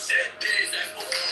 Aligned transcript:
certeza 0.00 0.76
é 0.76 0.94
voltar. 0.94 1.29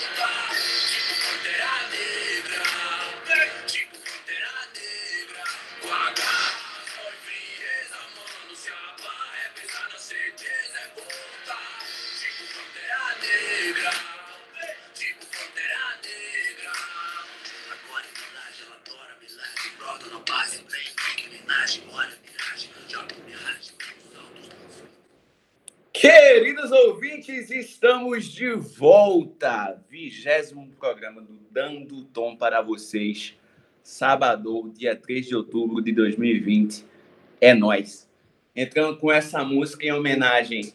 Estamos 28.18 28.24
de 28.32 28.50
volta. 28.50 29.80
Vigésimo 29.88 30.68
programa 30.78 31.20
do 31.20 31.38
Dando 31.52 32.04
Tom 32.06 32.36
para 32.36 32.60
vocês. 32.60 33.36
Sábado, 33.80 34.72
dia 34.76 34.96
3 34.96 35.28
de 35.28 35.36
outubro 35.36 35.80
de 35.80 35.92
2020. 35.92 36.84
É 37.40 37.54
nós. 37.54 38.10
Entrando 38.56 38.96
com 38.98 39.12
essa 39.12 39.44
música 39.44 39.86
em 39.86 39.92
homenagem 39.92 40.72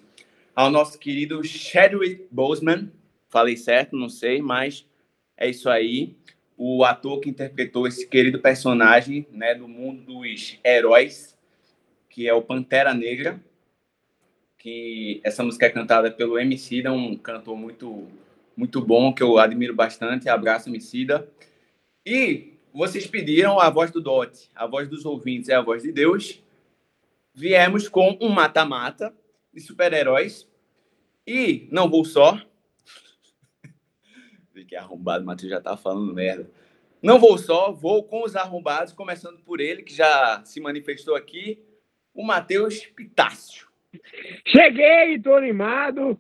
ao 0.56 0.72
nosso 0.72 0.98
querido 0.98 1.44
Chadwick 1.44 2.26
Boseman. 2.32 2.90
Falei 3.28 3.58
certo, 3.58 3.98
não 3.98 4.08
sei, 4.08 4.42
mas 4.42 4.88
é 5.36 5.50
isso 5.50 5.70
aí. 5.70 6.16
O 6.58 6.86
ator 6.86 7.20
que 7.20 7.30
interpretou 7.30 7.86
esse 7.86 8.08
querido 8.08 8.40
personagem 8.40 9.28
né, 9.32 9.54
do 9.54 9.68
mundo 9.68 10.02
dos 10.04 10.58
heróis, 10.64 11.38
que 12.10 12.26
é 12.26 12.34
o 12.34 12.42
Pantera 12.42 12.94
Negra 12.94 13.44
que 14.64 15.20
essa 15.26 15.44
música 15.44 15.66
é 15.66 15.70
cantada 15.70 16.10
pelo 16.10 16.40
Emicida, 16.40 16.90
um 16.90 17.18
cantor 17.18 17.58
muito 17.58 18.08
muito 18.56 18.80
bom 18.80 19.14
que 19.14 19.22
eu 19.22 19.38
admiro 19.38 19.76
bastante. 19.76 20.30
Abraço 20.30 20.70
Emicida. 20.70 21.30
E 22.06 22.54
vocês 22.74 23.06
pediram 23.06 23.60
a 23.60 23.70
voz 23.70 23.92
do 23.92 24.00
Dot, 24.00 24.50
a 24.56 24.66
voz 24.66 24.88
dos 24.88 25.06
ouvintes 25.06 25.50
é 25.50 25.56
a 25.56 25.62
voz 25.62 25.84
de 25.84 25.92
Deus. 25.92 26.42
Viemos 27.34 27.90
com 27.90 28.18
um 28.22 28.30
mata-mata 28.30 29.14
de 29.54 29.60
super-heróis 29.60 30.48
e 31.28 31.68
não 31.70 31.90
vou 31.90 32.06
só. 32.06 32.40
Fiquei 34.54 34.78
arrombado, 34.78 35.26
Matheus 35.26 35.52
já 35.52 35.60
tá 35.60 35.76
falando 35.76 36.14
merda. 36.14 36.50
Não 37.02 37.20
vou 37.20 37.38
só, 37.38 37.70
vou 37.74 38.02
com 38.06 38.24
os 38.24 38.34
arrombados, 38.34 38.94
começando 38.94 39.40
por 39.40 39.60
ele, 39.60 39.84
que 39.84 39.94
já 39.94 40.42
se 40.46 40.62
manifestou 40.62 41.16
aqui, 41.16 41.60
o 42.14 42.24
Matheus 42.24 42.86
Pitácio. 42.86 43.73
Cheguei, 44.48 45.20
tô 45.20 45.36
animado. 45.36 46.18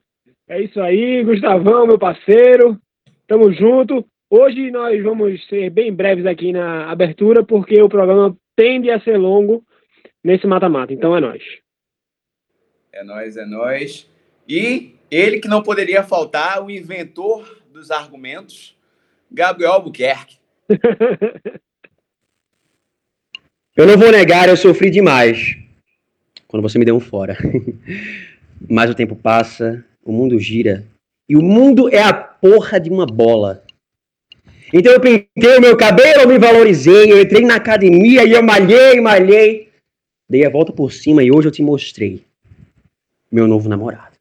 É 0.48 0.62
isso 0.62 0.80
aí, 0.82 1.24
Gustavão, 1.24 1.88
meu 1.88 1.98
parceiro. 1.98 2.80
Tamo 3.28 3.52
junto. 3.54 4.06
Hoje 4.30 4.72
nós 4.72 5.02
vamos 5.04 5.46
ser 5.48 5.70
bem 5.70 5.94
breves 5.94 6.26
aqui 6.26 6.52
na 6.52 6.90
abertura, 6.90 7.44
porque 7.44 7.82
o 7.82 7.90
programa 7.90 8.36
tende 8.56 8.90
a 8.90 9.00
ser 9.00 9.18
longo 9.18 9.64
nesse 10.24 10.48
mata-mata. 10.48 10.94
Então 10.94 11.16
é 11.16 11.22
nós. 11.22 11.44
É 12.92 13.04
nós, 13.04 13.38
é 13.38 13.46
nós. 13.46 14.10
E 14.48 14.96
ele 15.10 15.40
que 15.40 15.48
não 15.48 15.64
poderia 15.64 16.04
faltar, 16.04 16.64
o 16.64 16.70
inventor 16.70 17.62
dos 17.72 17.92
argumentos, 17.92 18.78
Gabriel 19.32 19.74
Albuquerque. 19.74 20.38
Eu 23.76 23.88
não 23.88 23.98
vou 23.98 24.12
negar, 24.12 24.48
eu 24.48 24.56
sofri 24.56 24.92
demais 24.92 25.62
quando 26.54 26.62
você 26.62 26.78
me 26.78 26.86
deu 26.86 26.96
um 26.96 27.00
fora. 27.00 27.36
Mas 28.70 28.88
o 28.88 28.94
tempo 28.94 29.16
passa, 29.16 29.84
o 30.06 30.12
mundo 30.12 30.38
gira. 30.38 30.84
E 31.28 31.36
o 31.36 31.42
mundo 31.42 31.90
é 31.92 32.04
a 32.04 32.14
porra 32.14 32.80
de 32.80 32.92
uma 32.92 33.08
bola. 33.08 33.64
Então 34.72 34.94
eu 34.94 35.00
pintei 35.00 35.58
o 35.58 35.62
meu 35.62 35.75
cabelo, 35.75 36.22
eu 36.22 36.28
me 36.28 36.38
valorizei, 36.38 37.12
eu 37.12 37.19
entrei 37.19 37.44
na 37.44 37.56
academia 37.56 38.24
e 38.24 38.34
eu 38.34 38.44
malhei, 38.44 39.02
malhei. 39.02 39.69
Dei 40.30 40.46
a 40.46 40.50
volta 40.52 40.72
por 40.72 40.94
cima 40.94 41.24
e 41.24 41.31
hoje 41.31 41.47
eu 41.47 41.52
te 41.52 41.64
mostrei 41.64 42.22
meu 43.31 43.47
novo 43.47 43.68
namorado. 43.68 44.16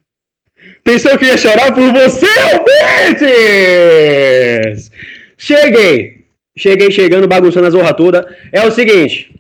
Pensou 0.83 1.19
que 1.19 1.27
ia 1.27 1.37
chorar 1.37 1.75
por 1.75 1.93
você, 1.93 2.27
ouvintes? 4.65 4.91
Cheguei. 5.37 6.25
Cheguei 6.57 6.91
chegando, 6.91 7.29
bagunçando 7.29 7.67
a 7.67 7.71
zorra 7.71 7.93
toda. 7.93 8.35
É 8.51 8.67
o 8.67 8.71
seguinte. 8.71 9.39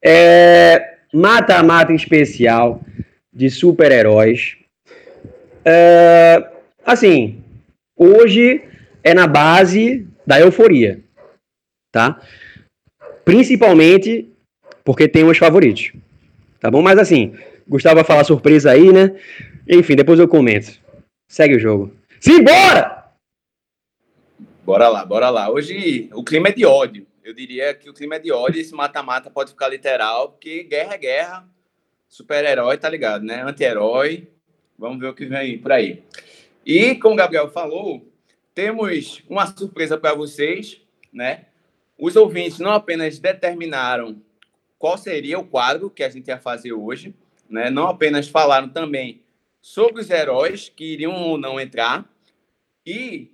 É 0.00 0.90
mata-mata 1.12 1.92
especial 1.92 2.80
de 3.32 3.50
super-heróis. 3.50 4.56
É, 5.64 6.50
assim, 6.84 7.42
hoje 7.96 8.62
é 9.02 9.14
na 9.14 9.26
base 9.26 10.06
da 10.26 10.40
euforia, 10.40 11.00
tá? 11.92 12.20
Principalmente 13.24 14.28
porque 14.84 15.08
tem 15.08 15.24
os 15.24 15.38
favoritos, 15.38 15.92
tá 16.58 16.70
bom? 16.70 16.82
Mas 16.82 16.98
assim, 16.98 17.34
Gustavo 17.68 17.96
vai 17.96 18.04
falar 18.04 18.24
surpresa 18.24 18.70
aí, 18.70 18.92
né? 18.92 19.14
Enfim, 19.68 19.94
depois 19.94 20.18
eu 20.18 20.26
comento. 20.26 20.78
Segue 21.28 21.56
o 21.56 21.60
jogo. 21.60 21.94
Simbora! 22.18 23.04
Bora 24.64 24.88
lá, 24.88 25.04
bora 25.04 25.30
lá. 25.30 25.50
Hoje 25.50 26.08
o 26.12 26.22
clima 26.22 26.48
é 26.48 26.52
de 26.52 26.64
ódio. 26.64 27.06
Eu 27.22 27.34
diria 27.34 27.74
que 27.74 27.90
o 27.90 27.94
clima 27.94 28.16
é 28.16 28.18
de 28.18 28.32
ódio 28.32 28.60
esse 28.60 28.74
mata-mata 28.74 29.30
pode 29.30 29.50
ficar 29.50 29.68
literal, 29.68 30.30
porque 30.30 30.64
guerra 30.64 30.94
é 30.94 30.98
guerra. 30.98 31.48
Super-herói, 32.08 32.78
tá 32.78 32.88
ligado, 32.88 33.24
né? 33.24 33.42
Anti-herói. 33.42 34.28
Vamos 34.78 34.98
ver 34.98 35.08
o 35.08 35.14
que 35.14 35.26
vem 35.26 35.58
por 35.58 35.72
aí. 35.72 36.02
E, 36.64 36.94
como 36.94 37.14
o 37.14 37.16
Gabriel 37.16 37.50
falou, 37.50 38.10
temos 38.54 39.22
uma 39.28 39.46
surpresa 39.46 39.98
para 39.98 40.14
vocês, 40.14 40.80
né? 41.12 41.46
Os 41.98 42.16
ouvintes 42.16 42.58
não 42.58 42.72
apenas 42.72 43.18
determinaram 43.18 44.20
qual 44.78 44.96
seria 44.96 45.38
o 45.38 45.46
quadro 45.46 45.90
que 45.90 46.02
a 46.02 46.08
gente 46.08 46.28
ia 46.28 46.38
fazer 46.38 46.72
hoje, 46.72 47.14
né? 47.48 47.68
Não 47.68 47.86
apenas 47.86 48.28
falaram 48.28 48.68
também 48.68 49.20
sobre 49.60 50.00
os 50.00 50.08
heróis 50.08 50.70
que 50.74 50.94
iriam 50.94 51.12
ou 51.12 51.36
não 51.36 51.60
entrar, 51.60 52.10
e 52.86 53.30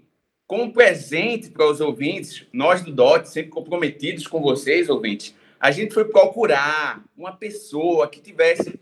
como 0.47 0.73
presente 0.73 1.51
para 1.51 1.69
os 1.69 1.81
ouvintes, 1.81 2.47
nós 2.53 2.83
do 2.83 2.93
DOT, 2.93 3.29
sempre 3.29 3.51
comprometidos 3.51 4.27
com 4.27 4.41
vocês, 4.41 4.89
ouvintes, 4.89 5.35
a 5.59 5.71
gente 5.71 5.93
foi 5.93 6.05
procurar 6.05 7.05
uma 7.17 7.33
pessoa 7.33 8.09
que 8.09 8.21
tivesse 8.21 8.79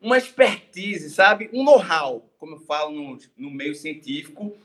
uma 0.00 0.18
expertise, 0.18 1.10
sabe? 1.10 1.48
Um 1.52 1.64
know-how, 1.64 2.28
como 2.38 2.56
eu 2.56 2.60
falo 2.60 2.92
no, 2.92 3.18
no 3.36 3.50
meio 3.50 3.74
científico. 3.74 4.56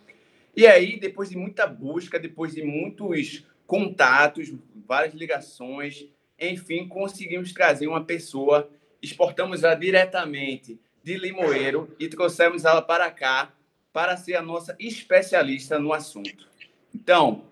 E 0.55 0.65
aí, 0.65 0.99
depois 0.99 1.29
de 1.29 1.37
muita 1.37 1.67
busca, 1.67 2.19
depois 2.19 2.55
de 2.55 2.63
muitos 2.63 3.45
contatos, 3.67 4.51
várias 4.87 5.13
ligações, 5.13 6.07
enfim, 6.39 6.87
conseguimos 6.87 7.53
trazer 7.53 7.87
uma 7.87 8.03
pessoa, 8.03 8.69
exportamos 9.01 9.63
ela 9.63 9.75
diretamente 9.75 10.79
de 11.03 11.15
Limoeiro 11.15 11.95
e 11.99 12.07
trouxemos 12.07 12.65
ela 12.65 12.81
para 12.81 13.11
cá 13.11 13.53
para 13.91 14.17
ser 14.17 14.35
a 14.35 14.41
nossa 14.41 14.75
especialista 14.79 15.79
no 15.79 15.93
assunto. 15.93 16.47
Então, 16.93 17.43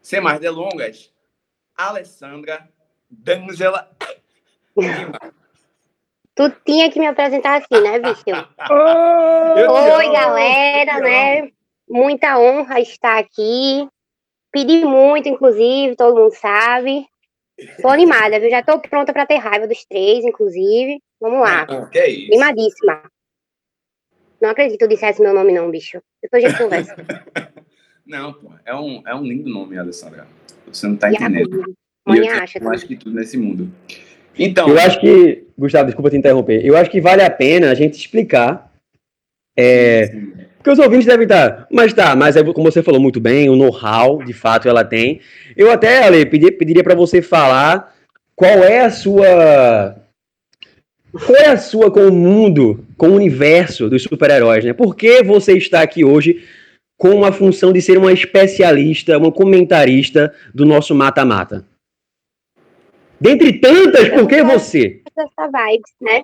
sem 0.00 0.20
mais 0.20 0.40
delongas, 0.40 1.12
Alessandra 1.76 2.68
D'Angela 3.10 3.90
Lima. 4.76 5.18
Tu 6.34 6.50
tinha 6.66 6.90
que 6.90 6.98
me 6.98 7.06
apresentar 7.06 7.60
assim, 7.60 7.80
né, 7.80 7.98
bicho? 7.98 8.22
Te 8.24 9.66
Oi, 9.68 10.12
galera, 10.12 11.00
né? 11.00 11.50
Muita 11.88 12.38
honra 12.38 12.80
estar 12.80 13.18
aqui. 13.18 13.88
Pedi 14.50 14.84
muito, 14.84 15.28
inclusive, 15.28 15.96
todo 15.96 16.16
mundo 16.16 16.34
sabe. 16.34 17.06
Tô 17.80 17.88
animada, 17.88 18.40
viu? 18.40 18.50
Já 18.50 18.62
tô 18.62 18.80
pronta 18.80 19.12
para 19.12 19.26
ter 19.26 19.36
raiva 19.36 19.68
dos 19.68 19.84
três, 19.84 20.24
inclusive. 20.24 21.00
Vamos 21.20 21.40
lá. 21.40 21.66
Ah, 21.68 21.86
que 21.86 21.98
é 21.98 22.08
isso? 22.08 22.32
Animadíssima. 22.32 23.02
Não 24.44 24.50
acredito 24.50 24.78
que 24.78 24.84
tu 24.86 24.88
dissesse 24.90 25.22
meu 25.22 25.32
nome, 25.32 25.54
não, 25.54 25.70
bicho. 25.70 26.02
Depois 26.22 26.44
a 26.44 26.48
gente 26.48 26.58
conversa. 26.58 26.94
Não, 28.06 28.34
pô, 28.34 28.50
é 28.66 28.74
um, 28.74 29.02
é 29.06 29.14
um 29.14 29.22
lindo 29.22 29.48
nome, 29.48 29.78
Alessandra. 29.78 30.26
Você 30.70 30.86
não 30.86 30.94
tá 30.94 31.10
E 31.10 31.14
entendendo. 31.14 31.64
E 32.06 32.10
Mãe 32.10 32.18
eu 32.26 32.34
acha 32.34 32.60
mais 32.60 32.82
também. 32.82 32.98
que 32.98 33.02
tudo 33.02 33.16
nesse 33.16 33.38
mundo. 33.38 33.70
Então, 34.38 34.68
Eu 34.68 34.78
acho 34.78 35.00
que, 35.00 35.46
Gustavo, 35.56 35.86
desculpa 35.86 36.10
te 36.10 36.16
interromper. 36.18 36.62
Eu 36.62 36.76
acho 36.76 36.90
que 36.90 37.00
vale 37.00 37.22
a 37.22 37.30
pena 37.30 37.70
a 37.70 37.74
gente 37.74 37.94
explicar. 37.98 38.70
É, 39.56 40.08
porque 40.58 40.68
os 40.70 40.78
ouvintes 40.78 41.06
devem 41.06 41.22
estar. 41.24 41.66
Mas 41.72 41.94
tá, 41.94 42.14
mas 42.14 42.36
é 42.36 42.44
como 42.44 42.70
você 42.70 42.82
falou 42.82 43.00
muito 43.00 43.20
bem, 43.20 43.48
o 43.48 43.56
know-how, 43.56 44.22
de 44.22 44.34
fato, 44.34 44.68
ela 44.68 44.84
tem. 44.84 45.22
Eu 45.56 45.70
até, 45.70 46.04
Ale, 46.04 46.26
pedi- 46.26 46.52
pediria 46.52 46.84
para 46.84 46.94
você 46.94 47.22
falar 47.22 47.94
qual 48.36 48.50
é 48.62 48.80
a 48.80 48.90
sua. 48.90 49.96
Qual 51.10 51.36
é 51.36 51.46
a 51.46 51.56
sua 51.56 51.90
com 51.90 52.00
o 52.08 52.12
mundo, 52.12 52.83
com 52.96 53.08
o 53.08 53.14
universo 53.14 53.88
dos 53.88 54.02
super-heróis, 54.02 54.64
né? 54.64 54.72
Por 54.72 54.94
que 54.94 55.22
você 55.22 55.56
está 55.56 55.82
aqui 55.82 56.04
hoje 56.04 56.44
com 56.96 57.24
a 57.24 57.32
função 57.32 57.72
de 57.72 57.82
ser 57.82 57.98
uma 57.98 58.12
especialista, 58.12 59.18
uma 59.18 59.32
comentarista 59.32 60.34
do 60.54 60.64
nosso 60.64 60.94
mata-mata? 60.94 61.66
Dentre 63.20 63.60
tantas, 63.60 64.08
por 64.10 64.28
que 64.28 64.42
você? 64.42 65.02
dessa 65.16 65.46
vibes, 65.46 65.92
né? 66.00 66.22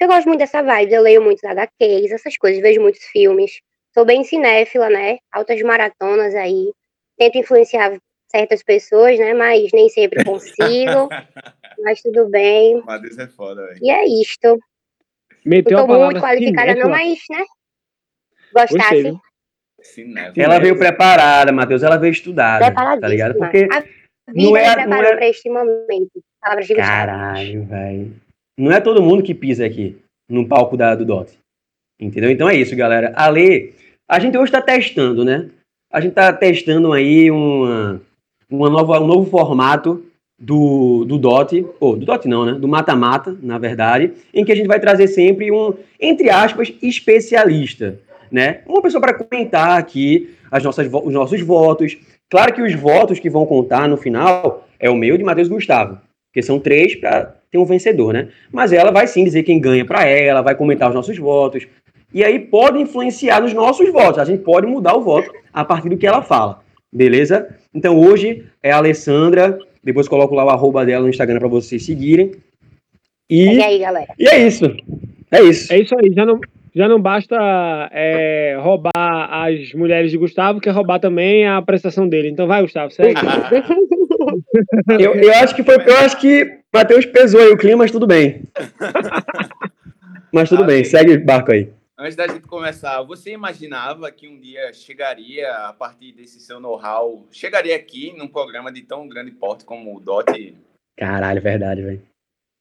Eu 0.00 0.06
gosto 0.06 0.28
muito 0.28 0.38
dessa 0.38 0.62
vibe, 0.62 0.92
eu 0.92 1.02
leio 1.02 1.22
muitos 1.22 1.42
HQs, 1.44 2.12
essas 2.12 2.36
coisas, 2.36 2.62
vejo 2.62 2.80
muitos 2.80 3.02
filmes. 3.04 3.60
sou 3.92 4.04
bem 4.04 4.22
cinéfila, 4.22 4.88
né? 4.88 5.18
Altas 5.32 5.60
maratonas 5.62 6.34
aí. 6.34 6.72
Tento 7.16 7.38
influenciar 7.38 7.98
certas 8.30 8.62
pessoas, 8.62 9.18
né? 9.18 9.34
Mas 9.34 9.70
nem 9.72 9.88
sempre 9.88 10.24
consigo. 10.24 11.08
mas 11.82 12.00
tudo 12.00 12.28
bem. 12.28 12.80
Matheus 12.84 13.18
é 13.18 13.26
foda, 13.26 13.66
velho. 13.66 13.78
E 13.82 13.90
é 13.90 14.04
isto. 14.06 14.58
Meteu 15.48 15.78
tô 15.78 15.86
muito 15.86 16.20
qualificada, 16.20 16.74
não, 16.74 16.90
mas, 16.90 17.18
né? 17.30 17.44
Gostasse. 18.52 19.18
Cinéfilo. 19.80 20.44
Ela 20.44 20.58
veio 20.58 20.78
preparada, 20.78 21.52
Matheus, 21.52 21.82
ela 21.82 21.96
veio 21.96 22.12
estudada. 22.12 22.70
Tá 22.70 23.08
ligado? 23.08 23.34
Porque 23.36 23.66
A 23.70 23.82
não 24.26 24.52
vida 24.52 24.58
é- 24.58 24.66
não 24.66 24.74
preparou 24.74 25.12
é- 25.12 25.16
para 25.16 25.28
este 25.28 25.48
momento. 25.48 26.22
Palavras 26.40 26.66
de. 26.66 26.74
Caralho, 26.74 27.64
velho. 27.64 28.16
Não 28.58 28.72
é 28.72 28.80
todo 28.80 29.02
mundo 29.02 29.22
que 29.22 29.34
pisa 29.34 29.64
aqui 29.64 29.96
no 30.28 30.46
palco 30.46 30.76
da, 30.76 30.94
do 30.94 31.04
DOT. 31.04 31.38
Entendeu? 31.98 32.30
Então 32.30 32.48
é 32.48 32.54
isso, 32.54 32.76
galera. 32.76 33.12
A 33.16 33.28
Lê, 33.28 33.72
a 34.08 34.18
gente 34.18 34.36
hoje 34.36 34.52
tá 34.52 34.60
testando, 34.60 35.24
né? 35.24 35.48
A 35.90 36.00
gente 36.00 36.12
tá 36.12 36.30
testando 36.32 36.92
aí 36.92 37.30
uma, 37.30 38.00
uma 38.50 38.68
nova, 38.68 39.00
um 39.00 39.06
novo 39.06 39.30
formato 39.30 40.04
do, 40.38 41.04
do 41.04 41.18
DOT, 41.18 41.66
ou 41.80 41.96
do 41.96 42.06
DOT 42.06 42.26
não, 42.28 42.46
né? 42.46 42.52
Do 42.52 42.68
mata-mata, 42.68 43.36
na 43.42 43.58
verdade, 43.58 44.12
em 44.32 44.44
que 44.44 44.52
a 44.52 44.54
gente 44.54 44.68
vai 44.68 44.78
trazer 44.78 45.08
sempre 45.08 45.50
um, 45.50 45.74
entre 46.00 46.30
aspas, 46.30 46.72
especialista, 46.80 47.98
né? 48.30 48.60
Uma 48.66 48.80
pessoa 48.80 49.00
para 49.00 49.14
comentar 49.14 49.78
aqui 49.78 50.34
as 50.50 50.62
nossas, 50.62 50.88
os 50.92 51.12
nossos 51.12 51.40
votos. 51.40 51.98
Claro 52.30 52.54
que 52.54 52.62
os 52.62 52.74
votos 52.74 53.18
que 53.18 53.28
vão 53.28 53.46
contar 53.46 53.88
no 53.88 53.96
final 53.96 54.66
é 54.78 54.88
o 54.88 54.94
meu 54.94 55.18
de 55.18 55.24
Matheus 55.24 55.48
Gustavo, 55.48 55.98
porque 56.28 56.42
são 56.42 56.60
três 56.60 56.94
para 56.94 57.34
ter 57.50 57.58
um 57.58 57.64
vencedor, 57.64 58.12
né? 58.12 58.28
Mas 58.52 58.72
ela 58.72 58.92
vai 58.92 59.06
sim 59.06 59.24
dizer 59.24 59.42
quem 59.42 59.60
ganha 59.60 59.84
para 59.84 60.06
ela, 60.06 60.42
vai 60.42 60.54
comentar 60.54 60.88
os 60.88 60.94
nossos 60.94 61.18
votos. 61.18 61.66
E 62.14 62.24
aí 62.24 62.38
pode 62.38 62.78
influenciar 62.78 63.40
nos 63.40 63.52
nossos 63.52 63.90
votos. 63.92 64.18
A 64.18 64.24
gente 64.24 64.42
pode 64.42 64.66
mudar 64.66 64.94
o 64.94 65.02
voto 65.02 65.30
a 65.52 65.64
partir 65.64 65.88
do 65.88 65.96
que 65.96 66.06
ela 66.06 66.22
fala. 66.22 66.60
Beleza? 66.92 67.54
Então 67.74 67.98
hoje 67.98 68.46
é 68.62 68.70
a 68.70 68.76
Alessandra. 68.76 69.58
Depois 69.88 70.06
coloco 70.06 70.34
lá 70.34 70.44
o 70.44 70.50
arroba 70.50 70.84
dela 70.84 71.04
no 71.04 71.08
Instagram 71.08 71.38
para 71.38 71.48
vocês 71.48 71.82
seguirem. 71.82 72.32
E 73.30 73.54
E, 73.54 73.62
aí, 73.62 73.78
galera? 73.78 74.12
e 74.18 74.28
é 74.28 74.46
isso. 74.46 74.66
É 75.30 75.42
isso. 75.42 75.72
É 75.72 75.78
isso 75.78 75.94
aí, 75.98 76.12
já 76.14 76.26
não, 76.26 76.38
já 76.74 76.86
não 76.86 77.00
basta 77.00 77.34
é, 77.90 78.58
roubar 78.60 78.92
as 78.94 79.72
mulheres 79.72 80.10
de 80.10 80.18
Gustavo, 80.18 80.60
quer 80.60 80.72
roubar 80.72 80.98
também 80.98 81.48
a 81.48 81.62
prestação 81.62 82.06
dele. 82.06 82.28
Então 82.28 82.46
vai, 82.46 82.60
Gustavo, 82.60 82.90
segue. 82.90 83.18
Eu, 84.98 85.14
eu 85.14 85.32
acho 85.36 85.54
que 85.54 85.62
foi. 85.62 85.76
Eu 85.76 85.96
acho 85.98 86.18
que 86.20 86.58
Matheus 86.74 87.06
pesou 87.06 87.40
aí 87.40 87.48
o 87.48 87.56
clima, 87.56 87.78
mas 87.78 87.90
tudo 87.90 88.06
bem. 88.06 88.42
Mas 90.32 90.50
tudo 90.50 90.62
bem, 90.64 90.84
segue 90.84 91.14
o 91.14 91.24
barco 91.24 91.52
aí. 91.52 91.70
Antes 92.00 92.14
da 92.14 92.28
gente 92.28 92.46
começar, 92.46 93.02
você 93.02 93.32
imaginava 93.32 94.10
que 94.12 94.28
um 94.28 94.38
dia 94.38 94.72
chegaria, 94.72 95.52
a 95.66 95.72
partir 95.72 96.12
desse 96.12 96.38
seu 96.38 96.60
know-how, 96.60 97.26
chegaria 97.32 97.74
aqui 97.74 98.12
num 98.16 98.28
programa 98.28 98.70
de 98.70 98.82
tão 98.82 99.08
grande 99.08 99.32
porte 99.32 99.64
como 99.64 99.96
o 99.96 100.00
DOT? 100.00 100.56
Caralho, 100.96 101.42
verdade, 101.42 101.82
velho. 101.82 102.02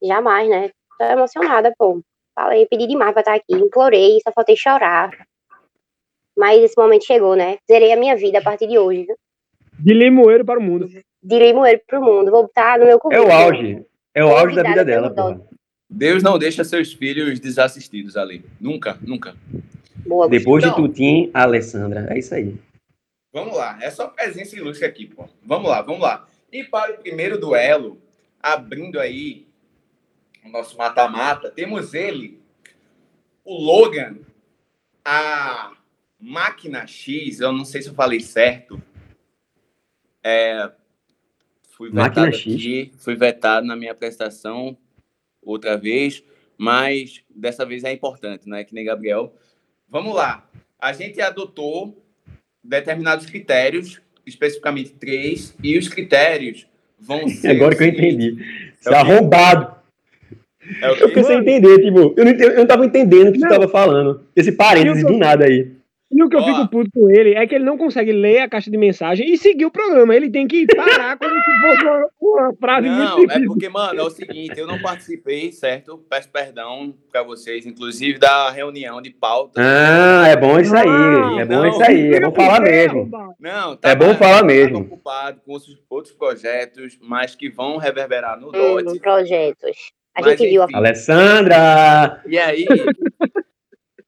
Jamais, 0.04 0.50
né? 0.50 0.72
Tô 0.98 1.06
emocionada, 1.06 1.72
pô. 1.78 2.02
Falei, 2.34 2.66
pedi 2.66 2.88
demais 2.88 3.12
pra 3.14 3.22
estar 3.22 3.36
aqui, 3.36 3.54
implorei, 3.54 4.20
só 4.24 4.32
faltei 4.32 4.56
chorar. 4.56 5.12
Mas 6.36 6.60
esse 6.64 6.76
momento 6.78 7.06
chegou, 7.06 7.36
né? 7.36 7.58
Zerei 7.70 7.92
a 7.94 7.98
minha 7.98 8.16
vida 8.16 8.40
a 8.40 8.44
partir 8.44 8.68
de 8.68 8.78
hoje. 8.80 9.06
viu? 9.06 9.16
De 9.80 9.94
limoeiro 9.94 10.44
para 10.46 10.60
o 10.60 10.64
mundo. 10.64 10.88
De 10.88 11.40
limoeiro 11.40 11.82
pro 11.86 12.02
mundo. 12.02 12.32
Vou 12.32 12.44
botar 12.44 12.80
no 12.80 12.86
meu 12.86 12.98
É 12.98 13.00
currículo. 13.00 13.28
o 13.28 13.32
auge. 13.32 13.86
É 14.16 14.26
o 14.26 14.30
auge 14.36 14.56
da 14.56 14.64
vida 14.64 14.84
dela, 14.86 15.14
porra. 15.14 15.42
Deus 15.90 16.22
não 16.22 16.38
deixa 16.38 16.64
seus 16.64 16.94
filhos 16.94 17.40
desassistidos 17.40 18.18
ali. 18.18 18.44
Nunca, 18.60 18.98
nunca. 19.02 19.36
Boa, 20.06 20.28
Depois 20.30 20.64
de 20.64 20.70
Então. 20.70 20.84
Tutim, 20.88 21.32
a 21.34 21.44
Alessandra. 21.44 22.08
É 22.10 22.20
isso 22.20 22.36
aí. 22.36 22.58
Vamos 23.32 23.56
lá, 23.56 23.78
é 23.82 23.92
só 23.92 24.08
presença 24.08 24.56
ilustre 24.56 24.86
aqui, 24.86 25.06
pô. 25.06 25.30
Vamos 25.44 25.70
lá, 25.70 25.82
vamos 25.82 26.02
lá. 26.02 26.28
E 26.52 26.64
para 26.64 26.94
o 26.94 26.98
primeiro 26.98 27.40
duelo, 27.40 28.02
abrindo 28.42 29.00
aí 29.00 29.46
o 30.44 30.50
nosso 30.50 30.78
mata-mata, 30.78 31.52
temos 31.52 31.94
ele, 31.94 32.40
o 33.44 33.54
Logan, 33.54 34.18
a 35.06 35.74
máquina 36.20 36.88
X, 36.88 37.40
eu 37.40 37.52
não 37.52 37.66
sei 37.66 37.82
se 37.82 37.90
eu 37.90 37.94
falei 37.94 38.20
certo. 38.22 38.82
É, 40.24 40.72
fui 41.70 41.92
Máquina 41.92 42.26
vetado 42.26 42.38
X. 42.38 42.54
aqui, 42.56 42.92
fui 42.98 43.16
vetado 43.16 43.68
na 43.68 43.76
minha 43.76 43.92
apresentação 43.92 44.76
outra 45.52 45.78
vez, 45.78 46.24
mas 46.58 47.22
dessa 47.34 47.66
vez 47.66 47.84
é 47.84 47.92
importante, 47.92 48.48
né? 48.48 48.64
Que 48.64 48.74
nem 48.74 48.86
Gabriel. 48.86 49.34
Vamos 49.90 50.14
lá. 50.16 50.48
A 50.80 50.94
gente 50.94 51.22
adotou 51.22 52.04
determinados 52.64 53.26
critérios, 53.26 54.02
especificamente 54.26 54.92
três, 54.92 55.56
e 55.64 55.78
os 55.78 55.88
critérios 55.88 56.68
vão 57.00 57.28
ser. 57.30 57.50
Agora 57.50 57.76
que 57.76 57.84
eu 57.84 57.88
entendi. 57.88 58.38
Você 58.80 58.90
É 58.90 58.94
é 58.94 58.96
arrombado. 58.98 59.78
É 60.82 60.92
o 60.92 60.96
Eu 60.96 61.32
em 61.32 61.40
entender, 61.40 61.82
tipo, 61.82 62.14
eu 62.18 62.26
não, 62.26 62.32
eu 62.34 62.56
não 62.58 62.68
tava 62.68 62.86
entendendo 62.86 63.30
o 63.30 63.32
que 63.32 63.40
Não. 63.40 63.48
tu 63.48 63.54
tava 63.54 63.68
falando. 63.70 64.26
Esse 64.36 64.52
parênteses 64.52 65.04
do 65.04 65.18
nada 65.18 65.46
aí. 65.46 65.77
E 66.10 66.24
o 66.24 66.30
que 66.30 66.36
eu 66.38 66.44
fico 66.44 66.68
puto 66.70 66.90
com 66.94 67.10
ele 67.10 67.36
é 67.36 67.46
que 67.46 67.54
ele 67.54 67.66
não 67.66 67.78
consegue 67.78 68.14
ler 68.14 68.40
a 68.40 68.50
caixa 68.50 68.72
de 68.72 68.78
mensagem 68.78 69.30
e 69.30 69.38
seguir 69.38 69.66
o 69.66 69.72
programa. 69.72 70.16
Ele 70.16 70.30
tem 70.30 70.48
que 70.48 70.66
parar 70.66 71.18
como 71.18 71.30
se 71.30 71.62
fosse 71.62 71.84
uma, 71.84 72.08
uma 72.22 72.54
frase 72.56 72.88
muito 72.88 73.00
Não, 73.04 73.18
é 73.20 73.26
difícil. 73.28 73.48
porque, 73.48 73.70
mano, 73.70 74.00
é 74.00 74.04
o 74.04 74.10
seguinte, 74.10 74.54
eu 74.58 74.66
não 74.66 74.80
participei, 74.80 75.52
certo? 75.52 75.98
Peço 76.10 76.30
perdão 76.30 76.94
pra 77.12 77.24
vocês, 77.24 77.66
inclusive 77.66 78.18
da 78.20 78.50
reunião 78.50 79.02
de 79.02 79.10
pauta. 79.12 79.60
Ah, 79.62 80.30
é 80.30 80.36
bom 80.38 80.58
isso 80.60 80.76
aí. 80.76 80.88
Ah, 80.88 81.42
É 81.42 81.46
bom 81.46 81.56
não. 81.56 81.68
isso 81.68 81.84
aí. 81.84 82.14
É 82.14 82.20
bom 82.22 82.32
falar 82.34 82.62
mesmo. 82.62 83.10
Não, 83.40 83.78
É 83.84 83.96
bom 83.96 84.16
falar 84.16 84.44
mesmo. 84.46 84.80
ocupado 84.80 85.42
com 85.46 85.52
outros, 85.52 85.78
outros 85.90 86.14
projetos, 86.16 86.98
mas 87.02 87.36
que 87.36 87.50
vão 87.50 87.76
reverberar 87.78 88.40
no 88.40 88.48
Hum, 88.48 88.82
DOT. 88.84 89.00
projetos. 89.02 89.92
A 90.16 90.22
Mas, 90.22 90.40
gente 90.40 90.50
viu 90.50 90.62
a 90.62 90.66
enfim. 90.66 90.76
Alessandra! 90.78 92.22
E 92.26 92.40
aí, 92.40 92.66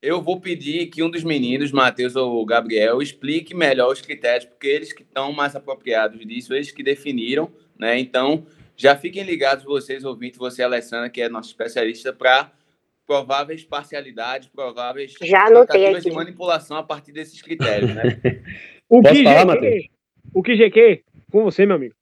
eu 0.02 0.22
vou 0.22 0.40
pedir 0.40 0.88
que 0.88 1.04
um 1.04 1.10
dos 1.10 1.24
meninos, 1.24 1.72
Matheus 1.72 2.16
ou 2.16 2.46
Gabriel, 2.46 3.02
explique 3.02 3.54
melhor 3.54 3.92
os 3.92 4.02
critérios, 4.02 4.46
porque 4.46 4.68
eles 4.68 4.94
que 4.94 5.04
estão 5.04 5.34
mais 5.34 5.56
apropriados 5.56 6.26
disso, 6.26 6.54
eles 6.54 6.72
que 6.72 6.82
definiram, 6.82 7.52
né? 7.78 8.00
Então, 8.00 8.46
já 8.78 8.96
fiquem 8.96 9.24
ligados, 9.24 9.66
vocês 9.66 10.06
ouvintes, 10.06 10.40
você, 10.40 10.64
Alessandra, 10.64 11.10
que 11.10 11.22
é 11.22 11.28
nossa 11.28 11.50
especialista, 11.50 12.14
para 12.14 12.52
prováveis 13.06 13.64
parcialidades, 13.64 14.48
prováveis 14.48 15.16
Já 15.22 15.48
tentativas 15.48 16.04
de 16.04 16.12
manipulação 16.12 16.78
a 16.78 16.84
partir 16.84 17.12
desses 17.12 17.42
critérios, 17.42 17.94
né? 17.94 18.04
O 18.92 19.04
Posso 19.04 19.14
que 19.14 19.24
falar, 19.24 19.46
GQ? 19.46 19.46
Matheus? 19.46 19.86
O 20.34 20.42
que 20.42 20.56
GQ? 20.56 21.04
Com 21.32 21.44
você, 21.44 21.64
meu 21.64 21.76
amigo. 21.76 21.94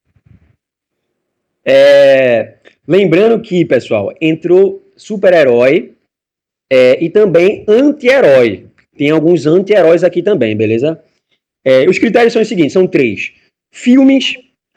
É, 1.65 2.59
lembrando 2.87 3.41
que, 3.41 3.65
pessoal, 3.65 4.13
entrou 4.21 4.89
super-herói 4.95 5.96
é, 6.71 7.03
e 7.03 7.09
também 7.09 7.65
anti-herói. 7.67 8.67
Tem 8.97 9.11
alguns 9.11 9.45
anti-heróis 9.45 10.03
aqui 10.03 10.21
também, 10.21 10.55
beleza? 10.55 11.01
É, 11.65 11.87
os 11.89 11.99
critérios 11.99 12.33
são 12.33 12.41
os 12.41 12.47
seguintes: 12.47 12.73
são 12.73 12.87
três. 12.87 13.33
Filmes. 13.73 14.35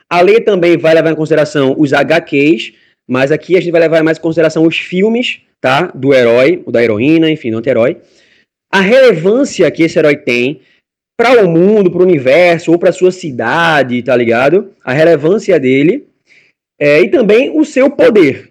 A 0.09 0.21
lei 0.21 0.41
também 0.41 0.77
vai 0.77 0.93
levar 0.93 1.13
em 1.13 1.17
consideração 1.17 1.77
os 1.79 1.93
HQs, 1.93 2.73
mas 3.09 3.31
aqui 3.31 3.57
a 3.57 3.61
gente 3.61 3.71
vai 3.71 3.81
levar 3.81 4.03
mais 4.03 4.19
em 4.19 4.21
consideração 4.21 4.67
os 4.67 4.77
filmes, 4.77 5.41
tá? 5.61 5.87
Do 5.87 6.13
herói, 6.13 6.63
o 6.67 6.73
da 6.73 6.83
heroína, 6.83 7.31
enfim, 7.31 7.53
do 7.53 7.59
anti-herói. 7.59 7.99
A 8.73 8.81
relevância 8.81 9.71
que 9.71 9.85
esse 9.85 9.99
herói 9.99 10.17
tem 10.17 10.61
para 11.17 11.45
o 11.45 11.49
mundo, 11.49 11.91
para 11.91 12.01
o 12.01 12.05
universo, 12.05 12.73
ou 12.73 12.79
para 12.79 12.93
sua 12.93 13.13
cidade, 13.13 14.03
tá 14.03 14.17
ligado? 14.17 14.73
A 14.83 14.93
relevância 14.93 15.61
dele. 15.61 16.09
É, 16.79 17.01
e 17.03 17.09
também 17.09 17.51
o 17.57 17.65
seu 17.65 17.91
poder. 17.91 18.51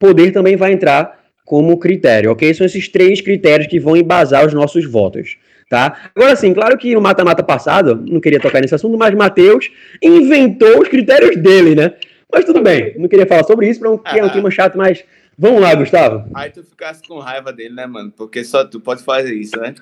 Poder 0.00 0.32
também 0.32 0.56
vai 0.56 0.72
entrar 0.72 1.13
como 1.44 1.78
critério, 1.78 2.30
ok? 2.32 2.52
São 2.54 2.64
esses 2.66 2.88
três 2.88 3.20
critérios 3.20 3.68
que 3.68 3.78
vão 3.78 3.96
embasar 3.96 4.46
os 4.46 4.54
nossos 4.54 4.84
votos, 4.90 5.36
tá? 5.68 6.10
Agora 6.14 6.34
sim, 6.36 6.54
claro 6.54 6.76
que 6.78 6.94
no 6.94 7.00
mata-mata 7.00 7.42
passado, 7.42 8.02
não 8.08 8.20
queria 8.20 8.40
tocar 8.40 8.60
nesse 8.60 8.74
assunto, 8.74 8.96
mas 8.96 9.14
Matheus 9.14 9.70
inventou 10.02 10.80
os 10.80 10.88
critérios 10.88 11.36
dele, 11.36 11.74
né? 11.74 11.92
Mas 12.32 12.44
tudo 12.44 12.62
bem, 12.62 12.94
não 12.98 13.08
queria 13.08 13.26
falar 13.26 13.44
sobre 13.44 13.68
isso, 13.68 13.80
porque 13.80 14.18
é 14.18 14.24
um 14.24 14.30
tema 14.30 14.50
chato, 14.50 14.76
mas 14.76 15.04
vamos 15.38 15.60
lá, 15.60 15.74
Gustavo. 15.74 16.24
Aí 16.34 16.50
tu 16.50 16.64
ficasse 16.64 17.06
com 17.06 17.18
raiva 17.18 17.52
dele, 17.52 17.74
né, 17.74 17.86
mano? 17.86 18.10
Porque 18.16 18.42
só 18.42 18.64
tu 18.64 18.80
pode 18.80 19.04
fazer 19.04 19.34
isso, 19.34 19.56
né? 19.60 19.74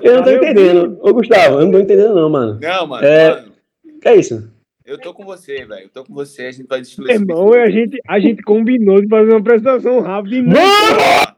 Eu 0.00 0.16
não 0.16 0.22
tô 0.24 0.30
entendendo. 0.30 0.98
Ô, 1.02 1.12
Gustavo, 1.12 1.60
eu 1.60 1.64
não 1.66 1.72
tô 1.72 1.78
entendendo 1.80 2.14
não, 2.14 2.30
mano. 2.30 2.58
Não, 2.60 2.86
mano, 2.86 3.06
É. 3.06 3.30
mano, 3.30 3.52
Que 4.00 4.08
é 4.08 4.16
isso? 4.16 4.50
Eu 4.86 4.98
tô 4.98 5.12
com 5.12 5.24
você, 5.24 5.64
velho. 5.64 5.84
Eu 5.84 5.88
tô 5.90 6.04
com 6.04 6.14
você, 6.14 6.46
a 6.46 6.52
gente 6.52 6.66
vai 6.66 6.80
destruir 6.80 7.10
esse 7.10 7.20
Irmão, 7.20 7.52
a 7.52 7.68
gente, 7.70 7.98
a 8.06 8.18
gente 8.20 8.42
combinou 8.42 9.00
de 9.00 9.08
fazer 9.08 9.30
uma 9.30 9.40
apresentação 9.40 10.00
rápida 10.00 10.36
e. 10.36 10.42
Mano! 10.42 11.36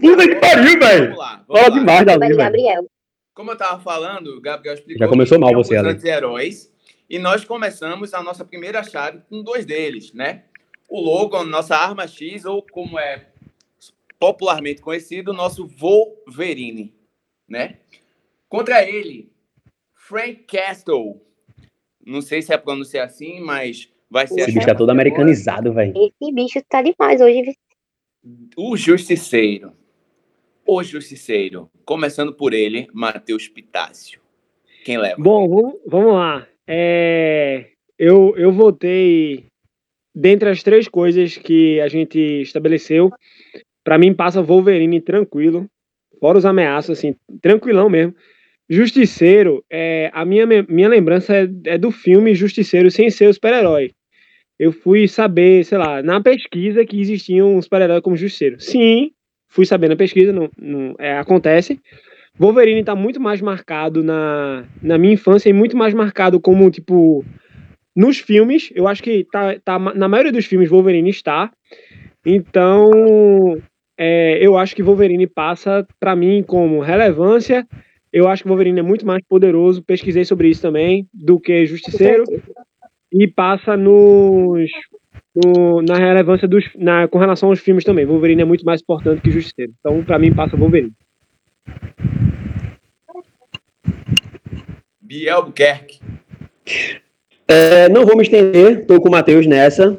Puta 0.00 0.28
que 0.28 0.34
pariu, 0.36 0.78
velho! 0.78 1.04
Vamos 1.04 1.18
lá, 1.18 1.44
vamos 1.46 1.62
Fala 1.62 1.68
lá. 1.68 1.78
demais 1.78 2.06
da 2.06 2.18
Vai, 2.18 2.28
velho. 2.28 2.38
Gabriel. 2.38 2.86
Como 3.34 3.50
eu 3.52 3.56
tava 3.56 3.80
falando, 3.80 4.36
o 4.36 4.40
Gabriel 4.40 4.74
explicou. 4.74 4.98
Já 4.98 5.08
começou 5.08 5.38
que 5.38 5.44
mal 5.44 5.54
você, 5.54 5.76
alguns 5.76 5.88
Ale. 5.90 5.96
anti-heróis. 5.98 6.72
E 7.08 7.18
nós 7.18 7.44
começamos 7.44 8.12
a 8.12 8.22
nossa 8.22 8.44
primeira 8.44 8.82
chave 8.82 9.20
com 9.30 9.42
dois 9.42 9.64
deles, 9.64 10.12
né? 10.12 10.44
O 10.90 11.00
Logan, 11.00 11.44
nossa 11.44 11.76
arma 11.76 12.06
X, 12.06 12.44
ou 12.44 12.62
como 12.70 12.98
é 12.98 13.28
popularmente 14.18 14.82
conhecido, 14.82 15.30
o 15.30 15.34
nosso 15.34 15.66
Wolverine. 15.68 16.92
né? 17.48 17.78
Contra 18.48 18.82
ele, 18.82 19.30
Frank 19.94 20.44
Castle. 20.44 21.22
Não 22.08 22.22
sei 22.22 22.40
se 22.40 22.54
é 22.54 22.56
pronunciar 22.56 23.04
assim, 23.04 23.38
mas 23.38 23.92
vai 24.10 24.26
ser 24.26 24.34
Esse 24.34 24.42
assim 24.44 24.54
bicho 24.54 24.66
tá 24.66 24.74
todo 24.74 24.88
americanizado, 24.88 25.74
velho. 25.74 25.92
Esse 25.94 26.32
bicho 26.32 26.58
tá 26.66 26.80
demais 26.80 27.20
hoje. 27.20 27.54
O 28.56 28.78
Justiceiro. 28.78 29.74
O 30.66 30.82
Justiceiro. 30.82 31.70
Começando 31.84 32.32
por 32.32 32.54
ele, 32.54 32.88
Matheus 32.94 33.46
Pitácio. 33.46 34.22
Quem 34.86 34.96
leva? 34.96 35.22
Bom, 35.22 35.78
vamos, 35.86 36.14
lá. 36.14 36.48
É, 36.66 37.66
eu, 37.98 38.34
eu 38.38 38.52
votei 38.52 39.44
dentre 40.14 40.48
as 40.48 40.62
três 40.62 40.88
coisas 40.88 41.36
que 41.36 41.78
a 41.78 41.88
gente 41.88 42.18
estabeleceu. 42.40 43.10
Pra 43.84 43.98
mim, 43.98 44.14
passa 44.14 44.42
Wolverine 44.42 44.98
tranquilo, 45.02 45.66
fora 46.18 46.38
os 46.38 46.46
ameaços, 46.46 46.96
assim, 46.98 47.14
tranquilão 47.42 47.90
mesmo. 47.90 48.14
Justiceiro, 48.68 49.64
é, 49.70 50.10
a 50.12 50.24
minha, 50.24 50.46
minha 50.46 50.88
lembrança 50.88 51.34
é, 51.34 51.48
é 51.66 51.78
do 51.78 51.90
filme 51.90 52.34
Justiceiro 52.34 52.90
sem 52.90 53.08
ser 53.10 53.28
o 53.28 53.34
super-herói. 53.34 53.92
Eu 54.58 54.72
fui 54.72 55.06
saber, 55.08 55.64
sei 55.64 55.78
lá, 55.78 56.02
na 56.02 56.20
pesquisa 56.20 56.84
que 56.84 57.00
existia 57.00 57.44
um 57.44 57.62
super-herói 57.62 58.02
como 58.02 58.16
Justiceiro. 58.16 58.60
Sim, 58.60 59.12
fui 59.48 59.64
saber 59.64 59.88
na 59.88 59.96
pesquisa, 59.96 60.32
não, 60.32 60.50
não, 60.58 60.94
é, 60.98 61.16
acontece. 61.16 61.80
Wolverine 62.38 62.84
tá 62.84 62.94
muito 62.94 63.20
mais 63.20 63.40
marcado 63.40 64.02
na, 64.02 64.64
na 64.82 64.98
minha 64.98 65.14
infância 65.14 65.48
e 65.48 65.52
muito 65.52 65.76
mais 65.76 65.94
marcado 65.94 66.38
como, 66.40 66.70
tipo, 66.70 67.24
nos 67.96 68.18
filmes. 68.18 68.70
Eu 68.74 68.86
acho 68.86 69.02
que 69.02 69.26
tá, 69.32 69.58
tá 69.64 69.78
na 69.78 70.08
maioria 70.08 70.32
dos 70.32 70.46
filmes 70.46 70.68
Wolverine 70.68 71.10
está. 71.10 71.50
Então, 72.24 73.60
é, 73.98 74.38
eu 74.40 74.56
acho 74.56 74.76
que 74.76 74.82
Wolverine 74.82 75.26
passa 75.26 75.86
pra 75.98 76.14
mim 76.14 76.44
como 76.46 76.80
relevância. 76.80 77.66
Eu 78.12 78.26
acho 78.28 78.42
que 78.42 78.48
Wolverine 78.48 78.80
é 78.80 78.82
muito 78.82 79.06
mais 79.06 79.22
poderoso, 79.28 79.82
pesquisei 79.82 80.24
sobre 80.24 80.48
isso 80.48 80.62
também, 80.62 81.06
do 81.12 81.38
que 81.38 81.66
Justiceiro. 81.66 82.24
E 83.12 83.26
passa 83.26 83.76
nos, 83.76 84.70
no- 85.34 85.82
na 85.82 85.96
relevância 85.96 86.46
dos. 86.48 86.64
Na, 86.76 87.08
com 87.08 87.18
relação 87.18 87.48
aos 87.50 87.60
filmes 87.60 87.84
também. 87.84 88.04
Wolverine 88.04 88.42
é 88.42 88.44
muito 88.44 88.64
mais 88.64 88.80
importante 88.82 89.22
que 89.22 89.30
Justiceiro. 89.30 89.72
Então, 89.80 90.02
pra 90.04 90.18
mim, 90.18 90.32
passa 90.34 90.56
Wolverine. 90.56 90.92
Biel 95.00 95.44
Buquerque. 95.46 96.00
É, 97.46 97.88
não 97.88 98.04
vou 98.04 98.16
me 98.16 98.22
estender, 98.22 98.84
tô 98.86 99.00
com 99.00 99.08
o 99.08 99.12
Matheus 99.12 99.46
nessa. 99.46 99.98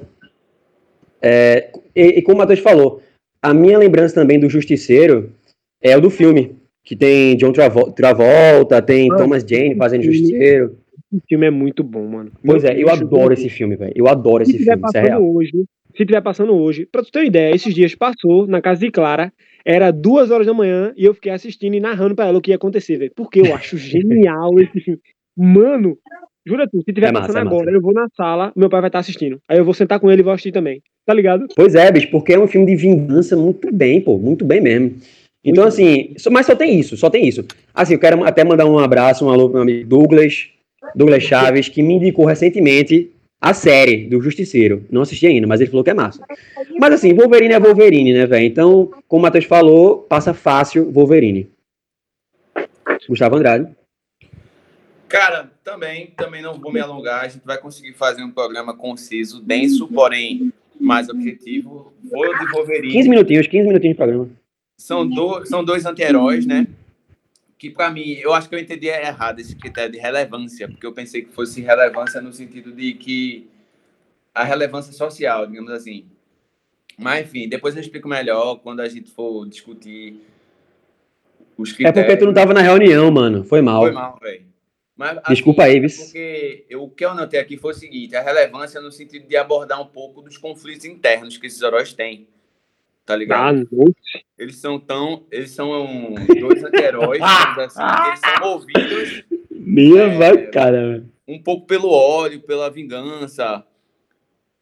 É, 1.22 1.72
e, 1.96 2.20
e 2.20 2.22
como 2.22 2.36
o 2.36 2.38
Matheus 2.40 2.60
falou, 2.60 3.02
a 3.42 3.54
minha 3.54 3.78
lembrança 3.78 4.16
também 4.16 4.40
do 4.40 4.50
Justiceiro 4.50 5.34
é 5.82 5.98
o 5.98 6.02
do 6.02 6.10
filme, 6.12 6.56
que 6.90 6.96
tem 6.96 7.38
John 7.38 7.52
Travo- 7.54 7.92
Travolta, 7.92 8.82
tem 8.82 9.12
Ah, 9.12 9.16
Thomas 9.16 9.44
Jane 9.48 9.76
fazendo. 9.76 10.02
Justiceiro. 10.02 10.76
Esse 11.14 11.22
filme 11.30 11.46
é 11.46 11.52
muito 11.52 11.84
bom, 11.84 12.04
mano. 12.08 12.32
Pois 12.44 12.64
é, 12.64 12.76
eu 12.82 12.90
adoro 12.90 13.32
esse 13.32 13.48
filme, 13.48 13.76
velho. 13.76 13.94
Eu 13.96 14.08
adoro 14.08 14.44
Se 14.44 14.56
esse 14.56 14.64
filme, 14.64 14.74
isso 14.76 14.80
é 14.80 14.92
passando 14.92 15.06
real. 15.08 15.36
hoje, 15.36 15.52
se 15.96 16.04
tiver 16.06 16.22
passando 16.22 16.54
hoje, 16.56 16.88
pra 16.92 17.04
tu 17.04 17.12
ter 17.12 17.20
uma 17.20 17.26
ideia, 17.26 17.54
esses 17.54 17.76
dias 17.76 17.94
passou 17.94 18.48
na 18.48 18.60
casa 18.60 18.80
de 18.82 18.90
Clara, 18.90 19.32
era 19.64 19.92
duas 19.92 20.32
horas 20.32 20.48
da 20.48 20.54
manhã 20.54 20.92
e 20.98 21.06
eu 21.06 21.14
fiquei 21.14 21.32
assistindo 21.32 21.76
e 21.76 21.80
narrando 21.80 22.16
pra 22.16 22.26
ela 22.26 22.40
o 22.40 22.42
que 22.42 22.50
ia 22.50 22.56
acontecer, 22.56 22.98
velho. 22.98 23.12
Porque 23.16 23.40
eu 23.40 23.54
acho 23.56 23.78
genial 23.78 24.60
esse 24.60 24.80
filme. 24.82 25.00
Mano, 25.38 25.96
jura 26.44 26.68
tu, 26.68 26.82
se 26.84 26.92
tiver 26.92 27.10
É 27.10 27.12
massa, 27.12 27.28
passando 27.28 27.42
é 27.42 27.44
massa. 27.46 27.56
agora, 27.56 27.72
eu 27.72 27.82
vou 27.82 27.94
na 27.94 28.08
sala, 28.18 28.52
meu 28.56 28.68
pai 28.68 28.82
vai 28.82 28.90
estar 28.90 29.00
assistindo. 29.00 29.40
Aí 29.48 29.60
eu 29.60 29.66
vou 29.66 29.76
sentar 29.76 30.00
com 30.00 30.10
ele 30.10 30.22
e 30.22 30.24
vou 30.24 30.34
assistir 30.34 30.52
também. 30.52 30.82
Tá 31.06 31.14
ligado? 31.14 31.46
Pois 31.56 31.76
é, 31.76 31.92
bicho, 31.92 32.10
porque 32.10 32.34
é 32.34 32.40
um 32.40 32.48
filme 32.48 32.66
de 32.66 32.76
vingança 32.76 33.36
muito 33.38 33.72
bem, 33.72 34.02
pô, 34.02 34.18
muito 34.18 34.44
bem 34.44 34.60
mesmo. 34.60 34.96
Então, 35.44 35.64
Muito 35.64 35.74
assim, 35.74 36.14
só- 36.18 36.30
mas 36.30 36.46
só 36.46 36.56
tem 36.56 36.78
isso, 36.80 36.98
só 36.98 37.10
tem 37.10 37.28
isso. 37.28 37.46
Assim, 37.74 37.94
eu 37.94 38.00
quero 38.00 38.24
até 38.26 38.44
mandar 38.44 38.66
um 38.66 38.78
abraço, 38.78 39.26
um 39.26 39.30
alô 39.30 39.46
pro 39.46 39.54
meu 39.54 39.62
amigo 39.62 39.88
Douglas, 39.88 40.50
Douglas 40.96 41.24
Chaves, 41.24 41.70
que 41.70 41.82
me 41.82 41.94
indicou 41.96 42.26
recentemente 42.26 43.12
a 43.42 43.54
série 43.54 44.08
do 44.08 44.20
Justiceiro. 44.22 44.86
Não 44.92 45.02
assisti 45.02 45.26
ainda, 45.28 45.48
mas 45.48 45.62
ele 45.62 45.70
falou 45.70 45.84
que 45.84 45.90
é 45.90 45.94
massa. 45.94 46.22
Mas 46.78 46.94
assim, 46.94 47.14
Wolverine 47.14 47.54
é 47.54 47.60
Wolverine, 47.60 48.12
né, 48.14 48.26
velho? 48.26 48.46
Então, 48.46 48.92
como 49.08 49.22
o 49.22 49.24
Matheus 49.24 49.46
falou, 49.46 50.00
passa 50.00 50.34
fácil 50.34 50.92
Wolverine. 50.92 51.50
Gustavo 53.08 53.38
Andrade. 53.38 53.68
Cara, 55.08 55.50
também, 55.64 56.08
também 56.18 56.42
não 56.42 56.54
vou 56.60 56.72
me 56.72 56.80
alongar. 56.82 57.24
A 57.24 57.28
gente 57.30 57.46
vai 57.46 57.58
conseguir 57.58 57.94
fazer 57.94 58.24
um 58.24 58.30
programa 58.32 58.76
conciso, 58.76 59.42
denso, 59.42 59.88
porém 59.88 60.52
mais 60.80 61.10
objetivo. 61.10 61.94
Vou 62.04 62.38
de 62.38 62.46
Wolverine. 62.52 62.94
15 62.94 63.10
minutinhos, 63.10 63.48
15 63.48 63.68
minutinhos 63.68 63.94
de 63.96 63.98
programa. 63.98 64.30
São, 64.80 65.06
do, 65.06 65.46
são 65.46 65.62
dois 65.62 65.86
anti-heróis, 65.86 66.46
né? 66.46 66.66
Que 67.58 67.70
pra 67.70 67.90
mim, 67.92 68.14
eu 68.14 68.34
acho 68.34 68.48
que 68.48 68.56
eu 68.56 68.60
entendi 68.60 68.88
errado 68.88 69.42
esse 69.42 69.54
critério 69.54 69.92
de 69.92 69.98
relevância, 69.98 70.70
porque 70.70 70.86
eu 70.86 70.94
pensei 70.94 71.22
que 71.22 71.32
fosse 71.34 71.60
relevância 71.60 72.22
no 72.22 72.32
sentido 72.32 72.72
de 72.72 72.94
que 72.94 73.46
a 74.34 74.46
relevância 74.46 74.94
social, 74.94 75.46
digamos 75.46 75.70
assim. 75.72 76.06
Mas 76.98 77.26
enfim, 77.28 77.50
depois 77.50 77.76
eu 77.76 77.82
explico 77.82 78.08
melhor 78.08 78.56
quando 78.60 78.80
a 78.80 78.88
gente 78.88 79.12
for 79.12 79.46
discutir 79.50 80.16
os 81.58 81.72
É 81.72 81.74
critérios. 81.76 82.06
porque 82.06 82.18
tu 82.18 82.26
não 82.26 82.34
tava 82.34 82.54
na 82.54 82.62
reunião, 82.62 83.12
mano. 83.12 83.44
Foi 83.44 83.62
mal. 83.62 83.82
Foi 83.82 83.92
mal, 83.92 84.18
velho. 84.22 84.46
Assim, 84.98 85.34
Desculpa 85.34 85.64
aí, 85.64 85.76
é 85.76 85.80
Vis. 85.82 85.98
Porque 85.98 86.66
eu, 86.70 86.84
o 86.84 86.90
que 86.90 87.04
eu 87.04 87.14
notei 87.14 87.40
aqui 87.40 87.58
foi 87.58 87.72
o 87.72 87.76
seguinte: 87.76 88.16
a 88.16 88.22
relevância 88.22 88.80
no 88.80 88.94
sentido 88.94 89.28
de 89.28 89.36
abordar 89.36 89.82
um 89.82 89.88
pouco 89.88 90.22
dos 90.22 90.38
conflitos 90.38 90.86
internos 90.86 91.38
que 91.38 91.48
esses 91.48 91.62
heróis 91.62 91.92
têm. 91.92 92.28
Tá 93.10 93.16
Ah, 93.16 93.18
ligado? 93.18 93.68
Eles 94.38 94.58
são 94.58 94.80
tão. 94.80 95.26
Eles 95.32 95.50
são 95.50 95.72
dois 96.40 96.64
anti-heróis, 96.64 97.20
digamos 97.20 97.58
assim, 97.58 98.02
que 98.04 98.08
eles 98.08 98.20
são 98.20 98.40
movidos 98.52 99.24
Minha 99.50 100.04
É, 100.04 100.18
vai, 100.18 100.48
cara. 100.52 101.04
um 101.28 101.42
pouco 101.42 101.66
pelo 101.66 101.90
ódio, 101.90 102.40
pela 102.42 102.70
vingança. 102.70 103.66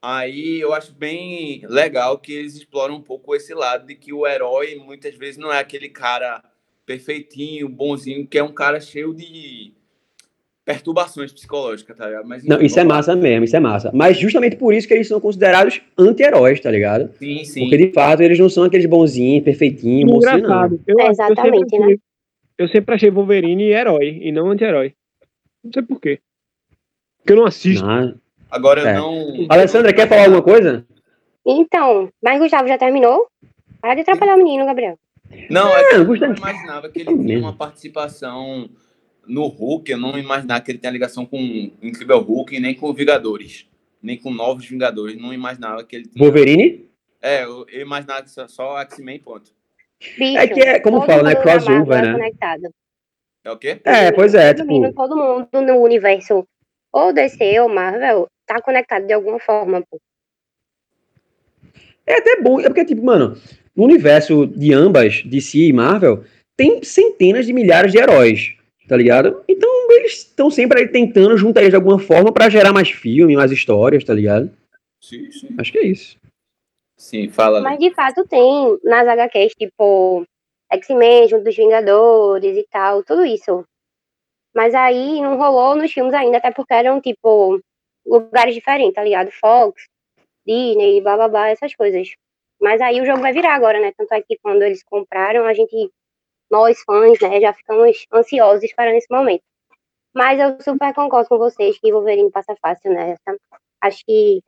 Aí 0.01 0.61
eu 0.61 0.73
acho 0.73 0.93
bem 0.93 1.61
legal 1.67 2.17
que 2.19 2.31
eles 2.31 2.55
exploram 2.55 2.95
um 2.95 3.01
pouco 3.01 3.35
esse 3.35 3.53
lado 3.53 3.85
de 3.85 3.95
que 3.95 4.13
o 4.13 4.25
herói 4.25 4.75
muitas 4.75 5.13
vezes 5.15 5.37
não 5.37 5.51
é 5.51 5.59
aquele 5.59 5.89
cara 5.89 6.41
perfeitinho, 6.85 7.67
bonzinho, 7.67 8.25
que 8.25 8.37
é 8.37 8.43
um 8.43 8.53
cara 8.53 8.79
cheio 8.79 9.13
de 9.13 9.73
perturbações 10.67 11.31
psicológicas, 11.31 11.95
tá 11.95 12.07
ligado? 12.07 12.27
Mas, 12.27 12.43
Não, 12.43 12.61
isso 12.61 12.77
é 12.77 12.83
massa 12.83 13.15
mesmo, 13.15 13.45
isso 13.45 13.55
é 13.55 13.59
massa. 13.59 13.89
Mas 13.93 14.17
justamente 14.19 14.57
por 14.57 14.73
isso 14.73 14.85
que 14.85 14.93
eles 14.93 15.07
são 15.07 15.17
considerados 15.17 15.81
anti-heróis, 15.97 16.59
tá 16.59 16.69
ligado? 16.69 17.09
Sim, 17.17 17.45
sim. 17.45 17.61
Porque 17.61 17.77
de 17.77 17.93
fato 17.93 18.21
eles 18.21 18.37
não 18.37 18.49
são 18.49 18.65
aqueles 18.65 18.85
bonzinhos, 18.85 19.45
perfeitinhos, 19.45 20.11
mocinho, 20.11 20.31
não. 20.33 20.39
Engraçado. 20.39 20.81
Eu, 20.85 20.99
É, 20.99 21.03
eu 21.03 21.15
sempre 21.15 21.23
exatamente, 21.31 21.75
achei- 21.77 21.87
né? 21.87 21.95
Eu 22.57 22.67
sempre 22.67 22.95
achei 22.95 23.09
Wolverine 23.09 23.63
herói 23.71 24.19
e 24.21 24.29
não 24.33 24.51
anti-herói. 24.51 24.93
Não 25.63 25.71
sei 25.71 25.83
por 25.83 26.01
quê. 26.01 26.19
Porque 27.19 27.31
eu 27.31 27.37
não 27.37 27.45
assisto. 27.45 27.85
Não. 27.85 28.15
Agora 28.51 28.81
eu 28.81 28.87
É. 28.87 28.93
não. 28.93 29.45
Alessandra, 29.47 29.93
quer 29.93 30.09
falar 30.09 30.23
alguma 30.23 30.41
coisa? 30.41 30.85
Então, 31.45 32.09
mas 32.21 32.39
Gustavo 32.39 32.67
já 32.67 32.77
terminou? 32.77 33.27
Para 33.79 33.95
de 33.95 34.01
atrapalhar 34.01 34.35
o 34.35 34.37
menino, 34.37 34.65
Gabriel. 34.65 34.99
Não, 35.49 35.69
é 35.77 35.83
que 35.85 35.93
Não, 35.93 35.99
eu 36.01 36.05
Gustavo- 36.07 36.31
não 36.33 36.37
imaginava 36.39 36.89
que 36.89 36.99
ele 36.99 37.17
tinha 37.17 37.39
uma 37.39 37.53
participação 37.53 38.69
no 39.27 39.47
Hulk. 39.47 39.91
Eu 39.91 39.97
não 39.97 40.17
imaginava 40.17 40.61
que 40.61 40.71
ele 40.71 40.79
tinha 40.79 40.91
ligação 40.91 41.25
com 41.25 41.37
o 41.37 41.85
Incrível 41.85 42.19
Hulk, 42.19 42.59
nem 42.59 42.73
com 42.73 42.93
Vingadores. 42.93 43.67
Nem 44.01 44.17
com 44.17 44.31
Novos 44.31 44.65
Vingadores. 44.65 45.19
Não 45.19 45.33
imaginava 45.33 45.83
que 45.83 45.95
ele 45.95 46.07
tinha. 46.07 46.23
Wolverine? 46.23 46.89
É, 47.21 47.43
eu, 47.43 47.65
eu 47.69 47.81
imaginava 47.81 48.23
que 48.23 48.29
só, 48.31 48.47
só 48.47 48.79
X-Men, 48.81 49.19
ponto. 49.19 49.51
Bicho, 50.17 50.37
É 50.37 50.47
que 50.47 50.61
é, 50.61 50.79
como 50.79 50.99
todo 50.99 51.07
fala, 51.07 51.23
né, 51.23 51.33
mundo 51.33 51.41
crossover, 51.41 51.97
é 51.97 52.01
né? 52.01 52.13
conectado. 52.13 52.69
É 53.43 53.51
o 53.51 53.57
quê? 53.57 53.81
É, 53.83 54.11
pois 54.11 54.33
é, 54.33 54.51
Resumindo, 54.51 54.87
tipo, 54.89 55.01
Todo 55.01 55.15
mundo 55.15 55.61
no 55.61 55.81
universo, 55.81 56.45
ou 56.91 57.13
DC 57.13 57.59
ou 57.61 57.69
Marvel, 57.69 58.27
tá 58.45 58.61
conectado 58.61 59.07
de 59.07 59.13
alguma 59.13 59.39
forma, 59.39 59.81
pô. 59.89 59.99
é 62.05 62.17
até 62.17 62.41
bom, 62.41 62.59
é 62.59 62.65
porque, 62.65 62.85
tipo, 62.85 63.03
mano, 63.03 63.37
no 63.75 63.83
universo 63.83 64.45
de 64.45 64.73
ambas, 64.73 65.23
DC 65.23 65.59
e 65.59 65.73
Marvel, 65.73 66.23
tem 66.55 66.83
centenas 66.83 67.45
de 67.45 67.53
milhares 67.53 67.91
de 67.91 67.99
heróis, 67.99 68.56
tá 68.87 68.95
ligado? 68.95 69.43
Então 69.47 69.69
eles 69.91 70.19
estão 70.19 70.49
sempre 70.49 70.79
aí 70.81 70.87
tentando 70.87 71.37
juntar 71.37 71.61
eles 71.61 71.71
de 71.71 71.75
alguma 71.75 71.99
forma 71.99 72.31
pra 72.31 72.49
gerar 72.49 72.73
mais 72.73 72.89
filme, 72.89 73.35
mais 73.35 73.51
histórias, 73.51 74.03
tá 74.03 74.13
ligado? 74.13 74.51
Sim, 75.01 75.31
sim. 75.31 75.55
Acho 75.57 75.71
que 75.71 75.79
é 75.79 75.85
isso. 75.85 76.17
Sim, 76.97 77.29
fala. 77.29 77.61
Mas 77.61 77.77
de 77.79 77.93
fato 77.93 78.25
tem 78.27 78.79
nas 78.83 79.07
HQs, 79.07 79.53
tipo, 79.53 80.25
X-Men 80.71 81.27
junto 81.27 81.43
dos 81.43 81.55
Vingadores 81.55 82.57
e 82.57 82.67
tal, 82.71 83.03
tudo 83.03 83.23
isso. 83.23 83.63
Mas 84.55 84.73
aí 84.73 85.21
não 85.21 85.37
rolou 85.37 85.75
nos 85.75 85.93
filmes 85.93 86.13
ainda, 86.13 86.37
até 86.37 86.51
porque 86.51 86.73
eram, 86.73 86.99
tipo, 86.99 87.61
lugares 88.05 88.55
diferentes, 88.55 88.95
tá 88.95 89.03
ligado? 89.03 89.29
Fox, 89.31 89.83
Disney, 90.45 91.01
blá 91.01 91.15
blá 91.15 91.27
blá, 91.27 91.49
essas 91.49 91.75
coisas. 91.75 92.09
Mas 92.59 92.81
aí 92.81 92.99
o 92.99 93.05
jogo 93.05 93.21
vai 93.21 93.31
virar 93.33 93.53
agora, 93.53 93.79
né? 93.79 93.93
Tanto 93.95 94.13
é 94.13 94.21
que 94.21 94.37
quando 94.41 94.63
eles 94.63 94.83
compraram, 94.83 95.45
a 95.45 95.53
gente, 95.53 95.91
nós 96.49 96.81
fãs, 96.83 97.19
né, 97.19 97.41
já 97.41 97.53
ficamos 97.53 98.05
ansiosos 98.13 98.63
esperando 98.63 98.95
esse 98.95 99.07
momento. 99.11 99.43
Mas 100.13 100.39
eu 100.39 100.59
super 100.61 100.93
concordo 100.93 101.29
com 101.29 101.37
vocês 101.37 101.77
que 101.79 101.91
Wolverine 101.91 102.31
passa 102.31 102.55
fácil 102.61 102.91
nessa. 102.91 103.37
Acho 103.81 104.03
que 104.05 104.41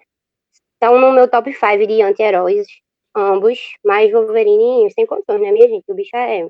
estão 0.73 0.99
no 0.99 1.11
meu 1.11 1.27
top 1.29 1.53
5 1.53 1.85
de 1.87 2.01
anti-heróis, 2.01 2.67
ambos, 3.15 3.59
mas 3.85 4.11
Wolverine 4.11 4.89
sem 4.91 5.05
condições, 5.05 5.41
né, 5.41 5.51
minha 5.51 5.67
gente? 5.67 5.83
O 5.89 5.93
bicho 5.95 6.15
é 6.15 6.47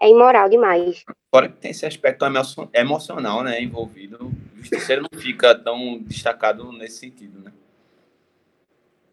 é 0.00 0.08
imoral 0.08 0.48
demais. 0.48 1.04
Fora 1.34 1.48
que 1.48 1.58
tem 1.58 1.72
esse 1.72 1.84
aspecto 1.84 2.24
emo- 2.24 2.70
emocional, 2.72 3.42
né, 3.42 3.60
envolvido. 3.60 4.26
O 4.26 4.56
justiceiro 4.58 5.02
não 5.10 5.20
fica 5.20 5.56
tão 5.56 5.98
destacado 5.98 6.70
nesse 6.72 6.98
sentido, 6.98 7.40
né? 7.40 7.52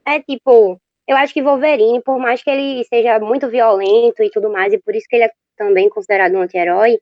É 0.05 0.21
tipo, 0.21 0.79
eu 1.07 1.15
acho 1.17 1.33
que 1.33 1.41
Wolverine, 1.41 2.01
por 2.01 2.17
mais 2.17 2.41
que 2.41 2.49
ele 2.49 2.83
seja 2.85 3.19
muito 3.19 3.47
violento 3.49 4.23
e 4.23 4.29
tudo 4.29 4.49
mais, 4.49 4.73
e 4.73 4.77
por 4.79 4.95
isso 4.95 5.07
que 5.07 5.15
ele 5.15 5.25
é 5.25 5.31
também 5.55 5.89
considerado 5.89 6.33
um 6.33 6.41
anti-herói, 6.41 6.99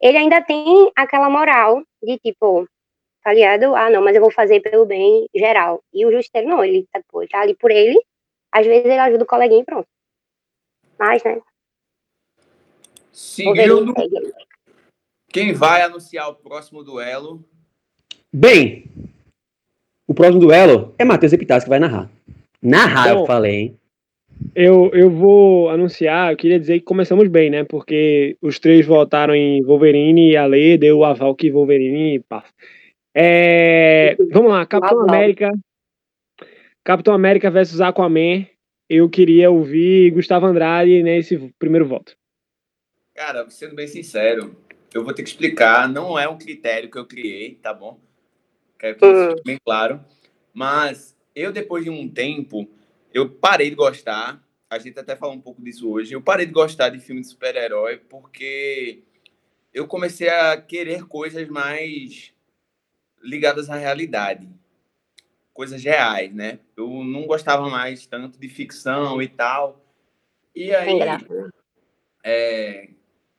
ele 0.00 0.18
ainda 0.18 0.42
tem 0.42 0.90
aquela 0.94 1.30
moral 1.30 1.82
de 2.02 2.18
tipo, 2.18 2.68
tá 3.22 3.32
ligado? 3.32 3.74
Ah, 3.74 3.90
não, 3.90 4.02
mas 4.02 4.14
eu 4.14 4.20
vou 4.20 4.30
fazer 4.30 4.60
pelo 4.60 4.84
bem 4.84 5.26
geral. 5.34 5.82
E 5.92 6.04
o 6.04 6.12
Justiceiro 6.12 6.48
não, 6.48 6.62
ele 6.62 6.86
tá, 6.92 7.00
pô, 7.08 7.26
tá 7.26 7.40
ali 7.40 7.54
por 7.54 7.70
ele, 7.70 7.98
às 8.52 8.66
vezes 8.66 8.84
ele 8.84 8.98
ajuda 8.98 9.24
o 9.24 9.26
coleguinha 9.26 9.62
e 9.62 9.64
pronto. 9.64 9.88
Mas, 10.98 11.22
né, 11.24 11.40
Seguindo, 13.16 13.94
quem 15.28 15.54
vai 15.54 15.80
anunciar 15.80 16.28
o 16.28 16.34
próximo 16.34 16.84
duelo? 16.84 17.42
Bem, 18.30 18.84
o 20.06 20.12
próximo 20.12 20.38
duelo 20.38 20.94
é 20.98 21.04
Matheus 21.04 21.32
Epitácio 21.32 21.64
que 21.64 21.70
vai 21.70 21.78
narrar. 21.78 22.10
Narrar, 22.66 23.10
eu 23.10 23.18
Bom. 23.18 23.26
falei, 23.26 23.54
hein? 23.54 23.78
Eu, 24.54 24.90
eu 24.92 25.08
vou 25.08 25.70
anunciar, 25.70 26.32
eu 26.32 26.36
queria 26.36 26.58
dizer 26.58 26.80
que 26.80 26.84
começamos 26.84 27.28
bem, 27.28 27.48
né? 27.48 27.62
Porque 27.62 28.36
os 28.42 28.58
três 28.58 28.84
votaram 28.84 29.34
em 29.34 29.62
Wolverine 29.62 30.32
e 30.32 30.36
a 30.36 30.44
Lê 30.46 30.76
deu 30.76 30.98
o 30.98 31.04
aval 31.04 31.34
que 31.34 31.50
Wolverine 31.50 32.18
passa. 32.28 32.52
É, 33.14 34.16
vamos 34.32 34.50
lá, 34.50 34.66
Capitão 34.66 35.00
Aval. 35.00 35.14
América. 35.14 35.52
Capitão 36.84 37.14
América 37.14 37.50
versus 37.50 37.80
Aquaman. 37.80 38.46
Eu 38.88 39.08
queria 39.08 39.50
ouvir 39.50 40.10
Gustavo 40.10 40.46
Andrade 40.46 41.02
nesse 41.02 41.52
primeiro 41.58 41.86
voto. 41.86 42.16
Cara, 43.14 43.48
sendo 43.48 43.74
bem 43.74 43.86
sincero, 43.86 44.56
eu 44.92 45.04
vou 45.04 45.14
ter 45.14 45.22
que 45.22 45.28
explicar. 45.28 45.88
Não 45.88 46.18
é 46.18 46.28
um 46.28 46.36
critério 46.36 46.90
que 46.90 46.98
eu 46.98 47.06
criei, 47.06 47.54
tá 47.54 47.72
bom? 47.72 47.98
Quero 48.78 48.96
que 48.96 49.06
isso 49.06 49.30
fique 49.30 49.42
bem 49.44 49.58
claro. 49.64 50.00
Mas 50.52 51.15
eu, 51.36 51.52
depois 51.52 51.84
de 51.84 51.90
um 51.90 52.08
tempo, 52.08 52.66
eu 53.12 53.28
parei 53.28 53.68
de 53.68 53.76
gostar. 53.76 54.42
A 54.70 54.78
gente 54.78 54.98
até 54.98 55.14
falou 55.14 55.36
um 55.36 55.40
pouco 55.40 55.62
disso 55.62 55.88
hoje. 55.88 56.14
Eu 56.14 56.22
parei 56.22 56.46
de 56.46 56.52
gostar 56.52 56.88
de 56.88 56.98
filme 56.98 57.20
de 57.20 57.28
super-herói 57.28 57.98
porque 57.98 59.02
eu 59.72 59.86
comecei 59.86 60.30
a 60.30 60.58
querer 60.58 61.04
coisas 61.04 61.46
mais 61.46 62.32
ligadas 63.22 63.68
à 63.68 63.76
realidade. 63.76 64.48
Coisas 65.52 65.84
reais, 65.84 66.34
né? 66.34 66.58
Eu 66.74 67.04
não 67.04 67.26
gostava 67.26 67.68
mais 67.68 68.06
tanto 68.06 68.40
de 68.40 68.48
ficção 68.48 69.20
e 69.20 69.28
tal. 69.28 69.84
E 70.54 70.74
aí, 70.74 70.98
né? 70.98 71.18
é, 72.24 72.88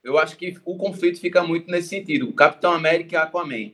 eu 0.03 0.19
acho 0.19 0.37
que 0.37 0.55
o 0.63 0.77
conflito 0.77 1.19
fica 1.19 1.43
muito 1.43 1.69
nesse 1.71 1.89
sentido. 1.89 2.29
O 2.29 2.33
Capitão 2.33 2.73
América 2.73 3.15
e 3.15 3.17
Aquaman. 3.17 3.71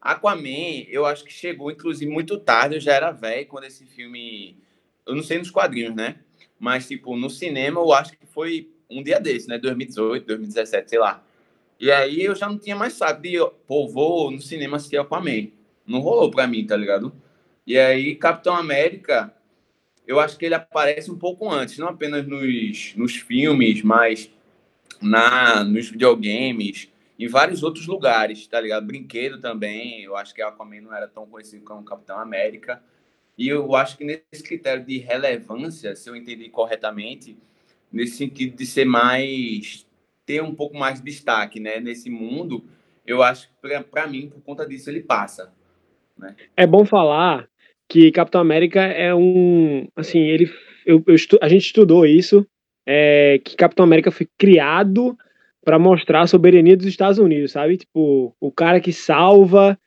Aquaman, 0.00 0.84
eu 0.88 1.04
acho 1.04 1.24
que 1.24 1.32
chegou, 1.32 1.70
inclusive, 1.70 2.10
muito 2.10 2.38
tarde. 2.38 2.76
Eu 2.76 2.80
já 2.80 2.94
era 2.94 3.10
velho 3.10 3.46
quando 3.46 3.64
esse 3.64 3.84
filme. 3.84 4.56
Eu 5.06 5.14
não 5.14 5.22
sei 5.22 5.38
nos 5.38 5.50
quadrinhos, 5.50 5.94
né? 5.94 6.20
Mas, 6.58 6.88
tipo, 6.88 7.16
no 7.16 7.28
cinema, 7.28 7.80
eu 7.80 7.92
acho 7.92 8.12
que 8.12 8.26
foi 8.26 8.70
um 8.88 9.02
dia 9.02 9.20
desse, 9.20 9.48
né? 9.48 9.58
2018, 9.58 10.26
2017, 10.26 10.90
sei 10.90 10.98
lá. 10.98 11.22
E 11.78 11.90
aí 11.90 12.22
eu 12.22 12.34
já 12.34 12.48
não 12.48 12.58
tinha 12.58 12.76
mais 12.76 12.92
saco 12.92 13.22
de, 13.22 13.38
pô, 13.66 13.88
vou 13.88 14.30
no 14.30 14.40
cinema 14.40 14.76
assistir 14.76 14.98
Aquaman. 14.98 15.48
Não 15.86 16.00
rolou 16.00 16.30
pra 16.30 16.46
mim, 16.46 16.66
tá 16.66 16.76
ligado? 16.76 17.12
E 17.66 17.78
aí, 17.78 18.14
Capitão 18.16 18.54
América, 18.54 19.34
eu 20.06 20.20
acho 20.20 20.36
que 20.36 20.44
ele 20.44 20.54
aparece 20.54 21.10
um 21.10 21.16
pouco 21.16 21.48
antes, 21.50 21.78
não 21.78 21.88
apenas 21.88 22.26
nos, 22.26 22.94
nos 22.96 23.16
filmes, 23.16 23.82
mas 23.82 24.30
na 25.00 25.64
nos 25.64 25.88
videogames, 25.88 26.89
em 27.20 27.28
vários 27.28 27.62
outros 27.62 27.86
lugares, 27.86 28.46
tá 28.46 28.60
ligado? 28.60 28.86
Brinquedo 28.86 29.38
também, 29.38 30.02
eu 30.02 30.16
acho 30.16 30.34
que 30.34 30.40
Aquaman 30.40 30.80
não 30.80 30.94
era 30.94 31.06
tão 31.06 31.26
conhecido 31.26 31.62
como 31.64 31.84
Capitão 31.84 32.18
América. 32.18 32.82
E 33.36 33.48
eu 33.48 33.74
acho 33.74 33.98
que 33.98 34.04
nesse 34.04 34.42
critério 34.42 34.84
de 34.84 34.98
relevância, 34.98 35.94
se 35.94 36.08
eu 36.08 36.16
entendi 36.16 36.48
corretamente, 36.48 37.36
nesse 37.92 38.16
sentido 38.16 38.56
de 38.56 38.64
ser 38.64 38.84
mais 38.84 39.86
ter 40.24 40.42
um 40.42 40.54
pouco 40.54 40.78
mais 40.78 40.98
de 40.98 41.04
destaque, 41.04 41.58
né, 41.58 41.80
nesse 41.80 42.08
mundo, 42.08 42.64
eu 43.06 43.22
acho 43.22 43.48
que 43.48 43.80
para 43.90 44.06
mim, 44.06 44.30
por 44.30 44.40
conta 44.42 44.66
disso 44.66 44.88
ele 44.88 45.02
passa. 45.02 45.52
É 46.56 46.66
bom 46.66 46.84
falar 46.84 47.48
que 47.88 48.12
Capitão 48.12 48.40
América 48.40 48.80
é 48.80 49.14
um. 49.14 49.88
Assim, 49.96 50.20
ele. 50.20 50.50
Eu, 50.86 51.02
eu 51.06 51.16
a 51.42 51.48
gente 51.48 51.66
estudou 51.66 52.06
isso. 52.06 52.46
é, 52.86 53.40
que 53.44 53.56
Capitão 53.56 53.84
América 53.84 54.10
foi 54.10 54.28
criado 54.38 55.16
para 55.64 55.78
mostrar 55.78 56.22
a 56.22 56.26
soberania 56.26 56.76
dos 56.76 56.86
Estados 56.86 57.18
Unidos, 57.18 57.52
sabe? 57.52 57.76
Tipo, 57.76 58.34
o 58.40 58.50
cara 58.50 58.80
que 58.80 58.92
salva 58.92 59.78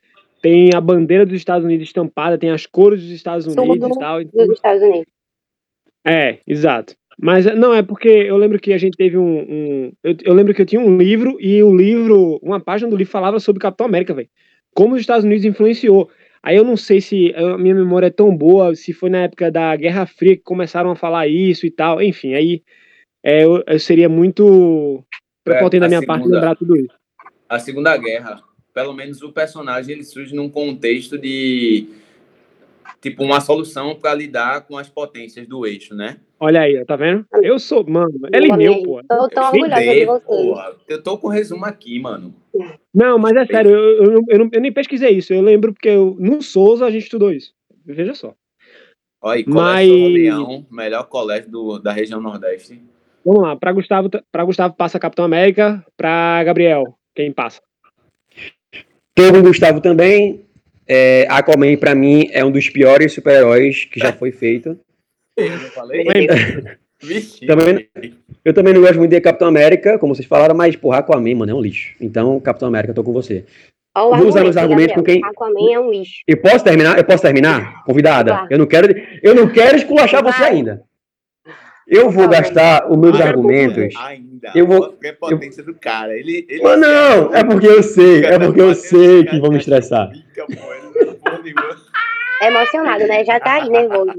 tem 0.42 0.70
a 0.74 0.80
bandeira 0.80 1.24
dos 1.24 1.36
Estados 1.36 1.64
Unidos 1.64 1.86
estampada, 1.88 2.38
tem 2.38 2.50
as 2.50 2.66
cores 2.66 3.00
dos 3.00 3.10
Estados 3.10 3.46
Unidos 3.46 3.64
e 3.96 3.98
tal. 3.98 4.20
então- 4.20 4.46
Dos 4.46 4.56
Estados 4.56 4.82
Unidos. 4.82 5.06
É, 6.06 6.38
exato. 6.46 6.94
Mas 7.18 7.44
não, 7.56 7.72
é 7.72 7.82
porque 7.82 8.08
eu 8.08 8.36
lembro 8.36 8.58
que 8.58 8.72
a 8.72 8.78
gente 8.78 8.96
teve 8.96 9.16
um. 9.16 9.38
um- 9.38 9.92
eu, 10.02 10.16
eu 10.24 10.34
lembro 10.34 10.52
que 10.52 10.60
eu 10.60 10.66
tinha 10.66 10.80
um 10.80 10.96
livro 10.98 11.36
e 11.40 11.62
o 11.62 11.74
livro, 11.74 12.38
uma 12.42 12.60
página 12.60 12.90
do 12.90 12.96
livro 12.96 13.10
falava 13.12 13.38
sobre 13.38 13.60
Capitão 13.62 13.86
América, 13.86 14.12
velho. 14.12 14.28
Como 14.74 14.94
os 14.94 15.00
Estados 15.00 15.24
Unidos 15.24 15.44
influenciou. 15.44 16.10
Aí 16.42 16.56
eu 16.56 16.64
não 16.64 16.76
sei 16.76 17.00
se 17.00 17.32
a 17.34 17.56
minha 17.56 17.74
memória 17.74 18.08
é 18.08 18.10
tão 18.10 18.36
boa, 18.36 18.74
se 18.74 18.92
foi 18.92 19.08
na 19.08 19.22
época 19.22 19.50
da 19.50 19.74
Guerra 19.76 20.04
Fria 20.04 20.36
que 20.36 20.42
começaram 20.42 20.90
a 20.90 20.96
falar 20.96 21.26
isso 21.28 21.64
e 21.64 21.70
tal. 21.70 22.02
Enfim, 22.02 22.34
aí 22.34 22.62
é, 23.24 23.44
eu, 23.44 23.62
eu 23.66 23.78
seria 23.78 24.08
muito 24.08 25.02
prepotente 25.44 25.80
da 25.80 25.86
a 25.86 25.88
minha 25.88 26.02
parte 26.02 26.22
segunda- 26.22 26.36
lembrar 26.40 26.56
tudo 26.56 26.76
isso. 26.76 26.94
A 27.48 27.58
Segunda 27.58 27.96
Guerra, 27.96 28.42
pelo 28.72 28.92
menos 28.94 29.22
o 29.22 29.30
personagem 29.32 29.94
ele 29.94 30.04
surge 30.04 30.34
num 30.34 30.48
contexto 30.48 31.16
de 31.18 31.86
tipo 33.00 33.22
uma 33.22 33.40
solução 33.40 33.94
para 33.94 34.14
lidar 34.14 34.62
com 34.62 34.78
as 34.78 34.88
potências 34.88 35.46
do 35.46 35.66
eixo, 35.66 35.94
né? 35.94 36.16
Olha 36.40 36.62
aí, 36.62 36.82
tá 36.84 36.96
vendo? 36.96 37.24
Eu 37.42 37.58
sou, 37.58 37.84
mano, 37.88 38.12
ele 38.32 38.50
Amei. 38.50 38.68
meu, 38.68 38.82
pô. 38.82 39.00
Tô 39.06 39.14
Eu 39.14 39.42
orgulhosa 39.44 39.80
de 39.82 40.06
porra. 40.24 40.76
Eu 40.88 41.02
tô 41.02 41.18
com 41.18 41.28
o 41.28 41.30
resumo 41.30 41.64
aqui, 41.64 41.98
mano. 42.00 42.34
Não, 42.94 43.18
mas 43.18 43.36
é 43.36 43.46
sério, 43.46 43.70
eu, 43.70 44.04
eu, 44.04 44.22
eu, 44.28 44.48
eu 44.52 44.60
nem 44.60 44.72
pesquisei 44.72 45.10
isso. 45.10 45.32
Eu 45.34 45.42
lembro 45.42 45.72
porque 45.72 45.88
eu- 45.90 46.16
no 46.18 46.40
Souza 46.42 46.86
a 46.86 46.90
gente 46.90 47.04
estudou 47.04 47.32
isso. 47.32 47.52
Veja 47.84 48.14
só. 48.14 48.34
Olha 49.22 49.36
aí, 49.38 49.44
Mas- 49.46 49.88
Colégio 49.88 49.98
São 49.98 50.08
Leão, 50.08 50.66
melhor 50.70 51.04
colégio 51.04 51.50
do, 51.50 51.78
da 51.78 51.92
região 51.92 52.20
Nordeste. 52.20 52.80
Vamos 53.24 53.42
lá, 53.42 53.56
para 53.56 53.72
Gustavo, 53.72 54.10
para 54.30 54.44
Gustavo 54.44 54.74
passa 54.74 54.98
Capitão 54.98 55.24
América, 55.24 55.84
para 55.96 56.42
Gabriel, 56.44 56.96
quem 57.14 57.32
passa? 57.32 57.60
Tô 59.14 59.32
com 59.32 59.38
o 59.38 59.42
Gustavo 59.42 59.80
também. 59.80 60.44
É, 60.86 61.26
Aquaman, 61.30 61.76
pra 61.76 61.94
mim, 61.94 62.28
é 62.32 62.44
um 62.44 62.50
dos 62.50 62.68
piores 62.68 63.12
super-heróis 63.12 63.86
que 63.86 63.98
já 63.98 64.12
foi 64.12 64.30
feito. 64.32 64.78
Eu 65.36 65.48
falei? 65.72 66.04
Também- 67.46 67.88
Eu 68.44 68.52
também 68.52 68.74
não 68.74 68.82
gosto 68.82 68.98
muito 68.98 69.10
de 69.10 69.20
Capitão 69.20 69.48
América, 69.48 69.98
como 69.98 70.14
vocês 70.14 70.28
falaram, 70.28 70.54
mas, 70.54 70.76
porra, 70.76 70.98
Aquaman, 70.98 71.34
mano, 71.34 71.52
é 71.52 71.54
um 71.54 71.60
lixo. 71.60 71.94
Então, 72.00 72.38
Capitão 72.40 72.68
América, 72.68 72.92
tô 72.92 73.02
com 73.02 73.12
você. 73.12 73.44
Ó, 73.96 74.12
o 74.12 74.16
Vou 74.18 74.28
usar 74.28 74.42
meus 74.42 74.56
argumento, 74.56 74.90
argumentos 74.90 74.94
com 74.94 75.00
Gabriel. 75.00 75.22
quem- 75.22 75.30
Aquaman 75.30 75.72
é 75.72 75.80
um 75.80 75.90
lixo. 75.90 76.14
Eu 76.26 76.36
posso 76.36 76.62
terminar? 76.64 76.98
Eu 76.98 77.04
posso 77.04 77.22
terminar? 77.22 77.82
Convidada. 77.84 78.30
Claro. 78.32 78.46
Eu 78.50 78.58
não 78.58 78.66
quero, 78.66 78.94
eu 79.22 79.34
não 79.34 79.48
quero 79.48 79.76
esculachar 79.76 80.22
você 80.22 80.40
Vai. 80.40 80.50
ainda. 80.52 80.82
Eu 81.86 82.10
vou 82.10 82.28
gastar 82.28 82.90
os 82.90 82.96
meus 82.96 83.20
Ah, 83.20 83.24
argumentos. 83.28 83.94
Ainda. 83.96 84.52
Eu 84.54 84.66
vou- 84.66 84.84
A 84.84 84.92
prepotência 84.92 85.62
do 85.62 85.74
cara. 85.74 86.16
Ele, 86.16 86.46
ele 86.48 86.62
Mas 86.62 86.80
não, 86.80 87.34
é 87.34 87.44
porque 87.44 87.66
eu 87.66 87.82
sei, 87.82 88.24
é 88.24 88.38
porque 88.38 88.60
eu 88.60 88.74
sei 88.74 89.24
que 89.24 89.38
vão 89.38 89.50
me 89.50 89.58
estressar. 89.58 90.10
É. 90.10 90.14
É 92.42 92.46
emocionado, 92.48 93.06
né? 93.06 93.24
Já 93.24 93.40
tá 93.40 93.62
aí 93.62 93.68
nervoso. 93.68 94.12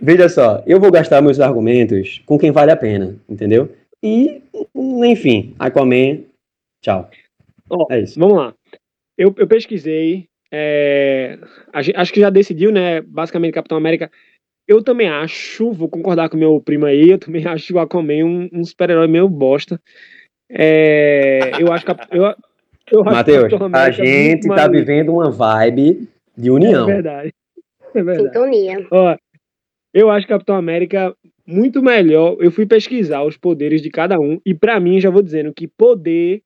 Veja 0.00 0.28
só, 0.28 0.62
eu 0.66 0.78
vou 0.78 0.90
gastar 0.90 1.22
meus 1.22 1.40
argumentos 1.40 2.22
com 2.26 2.38
quem 2.38 2.50
vale 2.52 2.70
a 2.70 2.76
pena, 2.76 3.16
entendeu? 3.28 3.74
E, 4.02 4.42
enfim, 4.76 5.54
Aquaman, 5.58 6.20
tchau. 6.82 7.10
Ó, 7.70 7.86
É 7.90 8.00
isso. 8.00 8.18
Vamos 8.18 8.36
lá. 8.36 8.54
Eu, 9.16 9.34
eu 9.38 9.46
pesquisei, 9.46 10.28
é, 10.52 11.38
acho 11.72 12.12
que 12.12 12.20
já 12.20 12.28
decidiu, 12.30 12.70
né? 12.70 13.00
Basicamente, 13.00 13.54
Capitão 13.54 13.78
América. 13.78 14.10
Eu 14.66 14.82
também 14.82 15.08
acho, 15.08 15.70
vou 15.72 15.88
concordar 15.88 16.28
com 16.28 16.36
meu 16.36 16.60
primo 16.60 16.86
aí, 16.86 17.10
eu 17.10 17.18
também 17.18 17.44
acho 17.46 17.74
o 17.74 17.78
Aquaman 17.78 18.24
um, 18.24 18.48
um 18.52 18.64
super-herói 18.64 19.06
meio 19.06 19.28
bosta. 19.28 19.80
É, 20.50 21.50
eu 21.60 21.72
acho 21.72 21.84
que 21.84 21.90
a- 21.92 22.08
eu, 22.12 22.24
eu 22.90 23.04
Matheus, 23.04 23.52
a 23.52 23.58
muito 23.58 23.92
gente 23.94 24.48
tá 24.48 24.54
mais- 24.54 24.70
vivendo 24.70 25.12
uma 25.12 25.30
vibe 25.30 26.08
de 26.36 26.48
É 26.48 26.52
união. 26.52 26.86
verdade. 26.86 27.32
É 27.94 28.02
verdade. 28.02 28.28
Sintonia. 28.28 28.86
Ó, 28.90 29.16
eu 29.92 30.10
acho 30.10 30.26
Capitão 30.28 30.54
América 30.56 31.14
muito 31.46 31.82
melhor. 31.82 32.36
Eu 32.40 32.50
fui 32.50 32.66
pesquisar 32.66 33.22
os 33.24 33.36
poderes 33.36 33.80
de 33.82 33.90
cada 33.90 34.18
um 34.20 34.40
e 34.44 34.54
pra 34.54 34.78
mim 34.78 35.00
já 35.00 35.10
vou 35.10 35.22
dizendo 35.22 35.52
que 35.54 35.66
poder, 35.66 36.42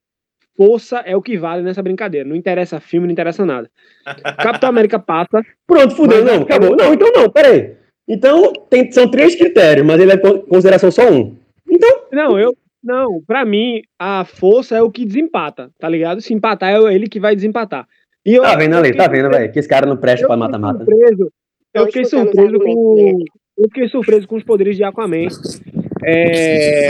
força 0.56 0.98
é 0.98 1.16
o 1.16 1.22
que 1.22 1.37
vale 1.37 1.62
nessa 1.62 1.83
brincadeira. 1.83 2.28
Não 2.28 2.37
interessa 2.37 2.80
filme, 2.80 3.06
não 3.06 3.12
interessa 3.12 3.44
nada. 3.44 3.70
Capitão 4.42 4.68
América 4.70 4.98
passa. 4.98 5.44
Pronto, 5.66 5.94
fudeu, 5.96 6.24
não, 6.24 6.42
acabou. 6.42 6.74
Não, 6.76 6.94
então 6.94 7.11
não, 7.14 7.30
peraí. 7.30 7.80
Então, 8.12 8.53
tem, 8.68 8.90
são 8.90 9.09
três 9.09 9.37
critérios, 9.37 9.87
mas 9.87 10.01
ele 10.01 10.11
é 10.12 10.16
con- 10.16 10.40
consideração 10.40 10.90
só 10.90 11.09
um. 11.11 11.37
Então, 11.70 11.88
Não, 12.12 12.37
eu 12.38 12.53
Não, 12.83 13.23
pra 13.27 13.44
mim, 13.44 13.83
a 13.99 14.25
força 14.25 14.75
é 14.77 14.83
o 14.83 14.90
que 14.90 15.05
desempata, 15.05 15.70
tá 15.79 15.88
ligado? 15.88 16.20
Se 16.20 16.35
empatar, 16.35 16.70
é 16.75 16.94
ele 16.94 17.07
que 17.09 17.20
vai 17.20 17.37
desempatar. 17.37 17.87
E 18.27 18.35
eu, 18.35 18.42
Tá 18.42 18.57
vendo 18.57 18.75
ali, 18.77 18.96
tá 18.96 19.07
vendo, 19.07 19.31
velho? 19.31 19.53
Que 19.53 19.59
esse 19.61 19.68
cara 19.68 19.87
não 19.87 19.96
presta 19.96 20.27
pra 20.27 20.37
mata-mata. 20.37 20.85
Eu 21.73 21.87
fiquei 21.87 22.05
surpreso 22.05 22.59
com. 22.59 23.18
Eu 23.57 23.64
fiquei 23.68 23.88
surpreso 23.88 24.27
com 24.27 24.37
os 24.37 24.42
poderes 24.42 24.77
de 24.77 24.83
Aquaman. 24.83 25.29
É, 26.05 26.88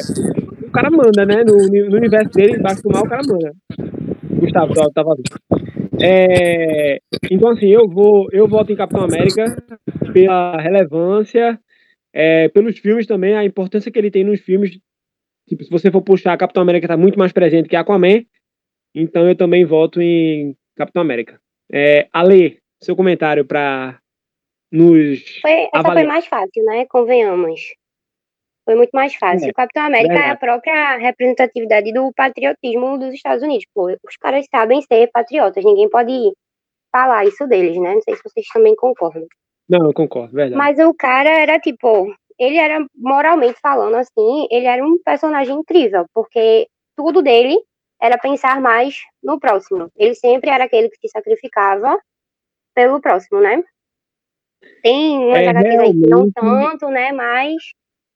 o 0.67 0.71
cara 0.71 0.91
manda, 0.91 1.27
né? 1.27 1.43
No, 1.45 1.57
no 1.91 1.97
universo 1.97 2.31
dele, 2.31 2.57
embaixo 2.57 2.83
do 2.83 2.91
mal, 2.91 3.03
o 3.05 3.09
cara 3.09 3.23
manda. 3.29 3.53
Gustavo, 4.41 4.73
tá, 4.75 4.89
tava 4.95 5.17
é, 6.03 6.99
Então, 7.31 7.51
assim, 7.51 7.69
eu 7.69 7.89
vou, 7.89 8.29
eu 8.33 8.47
voto 8.49 8.73
em 8.73 8.77
Capitão 8.77 9.03
América 9.03 9.45
pela 10.13 10.61
relevância, 10.61 11.59
é, 12.13 12.49
pelos 12.49 12.79
filmes 12.79 13.07
também, 13.07 13.35
a 13.35 13.45
importância 13.45 13.91
que 13.91 13.99
ele 13.99 14.11
tem 14.11 14.25
nos 14.25 14.41
filmes. 14.41 14.79
Tipo, 15.49 15.65
se 15.65 15.71
você 15.71 15.91
for 15.91 16.03
puxar, 16.03 16.37
Capitão 16.37 16.63
América 16.63 16.89
tá 16.89 16.97
muito 16.97 17.19
mais 17.19 17.33
presente 17.33 17.69
que 17.69 17.77
Aquaman. 17.77 18.25
Então 18.95 19.29
eu 19.29 19.37
também 19.37 19.65
voto 19.65 20.01
em 20.01 20.57
Capitão 20.77 21.03
América. 21.03 21.41
É, 21.73 22.09
Ale, 22.13 22.59
seu 22.83 22.97
comentário 22.97 23.45
para 23.45 23.99
nos 24.73 25.39
Foi, 25.41 25.53
essa 25.53 25.71
foi 25.71 25.81
avaliar. 25.81 26.07
mais 26.07 26.27
fácil, 26.27 26.65
né? 26.65 26.87
Convenhamos. 26.87 27.61
Foi 28.65 28.75
muito 28.75 28.91
mais 28.93 29.15
fácil. 29.15 29.49
É, 29.49 29.51
o 29.51 29.55
Capitão 29.55 29.85
América 29.85 30.15
é 30.15 30.17
a 30.17 30.21
verdade. 30.21 30.41
própria 30.41 30.97
representatividade 30.97 31.93
do 31.93 32.13
patriotismo 32.15 32.99
dos 32.99 33.15
Estados 33.15 33.43
Unidos. 33.43 33.67
Pô, 33.75 33.87
os 33.87 34.17
caras 34.17 34.47
sabem 34.51 34.83
ser 34.83 35.11
patriotas, 35.11 35.65
ninguém 35.65 35.89
pode 35.89 36.33
falar 36.93 37.25
isso 37.25 37.47
deles, 37.47 37.77
né? 37.79 37.95
Não 37.95 38.03
sei 38.03 38.17
se 38.17 38.23
vocês 38.23 38.47
também 38.53 38.75
concordam. 38.77 39.27
Não, 39.69 39.87
eu 39.87 39.93
concordo, 39.93 40.35
verdade. 40.35 40.57
Mas 40.57 40.79
o 40.79 40.93
cara 40.93 41.31
era 41.31 41.59
tipo, 41.59 42.13
ele 42.39 42.57
era 42.57 42.85
moralmente 42.95 43.59
falando 43.61 43.95
assim, 43.97 44.49
ele 44.51 44.67
era 44.67 44.85
um 44.85 44.99
personagem 45.05 45.55
incrível, 45.55 46.07
porque 46.13 46.67
tudo 46.97 47.23
dele 47.23 47.57
era 48.01 48.19
pensar 48.19 48.61
mais 48.61 48.97
no 49.23 49.39
próximo. 49.39 49.89
Ele 49.97 50.15
sempre 50.15 50.51
era 50.51 50.65
aquele 50.65 50.89
que 50.89 50.97
se 50.97 51.09
sacrificava 51.09 51.99
pelo 52.75 53.01
próximo, 53.01 53.41
né? 53.41 53.63
Tem 54.83 55.19
umas 55.19 55.39
É, 55.39 55.49
HQs 55.49 55.79
aí 55.79 55.93
que 55.93 56.11
não 56.11 56.31
tanto, 56.33 56.89
né? 56.89 57.13
Mas 57.13 57.55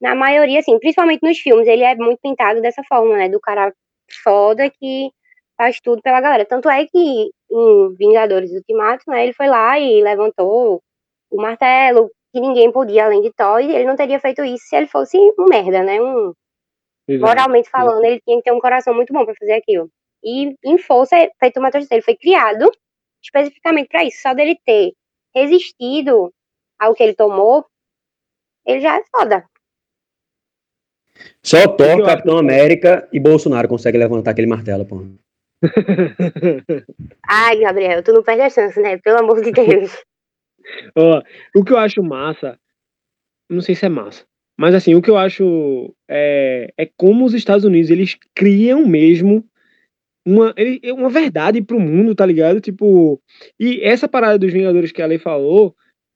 na 0.05 0.13
maioria, 0.13 0.59
assim, 0.59 0.77
principalmente 0.77 1.23
nos 1.23 1.39
filmes, 1.39 1.67
ele 1.67 1.83
é 1.83 1.95
muito 1.95 2.19
pintado 2.21 2.61
dessa 2.61 2.83
forma, 2.83 3.17
né? 3.17 3.27
Do 3.27 3.39
cara 3.39 3.73
foda 4.23 4.69
que 4.69 5.09
faz 5.57 5.81
tudo 5.81 5.99
pela 6.03 6.21
galera. 6.21 6.45
Tanto 6.45 6.69
é 6.69 6.85
que 6.85 7.31
em 7.51 7.95
Vingadores 7.95 8.51
Ultimato, 8.51 9.03
né? 9.07 9.23
Ele 9.23 9.33
foi 9.33 9.47
lá 9.47 9.79
e 9.79 10.03
levantou 10.03 10.79
o 11.31 11.41
martelo, 11.41 12.11
que 12.31 12.39
ninguém 12.39 12.71
podia 12.71 13.05
além 13.05 13.21
de 13.23 13.33
Thor, 13.33 13.59
e 13.61 13.75
ele 13.75 13.85
não 13.85 13.95
teria 13.95 14.19
feito 14.19 14.43
isso 14.43 14.65
se 14.67 14.75
ele 14.75 14.85
fosse 14.85 15.17
um 15.39 15.45
merda, 15.45 15.81
né? 15.81 15.99
Um, 15.99 16.33
Exato. 17.07 17.25
moralmente 17.27 17.69
falando, 17.69 18.03
ele 18.05 18.21
tinha 18.21 18.37
que 18.37 18.43
ter 18.43 18.51
um 18.51 18.59
coração 18.59 18.93
muito 18.93 19.11
bom 19.11 19.25
para 19.25 19.33
fazer 19.39 19.53
aquilo. 19.53 19.89
E 20.23 20.55
em 20.63 20.77
força, 20.77 21.15
feito 21.39 21.59
o 21.59 21.63
Matheus 21.63 21.89
ele 21.89 22.03
foi 22.03 22.15
criado 22.15 22.69
especificamente 23.23 23.87
para 23.87 24.03
isso. 24.03 24.21
Só 24.21 24.35
dele 24.35 24.55
ter 24.63 24.93
resistido 25.33 26.31
ao 26.79 26.93
que 26.93 27.01
ele 27.01 27.15
tomou, 27.15 27.65
ele 28.67 28.81
já 28.81 28.97
é 28.97 29.03
foda. 29.09 29.43
Só 31.43 31.67
Thor, 31.67 32.05
Capitão 32.05 32.37
América 32.37 33.07
e 33.11 33.19
Bolsonaro 33.19 33.67
conseguem 33.67 33.99
levantar 33.99 34.31
aquele 34.31 34.47
martelo, 34.47 34.85
pô. 34.85 35.05
Ai, 37.27 37.59
Gabriel, 37.59 38.03
tu 38.03 38.13
não 38.13 38.23
perde 38.23 38.41
a 38.41 38.49
chance, 38.49 38.79
né? 38.81 38.97
Pelo 38.97 39.19
amor 39.19 39.41
de 39.41 39.51
Deus. 39.53 40.03
Ó, 40.95 41.21
o 41.55 41.63
que 41.63 41.71
eu 41.71 41.77
acho 41.77 42.03
massa, 42.03 42.59
não 43.49 43.61
sei 43.61 43.75
se 43.75 43.85
é 43.85 43.89
massa, 43.89 44.25
mas 44.57 44.73
assim, 44.73 44.95
o 44.95 45.01
que 45.01 45.09
eu 45.09 45.17
acho 45.17 45.93
é, 46.09 46.73
é 46.77 46.89
como 46.97 47.25
os 47.25 47.33
Estados 47.33 47.65
Unidos, 47.65 47.89
eles 47.89 48.17
criam 48.33 48.85
mesmo 48.85 49.45
uma, 50.25 50.53
é 50.57 50.91
uma 50.91 51.09
verdade 51.09 51.61
pro 51.61 51.79
mundo, 51.79 52.15
tá 52.15 52.25
ligado? 52.25 52.59
Tipo, 52.59 53.21
e 53.59 53.81
essa 53.83 54.07
parada 54.07 54.39
dos 54.39 54.51
Vingadores 54.51 54.91
que 54.91 55.01
a 55.01 55.05
Lei 55.05 55.19
falou, 55.19 55.75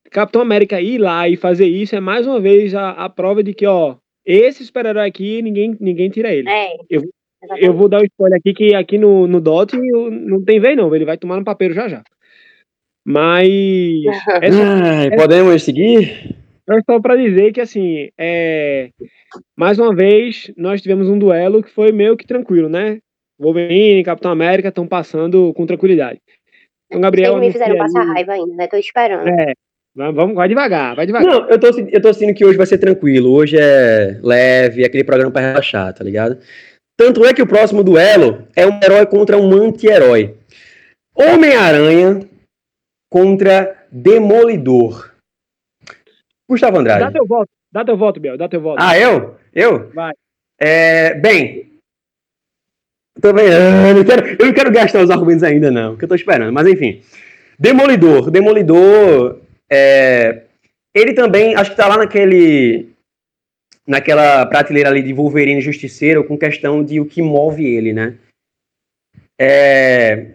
Capitão 0.09 0.41
América 0.41 0.81
ir 0.81 0.97
lá 0.97 1.29
e 1.29 1.37
fazer 1.37 1.67
isso 1.67 1.95
é 1.95 1.99
mais 1.99 2.25
uma 2.25 2.39
vez 2.39 2.73
a, 2.73 2.91
a 2.91 3.09
prova 3.09 3.43
de 3.43 3.53
que, 3.53 3.67
ó, 3.67 3.97
esse 4.31 4.63
super-herói 4.65 5.07
aqui, 5.07 5.41
ninguém, 5.41 5.75
ninguém 5.79 6.09
tira 6.09 6.31
ele. 6.33 6.49
É. 6.49 6.75
Eu- 6.89 7.01
Exatamente. 7.41 7.65
Eu 7.67 7.73
vou 7.73 7.87
dar 7.87 8.01
o 8.01 8.05
spoiler 8.05 8.37
aqui 8.37 8.53
que 8.53 8.75
aqui 8.75 8.97
no, 8.97 9.25
no 9.25 9.39
DOT 9.39 9.71
não 9.77 10.43
tem 10.43 10.59
vez 10.59 10.75
não, 10.75 10.93
ele 10.93 11.05
vai 11.05 11.17
tomar 11.17 11.37
no 11.37 11.45
papel 11.45 11.71
já 11.71 11.87
já. 11.87 12.03
Mas 13.05 13.47
é 14.43 14.51
só, 14.51 15.15
podemos 15.15 15.63
seguir? 15.63 16.35
é 16.69 16.81
só 16.85 16.99
pra 16.99 17.15
dizer 17.15 17.53
que 17.53 17.61
assim, 17.61 18.09
é, 18.17 18.89
mais 19.57 19.79
uma 19.79 19.95
vez 19.95 20.51
nós 20.57 20.81
tivemos 20.81 21.07
um 21.09 21.17
duelo 21.17 21.63
que 21.63 21.71
foi 21.71 21.91
meio 21.93 22.17
que 22.17 22.27
tranquilo, 22.27 22.67
né? 22.69 22.99
Wolverine 23.39 24.01
e 24.01 24.03
Capitão 24.03 24.31
América 24.31 24.67
estão 24.67 24.85
passando 24.85 25.53
com 25.53 25.65
tranquilidade. 25.65 26.19
Então, 26.87 26.99
Gabriel, 27.01 27.37
Eles 27.37 27.47
me 27.47 27.51
fizeram 27.53 27.77
passar 27.77 28.01
aí- 28.01 28.07
raiva 28.07 28.33
ainda, 28.33 28.53
né? 28.55 28.67
Tô 28.67 28.75
esperando. 28.75 29.27
É, 29.29 29.53
vai- 29.99 30.11
vamos, 30.13 30.35
vai 30.35 30.47
devagar, 30.47 30.95
vai 30.95 31.05
devagar. 31.05 31.27
Não, 31.31 31.49
eu 31.49 31.59
tô, 31.59 31.67
eu 31.67 32.01
tô 32.01 32.13
sentindo 32.13 32.35
que 32.35 32.45
hoje 32.45 32.57
vai 32.57 32.65
ser 32.65 32.77
tranquilo. 32.77 33.31
Hoje 33.31 33.57
é 33.59 34.17
leve, 34.23 34.83
é 34.83 34.85
aquele 34.87 35.03
programa 35.03 35.31
pra 35.31 35.41
relaxar, 35.41 35.93
tá 35.93 36.03
ligado? 36.03 36.39
Tanto 36.97 37.23
é 37.25 37.33
que 37.33 37.41
o 37.41 37.47
próximo 37.47 37.83
duelo 37.83 38.47
é 38.55 38.65
um 38.65 38.79
herói 38.83 39.05
contra 39.05 39.37
um 39.37 39.51
anti-herói. 39.53 40.35
Homem-Aranha 41.15 42.21
contra 43.11 43.75
Demolidor. 43.91 45.11
Gustavo 46.49 46.73
Dá 46.75 46.79
Andrade. 46.95 47.13
teu 47.13 47.25
voto, 47.25 47.49
dá 47.71 47.85
teu 47.85 47.97
voto, 47.97 48.19
Biel, 48.19 48.37
dá 48.37 48.47
teu 48.49 48.61
voto. 48.61 48.77
Ah, 48.81 48.97
eu? 48.97 49.35
Eu? 49.53 49.89
Vai. 49.93 50.13
É, 50.59 51.13
bem. 51.15 51.69
Vendo. 53.21 53.39
Eu 53.39 53.95
não, 53.95 54.03
quero, 54.03 54.27
eu 54.39 54.45
não 54.45 54.53
quero 54.53 54.71
gastar 54.71 55.01
os 55.03 55.09
argumentos 55.11 55.43
ainda, 55.43 55.69
não, 55.69 55.95
que 55.97 56.05
eu 56.05 56.09
tô 56.09 56.15
esperando. 56.15 56.53
Mas 56.53 56.67
enfim. 56.67 57.01
Demolidor. 57.59 58.31
Demolidor. 58.31 59.39
É, 59.69 60.43
ele 60.93 61.13
também, 61.13 61.55
acho 61.55 61.71
que 61.71 61.77
tá 61.77 61.87
lá 61.87 61.97
naquele. 61.97 62.89
Naquela 63.87 64.45
prateleira 64.45 64.89
ali 64.89 65.01
de 65.01 65.13
Wolverine 65.13 65.61
Justiceiro, 65.61 66.23
com 66.23 66.37
questão 66.37 66.83
de 66.83 66.99
o 66.99 67.05
que 67.07 67.23
move 67.23 67.65
ele, 67.65 67.91
né? 67.91 68.15
É, 69.39 70.27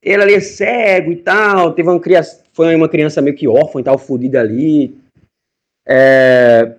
ele 0.00 0.22
ali 0.22 0.34
é 0.34 0.40
cego 0.40 1.10
e 1.10 1.16
tal, 1.16 1.72
teve 1.72 1.88
uma 1.88 1.98
criança, 1.98 2.44
foi 2.52 2.76
uma 2.76 2.88
criança 2.88 3.20
meio 3.20 3.34
que 3.34 3.48
órfã 3.48 3.80
e 3.80 3.82
tal, 3.82 3.98
fodida 3.98 4.40
ali. 4.40 4.96
É, 5.88 6.76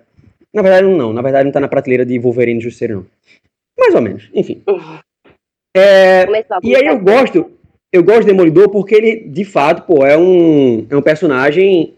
na 0.52 0.62
verdade, 0.62 0.86
não, 0.86 1.12
na 1.12 1.20
verdade 1.20 1.44
não 1.44 1.52
tá 1.52 1.60
na 1.60 1.68
prateleira 1.68 2.06
de 2.06 2.18
Wolverine 2.18 2.60
Justiceiro, 2.60 2.94
não. 2.94 3.06
Mais 3.78 3.94
ou 3.94 4.00
menos, 4.00 4.30
enfim. 4.32 4.62
É, 5.76 6.24
Começou 6.24 6.56
a 6.56 6.60
e 6.62 6.76
aí 6.76 6.86
eu 6.86 6.98
gosto, 7.00 7.50
eu 7.94 8.02
gosto 8.04 8.20
de 8.22 8.26
Demolidor 8.26 8.68
porque 8.70 8.94
ele, 8.94 9.28
de 9.28 9.44
fato, 9.44 9.82
pô, 9.86 10.04
é 10.04 10.16
um, 10.18 10.86
é 10.90 10.96
um 10.96 11.02
personagem 11.02 11.94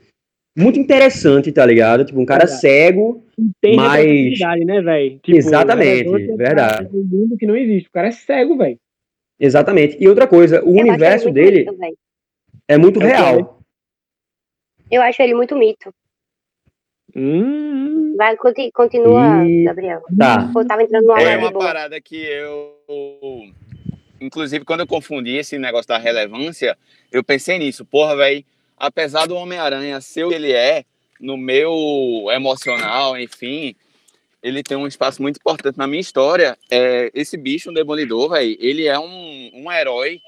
muito 0.57 0.79
interessante, 0.79 1.51
tá 1.53 1.65
ligado? 1.65 2.05
Tipo, 2.05 2.21
um 2.21 2.27
cara 2.27 2.45
Verdade. 2.45 2.61
cego, 2.61 3.25
Tem 3.61 3.77
mas- 3.77 4.39
né, 4.65 4.81
velho? 4.83 5.19
Tipo, 5.23 5.37
Exatamente, 5.39 6.05
pra 6.27 6.37
verdade. 6.37 6.89
Um 6.97 7.03
mundo 7.05 7.37
que 7.37 7.47
não 7.47 7.57
existe. 7.57 7.89
O 7.89 7.93
cara 7.93 8.09
é 8.09 8.13
cego, 8.13 8.57
velho. 8.57 8.79
exatamente. 9.41 9.97
E 10.01 10.09
outra 10.09 10.27
coisa, 10.27 10.63
o 10.65 10.77
Eu 10.77 10.81
universo 10.87 11.31
dele 11.31 11.65
mito, 11.71 11.99
é 12.69 12.79
muito 12.79 13.03
É 13.03 13.07
real. 13.07 13.61
Eu 14.91 15.03
acho 15.03 15.21
ele 15.23 15.35
muito 15.35 15.57
mito. 15.57 15.93
Hum, 17.15 18.15
Vai, 18.17 18.37
conti- 18.37 18.71
continua, 18.73 19.45
Ih. 19.47 19.65
Gabriel. 19.65 20.03
Tá. 20.19 20.51
Pô, 20.53 20.65
tava 20.65 20.83
entrando 20.83 21.07
numa 21.07 21.21
É 21.21 21.37
uma 21.37 21.51
boa. 21.51 21.65
parada 21.65 22.01
que 22.01 22.17
eu. 22.17 22.75
Inclusive, 24.21 24.65
quando 24.65 24.81
eu 24.81 24.87
confundi 24.87 25.37
esse 25.37 25.59
negócio 25.59 25.89
da 25.89 25.99
relevância, 25.99 26.77
eu 27.13 27.23
pensei 27.23 27.59
nisso. 27.59 27.85
Porra, 27.85 28.17
velho, 28.17 28.45
apesar 28.77 29.27
do 29.27 29.37
Homem-Aranha 29.37 30.01
ser 30.01 30.25
o 30.25 30.29
que 30.31 30.35
ele 30.35 30.53
é, 30.53 30.85
no 31.21 31.37
meu 31.37 32.27
emocional, 32.31 33.19
enfim, 33.19 33.75
ele 34.43 34.63
tem 34.63 34.77
um 34.77 34.87
espaço 34.87 35.21
muito 35.21 35.37
importante 35.37 35.77
na 35.77 35.87
minha 35.87 36.01
história. 36.01 36.57
É, 36.71 37.11
esse 37.15 37.37
bicho, 37.37 37.71
um 37.71 37.75
demolidor, 37.75 38.31
velho, 38.31 38.57
ele 38.61 38.87
é 38.87 38.99
um, 38.99 39.51
um 39.55 39.73
herói 39.73 40.21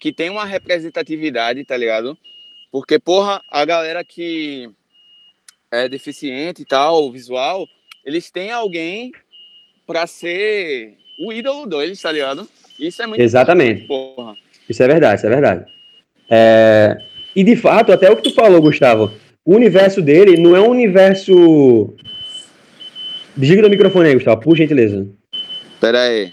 que 0.00 0.12
tem 0.12 0.30
uma 0.30 0.44
representatividade, 0.44 1.64
tá 1.64 1.76
ligado? 1.76 2.16
Porque, 2.70 2.98
porra, 2.98 3.42
a 3.48 3.64
galera 3.64 4.04
que 4.04 4.70
é 5.70 5.88
deficiente 5.88 6.62
e 6.62 6.64
tal, 6.64 7.10
visual, 7.10 7.66
eles 8.04 8.30
têm 8.30 8.50
alguém 8.50 9.12
pra 9.86 10.06
ser 10.06 10.96
o 11.18 11.32
ídolo 11.32 11.66
deles, 11.66 12.00
tá 12.00 12.12
ligado? 12.12 12.48
Isso 12.78 13.02
é 13.02 13.06
muito 13.06 13.20
Exatamente. 13.20 13.86
porra. 13.86 14.34
Isso 14.68 14.82
é 14.82 14.86
verdade, 14.86 15.16
isso 15.16 15.26
é 15.26 15.30
verdade. 15.30 15.64
É, 16.28 16.96
E 17.34 17.44
de 17.44 17.56
fato, 17.56 17.92
até 17.92 18.10
o 18.10 18.16
que 18.16 18.22
tu 18.22 18.34
falou, 18.34 18.60
Gustavo, 18.60 19.12
o 19.44 19.54
universo 19.54 20.02
dele 20.02 20.36
não 20.36 20.56
é 20.56 20.60
um 20.60 20.70
universo. 20.70 21.94
Desliga 23.36 23.66
o 23.66 23.70
microfone 23.70 24.08
aí, 24.08 24.14
Gustavo, 24.14 24.40
por 24.40 24.56
gentileza. 24.56 25.06
Pera 25.80 26.02
aí. 26.02 26.32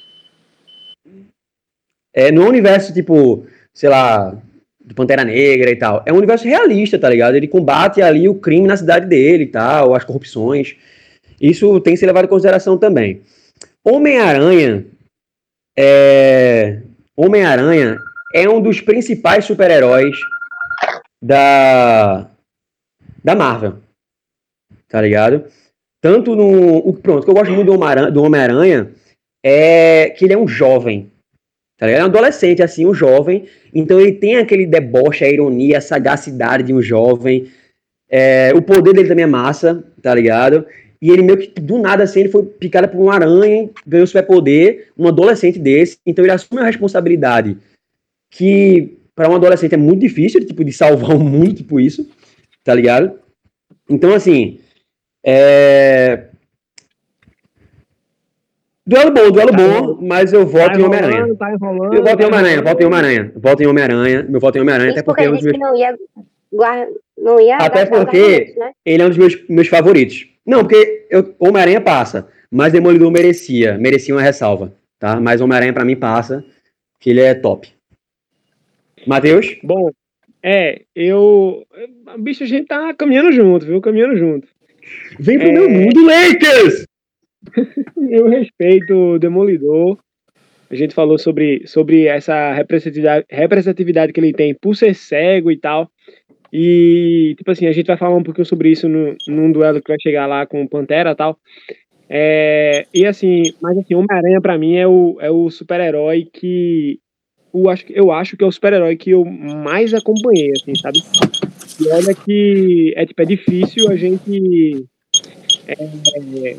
É, 2.13 2.31
não 2.31 2.43
é 2.43 2.45
um 2.45 2.49
universo 2.49 2.93
tipo, 2.93 3.45
sei 3.73 3.89
lá, 3.89 4.35
do 4.83 4.95
Pantera 4.95 5.23
Negra 5.23 5.71
e 5.71 5.75
tal. 5.75 6.03
É 6.05 6.13
um 6.13 6.17
universo 6.17 6.45
realista, 6.45 6.99
tá 6.99 7.09
ligado? 7.09 7.35
Ele 7.35 7.47
combate 7.47 8.01
ali 8.01 8.29
o 8.29 8.35
crime 8.35 8.67
na 8.67 8.77
cidade 8.77 9.07
dele 9.07 9.45
e 9.45 9.47
tal, 9.47 9.93
as 9.95 10.03
corrupções. 10.03 10.75
Isso 11.41 11.79
tem 11.81 11.93
que 11.93 11.99
ser 11.99 12.05
levado 12.05 12.25
em 12.25 12.29
consideração 12.29 12.77
também. 12.77 13.21
Homem-Aranha 13.83 14.85
é... 15.77 16.81
Homem-Aranha 17.15 17.99
é 18.33 18.49
um 18.49 18.61
dos 18.61 18.81
principais 18.81 19.45
super-heróis 19.45 20.15
da 21.21 22.27
da 23.23 23.35
Marvel. 23.35 23.75
Tá 24.89 25.01
ligado? 25.01 25.45
Tanto 26.01 26.35
no. 26.35 26.77
O, 26.77 26.93
pronto, 26.93 27.21
o 27.21 27.23
que 27.23 27.29
eu 27.29 27.33
gosto 27.33 27.51
muito 27.51 27.65
do 28.11 28.23
Homem-Aranha, 28.23 28.91
é 29.43 30.09
que 30.09 30.25
ele 30.25 30.33
é 30.33 30.37
um 30.37 30.47
jovem. 30.47 31.09
Tá 31.77 31.87
ligado? 31.87 32.01
É 32.01 32.03
um 32.03 32.07
adolescente, 32.07 32.61
assim, 32.61 32.85
um 32.85 32.93
jovem. 32.93 33.47
Então 33.73 33.99
ele 33.99 34.13
tem 34.13 34.37
aquele 34.37 34.65
deboche, 34.65 35.23
a 35.23 35.29
ironia, 35.29 35.77
a 35.77 35.81
sagacidade 35.81 36.63
de 36.63 36.73
um 36.73 36.81
jovem. 36.81 37.51
É, 38.09 38.51
o 38.53 38.61
poder 38.61 38.93
dele 38.93 39.07
também 39.07 39.23
é 39.23 39.27
massa, 39.27 39.83
tá 40.01 40.13
ligado? 40.13 40.67
E 41.03 41.09
ele 41.11 41.21
meio 41.21 41.37
que 41.37 41.59
do 41.59 41.79
nada 41.79 42.03
assim, 42.05 42.21
ele 42.21 42.29
foi 42.29 42.45
picado 42.45 42.87
por 42.87 42.97
uma 42.97 43.13
aranha, 43.13 43.69
ganhou 43.85 44.07
superpoder, 44.07 44.87
um 44.97 45.05
adolescente 45.05 45.59
desse. 45.59 45.97
Então 46.05 46.23
ele 46.23 46.31
assume 46.31 46.61
a 46.61 46.65
responsabilidade 46.65 47.57
que 48.31 48.97
para 49.13 49.29
um 49.29 49.35
adolescente 49.35 49.73
é 49.73 49.77
muito 49.77 49.99
difícil, 49.99 50.39
tipo, 50.47 50.63
de 50.63 50.71
salvar 50.71 51.11
o 51.17 51.19
mundo, 51.19 51.53
tipo 51.55 51.77
isso, 51.77 52.09
tá 52.63 52.73
ligado? 52.73 53.19
Então, 53.89 54.13
assim, 54.13 54.61
é... 55.25 56.27
Duelo 58.87 59.11
bom, 59.11 59.29
duelo 59.31 59.51
Tá 59.51 59.57
bom, 59.57 59.97
mas 60.01 60.31
eu 60.31 60.45
voto 60.45 60.71
Tá 60.73 60.79
em 60.79 60.83
Homem-Aranha. 60.83 61.35
tá. 61.35 61.51
Eu 61.51 62.03
voto 62.03 62.21
em 62.21 62.25
Homem-Aranha, 62.25 62.61
voto 62.61 62.81
em 62.81 62.85
Homem-Aranha. 62.85 63.31
Voto 63.35 63.61
em 63.63 63.67
Homem-Aranha, 63.67 64.25
meu 64.29 64.39
voto 64.39 64.57
em 64.57 64.61
Homem-Aranha, 64.61 64.91
até 64.91 65.03
porque 65.03 65.23
porque 65.23 65.27
é 65.27 65.29
um 65.29 65.33
meus, 65.43 65.51
que 65.51 65.57
não 65.57 65.75
ia, 65.77 65.95
guar- 66.51 66.87
não 67.17 67.39
ia 67.41 67.57
Até 67.57 67.85
porque- 67.85 68.53
né? 68.57 68.71
ele 68.85 69.03
é 69.03 69.05
um 69.05 69.09
dos 69.09 69.17
meus, 69.17 69.37
meus 69.49 69.67
favoritos. 69.67 70.32
Não, 70.45 70.59
porque 70.59 71.07
Homem-Aranha 71.39 71.81
passa, 71.81 72.27
mas 72.51 72.73
Demolidor 72.73 73.11
merecia, 73.11 73.77
merecia 73.77 74.13
uma 74.13 74.21
ressalva, 74.21 74.73
tá? 74.99 75.19
Mas 75.19 75.41
Homem-Aranha 75.41 75.73
pra 75.73 75.85
mim 75.85 75.95
passa, 75.95 76.43
que 76.99 77.09
ele 77.09 77.21
é 77.21 77.33
top. 77.33 77.69
Matheus? 79.05 79.57
Bom, 79.63 79.91
é, 80.41 80.81
eu. 80.95 81.65
Bicho, 82.19 82.43
a 82.43 82.47
gente 82.47 82.67
tá 82.67 82.93
caminhando 82.93 83.31
junto, 83.31 83.65
viu? 83.65 83.79
Caminhando 83.81 84.17
junto. 84.17 84.47
Vem 85.17 85.39
pro 85.39 85.47
É. 85.47 85.51
meu 85.53 85.69
mundo, 85.69 86.05
Lakers! 86.05 86.85
Eu 88.09 88.27
respeito 88.29 88.93
o 88.93 89.19
Demolidor. 89.19 89.97
A 90.69 90.75
gente 90.75 90.93
falou 90.93 91.17
sobre, 91.17 91.65
sobre 91.67 92.07
essa 92.07 92.53
representatividade, 92.53 93.25
representatividade 93.29 94.11
que 94.13 94.19
ele 94.19 94.33
tem 94.33 94.55
por 94.55 94.75
ser 94.75 94.95
cego 94.95 95.51
e 95.51 95.57
tal. 95.57 95.89
E, 96.55 97.33
tipo 97.35 97.49
assim, 97.49 97.65
a 97.65 97.71
gente 97.71 97.87
vai 97.87 97.97
falar 97.97 98.15
um 98.15 98.21
pouquinho 98.21 98.45
sobre 98.45 98.69
isso 98.69 98.87
no, 98.87 99.15
num 99.27 99.51
duelo 99.51 99.81
que 99.81 99.87
vai 99.91 99.97
chegar 99.99 100.27
lá 100.27 100.45
com 100.45 100.61
o 100.61 100.69
Pantera 100.69 101.09
e 101.11 101.15
tal. 101.15 101.39
É, 102.07 102.85
e 102.93 103.07
assim, 103.07 103.41
mas 103.59 103.75
assim, 103.75 103.95
Homem-Aranha 103.95 104.39
pra 104.39 104.55
mim 104.55 104.75
é 104.75 104.87
o, 104.87 105.17
é 105.19 105.31
o 105.31 105.49
super-herói 105.49 106.27
que. 106.31 106.99
Eu 107.51 107.69
acho, 107.69 107.85
que- 107.85 107.93
eu 107.97 108.11
acho 108.11 108.37
que 108.37 108.43
é 108.43 108.47
o 108.47 108.51
super-herói 108.51 108.95
que 108.95 109.09
eu 109.11 109.25
mais 109.25 109.93
acompanhei, 109.95 110.51
assim, 110.51 110.73
sabe? 110.75 110.99
E 111.81 111.87
olha 111.91 112.13
que 112.13 112.93
é, 112.95 113.05
tipo, 113.05 113.21
é 113.21 113.25
difícil 113.25 113.89
a 113.89 113.95
gente. 113.95 114.85
é, 115.67 116.55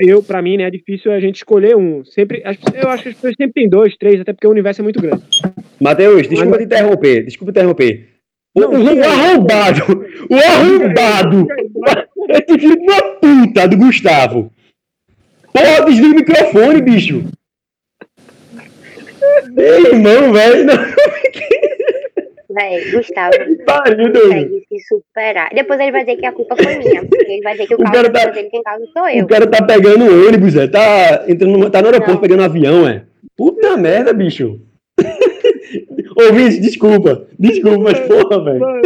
eu, 0.00 0.22
pra 0.22 0.40
mim, 0.42 0.56
né, 0.58 0.64
é 0.64 0.70
difícil 0.70 1.10
a 1.10 1.20
gente 1.20 1.36
escolher 1.36 1.74
um. 1.76 2.04
Sempre, 2.04 2.42
eu 2.44 2.88
acho 2.90 3.02
que 3.02 3.08
as 3.08 3.14
pessoas 3.14 3.34
sempre 3.36 3.52
tem 3.54 3.68
dois, 3.68 3.96
três, 3.96 4.20
até 4.20 4.32
porque 4.32 4.46
o 4.46 4.50
universo 4.50 4.80
é 4.82 4.84
muito 4.84 5.00
grande. 5.00 5.22
Matheus, 5.80 6.22
desculpa 6.28 6.50
Mas- 6.50 6.58
te 6.58 6.64
interromper, 6.64 7.24
desculpa 7.24 7.52
te 7.52 7.58
interromper. 7.58 8.08
O, 8.54 8.60
Não, 8.60 8.70
o, 8.70 8.88
aí. 8.88 9.02
arrombado, 9.02 9.80
o 10.30 10.34
arrombado, 10.34 11.46
esse 12.30 12.58
filho 12.58 12.76
de 12.76 12.82
uma 12.82 13.02
puta 13.16 13.68
do 13.68 13.76
Gustavo. 13.76 14.50
Porra, 15.52 15.84
desliga 15.86 16.12
o 16.12 16.14
microfone, 16.16 16.82
bicho. 16.82 17.24
Ei, 19.56 19.86
irmão, 19.92 20.32
velho, 20.32 20.64
não 20.64 20.74
Véi, 22.50 22.90
Gustavo 22.90 23.36
pariu, 23.66 24.10
consegue 24.12 24.64
se 24.68 24.80
superar. 24.88 25.50
Depois 25.54 25.78
ele 25.78 25.92
vai 25.92 26.04
dizer 26.04 26.16
que 26.16 26.26
a 26.26 26.32
culpa 26.32 26.56
foi 26.56 26.76
minha. 26.78 27.02
Ele 27.12 27.42
vai 27.42 27.52
dizer 27.52 27.66
que 27.68 27.74
o 27.74 27.76
O 27.76 27.80
carro 27.82 27.94
cara 27.94 28.10
tá- 28.10 28.24
dele 28.30 28.48
quem 28.48 28.62
causa 28.62 28.86
sou 28.92 29.08
eu. 29.08 29.24
O 29.24 29.28
cara 29.28 29.46
tá 29.46 29.64
pegando 29.64 30.04
o 30.06 30.26
ônibus, 30.26 30.56
é, 30.56 30.66
tá 30.66 31.24
entrando 31.28 31.70
tá 31.70 31.80
no 31.82 31.88
aeroporto 31.88 32.14
Não. 32.14 32.20
pegando 32.20 32.42
avião, 32.42 32.88
é. 32.88 33.04
Puta 33.36 33.76
merda, 33.76 34.12
bicho. 34.14 34.60
Ô, 36.20 36.32
Vinci, 36.32 36.60
desculpa, 36.60 37.26
desculpa, 37.38 37.78
mas 37.78 38.00
porra, 38.00 38.44
velho. 38.44 38.58
Mano, 38.60 38.82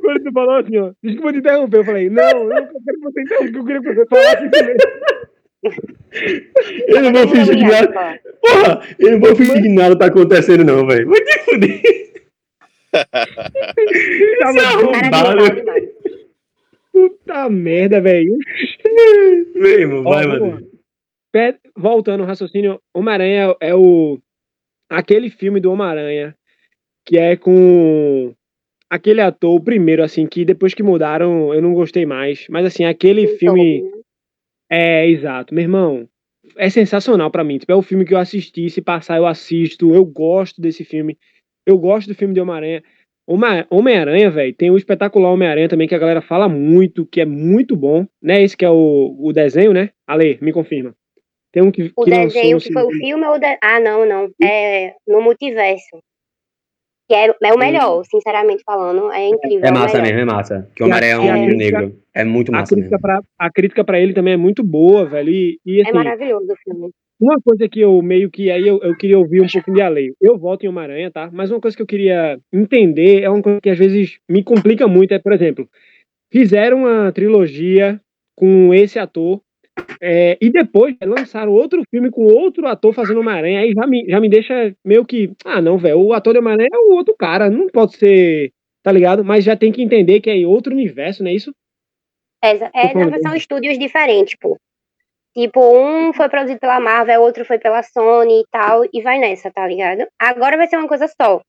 quando 0.00 0.22
tu 0.24 0.32
falou 0.32 0.56
assim, 0.56 0.76
ó, 0.78 0.92
desculpa 1.02 1.32
te 1.32 1.38
interromper, 1.38 1.78
eu 1.78 1.84
falei, 1.84 2.10
não, 2.10 2.22
eu 2.28 2.44
não 2.44 2.54
quero 2.56 2.68
que 2.68 3.00
você 3.02 3.22
interrompa, 3.22 3.58
eu 3.58 3.64
queria 3.64 3.80
que 3.82 3.94
você 3.94 4.06
falasse 4.06 4.48
primeiro. 4.50 4.78
Eu 6.88 7.02
não 7.02 7.12
vou 7.12 7.28
fingir 7.28 7.58
nada. 7.58 7.88
não, 7.92 8.40
Porra, 8.40 8.80
eu 8.98 9.10
não 9.12 9.20
vou 9.20 9.34
fingir 9.36 9.62
que 9.62 9.68
nada 9.68 9.96
tá 9.98 10.06
acontecendo, 10.06 10.64
não, 10.64 10.86
velho. 10.86 11.08
Vai 11.08 11.20
te 11.20 11.38
fuder. 11.40 11.82
Tava 14.40 14.60
arrombado. 14.60 15.38
puta 16.92 17.48
merda, 17.50 18.00
velho. 18.00 18.36
Vem, 19.54 19.72
irmão, 19.80 20.02
vai. 20.04 20.24
Pé- 21.32 21.58
Voltando 21.76 22.20
ao 22.22 22.26
raciocínio, 22.26 22.80
Homem-Aranha 22.94 23.54
é 23.60 23.74
o. 23.74 24.18
aquele 24.88 25.28
filme 25.30 25.60
do 25.60 25.70
Homem-Aranha 25.72 26.34
que 27.06 27.16
é 27.18 27.36
com 27.36 28.34
aquele 28.90 29.20
ator, 29.20 29.54
o 29.54 29.62
primeiro, 29.62 30.02
assim, 30.02 30.26
que 30.26 30.44
depois 30.44 30.74
que 30.74 30.82
mudaram 30.82 31.54
eu 31.54 31.62
não 31.62 31.72
gostei 31.72 32.04
mais. 32.04 32.46
Mas 32.50 32.66
assim, 32.66 32.84
aquele 32.84 33.26
filme. 33.38 33.78
Então, 33.78 33.96
É, 34.70 35.08
exato. 35.08 35.54
Meu 35.54 35.62
irmão, 35.62 36.08
é 36.56 36.68
sensacional 36.68 37.30
pra 37.30 37.44
mim. 37.44 37.58
Tipo, 37.58 37.72
é 37.72 37.76
o 37.76 37.82
filme 37.82 38.04
que 38.04 38.12
eu 38.12 38.18
assisti, 38.18 38.68
se 38.68 38.82
passar 38.82 39.16
eu 39.16 39.26
assisto, 39.26 39.94
eu 39.94 40.04
gosto 40.04 40.60
desse 40.60 40.84
filme. 40.84 41.16
Eu 41.64 41.78
gosto 41.78 42.08
do 42.08 42.14
filme 42.14 42.34
de 42.34 42.40
Homem-Aranha. 42.40 42.82
Homem- 43.28 43.64
Homem-Aranha, 43.70 44.30
velho, 44.30 44.54
tem 44.54 44.70
o 44.70 44.76
espetacular 44.76 45.32
Homem-Aranha 45.32 45.68
também, 45.68 45.86
que 45.88 45.94
a 45.94 45.98
galera 45.98 46.20
fala 46.22 46.48
muito, 46.48 47.04
que 47.06 47.20
é 47.20 47.24
muito 47.24 47.76
bom, 47.76 48.06
né? 48.22 48.42
Esse 48.42 48.56
que 48.56 48.64
é 48.64 48.70
o, 48.70 49.16
o 49.18 49.32
desenho, 49.32 49.72
né? 49.72 49.90
Ale, 50.06 50.38
me 50.40 50.52
confirma. 50.52 50.94
Tem 51.52 51.62
um 51.62 51.70
que, 51.72 51.92
O 51.96 52.04
que 52.04 52.10
desenho 52.10 52.54
lançou 52.54 52.68
que 52.68 52.72
foi 52.72 52.82
o 52.84 52.90
filme 52.90 53.26
ou 53.26 53.34
o 53.34 53.38
de... 53.38 53.58
Ah, 53.62 53.80
não, 53.80 54.06
não. 54.06 54.30
É 54.42 54.94
no 55.08 55.20
multiverso. 55.20 55.98
Que 57.08 57.14
é, 57.14 57.26
é 57.44 57.52
o 57.54 57.58
melhor, 57.58 58.02
sinceramente 58.04 58.62
falando. 58.64 59.12
É 59.12 59.28
incrível. 59.28 59.60
É 59.64 59.70
o 59.70 59.74
massa 59.74 60.02
mesmo, 60.02 60.18
é 60.18 60.24
massa. 60.24 60.70
Que 60.74 60.82
o 60.82 60.86
Homem-Aranha 60.86 61.12
é 61.12 61.18
um 61.18 61.24
E 61.24 61.28
a 61.28 61.32
menino 61.34 61.56
crítica- 61.58 61.80
negro. 61.80 61.98
É 62.14 62.24
muito 62.24 62.48
A 62.48 62.52
massa 62.58 62.74
crítica, 62.74 62.96
mesmo. 62.96 63.02
pra, 63.02 63.20
a 63.38 63.50
crítica 63.52 63.84
pra 63.84 64.00
ele 64.00 64.12
também 64.12 64.34
é 64.34 64.36
muito 64.36 64.64
boa, 64.64 65.04
velho. 65.04 65.30
E, 65.30 65.58
e 65.64 65.78
É 65.80 65.82
assim, 65.84 65.92
maravilhoso 65.92 66.46
o 66.52 66.56
filme. 66.56 66.90
Uma 67.20 67.40
coisa 67.40 67.68
que 67.68 67.80
eu 67.80 68.02
meio 68.02 68.30
que 68.30 68.50
aí 68.50 68.66
eu, 68.66 68.78
eu 68.82 68.96
queria 68.96 69.18
ouvir 69.18 69.40
um 69.40 69.46
pouquinho 69.46 69.76
de 69.76 69.82
além. 69.82 70.12
Eu 70.20 70.36
voto 70.36 70.66
em 70.66 70.68
Homem-Aranha, 70.68 71.10
tá? 71.10 71.30
Mas 71.32 71.50
uma 71.50 71.60
coisa 71.60 71.76
que 71.76 71.82
eu 71.82 71.86
queria 71.86 72.38
entender 72.52 73.22
é 73.22 73.30
uma 73.30 73.40
coisa 73.42 73.60
que 73.60 73.70
às 73.70 73.78
vezes 73.78 74.18
me 74.28 74.42
complica 74.42 74.86
muito. 74.88 75.12
É, 75.14 75.18
por 75.18 75.32
exemplo, 75.32 75.68
fizeram 76.32 76.78
uma 76.78 77.12
trilogia 77.12 78.00
com 78.36 78.74
esse 78.74 78.98
ator 78.98 79.40
é, 80.00 80.36
e 80.40 80.50
depois 80.50 80.96
lançaram 81.02 81.52
outro 81.52 81.82
filme 81.90 82.10
com 82.10 82.24
outro 82.24 82.66
ator 82.66 82.92
fazendo 82.92 83.20
Homem-Aranha. 83.20 83.60
Aí 83.60 83.72
já 83.72 83.86
me, 83.86 84.06
já 84.08 84.20
me 84.20 84.28
deixa 84.28 84.74
meio 84.84 85.04
que. 85.04 85.32
Ah, 85.44 85.60
não, 85.60 85.78
velho. 85.78 85.98
O 86.00 86.12
ator 86.12 86.32
de 86.32 86.38
Homem-Aranha 86.38 86.68
é 86.72 86.78
o 86.78 86.94
outro 86.94 87.14
cara. 87.18 87.50
Não 87.50 87.68
pode 87.68 87.96
ser. 87.96 88.52
Tá 88.82 88.92
ligado? 88.92 89.24
Mas 89.24 89.44
já 89.44 89.56
tem 89.56 89.72
que 89.72 89.82
entender 89.82 90.20
que 90.20 90.30
é 90.30 90.46
outro 90.46 90.72
universo, 90.72 91.22
não 91.22 91.30
é 91.30 91.34
isso? 91.34 91.52
É, 92.42 92.50
é, 92.50 92.94
não, 92.94 93.20
são 93.20 93.34
estúdios 93.34 93.78
diferentes, 93.78 94.36
pô. 94.40 94.56
Tipo, 95.36 95.60
um 95.60 96.12
foi 96.12 96.28
produzido 96.28 96.60
pela 96.60 96.80
Marvel, 96.80 97.20
outro 97.20 97.44
foi 97.44 97.58
pela 97.58 97.82
Sony 97.82 98.40
e 98.40 98.46
tal, 98.50 98.84
e 98.92 99.02
vai 99.02 99.18
nessa, 99.18 99.50
tá 99.50 99.66
ligado? 99.66 100.06
Agora 100.18 100.56
vai 100.56 100.66
ser 100.68 100.76
uma 100.76 100.88
coisa 100.88 101.06
só. 101.08 101.40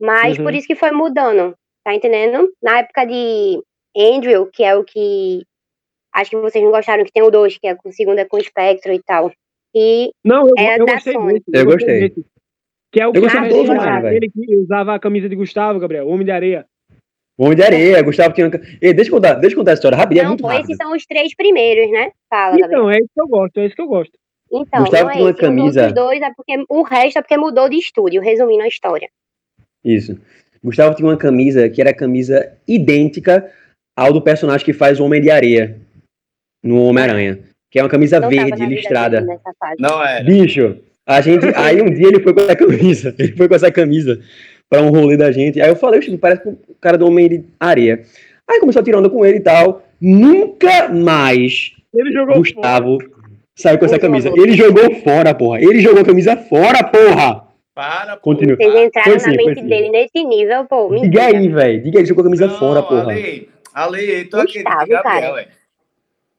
Mas 0.00 0.36
Uhum. 0.36 0.44
por 0.44 0.54
isso 0.54 0.66
que 0.66 0.74
foi 0.74 0.90
mudando, 0.90 1.54
tá 1.84 1.94
entendendo? 1.94 2.50
Na 2.62 2.80
época 2.80 3.06
de 3.06 3.62
Andrew, 3.96 4.50
que 4.52 4.64
é 4.64 4.74
o 4.74 4.84
que. 4.84 5.42
Acho 6.14 6.30
que 6.30 6.36
vocês 6.36 6.62
não 6.64 6.70
gostaram, 6.70 7.04
que 7.04 7.12
tem 7.12 7.22
o 7.22 7.30
2, 7.30 7.58
que 7.58 7.66
é 7.66 7.76
o 7.84 7.92
segundo 7.92 8.18
é 8.18 8.24
com 8.24 8.36
o 8.36 8.40
Spectro 8.42 8.92
e 8.92 9.02
tal. 9.02 9.32
E 9.74 10.10
Não, 10.24 10.46
eu, 10.48 10.54
É 10.56 10.78
eu 10.78 10.86
da 10.86 10.92
gostei 10.94 11.12
Sony. 11.12 11.32
desse. 11.34 11.44
Eu 11.52 11.64
gostei. 11.66 12.10
Que 12.92 13.00
é 13.00 13.08
o 13.08 13.12
Eu 13.12 13.20
gostei 13.22 13.40
os 13.48 13.68
Homem-Aranha, 13.68 14.00
velho. 14.02 14.16
aquele 14.18 14.30
que 14.30 14.56
usava 14.56 14.94
a 14.94 15.00
camisa 15.00 15.28
de 15.28 15.34
Gustavo, 15.34 15.80
Gabriel, 15.80 16.06
Homem 16.06 16.24
de 16.24 16.30
Areia. 16.30 16.64
Homem 17.36 17.56
de 17.56 17.62
Areia, 17.64 18.00
Gustavo 18.02 18.32
tinha. 18.32 18.48
Ei, 18.80 18.94
deixa 18.94 19.10
eu 19.10 19.14
contar, 19.16 19.34
deixa 19.34 19.54
eu 19.56 19.58
contar 19.58 19.72
a 19.72 19.74
história 19.74 19.98
rapidinho, 19.98 20.20
é 20.20 20.24
não, 20.24 20.30
muito 20.30 20.42
pô, 20.42 20.46
rápido. 20.46 20.64
esses 20.66 20.76
são 20.76 20.92
os 20.94 21.04
três 21.04 21.34
primeiros, 21.34 21.90
né? 21.90 22.12
Fala, 22.30 22.56
Gabriel. 22.56 22.68
Então, 22.68 22.90
é 22.92 22.98
isso 22.98 23.08
que 23.12 23.20
eu 23.20 23.26
gosto, 23.26 23.58
é 23.58 23.66
isso 23.66 23.74
que 23.74 23.82
eu 23.82 23.88
gosto. 23.88 24.12
Então, 24.52 24.80
Gustavo 24.82 25.02
não 25.04 25.10
é 25.10 25.12
tinha 25.14 25.24
uma 25.24 25.30
esse. 25.30 25.40
Os 25.40 25.40
camisa- 25.40 25.80
outros 25.86 25.94
dois 26.04 26.22
é 26.22 26.30
porque. 26.36 26.64
O 26.68 26.82
resto 26.82 27.18
é 27.18 27.22
porque 27.22 27.36
mudou 27.36 27.68
de 27.68 27.76
estúdio, 27.78 28.22
resumindo 28.22 28.62
a 28.62 28.68
história. 28.68 29.08
Isso. 29.84 30.16
Gustavo 30.62 30.94
tinha 30.94 31.08
uma 31.08 31.16
camisa 31.16 31.68
que 31.68 31.80
era 31.80 31.90
a 31.90 31.94
camisa 31.96 32.56
idêntica 32.68 33.50
ao 33.96 34.12
do 34.12 34.22
personagem 34.22 34.64
que 34.64 34.72
faz 34.72 35.00
o 35.00 35.04
Homem 35.04 35.20
de 35.20 35.30
Areia 35.30 35.80
no 36.64 36.82
Homem-Aranha. 36.84 37.38
Que 37.70 37.78
é 37.78 37.82
uma 37.82 37.88
camisa 37.88 38.18
Não 38.18 38.28
verde, 38.28 38.82
fase. 38.88 39.76
Não 39.78 40.04
é. 40.04 40.22
Bicho, 40.22 40.76
a 41.06 41.20
gente. 41.20 41.46
Aí 41.54 41.82
um 41.82 41.92
dia 41.92 42.08
ele 42.08 42.20
foi 42.20 42.32
com 42.32 42.40
essa 42.40 42.56
camisa. 42.56 43.14
Ele 43.18 43.36
foi 43.36 43.48
com 43.48 43.54
essa 43.54 43.70
camisa 43.70 44.18
pra 44.70 44.80
um 44.80 44.90
rolê 44.90 45.16
da 45.16 45.30
gente. 45.30 45.60
Aí 45.60 45.68
eu 45.68 45.76
falei, 45.76 46.00
"Oxe, 46.00 46.16
parece 46.16 46.42
com 46.42 46.50
o 46.50 46.58
cara 46.80 46.96
do 46.96 47.06
Homem 47.06 47.28
de 47.28 47.44
Areia. 47.60 48.02
Aí 48.48 48.60
começou 48.60 48.80
a 48.80 48.84
tirar 48.84 48.98
onda 48.98 49.10
com 49.10 49.24
ele 49.24 49.38
e 49.38 49.40
tal. 49.40 49.84
Nunca 50.00 50.88
mais 50.88 51.72
Ele 51.94 52.12
jogou 52.12 52.36
Gustavo 52.36 52.98
saiu 53.56 53.78
com 53.78 53.84
essa 53.84 53.98
camisa. 53.98 54.30
Ele 54.34 54.52
jogou 54.52 54.94
fora, 54.96 55.34
porra. 55.34 55.60
Ele 55.60 55.80
jogou 55.80 56.02
a 56.02 56.04
camisa 56.04 56.36
fora, 56.36 56.82
porra. 56.82 57.44
Para, 57.74 58.16
pô. 58.16 58.22
Continua. 58.22 58.56
Vocês 58.56 58.74
entraram 58.74 59.18
Foi 59.18 59.32
na 59.32 59.38
sim, 59.38 59.46
mente 59.46 59.62
dele 59.62 59.90
nesse 59.90 60.24
nível, 60.24 60.64
pô. 60.64 60.94
Diga 61.00 61.24
aí, 61.24 61.48
velho. 61.48 61.82
Diga 61.82 61.98
aí, 61.98 62.06
jogou 62.06 62.22
a 62.22 62.24
camisa 62.26 62.46
Não, 62.46 62.58
fora, 62.58 62.82
porra. 62.82 63.12
Ale, 63.12 63.48
Ale, 63.74 63.98
acredita 63.98 64.40
em 64.40 64.62
Gustavo, 64.62 64.78
Gabriel, 64.78 65.02
cara. 65.02 65.32
ué? 65.32 65.46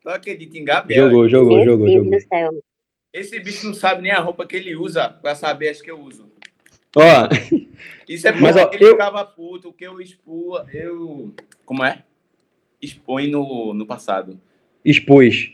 Tu 0.06 0.10
acredita 0.12 0.56
em 0.60 0.64
Gabriel? 0.64 1.10
Jogou, 1.10 1.28
jogou, 1.28 1.56
Meu 1.58 1.66
jogou, 1.66 1.88
Deus 1.88 2.24
jogou. 2.30 2.64
Esse 3.12 3.40
bicho 3.40 3.66
não 3.66 3.74
sabe 3.74 4.04
nem 4.04 4.12
a 4.12 4.20
roupa 4.20 4.46
que 4.46 4.56
ele 4.56 4.76
usa 4.76 5.10
pra 5.10 5.34
saber 5.34 5.70
as 5.70 5.82
que 5.82 5.90
eu 5.90 6.00
uso. 6.00 6.32
Ó, 6.96 7.02
Isso 8.08 8.28
é 8.28 8.32
Mas, 8.34 8.56
porque 8.56 8.76
ó, 8.76 8.78
ele 8.78 8.86
eu- 8.86 8.92
ficava 8.92 9.26
puto, 9.26 9.74
que 9.74 9.84
eu 9.84 10.00
expua, 10.00 10.68
eu... 10.72 11.34
Como 11.66 11.84
é? 11.84 12.04
Expõe 12.80 13.28
no, 13.32 13.74
no 13.74 13.84
passado. 13.88 14.40
expôs. 14.84 15.52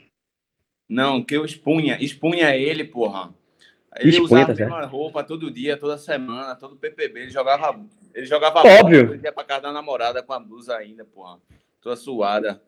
Não, 0.90 1.24
que 1.24 1.34
eu 1.38 1.46
expunha, 1.46 1.98
expunha 2.02 2.54
ele, 2.54 2.84
porra. 2.84 3.34
Ele 3.98 4.10
Expõe, 4.10 4.26
usava 4.26 4.46
tá 4.48 4.52
a 4.52 4.56
mesma 4.68 4.86
roupa 4.86 5.24
todo 5.24 5.50
dia, 5.50 5.78
toda 5.78 5.98
semana, 5.98 6.56
todo 6.58 6.76
PPB. 6.76 7.22
Ele 7.22 7.30
jogava, 7.30 7.80
ele 8.14 8.26
jogava 8.26 8.60
Óbvio. 8.60 9.04
bola, 9.06 9.16
ele 9.16 9.24
ia 9.26 9.32
pra 9.32 9.46
casa 9.46 9.62
da 9.62 9.72
namorada 9.72 10.22
com 10.22 10.34
a 10.34 10.40
blusa 10.42 10.76
ainda, 10.76 11.06
porra. 11.06 11.40
Toda 11.80 11.96
suada. 11.96 12.62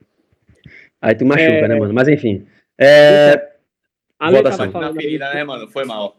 Aí 1.04 1.16
tu 1.16 1.26
machuca, 1.26 1.52
É. 1.52 1.68
né, 1.68 1.76
mano? 1.78 1.94
Mas 1.94 2.08
enfim. 2.08 2.46
É, 2.80 3.50
A 4.20 4.30
Lei 4.30 4.38
Votação. 4.42 4.60
tava 4.60 4.72
falando 4.72 4.98
aí, 4.98 5.04
ferida, 5.06 5.34
né, 5.34 5.44
mano? 5.44 5.68
Foi 5.68 5.84
mal. 5.86 6.16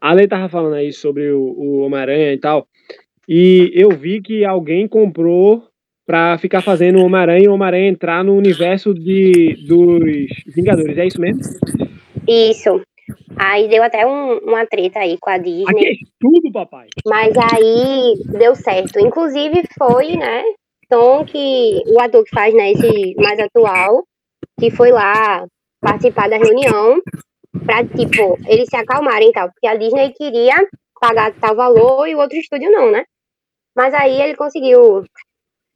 a 0.00 0.12
Lei 0.12 0.26
tava 0.28 0.48
falando 0.48 0.74
aí 0.74 0.92
sobre 0.92 1.30
o, 1.32 1.40
o 1.42 1.78
Homem-Aranha 1.80 2.32
e 2.32 2.38
tal. 2.38 2.66
E 3.28 3.70
eu 3.74 3.90
vi 3.90 4.20
que 4.22 4.44
alguém 4.44 4.86
comprou 4.86 5.64
pra 6.06 6.38
ficar 6.38 6.60
fazendo 6.62 6.98
o 7.00 7.04
Homem-Aranha 7.04 7.44
e 7.44 7.48
o 7.48 7.52
Homem-Aranha 7.54 7.88
entrar 7.88 8.22
no 8.24 8.34
universo 8.36 8.94
de, 8.94 9.56
dos 9.66 10.54
Vingadores. 10.54 10.96
É 10.98 11.06
isso 11.06 11.20
mesmo? 11.20 11.40
Isso. 12.28 12.80
Aí 13.36 13.68
deu 13.68 13.82
até 13.82 14.06
um- 14.06 14.38
uma 14.38 14.64
treta 14.66 15.00
aí 15.00 15.16
com 15.20 15.30
a 15.30 15.38
Disney. 15.38 15.64
Aqui 15.68 15.86
é 15.88 15.92
tudo, 16.20 16.52
papai. 16.52 16.86
Mas 17.06 17.32
aí 17.36 18.14
deu 18.38 18.54
certo. 18.54 18.98
Inclusive 19.00 19.62
foi, 19.78 20.16
né? 20.16 20.42
Tom 20.88 21.24
que 21.24 21.82
o 21.86 22.00
ator 22.00 22.22
que 22.24 22.30
faz, 22.30 22.52
né, 22.54 22.72
esse 22.72 23.14
mais 23.16 23.38
atual, 23.40 24.04
que 24.58 24.70
foi 24.70 24.90
lá 24.90 25.46
participar 25.80 26.28
da 26.28 26.36
reunião 26.36 27.00
pra, 27.64 27.84
tipo, 27.84 28.38
eles 28.46 28.68
se 28.68 28.76
acalmarem 28.76 29.30
e 29.30 29.32
tal. 29.32 29.50
Porque 29.50 29.66
a 29.66 29.76
Disney 29.76 30.12
queria 30.12 30.54
pagar 31.00 31.34
tal 31.34 31.56
valor 31.56 32.06
e 32.06 32.14
o 32.14 32.18
outro 32.18 32.38
estúdio 32.38 32.70
não, 32.70 32.90
né? 32.90 33.04
Mas 33.74 33.92
aí 33.94 34.20
ele 34.20 34.36
conseguiu 34.36 35.04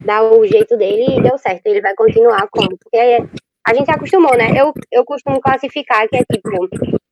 dar 0.04 0.22
o 0.22 0.46
jeito 0.46 0.76
dele 0.76 1.16
e 1.16 1.22
deu 1.22 1.38
certo. 1.38 1.66
Ele 1.66 1.80
vai 1.80 1.94
continuar 1.94 2.46
como? 2.50 2.76
Porque 2.78 3.18
a 3.66 3.74
gente 3.74 3.86
se 3.86 3.90
acostumou, 3.90 4.36
né? 4.36 4.52
Eu, 4.56 4.72
eu 4.92 5.04
costumo 5.04 5.40
classificar 5.40 6.08
que 6.08 6.16
é 6.16 6.24
tipo, 6.24 6.50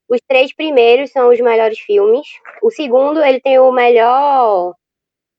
os 0.09 0.21
três 0.29 0.55
primeiros 0.55 1.11
são 1.11 1.31
os 1.31 1.41
melhores 1.41 1.79
filmes. 1.79 2.27
O 2.63 2.71
segundo, 2.71 3.23
ele 3.23 3.41
tem 3.41 3.59
o 3.59 3.73
melhor 3.73 4.75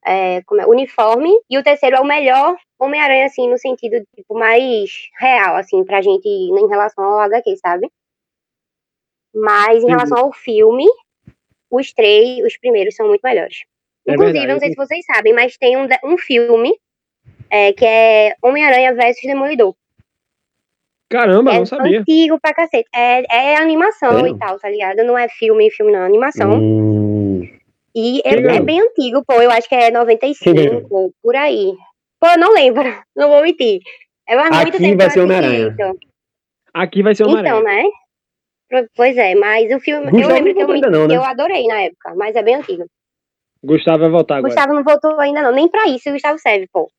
é, 0.06 0.42
como 0.44 0.62
é, 0.62 0.68
uniforme. 0.68 1.32
E 1.50 1.58
o 1.58 1.64
terceiro 1.64 1.96
é 1.98 2.00
o 2.00 2.06
melhor 2.06 2.56
Homem-Aranha, 2.80 3.26
assim, 3.26 3.50
no 3.50 3.58
sentido, 3.58 4.06
tipo, 4.16 4.38
mais 4.38 4.92
real, 5.20 5.56
assim, 5.56 5.84
pra 5.84 6.02
gente 6.02 6.28
em 6.28 6.68
relação 6.68 7.04
ao 7.04 7.20
HQ, 7.20 7.58
sabe? 7.58 7.90
Mas 9.34 9.84
em 9.84 9.88
relação 9.88 10.18
ao 10.18 10.32
filme, 10.32 10.86
os 11.70 11.92
três, 11.92 12.46
os 12.46 12.58
primeiros 12.58 12.96
são 12.96 13.08
muito 13.08 13.22
melhores. 13.22 13.66
É 14.08 14.14
Inclusive, 14.14 14.40
verdade, 14.40 14.54
não 14.54 14.60
sei 14.60 14.70
se 14.70 14.76
vocês 14.76 15.06
sabem, 15.06 15.34
mas 15.34 15.58
tem 15.58 15.76
um, 15.76 15.88
um 16.04 16.18
filme 16.18 16.78
é, 17.50 17.74
que 17.74 17.86
é 17.86 18.36
Homem-Aranha 18.42 18.94
versus 18.94 19.24
Demolidor. 19.24 19.76
Caramba, 21.10 21.54
é 21.54 21.60
não 21.60 21.66
sabia. 21.66 22.00
antigo 22.00 22.40
pra 22.40 22.54
cacete. 22.54 22.90
É, 22.94 23.54
é 23.54 23.58
animação 23.58 24.26
e 24.28 24.38
tal, 24.38 24.60
tá 24.60 24.70
ligado? 24.70 25.04
Não 25.04 25.18
é 25.18 25.28
filme, 25.30 25.70
filme 25.72 25.92
não, 25.92 26.02
é 26.02 26.06
animação. 26.06 26.54
hum, 26.54 27.05
E 27.96 28.22
é, 28.26 28.34
é 28.34 28.60
bem 28.60 28.82
antigo, 28.82 29.24
pô. 29.26 29.42
Eu 29.42 29.50
acho 29.50 29.70
que 29.70 29.76
é 29.76 29.90
95, 29.90 31.14
por 31.24 31.36
aí. 31.36 31.74
Pô, 32.20 32.28
eu 32.28 32.38
não 32.38 32.54
lembro, 32.54 32.84
não 33.16 33.30
vou 33.30 33.42
mentir. 33.42 33.80
É 34.28 34.36
muito 34.36 34.54
Aqui 34.56 34.78
tempo 34.78 34.98
vai 34.98 35.10
ser 35.10 35.20
eu 35.20 35.24
Homem-Aranha. 35.24 35.76
Aqui 36.74 37.04
vai 37.04 37.16
ser 37.16 37.24
o 37.24 37.30
Homem-Aranha. 37.30 37.56
Então, 37.56 37.64
né? 37.64 38.88
Pois 38.96 39.16
é, 39.16 39.36
mas 39.36 39.72
o 39.72 39.80
filme. 39.80 40.10
Gustavo 40.10 40.32
eu 40.32 40.36
lembro 40.36 40.54
que 40.54 40.62
eu, 40.62 40.72
ainda 40.72 40.90
não, 40.90 41.08
né? 41.08 41.16
eu 41.16 41.24
adorei 41.24 41.68
na 41.68 41.82
época, 41.84 42.16
mas 42.16 42.36
é 42.36 42.42
bem 42.42 42.56
antigo. 42.56 42.86
Gustavo 43.64 44.00
vai 44.00 44.10
voltar 44.10 44.38
agora. 44.38 44.54
Gustavo 44.54 44.74
não 44.74 44.84
voltou 44.84 45.20
ainda, 45.20 45.42
não. 45.42 45.52
Nem 45.52 45.70
pra 45.70 45.88
isso 45.88 46.10
o 46.10 46.14
Gustavo 46.14 46.38
serve, 46.40 46.68
pô. 46.74 46.90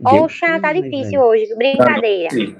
Poxa, 0.00 0.60
tá 0.60 0.72
difícil 0.72 1.20
velho. 1.20 1.24
hoje. 1.24 1.54
Brincadeira. 1.56 2.30
Sim. 2.30 2.56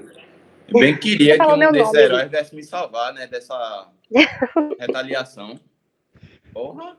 Bem 0.71 0.97
queria 0.97 1.37
que 1.39 1.45
um 1.45 1.57
meu 1.57 1.71
desses 1.71 1.87
nome, 1.87 1.99
heróis 1.99 2.29
desse 2.29 2.55
me 2.55 2.63
salvar, 2.63 3.13
né? 3.13 3.25
Dessa 3.25 3.87
retaliação. 4.79 5.59
Porra. 6.53 6.97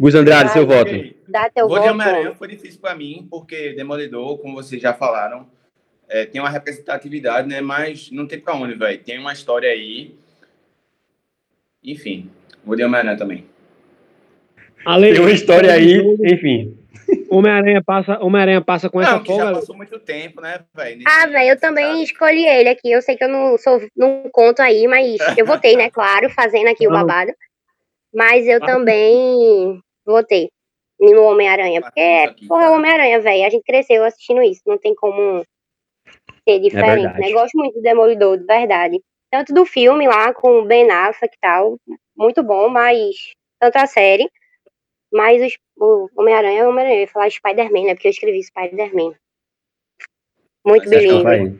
Gus 0.00 0.14
Andrade, 0.14 0.48
Ai, 0.48 0.52
seu 0.54 0.66
voto. 0.66 0.90
Dá 1.28 1.50
teu 1.50 1.68
Vou 1.68 1.76
de 1.78 1.82
voto. 1.84 1.94
Homem-Aranha 1.94 2.34
foi 2.34 2.48
difícil 2.48 2.80
pra 2.80 2.94
mim, 2.94 3.26
porque 3.30 3.74
Demolidor, 3.74 4.38
como 4.38 4.54
vocês 4.54 4.80
já 4.80 4.94
falaram, 4.94 5.46
é, 6.08 6.24
tem 6.24 6.40
uma 6.40 6.48
representatividade, 6.48 7.46
né? 7.46 7.60
Mas 7.60 8.10
não 8.10 8.26
tem 8.26 8.40
pra 8.40 8.54
onde, 8.54 8.74
velho. 8.74 8.98
Tem 8.98 9.18
uma 9.18 9.32
história 9.34 9.68
aí. 9.70 10.14
Enfim, 11.84 12.30
vou 12.64 12.76
de 12.76 12.82
Homem-Aranha 12.84 13.16
também. 13.16 13.44
Ale, 14.86 15.12
Tem 15.12 15.20
uma 15.20 15.30
história 15.30 15.70
aí, 15.72 15.98
enfim. 16.24 16.76
Homem-Aranha 17.28 17.82
passa, 17.84 18.18
Homem-Aranha 18.24 18.60
passa 18.62 18.88
com 18.88 19.00
essa 19.02 19.12
Não, 19.12 19.18
já 19.18 19.24
folga. 19.24 19.52
passou 19.52 19.76
muito 19.76 19.98
tempo, 19.98 20.40
né, 20.40 20.60
velho? 20.74 21.02
Ah, 21.06 21.26
velho, 21.26 21.50
eu 21.50 21.60
também 21.60 22.02
escolhi 22.02 22.46
ele 22.46 22.70
aqui. 22.70 22.90
Eu 22.90 23.02
sei 23.02 23.16
que 23.16 23.24
eu 23.24 23.28
não 23.28 23.58
sou, 23.58 23.82
não 23.94 24.30
conto 24.32 24.60
aí, 24.60 24.86
mas 24.86 25.16
eu 25.36 25.44
votei, 25.44 25.76
né? 25.76 25.90
Claro, 25.92 26.30
fazendo 26.30 26.68
aqui 26.68 26.86
o 26.86 26.90
Não. 26.90 27.00
babado. 27.00 27.32
Mas 28.14 28.46
eu 28.46 28.58
Ah. 28.62 28.66
também 28.66 29.80
votei 30.10 30.50
no 31.00 31.22
Homem-Aranha. 31.24 31.80
Porque, 31.80 32.00
aqui, 32.00 32.46
porra, 32.46 32.64
é 32.64 32.70
o. 32.70 32.74
Homem-Aranha, 32.74 33.20
velho. 33.20 33.46
A 33.46 33.50
gente 33.50 33.64
cresceu 33.64 34.04
assistindo 34.04 34.42
isso. 34.42 34.62
Não 34.66 34.78
tem 34.78 34.94
como 34.94 35.44
ser 36.48 36.58
diferente, 36.60 37.02
verdade. 37.02 37.20
né? 37.20 37.32
Gosto 37.32 37.56
muito 37.56 37.74
do 37.74 37.82
Demolidor, 37.82 38.38
de 38.38 38.44
verdade. 38.44 39.00
Tanto 39.30 39.54
do 39.54 39.64
filme 39.64 40.06
lá 40.08 40.34
com 40.34 40.58
o 40.60 40.64
Ben 40.64 40.90
Affleck 40.90 41.34
e 41.34 41.40
tal. 41.40 41.78
Muito 42.16 42.42
bom, 42.42 42.68
mas. 42.68 43.32
Tanto 43.60 43.76
a 43.76 43.86
série. 43.86 44.28
Mas 45.12 45.42
os- 45.42 45.58
o 45.76 46.08
Homem-Aranha 46.16 46.60
é 46.60 46.66
o 46.66 46.70
Homem-Aranha. 46.70 46.96
Eu 46.96 47.00
ia 47.02 47.08
falar 47.08 47.30
Spider-Man, 47.30 47.84
né? 47.84 47.94
Porque 47.94 48.08
eu 48.08 48.12
escrevi 48.12 48.42
Spider-Man. 48.42 49.14
Muito. 50.66 50.88
Vai. 51.22 51.56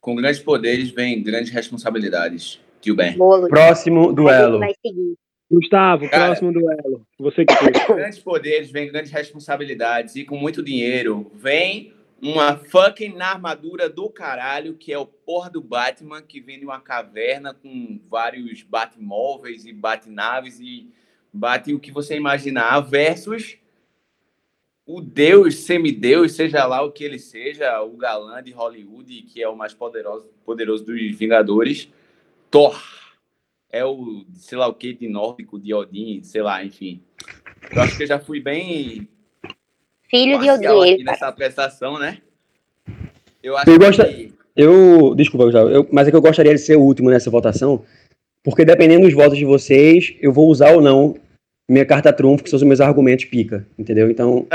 Com 0.00 0.14
grandes 0.14 0.40
poderes 0.40 0.90
vem 0.90 1.22
grandes 1.22 1.50
responsabilidades. 1.52 2.60
Tio 2.80 2.94
Ben. 2.94 3.16
Luiz. 3.16 3.48
Próximo 3.48 4.00
A 4.00 4.04
gente 4.04 4.14
duelo. 4.14 4.58
vai 4.58 4.72
seguir. 4.84 5.14
Gustavo, 5.50 6.08
Cara. 6.08 6.26
próximo 6.26 6.52
duelo. 6.52 7.06
Você 7.18 7.44
que. 7.44 7.54
Com 7.86 7.94
grandes 7.96 8.18
poderes 8.18 8.70
vem 8.70 8.90
grandes 8.90 9.10
responsabilidades 9.10 10.14
e 10.16 10.24
com 10.24 10.36
muito 10.36 10.62
dinheiro 10.62 11.30
vem 11.34 11.92
uma 12.20 12.56
fucking 12.56 13.20
armadura 13.20 13.88
do 13.88 14.10
caralho, 14.10 14.74
que 14.74 14.92
é 14.92 14.98
o 14.98 15.06
porra 15.06 15.48
do 15.48 15.60
Batman, 15.60 16.20
que 16.20 16.40
vem 16.40 16.58
de 16.58 16.64
uma 16.64 16.80
caverna 16.80 17.54
com 17.54 18.00
vários 18.08 18.62
batmóveis 18.62 19.64
e 19.64 19.72
batnaves 19.72 20.58
e 20.60 20.88
bate 21.32 21.72
o 21.72 21.78
que 21.78 21.92
você 21.92 22.16
imaginar, 22.16 22.80
versus 22.80 23.56
o 24.84 25.00
deus, 25.00 25.56
semideus, 25.56 26.32
seja 26.32 26.64
lá 26.64 26.82
o 26.82 26.90
que 26.90 27.04
ele 27.04 27.18
seja, 27.18 27.80
o 27.82 27.96
galã 27.96 28.42
de 28.42 28.52
Hollywood, 28.52 29.22
que 29.22 29.42
é 29.42 29.48
o 29.48 29.54
mais 29.54 29.74
poderoso, 29.74 30.26
poderoso 30.44 30.84
dos 30.84 31.14
Vingadores, 31.16 31.88
Thor. 32.50 32.82
É 33.70 33.84
o, 33.84 34.24
sei 34.34 34.56
lá 34.56 34.66
o 34.66 34.74
que, 34.74 34.94
de 34.94 35.08
nórdico, 35.08 35.58
de 35.60 35.74
Odin, 35.74 36.22
sei 36.22 36.42
lá, 36.42 36.64
enfim. 36.64 37.02
Eu 37.74 37.82
acho 37.82 37.96
que 37.96 38.02
eu 38.04 38.06
já 38.06 38.18
fui 38.18 38.40
bem 38.40 39.06
Filho 40.10 40.38
de 40.40 40.48
Odin. 40.50 40.94
aqui 40.94 41.04
nessa 41.04 41.28
apresentação, 41.28 41.98
né? 41.98 42.18
Eu 43.42 43.56
acho 43.56 43.68
Eu 43.70 43.78
que 43.78 43.84
gosto- 43.84 44.02
Eu, 44.56 45.14
desculpa, 45.14 45.44
Gustavo, 45.44 45.68
eu- 45.70 45.86
mas 45.92 46.08
é 46.08 46.10
que 46.10 46.16
eu 46.16 46.22
gostaria 46.22 46.52
de 46.54 46.60
ser 46.60 46.76
o 46.76 46.80
último 46.82 47.10
nessa 47.10 47.30
votação, 47.30 47.84
porque 48.42 48.64
dependendo 48.64 49.04
dos 49.04 49.14
votos 49.14 49.38
de 49.38 49.44
vocês, 49.44 50.16
eu 50.20 50.32
vou 50.32 50.48
usar 50.48 50.72
ou 50.72 50.80
não 50.80 51.14
minha 51.68 51.84
carta 51.86 52.12
trunfo, 52.12 52.42
que 52.42 52.50
são 52.50 52.56
os 52.56 52.62
meus 52.62 52.80
argumentos 52.80 53.26
pica, 53.26 53.66
entendeu? 53.78 54.10
Então, 54.10 54.46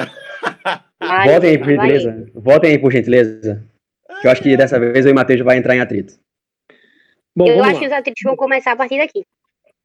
Vai, 1.00 1.30
votem 1.30 1.52
aí, 1.52 1.58
por 1.60 1.68
gentileza. 1.68 2.32
Votem 2.34 2.72
aí, 2.72 2.80
por 2.80 2.92
gentileza. 2.92 3.64
Que 4.22 4.28
eu 4.28 4.32
acho 4.32 4.42
que 4.42 4.58
dessa 4.58 4.80
vez 4.80 5.06
eu 5.06 5.12
e 5.12 5.14
o 5.14 5.16
Matheus 5.16 5.40
vai 5.42 5.58
entrar 5.58 5.76
em 5.76 5.80
atrito. 5.80 6.16
Bom, 7.36 7.48
Eu 7.48 7.64
acho 7.64 7.74
lá. 7.74 7.80
que 7.80 7.88
os 7.88 7.92
atritos 7.92 8.22
vão 8.24 8.36
começar 8.36 8.74
a 8.74 8.76
partir 8.76 8.98
daqui. 8.98 9.26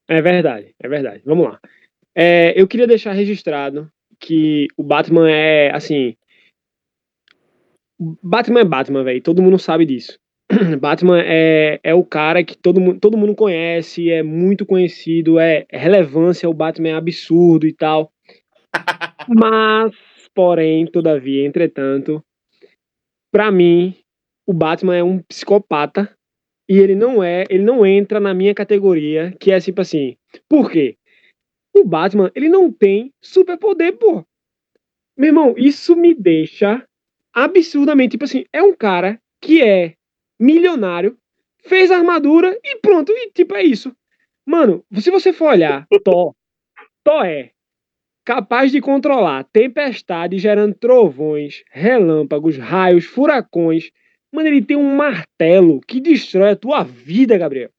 É 0.09 0.21
verdade, 0.21 0.75
é 0.81 0.89
verdade. 0.89 1.23
Vamos 1.25 1.49
lá. 1.49 1.61
É, 2.15 2.59
eu 2.61 2.67
queria 2.67 2.87
deixar 2.87 3.13
registrado 3.13 3.91
que 4.19 4.67
o 4.77 4.83
Batman 4.83 5.31
é, 5.31 5.71
assim. 5.75 6.17
Batman 8.23 8.61
é 8.61 8.65
Batman, 8.65 9.05
velho. 9.05 9.23
Todo 9.23 9.43
mundo 9.43 9.59
sabe 9.59 9.85
disso. 9.85 10.19
Batman 10.81 11.21
é, 11.23 11.79
é 11.83 11.95
o 11.95 12.05
cara 12.05 12.43
que 12.43 12.57
todo 12.57 12.81
mundo, 12.81 12.99
todo 12.99 13.19
mundo 13.19 13.35
conhece, 13.35 14.11
é 14.11 14.23
muito 14.23 14.65
conhecido, 14.65 15.39
é, 15.39 15.67
é 15.69 15.79
relevância, 15.79 16.49
o 16.49 16.55
Batman 16.55 16.89
é 16.89 16.95
absurdo 16.95 17.67
e 17.67 17.73
tal. 17.73 18.11
Mas, 19.29 19.93
porém, 20.35 20.87
todavia, 20.87 21.47
entretanto, 21.47 22.25
pra 23.31 23.51
mim, 23.51 23.95
o 24.47 24.53
Batman 24.55 24.97
é 24.97 25.05
um 25.05 25.19
psicopata 25.19 26.17
e 26.69 26.79
ele 26.79 26.95
não 26.95 27.23
é, 27.23 27.45
ele 27.49 27.65
não 27.65 27.85
entra 27.87 28.21
na 28.21 28.35
minha 28.35 28.55
categoria, 28.55 29.35
que 29.41 29.51
é 29.51 29.61
tipo 29.61 29.81
assim. 29.81 30.17
Por 30.49 30.71
quê? 30.71 30.97
O 31.75 31.85
Batman, 31.85 32.31
ele 32.35 32.49
não 32.49 32.71
tem 32.71 33.13
superpoder, 33.23 33.97
pô. 33.97 34.25
Meu 35.17 35.29
irmão, 35.29 35.55
isso 35.57 35.97
me 35.97 36.15
deixa 36.15 36.85
absurdamente, 37.33 38.13
tipo 38.13 38.25
assim, 38.25 38.45
é 38.53 38.63
um 38.63 38.75
cara 38.75 39.21
que 39.41 39.63
é 39.63 39.95
milionário, 40.39 41.17
fez 41.65 41.91
armadura 41.91 42.59
e 42.65 42.77
pronto, 42.79 43.13
e 43.13 43.31
tipo 43.31 43.55
é 43.55 43.63
isso. 43.63 43.95
Mano, 44.47 44.85
se 44.95 45.11
você 45.11 45.33
for 45.33 45.51
olhar, 45.51 45.87
Thor, 46.05 46.35
Thor 47.05 47.25
é 47.25 47.51
capaz 48.25 48.71
de 48.71 48.81
controlar 48.81 49.45
tempestade 49.45 50.39
gerando 50.39 50.75
trovões, 50.75 51.65
relâmpagos, 51.71 52.59
raios, 52.59 53.05
furacões. 53.07 53.91
Mano, 54.33 54.49
ele 54.49 54.63
tem 54.63 54.77
um 54.77 54.95
martelo 54.95 55.81
que 55.81 56.01
destrói 56.01 56.51
a 56.51 56.57
tua 56.57 56.83
vida, 56.83 57.39
Gabriel. 57.39 57.71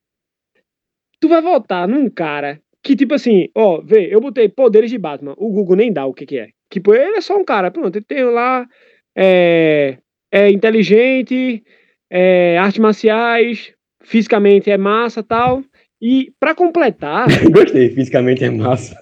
Tu 1.19 1.27
vai 1.27 1.41
votar 1.41 1.87
num 1.87 2.09
cara 2.09 2.59
que, 2.81 2.95
tipo 2.95 3.13
assim, 3.13 3.49
ó, 3.55 3.81
vê, 3.81 4.13
eu 4.13 4.19
botei 4.19 4.49
poderes 4.49 4.89
de 4.89 4.97
Batman. 4.97 5.33
O 5.37 5.51
Google 5.51 5.75
nem 5.75 5.91
dá 5.91 6.05
o 6.05 6.13
que, 6.13 6.25
que 6.25 6.39
é. 6.39 6.49
Tipo, 6.71 6.93
ele 6.93 7.17
é 7.17 7.21
só 7.21 7.37
um 7.37 7.43
cara, 7.43 7.69
pronto, 7.69 7.95
ele 7.95 8.05
tem 8.05 8.23
lá. 8.23 8.67
É, 9.15 9.97
é 10.31 10.49
inteligente, 10.49 11.63
é, 12.09 12.57
artes 12.57 12.79
marciais, 12.79 13.73
fisicamente 14.01 14.71
é 14.71 14.77
massa 14.77 15.21
tal. 15.21 15.63
E 16.01 16.31
para 16.39 16.55
completar. 16.55 17.27
Gostei, 17.51 17.89
fisicamente 17.89 18.43
é 18.43 18.49
massa. 18.49 18.97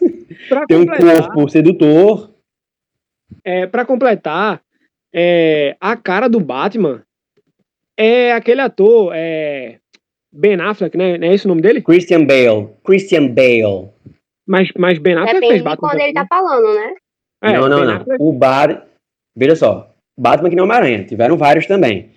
Pra 0.49 0.65
Tem 0.65 0.77
um 0.77 0.85
corpo 0.85 1.49
sedutor. 1.49 2.33
é, 3.43 3.67
para 3.67 3.85
completar, 3.85 4.61
é, 5.13 5.75
a 5.79 5.95
cara 5.95 6.27
do 6.27 6.39
Batman 6.39 7.03
é 7.97 8.31
aquele 8.33 8.61
ator, 8.61 9.11
é, 9.15 9.77
Ben 10.31 10.59
Affleck, 10.61 10.95
né? 10.97 11.17
Não 11.17 11.27
é 11.27 11.33
esse 11.33 11.45
o 11.45 11.49
nome 11.49 11.61
dele? 11.61 11.81
Christian 11.81 12.23
Bale. 12.25 12.69
Christian 12.85 13.27
Bale. 13.27 13.89
Mas, 14.47 14.69
mas 14.77 14.97
Ben 14.99 15.15
Affleck 15.15 15.33
Depende 15.33 15.47
fez 15.51 15.61
de 15.61 15.63
Batman. 15.65 15.89
quando 15.89 15.99
ele 16.01 16.13
tá 16.13 16.25
falando, 16.29 16.75
né? 16.75 16.95
É, 17.43 17.53
não, 17.53 17.67
não, 17.69 17.77
Ben 17.79 17.87
não. 17.87 17.95
Affleck- 17.97 18.21
O 18.23 18.31
Bar. 18.33 18.85
Veja 19.35 19.55
só. 19.55 19.91
Batman 20.19 20.49
que 20.49 20.55
não 20.55 20.63
Homem-Aranha. 20.63 21.03
Tiveram 21.03 21.37
vários 21.37 21.67
também. 21.67 22.09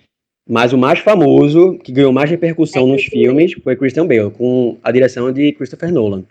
Mas 0.49 0.73
o 0.73 0.77
mais 0.77 0.99
famoso, 0.99 1.77
que 1.79 1.91
ganhou 1.91 2.11
mais 2.11 2.29
repercussão 2.29 2.87
É 2.87 2.91
nos 2.93 3.03
filmes, 3.03 3.53
foi 3.63 3.75
Christian 3.75 4.07
Bale, 4.07 4.31
com 4.31 4.77
a 4.83 4.91
direção 4.91 5.31
de 5.31 5.51
Christopher 5.53 5.91
Nolan. 5.93 6.23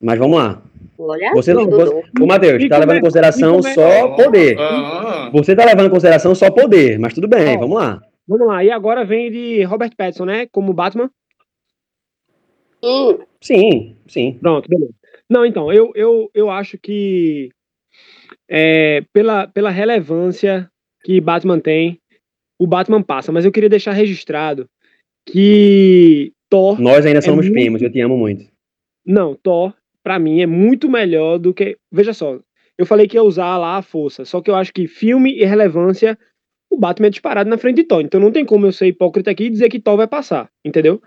Mas 0.00 0.18
vamos 0.18 0.38
lá. 0.38 0.62
Olha, 0.98 1.32
Você 1.34 1.52
não. 1.52 1.68
Você, 1.68 1.92
ô, 2.20 2.26
Matheus, 2.26 2.62
E 2.62 2.68
tá 2.68 2.76
como 2.76 2.80
levando 2.80 2.94
é- 2.96 2.98
em 2.98 3.02
consideração 3.02 3.58
é- 3.58 3.62
só 3.74 4.08
poder. 4.14 4.56
Ah, 4.58 5.26
ah. 5.26 5.30
Você 5.32 5.56
tá 5.56 5.64
levando 5.64 5.86
em 5.86 5.90
consideração 5.90 6.34
só 6.34 6.50
poder, 6.50 6.98
mas 7.00 7.14
tudo 7.14 7.26
bem, 7.26 7.58
vamos 7.58 7.76
lá. 7.76 8.00
Vamos 8.26 8.46
lá, 8.46 8.64
e 8.64 8.70
agora 8.70 9.04
vem 9.04 9.30
de 9.30 9.62
Robert 9.64 9.94
Pattinson, 9.96 10.24
né? 10.24 10.46
Como 10.46 10.72
Batman. 10.72 11.10
Sim, 12.84 13.18
Sim, 13.40 13.96
sim. 14.06 14.38
Pronto, 14.40 14.68
beleza. 14.68 14.92
Não, 15.28 15.44
então, 15.46 15.72
eu, 15.72 15.92
eu, 15.94 16.30
eu 16.34 16.50
acho 16.50 16.78
que 16.78 17.50
é, 18.48 19.02
pela, 19.12 19.46
pela 19.46 19.70
relevância 19.70 20.68
que 21.04 21.20
Batman 21.20 21.58
tem, 21.60 21.98
o 22.58 22.66
Batman 22.66 23.02
passa, 23.02 23.32
mas 23.32 23.44
eu 23.44 23.52
queria 23.52 23.68
deixar 23.68 23.92
registrado 23.92 24.68
que 25.26 26.32
Thor, 26.48 26.80
Nós 26.80 27.06
ainda 27.06 27.22
somos 27.22 27.46
muito- 27.46 27.52
primos, 27.52 27.82
eu 27.82 27.90
te 27.90 28.00
amo 28.00 28.16
muito. 28.16 28.44
não, 29.06 29.34
Thor, 29.34 29.72
pra 30.02 30.18
mim, 30.18 30.40
é 30.40 30.46
muito 30.46 30.88
melhor 30.88 31.38
do 31.38 31.54
que. 31.54 31.76
Veja 31.90 32.12
só, 32.12 32.38
eu 32.78 32.84
falei 32.86 33.06
que 33.08 33.16
ia 33.16 33.22
usar 33.22 33.56
lá 33.58 33.76
a 33.78 33.82
força, 33.82 34.24
só 34.24 34.40
que 34.40 34.50
eu 34.50 34.54
acho 34.56 34.72
que 34.72 34.86
filme 34.86 35.32
e 35.38 35.44
relevância, 35.44 36.18
o 36.72 36.76
Batman 36.78 37.08
é 37.08 37.10
disparado 37.10 37.50
na 37.50 37.58
frente 37.58 37.76
de 37.76 37.84
Thor, 37.84 38.00
então 38.00 38.18
não 38.18 38.32
tem 38.32 38.44
como 38.44 38.66
eu 38.66 38.72
ser 38.72 38.86
hipócrita 38.86 39.30
aqui 39.30 39.44
e 39.44 39.50
dizer 39.50 39.68
que 39.68 39.78
Thor 39.78 39.96
vai 39.96 40.06
passar, 40.06 40.48
entendeu? 40.64 41.02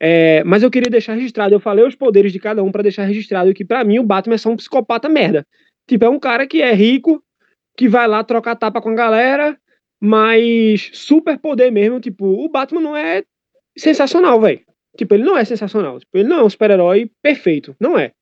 É, 0.00 0.42
mas 0.44 0.62
eu 0.62 0.70
queria 0.70 0.90
deixar 0.90 1.14
registrado, 1.14 1.54
eu 1.54 1.60
falei 1.60 1.86
os 1.86 1.94
poderes 1.94 2.32
de 2.32 2.38
cada 2.38 2.62
um 2.62 2.72
pra 2.72 2.82
deixar 2.82 3.04
registrado 3.04 3.52
que 3.54 3.64
pra 3.64 3.84
mim 3.84 3.98
o 3.98 4.02
Batman 4.02 4.34
é 4.34 4.38
só 4.38 4.50
um 4.50 4.56
psicopata 4.56 5.08
merda. 5.08 5.46
Tipo, 5.86 6.06
é 6.06 6.08
um 6.08 6.18
cara 6.18 6.46
que 6.46 6.62
é 6.62 6.72
rico, 6.72 7.22
que 7.76 7.88
vai 7.88 8.08
lá 8.08 8.24
trocar 8.24 8.56
tapa 8.56 8.80
com 8.80 8.90
a 8.90 8.94
galera, 8.94 9.56
mas 10.00 10.90
super 10.92 11.38
poder 11.38 11.70
mesmo, 11.70 12.00
tipo, 12.00 12.26
o 12.26 12.48
Batman 12.48 12.80
não 12.80 12.96
é 12.96 13.22
sensacional, 13.76 14.40
velho. 14.40 14.60
Tipo, 14.96 15.14
ele 15.14 15.24
não 15.24 15.36
é 15.36 15.44
sensacional. 15.44 15.98
Tipo, 15.98 16.18
ele 16.18 16.28
não 16.28 16.38
é 16.38 16.44
um 16.44 16.50
super-herói 16.50 17.10
perfeito. 17.22 17.74
Não 17.80 17.98
é. 17.98 18.12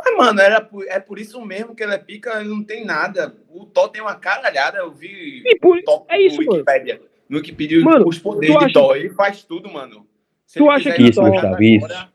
Mas, 0.00 0.16
mano, 0.16 0.40
era 0.40 0.60
por- 0.60 0.86
é 0.86 1.00
por 1.00 1.18
isso 1.18 1.44
mesmo 1.44 1.74
que 1.74 1.82
ele 1.82 1.94
é 1.94 1.98
pica, 1.98 2.40
ele 2.40 2.48
não 2.48 2.62
tem 2.62 2.84
nada. 2.84 3.34
O 3.50 3.66
Thor 3.66 3.88
tem 3.88 4.00
uma 4.00 4.14
caralhada, 4.14 4.78
eu 4.78 4.92
vi 4.92 5.42
E 5.44 5.58
por- 5.58 5.76
o 5.78 5.82
Thor 5.82 6.04
é 6.08 6.20
isso, 6.20 6.40
no 6.40 6.46
mano. 6.46 6.58
Wikipedia. 6.58 7.00
No 7.28 7.42
que 7.42 7.52
pediu 7.52 7.82
Mano, 7.82 8.06
os 8.08 8.18
poderes 8.18 8.54
tu 8.54 8.58
de 8.60 8.64
acha- 8.66 8.74
Thor. 8.74 8.96
Ele 8.96 9.10
faz 9.10 9.42
tudo, 9.42 9.68
mano. 9.70 10.06
Se 10.46 10.58
Tu 10.58 10.70
acha 10.70 10.92
que 10.92 11.02
Isso, 11.02 11.20
pra 11.20 11.30
Gustavo, 11.30 11.56
agora, 11.56 12.08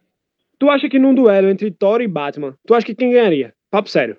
Tu 0.57 0.69
acha 0.69 0.89
que 0.89 0.97
num 0.97 1.13
duelo 1.13 1.49
entre 1.49 1.69
Thor 1.71 2.01
e 2.01 2.07
Batman, 2.07 2.55
tu 2.65 2.73
acha 2.73 2.85
que 2.85 2.95
quem 2.95 3.11
ganharia? 3.11 3.53
Papo 3.69 3.89
sério. 3.89 4.17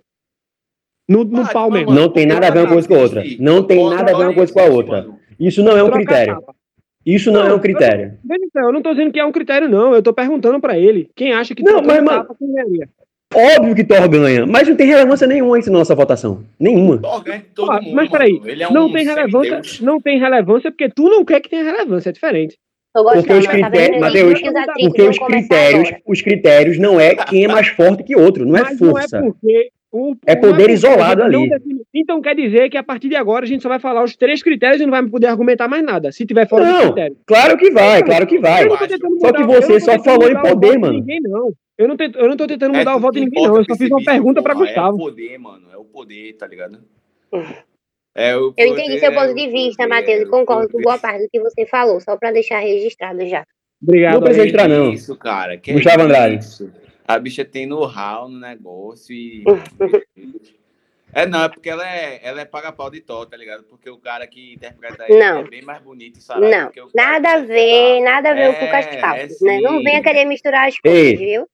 No, 1.08 1.18
no 1.24 1.24
Batman, 1.24 1.52
pau 1.52 1.70
mesmo. 1.70 1.86
mano, 1.88 2.00
Não 2.00 2.08
tem 2.12 2.26
nada 2.26 2.46
a 2.46 2.50
ver 2.50 2.60
uma 2.60 2.68
coisa 2.68 2.86
com 2.86 2.94
a 2.94 2.98
outra. 2.98 3.24
Não 3.40 3.62
tem 3.66 3.78
Thor- 3.78 3.90
nada 3.90 4.02
a 4.02 4.06
ver 4.06 4.12
Thor 4.12 4.22
uma 4.26 4.34
coisa 4.34 4.52
com 4.52 4.60
a 4.60 4.64
outra. 4.64 4.92
mano. 5.02 5.18
Isso 5.40 5.62
não 5.64 5.76
é 5.76 5.82
um 5.82 5.90
critério. 5.90 6.38
Isso 7.04 7.30
não, 7.32 7.40
Não, 7.40 7.46
é 7.48 7.50
um 7.50 7.56
eu- 7.56 7.60
critério. 7.60 8.18
Só, 8.52 8.60
eu 8.60 8.72
não 8.72 8.80
tô 8.82 8.92
dizendo 8.92 9.12
que 9.12 9.18
é 9.20 9.24
um 9.24 9.32
critério, 9.32 9.68
não. 9.68 9.94
Eu 9.94 10.02
tô 10.02 10.12
perguntando 10.14 10.60
pra 10.60 10.78
ele. 10.78 11.10
Quem 11.16 11.32
acha 11.32 11.54
que 11.54 11.62
Não, 11.62 11.82
mas, 11.82 12.02
mano- 12.02 12.22
tapa, 12.22 12.34
quem 12.38 12.52
ganharia? 12.52 12.88
Óbvio 13.34 13.74
que 13.74 13.84
Thor 13.84 14.08
ganha, 14.08 14.46
mas 14.46 14.68
não 14.68 14.76
tem 14.76 14.86
relevância 14.86 15.26
nenhuma 15.26 15.58
isso 15.58 15.70
na 15.72 15.78
nossa 15.78 15.94
votação. 15.94 16.42
Nenhuma. 16.58 16.98
Thor 16.98 17.22
ganha 17.24 17.44
todo 17.54 17.70
Ah, 17.72 17.80
mundo, 17.80 17.94
mas 17.94 18.10
peraí, 18.10 18.40
é 18.46 18.72
não 18.72 18.86
um 18.86 18.92
tem 18.92 19.04
relevância, 19.04 19.60
não 19.80 20.00
tem 20.00 20.18
relevância 20.18 20.70
porque 20.70 20.88
tu 20.88 21.08
não 21.08 21.24
quer 21.24 21.40
que 21.40 21.48
tenha 21.50 21.64
relevância, 21.64 22.10
é 22.10 22.12
diferente. 22.12 22.56
Porque 22.94 23.32
os 23.32 23.44
tá 23.44 23.50
critérios, 23.50 24.00
Mateus, 24.00 24.40
porque 24.40 25.02
os 25.02 25.18
critérios, 25.18 25.88
agora. 25.88 26.02
os 26.06 26.22
critérios 26.22 26.78
não 26.78 27.00
é 27.00 27.16
quem 27.16 27.44
é 27.44 27.48
mais 27.48 27.66
forte 27.68 28.04
que 28.04 28.14
outro, 28.14 28.46
não 28.46 28.56
é 28.56 28.62
Mas 28.62 28.78
força. 28.78 29.20
não 29.20 29.28
é 29.28 29.32
porque 29.32 29.70
o, 29.96 30.16
É 30.26 30.34
poder 30.34 30.70
isolado 30.70 31.22
ali. 31.22 31.48
define- 31.48 31.82
Então 31.94 32.20
quer 32.20 32.34
dizer 32.34 32.68
que 32.68 32.76
a 32.76 32.82
partir 32.82 33.08
de 33.08 33.14
agora 33.16 33.44
a 33.44 33.48
gente 33.48 33.62
só 33.62 33.68
vai 33.68 33.78
falar 33.78 34.02
os 34.02 34.16
três 34.16 34.42
critérios 34.42 34.80
e 34.80 34.84
não 34.84 34.90
vai 34.90 35.06
poder 35.06 35.28
argumentar 35.28 35.68
mais 35.68 35.84
nada. 35.84 36.10
Se 36.10 36.26
tiver 36.26 36.48
fora 36.48 36.64
dos 36.64 36.72
Não, 36.74 36.82
critérios. 36.86 37.18
claro 37.24 37.56
que 37.56 37.70
vai, 37.70 38.02
claro 38.02 38.26
que 38.26 38.38
vai. 38.40 38.64
Só 39.20 39.32
que 39.32 39.42
você 39.44 39.78
só 39.80 40.02
falou 40.02 40.28
em 40.28 40.34
o 40.36 40.42
poder, 40.42 40.78
mano. 40.78 40.94
Ninguém, 40.94 41.20
não. 41.22 41.52
Eu 41.78 41.88
não, 41.88 41.96
tô, 41.96 42.04
eu 42.04 42.28
não 42.28 42.36
tô 42.36 42.46
tentando 42.46 42.74
É 42.74 42.78
mudar 42.78 42.90
o 42.92 42.94
tudo 42.94 43.02
voto 43.02 43.14
de 43.14 43.20
ninguém, 43.24 43.46
não. 43.46 43.56
Eu 43.56 43.64
só 43.64 43.74
fiz 43.76 43.90
uma 43.90 44.04
pergunta 44.04 44.42
pra 44.42 44.54
porra, 44.54 44.66
Gustavo. 44.66 44.88
É 44.90 44.94
o 44.94 45.04
poder, 45.04 45.38
mano. 45.38 45.66
É 45.72 45.76
o 45.76 45.84
poder, 45.84 46.32
tá 46.36 46.46
ligado? 46.46 46.78
É 48.16 48.36
o 48.36 48.54
Eu 48.56 48.66
entendi 48.68 48.82
poder, 48.82 48.98
seu 49.00 49.10
é 49.10 49.14
ponto 49.14 49.30
o 49.32 49.34
de 49.34 49.48
vista, 49.48 49.82
poder, 49.82 49.88
Matheus, 49.94 50.18
é 50.18 50.22
e 50.22 50.24
o 50.24 50.30
concordo 50.30 50.66
com 50.66 50.72
poder. 50.72 50.84
boa 50.84 50.98
parte 50.98 51.22
do 51.24 51.28
que 51.30 51.40
você 51.40 51.66
falou, 51.66 52.00
só 52.00 52.16
pra 52.16 52.30
deixar 52.30 52.60
registrado 52.60 53.26
já. 53.26 53.44
Obrigado. 53.82 54.14
Não 54.14 54.22
precisa 54.22 54.46
entrar, 54.48 54.68
não. 54.68 54.92
Isso, 54.92 55.16
cara. 55.16 55.56
Que 55.58 55.72
Gustavo 55.72 56.00
é 56.00 56.04
Andrade. 56.04 56.38
Isso. 56.38 56.72
A 57.06 57.18
bicha 57.18 57.44
tem 57.44 57.66
know-how 57.66 58.28
no 58.28 58.38
negócio 58.38 59.14
e. 59.14 59.44
É, 61.16 61.26
não, 61.26 61.44
é 61.44 61.48
porque 61.48 61.70
ela 61.70 61.88
é, 61.88 62.18
ela 62.24 62.40
é 62.40 62.44
paga-pau 62.44 62.90
de 62.90 63.00
Thor, 63.00 63.24
tá 63.24 63.36
ligado? 63.36 63.62
Porque 63.62 63.88
o 63.88 63.96
cara 63.96 64.26
que 64.26 64.54
interpreta 64.54 65.04
ele 65.08 65.16
Não. 65.20 65.38
é 65.38 65.44
bem 65.44 65.62
mais 65.62 65.80
bonito 65.80 66.18
e 66.18 66.20
sarado 66.20 66.48
Não, 66.50 66.66
do 66.66 66.72
que 66.72 66.80
o 66.80 66.88
cara 66.90 67.20
nada 67.20 67.34
a 67.34 67.38
ver, 67.38 68.00
nada 68.00 68.30
a 68.30 68.34
ver 68.34 68.40
É, 68.40 68.52
com 68.54 68.64
o 68.64 68.70
Cascalho, 68.70 69.22
é 69.22 69.44
né? 69.44 69.60
Não 69.60 69.80
venha 69.80 70.02
querer 70.02 70.24
misturar 70.24 70.66
as 70.66 70.76
coisas, 70.76 71.00
Ei. 71.00 71.16
viu? 71.16 71.46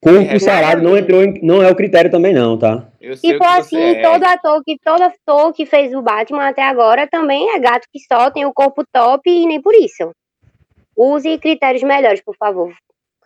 Corpo 0.00 0.20
É, 0.20 0.38
sarado 0.38 0.80
não 0.82 0.96
entrou 0.96 1.22
em, 1.22 1.38
não 1.42 1.62
é 1.62 1.70
o 1.70 1.76
critério 1.76 2.10
também 2.10 2.32
não, 2.32 2.58
tá? 2.58 2.88
Eu 2.98 3.14
sei 3.14 3.30
Se 3.32 3.36
o 3.36 3.38
for 3.38 3.46
que 3.46 3.54
você 3.64 3.76
assim, 3.76 3.96
é. 3.96 4.00
todo 4.00 4.24
ator 4.24 4.62
que 4.64 4.78
todo 4.82 5.02
ator 5.02 5.52
que 5.52 5.66
fez 5.66 5.92
o 5.92 6.00
Batman 6.00 6.48
até 6.48 6.62
agora 6.62 7.06
também 7.06 7.54
é 7.54 7.58
gato 7.58 7.86
que 7.92 8.00
só 8.00 8.30
tem 8.30 8.46
o 8.46 8.54
corpo 8.54 8.82
top 8.90 9.28
e 9.28 9.44
nem 9.44 9.60
por 9.60 9.74
isso. 9.74 10.12
Use 10.96 11.36
critérios 11.36 11.82
melhores, 11.82 12.22
por 12.22 12.36
favor. 12.36 12.72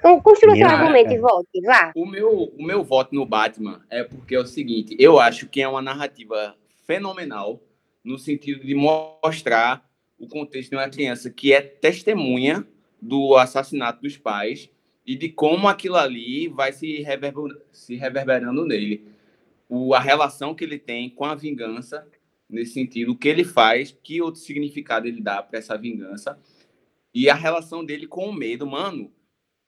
Con- 0.03 0.21
Construa 0.21 0.55
seu 0.57 0.67
argumento 0.67 1.13
e 1.13 1.19
volte, 1.19 1.61
vá. 1.63 1.93
O 1.95 2.05
meu, 2.05 2.53
o 2.59 2.63
meu 2.63 2.83
voto 2.83 3.15
no 3.15 3.25
Batman 3.25 3.85
é 3.89 4.03
porque 4.03 4.35
é 4.35 4.41
o 4.41 4.47
seguinte, 4.47 4.97
eu 4.99 5.19
acho 5.21 5.49
que 5.49 5.63
é 5.63 5.69
uma 5.69 5.81
narrativa 5.81 6.57
fenomenal 6.85 7.63
no 8.05 8.19
sentido 8.19 8.67
de 8.67 8.75
mostrar 8.75 9.89
o 10.19 10.27
contexto 10.27 10.71
de 10.71 10.77
uma 10.77 10.89
criança 10.89 11.31
que 11.31 11.53
é 11.53 11.61
testemunha 11.61 12.67
do 13.01 13.37
assassinato 13.37 14.03
dos 14.03 14.17
pais 14.17 14.69
e 15.07 15.17
de 15.17 15.29
como 15.29 15.69
aquilo 15.69 15.97
ali 15.97 16.49
vai 16.49 16.73
se, 16.73 17.03
reverber, 17.03 17.57
se 17.73 17.97
reverberando 17.97 18.65
nele. 18.65 19.05
O, 19.69 19.95
a 19.95 20.01
relação 20.01 20.55
que 20.55 20.63
ele 20.65 20.79
tem 20.79 21.09
com 21.11 21.25
a 21.25 21.35
vingança, 21.35 22.07
nesse 22.49 22.75
sentido, 22.75 23.13
o 23.13 23.17
que 23.17 23.29
ele 23.29 23.43
faz, 23.43 23.97
que 24.03 24.21
outro 24.21 24.41
significado 24.41 25.09
ele 25.09 25.21
dá 25.21 25.43
para 25.43 25.59
essa 25.59 25.77
vingança, 25.77 26.39
e 27.15 27.29
a 27.29 27.35
relação 27.35 27.85
dele 27.85 28.07
com 28.07 28.27
o 28.29 28.33
medo, 28.33 28.67
mano. 28.67 29.11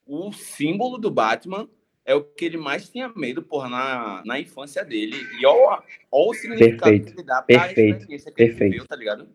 O 0.05 0.31
símbolo 0.31 0.97
do 0.97 1.09
Batman 1.09 1.67
é 2.05 2.13
o 2.13 2.23
que 2.23 2.45
ele 2.45 2.57
mais 2.57 2.87
tinha 2.87 3.09
medo, 3.15 3.41
porra, 3.41 3.67
na, 3.67 4.23
na 4.25 4.39
infância 4.39 4.85
dele. 4.85 5.17
E 5.39 5.45
olha 5.45 5.81
o 6.11 6.33
significado 6.33 6.91
Perfeito, 6.91 7.05
que 7.05 7.19
ele 7.19 7.23
dá 7.23 7.41
pra 7.41 7.45
perfeito, 7.45 7.97
experiência 7.97 8.31
que 8.31 8.41
ele 8.41 8.49
perfeito. 8.49 8.71
viveu, 8.71 8.87
tá 8.87 8.95
ligado? 8.95 9.27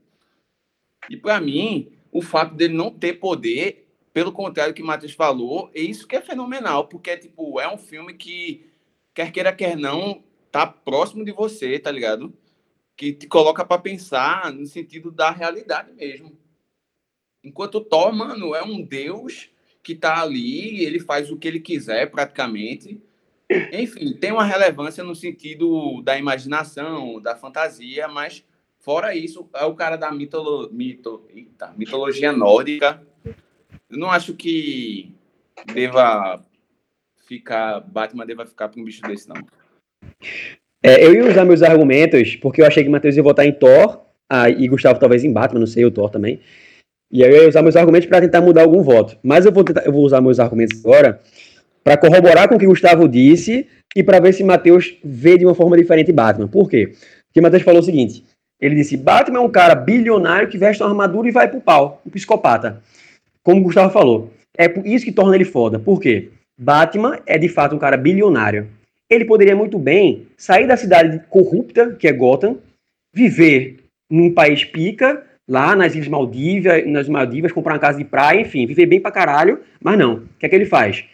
E 1.09 1.17
pra 1.17 1.41
mim, 1.41 1.93
o 2.13 2.23
fato 2.23 2.55
dele 2.55 2.75
não 2.75 2.91
ter 2.91 3.15
poder, 3.15 3.89
pelo 4.13 4.33
contrário 4.33 4.73
do 4.73 4.77
que 4.77 4.83
o 4.83 4.87
Matheus 4.87 5.13
falou, 5.13 5.71
é 5.75 5.81
isso 5.81 6.07
que 6.07 6.15
é 6.15 6.21
fenomenal, 6.21 6.87
porque 6.87 7.17
tipo, 7.17 7.59
é 7.59 7.73
um 7.73 7.79
filme 7.79 8.15
que, 8.15 8.71
quer 9.13 9.33
queira, 9.33 9.53
quer 9.53 9.77
não, 9.77 10.23
tá 10.53 10.67
próximo 10.67 11.25
de 11.25 11.33
você, 11.33 11.79
tá 11.79 11.91
ligado? 11.91 12.33
Que 12.97 13.13
te 13.13 13.27
coloca 13.27 13.65
pra 13.65 13.79
pensar 13.79 14.53
no 14.53 14.67
sentido 14.67 15.11
da 15.11 15.31
realidade 15.31 15.93
mesmo. 15.93 16.39
Enquanto 17.43 17.77
o 17.77 17.81
Thor, 17.81 18.13
mano, 18.13 18.55
é 18.55 18.63
um 18.63 18.83
deus 18.83 19.51
que 19.83 19.95
tá 19.95 20.21
ali, 20.21 20.85
ele 20.85 21.01
faz 21.01 21.31
o 21.31 21.37
que 21.37 21.49
ele 21.49 21.61
quiser 21.61 22.11
praticamente. 22.11 23.01
Enfim, 23.73 24.13
tem 24.13 24.31
uma 24.31 24.45
relevância 24.45 25.03
no 25.03 25.15
sentido 25.15 26.01
da 26.03 26.17
imaginação, 26.17 27.21
da 27.21 27.35
fantasia, 27.35 28.07
mas 28.07 28.45
fora 28.79 29.15
isso, 29.15 29.49
é 29.55 29.65
o 29.65 29.75
cara 29.75 29.97
da 29.97 30.13
mitolo, 30.13 30.71
mito, 30.73 31.25
eita, 31.35 31.75
mitologia 31.77 32.33
nórdica. 32.33 33.03
Eu 33.25 33.99
não 33.99 34.11
acho 34.11 34.35
que 34.35 35.13
deva 35.75 36.41
ficar, 37.27 37.81
Batman 37.81 38.25
deva 38.25 38.47
ficar 38.47 38.69
para 38.69 38.81
um 38.81 38.85
bicho 38.85 39.03
desse, 39.03 39.29
não. 39.29 39.37
É, 40.83 41.05
eu 41.05 41.13
ia 41.15 41.29
usar 41.29 41.45
meus 41.45 41.63
argumentos, 41.63 42.37
porque 42.37 42.63
eu 42.63 42.67
achei 42.67 42.85
que 42.85 42.89
Matheus 42.89 43.17
ia 43.17 43.23
votar 43.23 43.45
em 43.45 43.53
Thor, 43.53 44.01
ah, 44.29 44.49
e 44.49 44.69
Gustavo 44.69 45.01
talvez 45.01 45.25
em 45.25 45.33
Batman, 45.33 45.61
não 45.61 45.67
sei, 45.67 45.85
o 45.85 45.91
Thor 45.91 46.09
também. 46.09 46.41
E 47.11 47.25
aí 47.25 47.31
eu 47.31 47.43
ia 47.43 47.49
usar 47.49 47.63
meus 47.63 47.77
argumentos 47.77 48.09
para 48.09 48.21
tentar 48.21 48.41
mudar 48.41 48.63
algum 48.63 48.83
voto. 48.83 49.17
Mas 49.23 49.45
eu 49.45 49.53
vou, 49.53 49.65
tentar, 49.65 49.83
eu 49.83 49.93
vou 49.93 50.05
usar 50.05 50.21
meus 50.21 50.39
argumentos 50.39 50.79
agora 50.85 51.21
para 51.83 51.97
corroborar 51.97 52.49
com 52.49 52.55
o 52.55 52.59
que 52.59 52.67
Gustavo 52.67 53.09
disse 53.09 53.67
e 53.97 54.03
para 54.03 54.21
ver 54.21 54.33
se 54.33 54.45
Matheus 54.45 54.97
vê 55.03 55.37
de 55.37 55.45
uma 55.45 55.55
forma 55.55 55.77
diferente 55.77 56.13
Batman. 56.13 56.47
Por 56.47 56.69
quê? 56.69 56.93
Porque 57.27 57.41
Matheus 57.41 57.63
falou 57.63 57.81
o 57.81 57.85
seguinte: 57.85 58.25
ele 58.61 58.75
disse, 58.75 58.97
Batman 58.97 59.39
é 59.39 59.43
um 59.43 59.51
cara 59.51 59.75
bilionário 59.75 60.49
que 60.49 60.59
veste 60.59 60.83
uma 60.83 60.91
armadura 60.91 61.29
e 61.29 61.33
vai 61.33 61.49
pro 61.49 61.61
pau, 61.61 62.01
um 62.07 62.11
psicopata. 62.11 62.83
Como 63.43 63.61
o 63.61 63.65
Gustavo 63.65 63.93
falou. 63.93 64.31
É 64.57 64.73
isso 64.85 65.05
que 65.05 65.13
torna 65.13 65.35
ele 65.35 65.45
foda. 65.45 65.79
Por 65.79 66.01
quê? 66.01 66.31
Batman 66.59 67.19
é 67.27 67.39
de 67.39 67.49
fato 67.49 67.75
um 67.75 67.79
cara 67.79 67.97
bilionário 67.97 68.69
ele 69.11 69.25
poderia 69.25 69.57
muito 69.57 69.77
bem 69.77 70.29
sair 70.37 70.69
da 70.69 70.77
cidade 70.77 71.21
corrupta, 71.29 71.97
que 71.97 72.07
é 72.07 72.13
Gotham, 72.13 72.59
viver 73.13 73.79
num 74.09 74.33
país 74.33 74.65
pica, 74.65 75.27
lá 75.51 75.75
nas 75.75 75.97
Ilhas 75.97 76.07
Maldivas, 76.07 76.87
nas 76.87 77.09
Maldivas, 77.09 77.51
comprar 77.51 77.75
uma 77.75 77.81
casa 77.81 77.99
de 77.99 78.05
praia, 78.05 78.41
enfim, 78.41 78.65
viver 78.67 78.87
bem 78.87 79.01
pra 79.01 79.11
caralho, 79.11 79.59
mas 79.83 79.99
não. 79.99 80.15
O 80.15 80.23
que 80.39 80.47
é 80.47 80.49
que 80.49 80.55
ele 80.55 80.65
faz? 80.65 81.05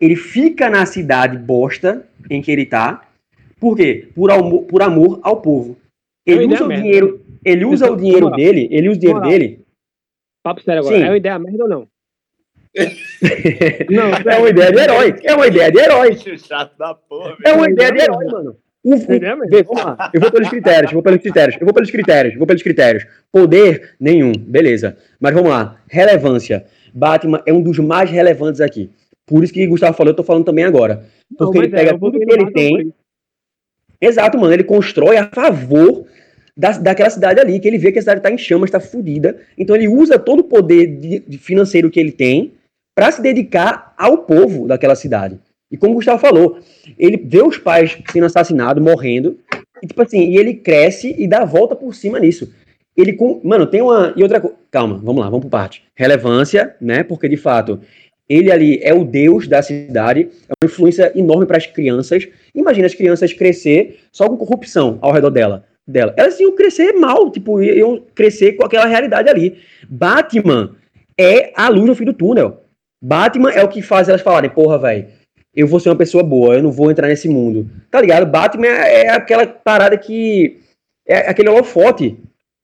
Ele 0.00 0.16
fica 0.16 0.68
na 0.68 0.84
cidade 0.84 1.38
bosta 1.38 2.04
em 2.28 2.42
que 2.42 2.50
ele 2.50 2.66
tá. 2.66 3.06
Por 3.60 3.76
quê? 3.76 4.08
Por 4.12 4.32
amor, 4.32 4.64
por 4.64 4.82
amor 4.82 5.20
ao 5.22 5.40
povo. 5.40 5.78
Ele 6.26 6.44
usa 6.46 6.64
o 6.64 6.66
merda. 6.66 6.82
dinheiro, 6.82 7.20
ele 7.44 7.64
usa 7.64 7.88
o 7.88 7.96
dinheiro 7.96 8.30
dele, 8.30 8.66
ele 8.72 8.88
usa 8.88 8.98
o 8.98 9.00
dinheiro 9.00 9.20
dele. 9.20 9.60
Papo 10.42 10.60
sério 10.60 10.80
agora, 10.80 10.96
Sim. 10.96 11.04
é 11.04 11.08
uma 11.10 11.16
ideia 11.16 11.38
merda 11.38 11.62
ou 11.62 11.68
não? 11.68 11.88
Não, 13.88 14.32
é 14.32 14.38
uma 14.38 14.48
ideia 14.48 14.72
de 14.72 14.80
herói. 14.80 15.14
É 15.22 15.34
uma 15.34 15.46
ideia 15.46 15.70
de 15.70 15.78
herói. 15.78 16.16
Chato 16.38 16.76
da 16.76 16.92
porra, 16.92 17.36
é 17.44 17.52
uma 17.52 17.70
ideia 17.70 17.92
de 17.92 18.02
herói, 18.02 18.24
mano. 18.26 18.56
O, 18.84 18.96
vamos 19.64 19.82
lá. 19.82 20.10
Eu 20.12 20.20
vou 20.20 20.30
pelos 20.30 20.48
critérios, 20.50 20.92
vou 20.92 21.02
pelos 21.02 21.20
critérios, 21.20 21.56
eu 21.58 21.64
vou 21.64 21.72
pelos 21.72 21.90
critérios, 21.90 22.34
vou 22.36 22.46
pelos 22.46 22.62
critérios. 22.62 23.06
Poder, 23.32 23.94
nenhum, 23.98 24.32
beleza. 24.32 24.98
Mas 25.18 25.32
vamos 25.32 25.48
lá. 25.48 25.80
Relevância. 25.88 26.66
Batman 26.92 27.42
é 27.46 27.52
um 27.52 27.62
dos 27.62 27.78
mais 27.78 28.10
relevantes 28.10 28.60
aqui. 28.60 28.90
Por 29.26 29.42
isso 29.42 29.54
que 29.54 29.66
Gustavo 29.66 29.96
falou, 29.96 30.12
eu 30.12 30.16
tô 30.16 30.22
falando 30.22 30.44
também 30.44 30.64
agora. 30.64 31.02
Porque 31.36 31.58
Não, 31.58 31.64
ele 31.64 31.72
pega 31.72 31.92
é, 31.92 31.98
tudo 31.98 32.18
que 32.18 32.32
ele 32.32 32.50
tem. 32.52 32.92
Exato, 33.98 34.38
mano. 34.38 34.52
Ele 34.52 34.64
constrói 34.64 35.16
a 35.16 35.30
favor 35.30 36.04
da, 36.54 36.72
daquela 36.72 37.08
cidade 37.08 37.40
ali, 37.40 37.58
que 37.58 37.66
ele 37.66 37.78
vê 37.78 37.90
que 37.90 37.98
a 37.98 38.02
cidade 38.02 38.20
tá 38.20 38.30
em 38.30 38.36
chamas, 38.36 38.70
tá 38.70 38.78
fodida. 38.78 39.40
Então 39.56 39.74
ele 39.74 39.88
usa 39.88 40.18
todo 40.18 40.40
o 40.40 40.44
poder 40.44 40.86
de, 40.86 41.20
de 41.20 41.38
financeiro 41.38 41.90
que 41.90 41.98
ele 41.98 42.12
tem 42.12 42.52
para 42.94 43.10
se 43.10 43.22
dedicar 43.22 43.94
ao 43.96 44.18
povo 44.18 44.68
daquela 44.68 44.94
cidade. 44.94 45.40
E 45.74 45.76
como 45.76 45.90
o 45.90 45.96
Gustavo 45.96 46.20
falou, 46.20 46.60
ele 46.96 47.16
vê 47.16 47.42
os 47.42 47.58
pais 47.58 47.98
sendo 48.12 48.26
assassinados, 48.26 48.80
morrendo, 48.80 49.40
e 49.82 49.88
tipo 49.88 50.00
assim, 50.00 50.30
e 50.30 50.36
ele 50.36 50.54
cresce 50.54 51.12
e 51.18 51.26
dá 51.26 51.42
a 51.42 51.44
volta 51.44 51.74
por 51.74 51.92
cima 51.92 52.20
nisso. 52.20 52.54
Ele 52.96 53.12
com, 53.12 53.40
mano, 53.42 53.66
tem 53.66 53.82
uma 53.82 54.14
e 54.16 54.22
outra 54.22 54.40
coisa, 54.40 54.54
calma, 54.70 55.00
vamos 55.02 55.20
lá, 55.20 55.28
vamos 55.28 55.46
por 55.46 55.50
parte. 55.50 55.82
Relevância, 55.96 56.76
né? 56.80 57.02
Porque 57.02 57.28
de 57.28 57.36
fato, 57.36 57.80
ele 58.28 58.52
ali 58.52 58.78
é 58.84 58.94
o 58.94 59.04
deus 59.04 59.48
da 59.48 59.62
cidade, 59.62 60.28
é 60.48 60.52
uma 60.62 60.70
influência 60.70 61.10
enorme 61.18 61.44
para 61.44 61.56
as 61.56 61.66
crianças. 61.66 62.28
Imagina 62.54 62.86
as 62.86 62.94
crianças 62.94 63.32
crescer 63.32 63.98
só 64.12 64.28
com 64.28 64.36
corrupção 64.36 65.00
ao 65.02 65.10
redor 65.10 65.30
dela, 65.30 65.64
dela. 65.84 66.14
Elas 66.16 66.38
iam 66.38 66.54
crescer 66.54 66.92
mal, 66.92 67.32
tipo, 67.32 67.60
iam 67.60 68.00
crescer 68.14 68.52
com 68.52 68.64
aquela 68.64 68.86
realidade 68.86 69.28
ali. 69.28 69.56
Batman 69.90 70.76
é 71.18 71.52
a 71.56 71.68
luz 71.68 71.84
no 71.84 71.96
fim 71.96 72.04
do 72.04 72.14
túnel. 72.14 72.60
Batman 73.02 73.50
é 73.50 73.64
o 73.64 73.68
que 73.68 73.82
faz 73.82 74.08
elas 74.08 74.22
falarem, 74.22 74.48
porra, 74.48 74.78
velho, 74.78 75.08
eu 75.54 75.66
vou 75.66 75.78
ser 75.78 75.88
uma 75.88 75.96
pessoa 75.96 76.22
boa, 76.22 76.54
eu 76.54 76.62
não 76.62 76.72
vou 76.72 76.90
entrar 76.90 77.08
nesse 77.08 77.28
mundo. 77.28 77.70
Tá 77.90 78.00
ligado? 78.00 78.26
Batman 78.26 78.66
é, 78.66 79.06
é 79.06 79.10
aquela 79.10 79.46
parada 79.46 79.96
que. 79.96 80.60
É 81.06 81.28
aquele 81.28 81.50
holofote 81.50 82.16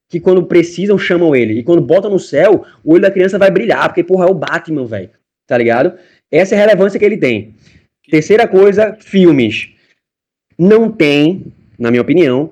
que 0.09 0.19
quando 0.19 0.45
precisam 0.45 0.97
chamam 0.97 1.35
ele. 1.35 1.59
E 1.59 1.63
quando 1.63 1.81
botam 1.81 2.11
no 2.11 2.19
céu, 2.19 2.65
o 2.83 2.93
olho 2.93 3.01
da 3.01 3.11
criança 3.11 3.37
vai 3.37 3.49
brilhar, 3.49 3.87
porque, 3.87 4.03
porra, 4.03 4.25
é 4.25 4.29
o 4.29 4.33
Batman, 4.33 4.85
velho. 4.85 5.09
Tá 5.47 5.57
ligado? 5.57 5.97
Essa 6.29 6.55
é 6.55 6.57
a 6.57 6.61
relevância 6.61 6.99
que 6.99 7.05
ele 7.05 7.17
tem. 7.17 7.53
Terceira 8.09 8.47
coisa, 8.47 8.97
filmes. 8.99 9.69
Não 10.57 10.91
tem, 10.91 11.45
na 11.79 11.89
minha 11.91 12.01
opinião, 12.01 12.51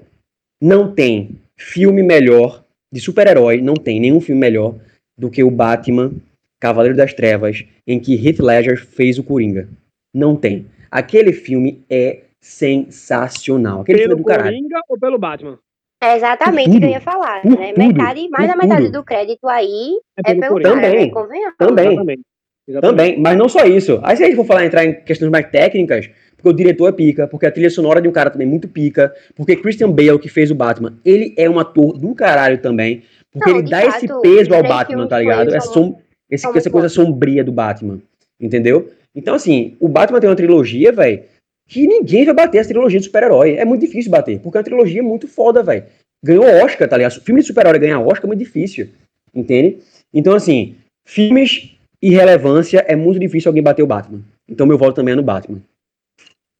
não 0.61 0.93
tem 0.93 1.39
filme 1.57 2.01
melhor 2.01 2.63
de 2.91 3.01
super-herói, 3.01 3.61
não 3.61 3.73
tem 3.73 3.99
nenhum 3.99 4.21
filme 4.21 4.39
melhor 4.39 4.75
do 5.17 5.29
que 5.29 5.43
o 5.43 5.51
Batman 5.51 6.13
Cavaleiro 6.59 6.95
das 6.97 7.13
Trevas, 7.13 7.63
em 7.85 7.99
que 7.99 8.15
Heath 8.15 8.39
Ledger 8.39 8.85
fez 8.85 9.17
o 9.17 9.23
Coringa. 9.23 9.67
Não 10.13 10.35
tem. 10.35 10.67
Aquele 10.91 11.33
filme 11.33 11.83
é 11.89 12.21
sensacional. 12.39 13.81
Aquele 13.81 13.99
pelo 13.99 14.09
filme 14.09 14.21
é 14.21 14.23
do 14.23 14.27
caralho. 14.27 14.57
Coringa 14.57 14.81
ou 14.89 14.99
pelo 14.99 15.17
Batman? 15.17 15.59
É 16.01 16.15
exatamente 16.15 16.77
o 16.77 16.79
que 16.79 16.85
eu 16.85 16.89
ia 16.89 17.01
falar. 17.01 17.45
Né? 17.45 17.73
Metade, 17.77 18.29
mais 18.29 18.47
da 18.47 18.55
metade 18.55 18.89
do 18.89 19.03
crédito 19.03 19.47
aí 19.47 19.99
é, 20.25 20.31
é 20.31 20.35
pelo, 20.35 20.55
pelo 20.55 20.75
Também. 20.75 21.11
Cara, 21.11 21.27
né? 21.27 21.53
Também. 21.57 22.19
Exatamente. 22.67 22.97
Também, 22.97 23.19
mas 23.19 23.37
não 23.37 23.49
só 23.49 23.65
isso. 23.65 23.99
Aí 24.03 24.15
se 24.15 24.23
a 24.23 24.27
gente 24.27 24.35
for 24.35 24.45
falar 24.45 24.65
entrar 24.65 24.85
em 24.85 24.93
questões 25.01 25.29
mais 25.29 25.49
técnicas, 25.49 26.09
porque 26.37 26.49
o 26.49 26.53
diretor 26.53 26.87
é 26.87 26.91
pica, 26.91 27.27
porque 27.27 27.45
a 27.45 27.51
trilha 27.51 27.69
sonora 27.69 28.01
de 28.01 28.07
um 28.07 28.11
cara 28.11 28.29
também 28.29 28.47
é 28.47 28.49
muito 28.49 28.67
pica, 28.67 29.13
porque 29.35 29.55
Christian 29.55 29.91
Bale, 29.91 30.19
que 30.19 30.29
fez 30.29 30.51
o 30.51 30.55
Batman, 30.55 30.97
ele 31.03 31.33
é 31.35 31.49
um 31.49 31.59
ator 31.59 31.97
do 31.97 32.15
caralho 32.15 32.59
também, 32.59 33.03
porque 33.31 33.49
não, 33.49 33.59
ele 33.59 33.69
dá 33.69 33.81
fato, 33.81 34.05
esse 34.05 34.21
peso 34.21 34.53
ao 34.53 34.63
Batman, 34.63 35.07
tá 35.07 35.19
ligado? 35.19 35.53
É 35.53 35.59
som, 35.59 35.99
esse, 36.29 36.47
essa 36.47 36.69
coisa 36.69 36.87
sombria 36.87 37.43
do 37.43 37.51
Batman. 37.51 37.99
Entendeu? 38.39 38.89
Então, 39.15 39.35
assim, 39.35 39.75
o 39.79 39.87
Batman 39.87 40.19
tem 40.19 40.29
uma 40.29 40.35
trilogia, 40.35 40.91
velho, 40.91 41.23
que 41.67 41.85
ninguém 41.87 42.25
vai 42.25 42.33
bater 42.33 42.59
essa 42.59 42.69
trilogia 42.69 42.99
de 42.99 43.05
super-herói. 43.05 43.55
É 43.55 43.65
muito 43.65 43.81
difícil 43.81 44.11
bater, 44.11 44.39
porque 44.39 44.57
é 44.57 44.59
uma 44.59 44.65
trilogia 44.65 45.03
muito 45.03 45.27
foda, 45.27 45.61
velho. 45.63 45.85
Ganhou 46.23 46.45
Oscar, 46.63 46.87
tá 46.87 46.97
ligado? 46.97 47.21
Filme 47.21 47.41
de 47.41 47.47
super-herói 47.47 47.79
ganhar 47.79 47.99
Oscar 47.99 48.25
é 48.25 48.27
muito 48.27 48.39
difícil. 48.39 48.89
Entende? 49.33 49.79
Então, 50.13 50.33
assim, 50.35 50.75
filmes 51.05 51.75
e 52.01 52.09
relevância 52.09 52.79
é 52.87 52.95
muito 52.95 53.19
difícil 53.19 53.49
alguém 53.49 53.63
bater 53.63 53.83
o 53.83 53.87
Batman. 53.87 54.21
Então, 54.47 54.65
meu 54.65 54.77
voto 54.77 54.95
também 54.95 55.13
é 55.13 55.15
no 55.15 55.23
Batman. 55.23 55.61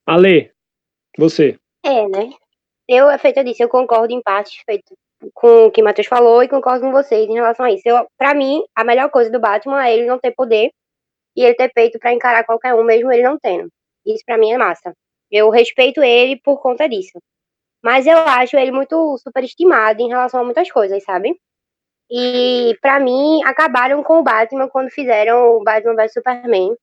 Ale, 0.08 0.52
você. 1.18 1.58
É, 1.84 2.08
né? 2.08 2.30
Eu, 2.88 3.10
é 3.10 3.18
feito 3.18 3.43
disso, 3.43 3.64
eu 3.64 3.70
concordo 3.70 4.14
em 4.14 4.22
parte, 4.22 4.64
feito 4.66 4.95
com 5.34 5.66
o 5.66 5.72
que 5.72 5.82
o 5.82 5.84
Matheus 5.84 6.08
falou 6.08 6.41
e 6.41 6.47
concordo 6.47 6.82
com 6.82 6.91
vocês 6.91 7.28
em 7.28 7.34
relação 7.34 7.66
a 7.66 7.72
isso. 7.72 7.84
Eu, 7.86 8.08
pra 8.18 8.34
mim, 8.34 8.64
a 8.76 8.84
melhor 8.84 9.10
coisa 9.10 9.30
do 9.30 9.39
Batman 9.39 9.86
é 9.86 9.95
ele 9.95 10.08
não 10.08 10.18
ter 10.18 10.32
poder 10.32 10.72
e 11.36 11.44
ele 11.44 11.56
ter 11.56 11.72
peito 11.74 12.00
para 12.00 12.14
encarar 12.14 12.44
qualquer 12.44 12.74
um, 12.74 12.84
mesmo 12.84 13.12
ele 13.12 13.24
não 13.24 13.38
tendo. 13.38 13.70
Isso 14.06 14.24
para 14.26 14.38
mim 14.38 14.52
é 14.52 14.58
massa. 14.58 14.94
Eu 15.32 15.50
respeito 15.50 16.02
ele 16.02 16.40
por 16.42 16.62
conta 16.62 16.88
disso. 16.88 17.20
Mas 17.84 18.08
eu 18.08 18.18
acho 18.18 18.58
ele 18.58 18.72
muito 18.72 19.18
superestimado 19.20 20.02
em 20.02 20.10
relação 20.10 20.42
a 20.42 20.44
muitas 20.44 20.70
coisas, 20.72 21.04
sabe? 21.04 21.40
E 22.10 22.76
para 22.82 23.00
mim, 23.00 23.42
acabaram 23.46 24.04
com 24.04 24.20
o 24.20 24.24
Batman 24.24 24.68
quando 24.68 24.90
fizeram 24.90 25.58
o 25.58 25.64
Batman 25.64 25.96
vs 25.96 26.14
Superman. 26.14 26.76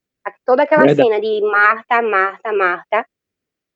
Toda 0.44 0.62
aquela 0.62 0.84
Verdade. 0.84 1.09
cena 1.09 1.20
de 1.20 1.40
Marta, 1.42 2.03
Marta, 2.03 2.53
Marta. 2.53 3.07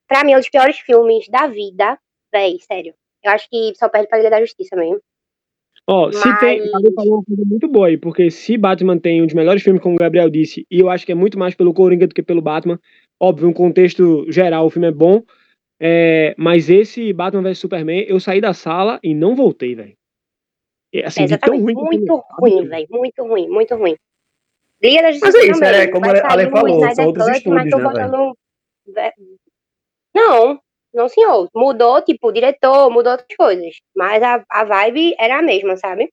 Pra 0.09 0.25
mim, 0.25 0.33
é 0.33 0.37
um 0.37 0.41
dos 0.41 0.49
piores 0.49 0.79
filmes 0.79 1.29
da 1.29 1.47
vida. 1.47 1.99
Véi, 2.33 2.59
sério. 2.61 2.95
Eu 3.23 3.33
acho 3.33 3.49
que 3.49 3.73
só 3.77 3.89
perde 3.89 4.09
pra 4.09 4.19
Liga 4.19 4.31
da 4.31 4.41
Justiça 4.41 4.75
mesmo. 4.77 5.01
Ó, 5.93 6.07
oh, 6.07 6.13
se 6.13 6.39
tem. 6.39 6.61
Falou 6.71 7.17
uma 7.17 7.25
coisa 7.25 7.43
muito 7.45 7.67
boa 7.67 7.89
aí, 7.89 7.99
porque 7.99 8.31
se 8.31 8.57
Batman 8.57 8.97
tem 8.97 9.21
um 9.21 9.27
dos 9.27 9.35
melhores 9.35 9.61
filmes, 9.61 9.83
como 9.83 9.97
o 9.97 9.99
Gabriel 9.99 10.31
disse, 10.31 10.65
e 10.71 10.79
eu 10.79 10.89
acho 10.89 11.05
que 11.05 11.11
é 11.11 11.17
muito 11.17 11.37
mais 11.37 11.53
pelo 11.53 11.75
Coringa 11.75 12.07
do 12.07 12.15
que 12.15 12.23
pelo 12.23 12.41
Batman. 12.41 12.79
Óbvio, 13.21 13.49
um 13.49 13.53
contexto 13.53 14.25
geral, 14.31 14.67
o 14.67 14.71
filme 14.71 14.87
é 14.87 14.93
bom. 14.93 15.21
É, 15.81 16.33
mas 16.39 16.71
esse 16.71 17.13
Batman 17.13 17.43
vs 17.43 17.59
Superman, 17.59 18.05
eu 18.07 18.21
saí 18.21 18.41
da 18.41 18.55
sala 18.55 19.01
e 19.03 19.13
não 19.13 19.35
voltei, 19.35 19.75
velho. 19.75 19.95
É, 20.95 21.07
assim, 21.07 21.25
é 21.25 21.37
tão 21.37 21.61
ruim 21.61 21.75
muito 21.75 22.25
ruim, 22.39 22.69
velho. 22.69 22.87
Muito 22.89 23.25
ruim, 23.25 23.49
muito 23.49 23.75
ruim. 23.75 23.97
Liga 24.81 25.03
da 25.03 25.11
Justiça. 25.11 25.33
Mas 25.33 25.43
é 25.43 25.51
isso, 25.51 25.61
também, 25.61 25.81
é 25.81 25.87
como 25.89 26.07
a 26.07 26.33
Ale 26.33 26.51
falou, 26.51 26.95
são 26.95 27.07
outros 27.07 27.29
estúdios, 27.29 27.65
né, 27.65 27.71
botando... 27.83 28.37
Não, 30.15 30.61
não, 30.93 31.09
senhor. 31.09 31.49
Mudou, 31.55 32.03
tipo, 32.03 32.33
diretor, 32.33 32.91
mudou 32.91 33.13
outras 33.13 33.37
coisas. 33.37 33.77
Mas 33.95 34.23
a, 34.23 34.45
a 34.49 34.65
vibe 34.65 35.15
era 35.19 35.39
a 35.39 35.43
mesma, 35.43 35.77
sabe? 35.77 36.13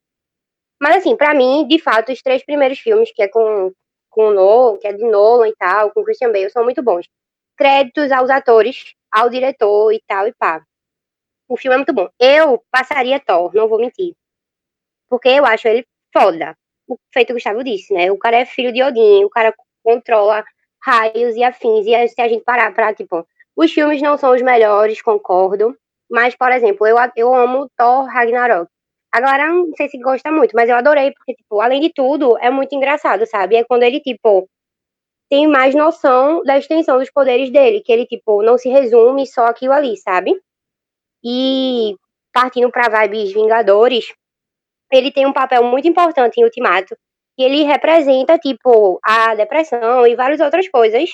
Mas, 0.81 0.97
assim, 0.97 1.15
para 1.15 1.33
mim, 1.33 1.67
de 1.67 1.79
fato, 1.79 2.11
os 2.11 2.21
três 2.21 2.43
primeiros 2.43 2.79
filmes, 2.79 3.11
que 3.13 3.23
é 3.23 3.27
com, 3.27 3.71
com 4.09 4.29
o 4.29 4.33
Nolan, 4.33 4.77
que 4.77 4.87
é 4.87 4.93
de 4.93 5.03
Nolan 5.03 5.49
e 5.49 5.55
tal, 5.55 5.91
com 5.91 6.03
Christian 6.03 6.31
Bale, 6.31 6.49
são 6.51 6.63
muito 6.63 6.83
bons. 6.83 7.07
Créditos 7.57 8.11
aos 8.11 8.29
atores, 8.29 8.93
ao 9.11 9.29
diretor 9.29 9.91
e 9.91 10.01
tal, 10.07 10.27
e 10.27 10.33
pá. 10.33 10.63
O 11.49 11.57
filme 11.57 11.75
é 11.75 11.77
muito 11.77 11.93
bom. 11.93 12.09
Eu 12.19 12.63
passaria 12.71 13.19
Thor, 13.19 13.53
não 13.55 13.67
vou 13.67 13.79
mentir. 13.79 14.15
Porque 15.09 15.29
eu 15.29 15.45
acho 15.45 15.67
ele 15.67 15.85
foda. 16.13 16.55
o 16.87 16.97
feito 17.13 17.31
o 17.31 17.33
Gustavo 17.33 17.63
disse, 17.63 17.93
né? 17.93 18.11
O 18.11 18.17
cara 18.17 18.37
é 18.37 18.45
filho 18.45 18.73
de 18.73 18.83
Odin, 18.83 19.23
o 19.23 19.29
cara 19.29 19.53
controla 19.83 20.43
raios 20.83 21.35
e 21.35 21.43
afins. 21.43 21.85
E 21.87 22.07
se 22.09 22.21
a 22.21 22.27
gente 22.27 22.43
parar 22.43 22.73
pra, 22.73 22.93
tipo, 22.93 23.25
os 23.57 23.73
filmes 23.73 24.01
não 24.01 24.17
são 24.17 24.35
os 24.35 24.41
melhores, 24.41 25.01
concordo. 25.01 25.75
Mas, 26.09 26.35
por 26.35 26.51
exemplo, 26.51 26.85
eu, 26.87 26.95
eu 27.15 27.33
amo 27.33 27.69
Thor 27.75 28.05
Ragnarok. 28.05 28.69
A 29.11 29.19
galera 29.19 29.47
não 29.47 29.73
sei 29.75 29.89
se 29.89 29.97
gosta 29.97 30.31
muito, 30.31 30.55
mas 30.55 30.69
eu 30.69 30.75
adorei, 30.75 31.11
porque, 31.11 31.33
tipo, 31.33 31.59
além 31.59 31.81
de 31.81 31.91
tudo, 31.91 32.37
é 32.37 32.51
muito 32.51 32.75
engraçado, 32.75 33.25
sabe? 33.25 33.55
É 33.55 33.63
quando 33.63 33.83
ele, 33.83 33.99
tipo, 33.99 34.47
tem 35.29 35.47
mais 35.47 35.73
noção 35.75 36.43
da 36.43 36.57
extensão 36.57 36.99
dos 36.99 37.09
poderes 37.11 37.49
dele, 37.51 37.81
que 37.81 37.91
ele, 37.91 38.05
tipo, 38.05 38.43
não 38.43 38.57
se 38.57 38.69
resume 38.69 39.25
só 39.25 39.45
aquilo 39.47 39.73
ali, 39.73 39.97
sabe? 39.97 40.39
E 41.23 41.95
partindo 42.33 42.69
pra 42.71 42.89
vibes 42.89 43.33
Vingadores, 43.33 44.13
ele 44.91 45.11
tem 45.11 45.25
um 45.25 45.33
papel 45.33 45.63
muito 45.63 45.87
importante 45.87 46.37
em 46.39 46.43
Ultimato, 46.43 46.95
e 47.37 47.43
ele 47.43 47.63
representa, 47.63 48.37
tipo, 48.37 48.99
a 49.03 49.35
depressão 49.35 50.05
e 50.07 50.15
várias 50.15 50.39
outras 50.39 50.69
coisas 50.69 51.09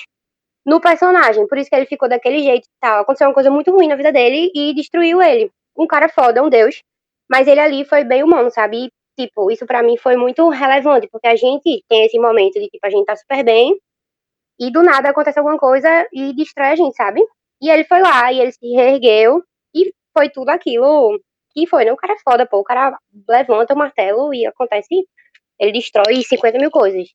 no 0.64 0.80
personagem. 0.80 1.46
Por 1.46 1.58
isso 1.58 1.68
que 1.68 1.76
ele 1.76 1.86
ficou 1.86 2.08
daquele 2.08 2.42
jeito 2.42 2.64
e 2.64 2.80
tal. 2.80 3.02
Aconteceu 3.02 3.28
uma 3.28 3.34
coisa 3.34 3.50
muito 3.50 3.70
ruim 3.70 3.88
na 3.88 3.96
vida 3.96 4.12
dele 4.12 4.50
e 4.54 4.74
destruiu 4.74 5.20
ele. 5.22 5.50
Um 5.76 5.86
cara 5.86 6.08
foda, 6.08 6.42
um 6.42 6.48
deus. 6.48 6.80
Mas 7.30 7.46
ele 7.46 7.60
ali 7.60 7.84
foi 7.84 8.04
bem 8.04 8.22
humano, 8.22 8.50
sabe? 8.50 8.86
E, 8.86 8.90
tipo, 9.26 9.50
isso 9.50 9.66
para 9.66 9.82
mim 9.82 9.96
foi 9.96 10.16
muito 10.16 10.48
relevante, 10.48 11.08
porque 11.10 11.26
a 11.26 11.36
gente 11.36 11.82
tem 11.88 12.04
esse 12.04 12.18
momento 12.18 12.54
de, 12.54 12.68
tipo, 12.68 12.86
a 12.86 12.90
gente 12.90 13.06
tá 13.06 13.16
super 13.16 13.42
bem 13.44 13.78
e 14.58 14.70
do 14.70 14.82
nada 14.82 15.10
acontece 15.10 15.38
alguma 15.38 15.58
coisa 15.58 16.06
e 16.12 16.32
destrói 16.34 16.68
a 16.68 16.76
gente, 16.76 16.94
sabe? 16.94 17.24
E 17.60 17.70
ele 17.70 17.84
foi 17.84 18.00
lá 18.00 18.32
e 18.32 18.40
ele 18.40 18.52
se 18.52 18.66
reergueu 18.74 19.42
e 19.74 19.92
foi 20.16 20.28
tudo 20.30 20.50
aquilo 20.50 21.18
que 21.52 21.66
foi, 21.66 21.84
né? 21.84 21.92
O 21.92 21.96
cara 21.96 22.14
é 22.14 22.18
foda, 22.18 22.46
pô. 22.46 22.58
O 22.58 22.64
cara 22.64 22.96
levanta 23.28 23.74
o 23.74 23.78
martelo 23.78 24.34
e 24.34 24.46
acontece. 24.46 25.06
Ele 25.58 25.72
destrói 25.72 26.22
50 26.22 26.58
mil 26.58 26.70
coisas. 26.70 27.08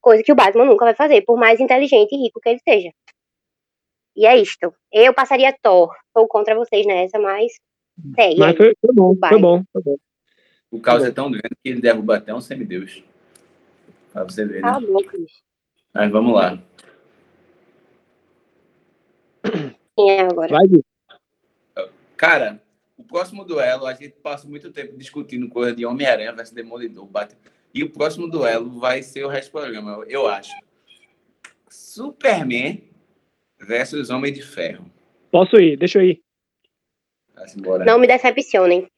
Coisa 0.00 0.22
que 0.22 0.32
o 0.32 0.36
Batman 0.36 0.64
nunca 0.64 0.84
vai 0.84 0.94
fazer, 0.94 1.22
por 1.22 1.38
mais 1.38 1.60
inteligente 1.60 2.14
e 2.14 2.18
rico 2.18 2.40
que 2.40 2.48
ele 2.48 2.60
seja. 2.60 2.92
E 4.16 4.26
é 4.26 4.36
isto. 4.36 4.74
Eu 4.92 5.14
passaria 5.14 5.56
Thor. 5.62 5.94
Tô 6.12 6.26
contra 6.26 6.54
vocês 6.54 6.86
nessa, 6.86 7.18
mas 7.18 7.52
segue. 8.14 8.40
Mas 8.40 8.56
foi, 8.56 8.74
foi 8.80 8.94
bom, 8.94 9.14
foi 9.16 9.40
bom, 9.40 9.62
foi 9.72 9.82
bom. 9.82 9.96
O 10.70 10.80
caos 10.80 11.04
é 11.04 11.10
tão 11.10 11.30
grande 11.30 11.56
que 11.62 11.70
ele 11.70 11.80
derruba 11.80 12.16
até 12.16 12.34
um 12.34 12.40
semideus. 12.40 13.02
Pra 14.12 14.24
você 14.24 14.44
ver, 14.44 14.62
né? 14.62 14.72
Tá 14.72 14.80
bom, 14.80 14.98
Cris. 15.04 15.32
Mas 15.94 16.10
vamos 16.10 16.34
lá. 16.34 16.58
Quem 19.96 20.10
é 20.10 20.20
agora? 20.20 20.52
Vai. 20.52 20.66
Cara, 22.16 22.60
o 22.96 23.04
próximo 23.04 23.44
duelo, 23.44 23.86
a 23.86 23.94
gente 23.94 24.10
passa 24.10 24.48
muito 24.48 24.72
tempo 24.72 24.96
discutindo 24.96 25.48
coisa 25.48 25.74
de 25.74 25.86
Homem-Aranha 25.86 26.32
versus 26.32 26.54
Demolidor. 26.54 27.06
Bate... 27.06 27.36
E 27.78 27.84
o 27.84 27.90
próximo 27.90 28.28
duelo 28.28 28.80
vai 28.80 29.04
ser 29.04 29.24
o 29.24 29.28
resto 29.28 29.50
do 29.52 29.60
programa, 29.60 30.04
eu- 30.08 30.26
acho. 30.26 30.50
Superman 31.68 32.82
versus 33.60 34.10
Homem 34.10 34.32
de 34.32 34.42
Ferro. 34.42 34.90
Posso 35.30 35.60
ir, 35.60 35.76
deixa 35.76 36.00
eu 36.00 36.06
ir. 36.06 36.20
Não 37.86 38.00
me 38.00 38.08
decepcionem. 38.08 38.88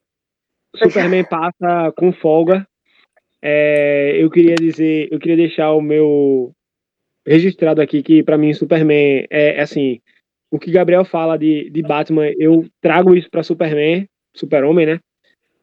Superman 0.75 1.25
passa 1.29 1.93
com 1.95 2.11
folga. 2.11 2.67
É, 3.43 4.17
eu 4.17 4.31
queria 4.31 4.55
dizer, 4.55 5.13
eu 5.13 5.19
queria 5.19 5.37
deixar 5.37 5.75
o 5.75 5.83
meu 5.83 6.51
registrado 7.27 7.83
aqui 7.83 8.03
que 8.03 8.23
pra 8.23 8.39
mim 8.39 8.55
Superman 8.55 9.27
é, 9.29 9.57
é 9.57 9.61
assim, 9.61 10.01
o 10.51 10.59
que 10.59 10.71
Gabriel 10.71 11.05
fala 11.05 11.37
de, 11.37 11.69
de 11.69 11.83
Batman, 11.83 12.33
eu 12.39 12.67
trago 12.81 13.15
isso 13.15 13.29
pra 13.31 13.43
Superman, 13.43 14.09
Super-Homem, 14.35 14.87
né? 14.87 15.01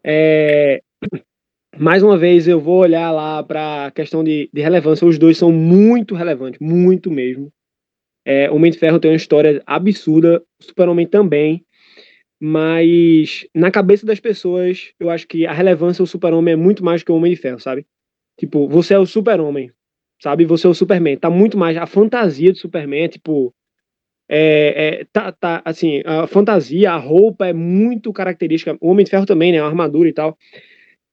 É, 0.04 0.84
mais 1.80 2.04
uma 2.04 2.18
vez 2.18 2.48
eu 2.48 2.60
vou 2.60 2.80
olhar 2.80 3.12
lá 3.12 3.44
pra 3.44 3.92
questão 3.92 4.24
de, 4.24 4.50
de 4.54 4.62
relevância, 4.62 5.08
os 5.08 5.18
dois 5.18 5.38
são 5.38 5.52
muito 5.52 6.16
relevantes, 6.16 6.60
muito 6.60 7.10
mesmo. 7.12 7.52
É, 8.26 8.52
Homem 8.52 8.72
de 8.72 8.78
Ferro 8.78 9.00
tem 9.00 9.12
uma 9.12 9.18
história 9.18 9.62
absurda, 9.66 10.44
Super-Homem 10.60 11.08
também. 11.08 11.66
Mas 12.40 13.48
na 13.54 13.72
cabeça 13.72 14.06
das 14.06 14.20
pessoas, 14.20 14.92
eu 15.00 15.10
acho 15.10 15.28
que 15.28 15.46
a 15.46 15.54
relevância 15.54 16.04
do 16.04 16.08
super-homem 16.08 16.54
é 16.54 16.56
muito 16.56 16.84
mais 16.84 17.02
que 17.02 17.12
o 17.12 17.16
Homem 17.16 17.34
de 17.34 17.40
Ferro, 17.40 17.60
sabe? 17.60 17.86
Tipo, 18.40 18.68
você 18.68 18.94
é 18.94 19.00
o 19.00 19.08
super-homem, 19.08 19.72
sabe? 20.22 20.46
Você 20.46 20.68
é 20.68 20.70
o 20.70 20.74
Superman. 20.74 21.18
Tá 21.18 21.30
muito 21.30 21.58
mais. 21.58 21.76
A 21.78 21.88
fantasia 21.88 22.52
do 22.52 22.58
Superman, 22.58 23.08
tipo. 23.08 23.54
É, 24.30 25.00
é, 25.00 25.06
tá, 25.12 25.32
tá, 25.32 25.62
assim, 25.64 26.04
a 26.06 26.28
fantasia, 26.28 26.92
a 26.92 26.98
roupa 26.98 27.48
é 27.48 27.54
muito 27.54 28.14
característica. 28.14 28.78
O 28.82 28.90
Homem 28.90 29.06
de 29.06 29.10
Ferro 29.10 29.26
também, 29.26 29.52
né? 29.52 29.60
A 29.60 29.66
armadura 29.66 30.08
e 30.08 30.14
tal. 30.14 30.38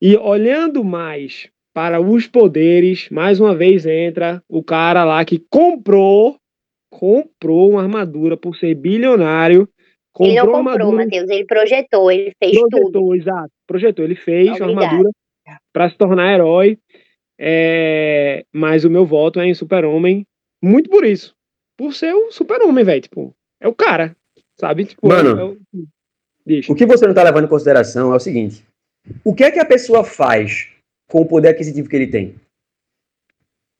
E 0.01 0.17
olhando 0.17 0.85
mais 0.85 1.49
para 1.73 2.01
os 2.01 2.27
poderes, 2.27 3.09
mais 3.11 3.41
uma 3.41 3.55
vez 3.55 3.85
entra 3.85 4.43
o 4.49 4.63
cara 4.63 5.05
lá 5.05 5.25
que 5.25 5.39
comprou, 5.51 6.37
comprou 6.91 7.71
uma 7.71 7.83
armadura 7.83 8.37
por 8.37 8.57
ser 8.57 8.75
bilionário. 8.75 9.69
Ele 10.21 10.35
não 10.37 10.43
Comprou 10.47 10.57
comprou, 10.65 10.73
armadura, 10.73 11.05
Matheus. 11.05 11.29
Ele 11.31 11.45
projetou, 11.45 12.13
ele 12.13 12.33
fez 12.39 12.53
tudo. 12.53 12.69
projetou, 12.71 13.17
exato. 13.17 13.51
Projetou, 13.67 14.05
ele 14.05 14.15
fez 14.15 14.49
a 14.49 14.53
Obrigada. 14.65 14.87
armadura 14.87 15.11
para 15.73 15.91
se 15.91 15.97
tornar 15.97 16.33
herói. 16.33 16.79
É, 17.37 18.45
mas 18.53 18.85
o 18.85 18.91
meu 18.91 19.05
voto 19.05 19.41
é 19.41 19.47
em 19.47 19.55
Super-Homem, 19.55 20.25
muito 20.63 20.89
por 20.89 21.05
isso. 21.05 21.35
Por 21.77 21.93
ser 21.93 22.15
o 22.15 22.31
Super-Homem, 22.31 22.85
velho. 22.85 23.01
Tipo, 23.01 23.35
é 23.61 23.67
o 23.67 23.75
cara, 23.75 24.17
sabe? 24.57 24.85
Tipo, 24.85 25.09
Mano, 25.09 25.37
é, 25.37 25.43
é 25.43 25.45
o... 25.45 25.59
Deixa. 26.47 26.73
O 26.73 26.77
que 26.77 26.87
você 26.87 27.05
não 27.07 27.11
está 27.13 27.25
levando 27.25 27.47
em 27.47 27.49
consideração 27.49 28.13
é 28.13 28.17
o 28.17 28.21
seguinte: 28.21 28.65
o 29.25 29.35
que 29.35 29.45
é 29.45 29.51
que 29.51 29.59
a 29.59 29.65
pessoa 29.65 30.05
faz 30.05 30.69
com 31.09 31.21
o 31.21 31.27
poder 31.27 31.49
aquisitivo 31.49 31.89
que 31.89 31.97
ele 31.97 32.07
tem? 32.07 32.35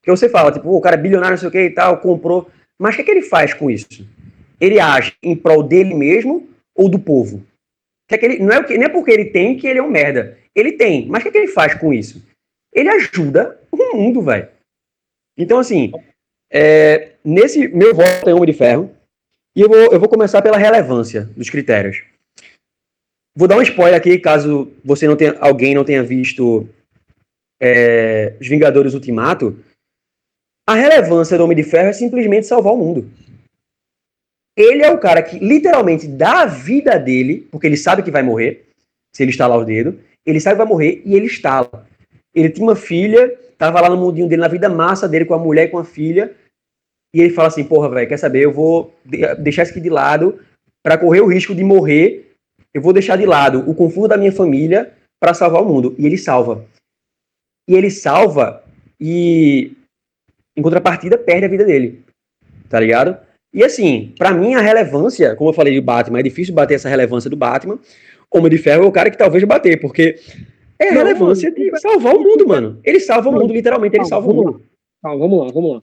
Porque 0.01 0.11
você 0.11 0.29
fala, 0.29 0.53
tipo, 0.53 0.65
"Pô, 0.65 0.77
o 0.77 0.81
cara 0.81 0.97
é 0.97 1.01
bilionário, 1.01 1.33
não 1.33 1.39
sei 1.39 1.49
o 1.49 1.53
que 1.53 1.61
e 1.63 1.71
tal, 1.71 1.99
comprou. 1.99 2.51
Mas 2.79 2.95
o 2.95 2.97
que 2.97 3.03
é 3.03 3.05
que 3.05 3.11
ele 3.11 3.23
faz 3.23 3.55
com 3.55 3.71
isso? 3.71 4.07
Ele 4.61 4.79
age 4.79 5.15
em 5.23 5.37
prol 5.37 5.63
dele 5.63 5.95
mesmo 5.95 6.49
ou 6.75 6.89
do 6.89 6.99
povo? 6.99 7.45
Que 8.09 8.17
é 8.17 8.19
que 8.19 8.27
ele, 8.27 8.39
não, 8.39 8.53
é 8.53 8.59
o 8.61 8.65
que, 8.65 8.77
não 8.77 8.85
é 8.85 8.89
porque 8.89 9.11
ele 9.11 9.27
tem 9.27 9.57
que 9.57 9.67
ele 9.67 9.79
é 9.79 9.83
um 9.83 9.91
merda. 9.91 10.39
Ele 10.55 10.73
tem, 10.73 11.07
mas 11.07 11.21
o 11.21 11.23
que 11.23 11.29
é 11.29 11.33
que 11.33 11.39
ele 11.39 11.49
faz 11.49 11.75
com 11.75 11.93
isso? 11.93 12.23
Ele 12.73 12.89
ajuda 12.89 13.61
o 13.71 13.97
mundo, 13.97 14.21
velho. 14.21 14.49
Então, 15.37 15.59
assim, 15.59 15.93
é, 16.51 17.13
nesse 17.25 17.67
meu 17.69 17.95
voto 17.95 18.29
é 18.29 18.35
Homem 18.35 18.47
de 18.47 18.53
Ferro, 18.53 18.95
e 19.57 19.61
eu 19.61 19.69
vou, 19.69 19.93
eu 19.93 19.99
vou 19.99 20.09
começar 20.09 20.43
pela 20.43 20.59
relevância 20.59 21.25
dos 21.37 21.49
critérios. 21.49 22.03
Vou 23.37 23.49
dar 23.49 23.57
um 23.57 23.63
spoiler 23.63 23.99
aqui, 23.99 24.19
caso 24.19 24.73
você 24.85 25.09
não 25.09 25.17
tenha, 25.17 25.37
alguém 25.41 25.75
não 25.75 25.85
tenha 25.85 26.03
visto 26.05 26.69
é, 27.61 28.37
Os 28.41 28.47
Vingadores 28.47 28.95
Ultimato. 28.95 29.59
A 30.69 30.75
relevância 30.75 31.37
do 31.37 31.45
Homem 31.45 31.57
de 31.57 31.65
Ferro 31.65 31.89
é 31.89 31.93
simplesmente 31.93 32.47
salvar 32.47 32.73
o 32.73 32.77
mundo. 32.77 33.11
Ele 34.57 34.85
é 34.85 34.91
o 34.91 35.01
cara 35.01 35.21
que 35.21 35.39
literalmente 35.39 36.07
dá 36.07 36.43
a 36.43 36.47
vida 36.47 36.97
dele, 36.97 37.47
porque 37.51 37.67
ele 37.67 37.77
sabe 37.77 38.05
que 38.05 38.11
vai 38.11 38.23
morrer, 38.23 38.69
se 39.13 39.25
ele 39.25 39.33
estalar 39.33 39.59
o 39.59 39.65
dedo, 39.65 40.01
ele 40.25 40.41
sabe 40.41 40.55
que 40.55 40.65
vai 40.65 40.69
morrer 40.69 41.03
e 41.05 41.17
ele 41.17 41.27
estala. 41.27 41.89
Ele 42.33 42.49
tinha 42.49 42.65
uma 42.65 42.77
filha, 42.77 43.37
tava 43.59 43.81
lá 43.81 43.91
no 43.91 43.97
mundinho 43.97 44.29
dele, 44.29 44.43
na 44.43 44.49
vida 44.49 44.69
massa 44.69 45.09
dele, 45.09 45.25
com 45.25 45.35
a 45.35 45.39
mulher 45.39 45.65
e 45.65 45.71
com 45.71 45.79
a 45.79 45.85
filha, 45.85 46.35
e 47.13 47.21
ele 47.21 47.31
fala 47.31 47.49
assim, 47.49 47.65
porra, 47.65 47.89
velho, 47.89 48.09
quer 48.09 48.17
saber, 48.17 48.45
eu 48.45 48.53
vou 48.53 48.95
de- 49.05 49.35
deixar 49.37 49.65
isso 49.65 49.73
aqui 49.73 49.81
de 49.81 49.91
lado 49.91 50.41
para 50.85 50.97
correr 50.97 51.21
o 51.21 51.27
risco 51.27 51.55
de 51.55 51.65
morrer 51.65 52.24
eu 52.75 52.83
vou 52.83 52.93
deixar 52.93 53.17
de 53.17 53.25
lado 53.25 53.69
o 53.71 53.75
conforto 53.75 54.09
da 54.09 54.17
minha 54.17 54.33
família 54.33 54.93
para 55.21 55.33
salvar 55.33 55.63
o 55.63 55.65
mundo. 55.65 55.95
E 55.97 56.05
ele 56.05 56.19
salva. 56.19 56.67
E 57.69 57.75
ele 57.75 57.91
salva 57.91 58.63
e, 59.01 59.73
em 60.57 60.63
contrapartida, 60.63 61.17
perde 61.17 61.47
a 61.47 61.49
vida 61.49 61.65
dele. 61.65 62.03
Tá 62.69 62.81
ligado? 62.81 63.17
E 63.53 63.63
assim, 63.63 64.13
pra 64.19 64.33
mim 64.33 64.55
a 64.55 64.61
relevância, 64.61 65.37
como 65.37 65.51
eu 65.51 65.55
falei 65.55 65.73
de 65.73 65.81
Batman, 65.81 66.19
é 66.19 66.23
difícil 66.25 66.53
bater 66.53 66.75
essa 66.75 66.89
relevância 66.89 67.31
do 67.31 67.37
Batman. 67.37 67.79
Homem 68.29 68.51
de 68.51 68.59
Ferro 68.59 68.83
é 68.83 68.87
o 68.87 68.93
cara 68.93 69.11
que 69.11 69.17
talvez 69.17 69.45
bater, 69.45 69.81
porque 69.81 70.19
é 70.77 70.89
a 70.89 70.93
Não, 70.93 70.99
relevância 70.99 71.51
mano, 71.51 71.71
de 71.71 71.81
salvar 71.81 72.17
o 72.17 72.21
mundo, 72.21 72.49
mano. 72.49 72.81
Ele 72.83 72.99
salva 72.99 73.29
o 73.29 73.33
mundo, 73.33 73.53
literalmente, 73.53 73.97
ele 73.97 74.07
salva 74.07 74.29
o 74.29 74.35
mundo. 74.35 74.63
Calma, 75.01 75.19
vamos 75.19 75.47
lá, 75.47 75.53
vamos 75.53 75.75
lá. 75.75 75.83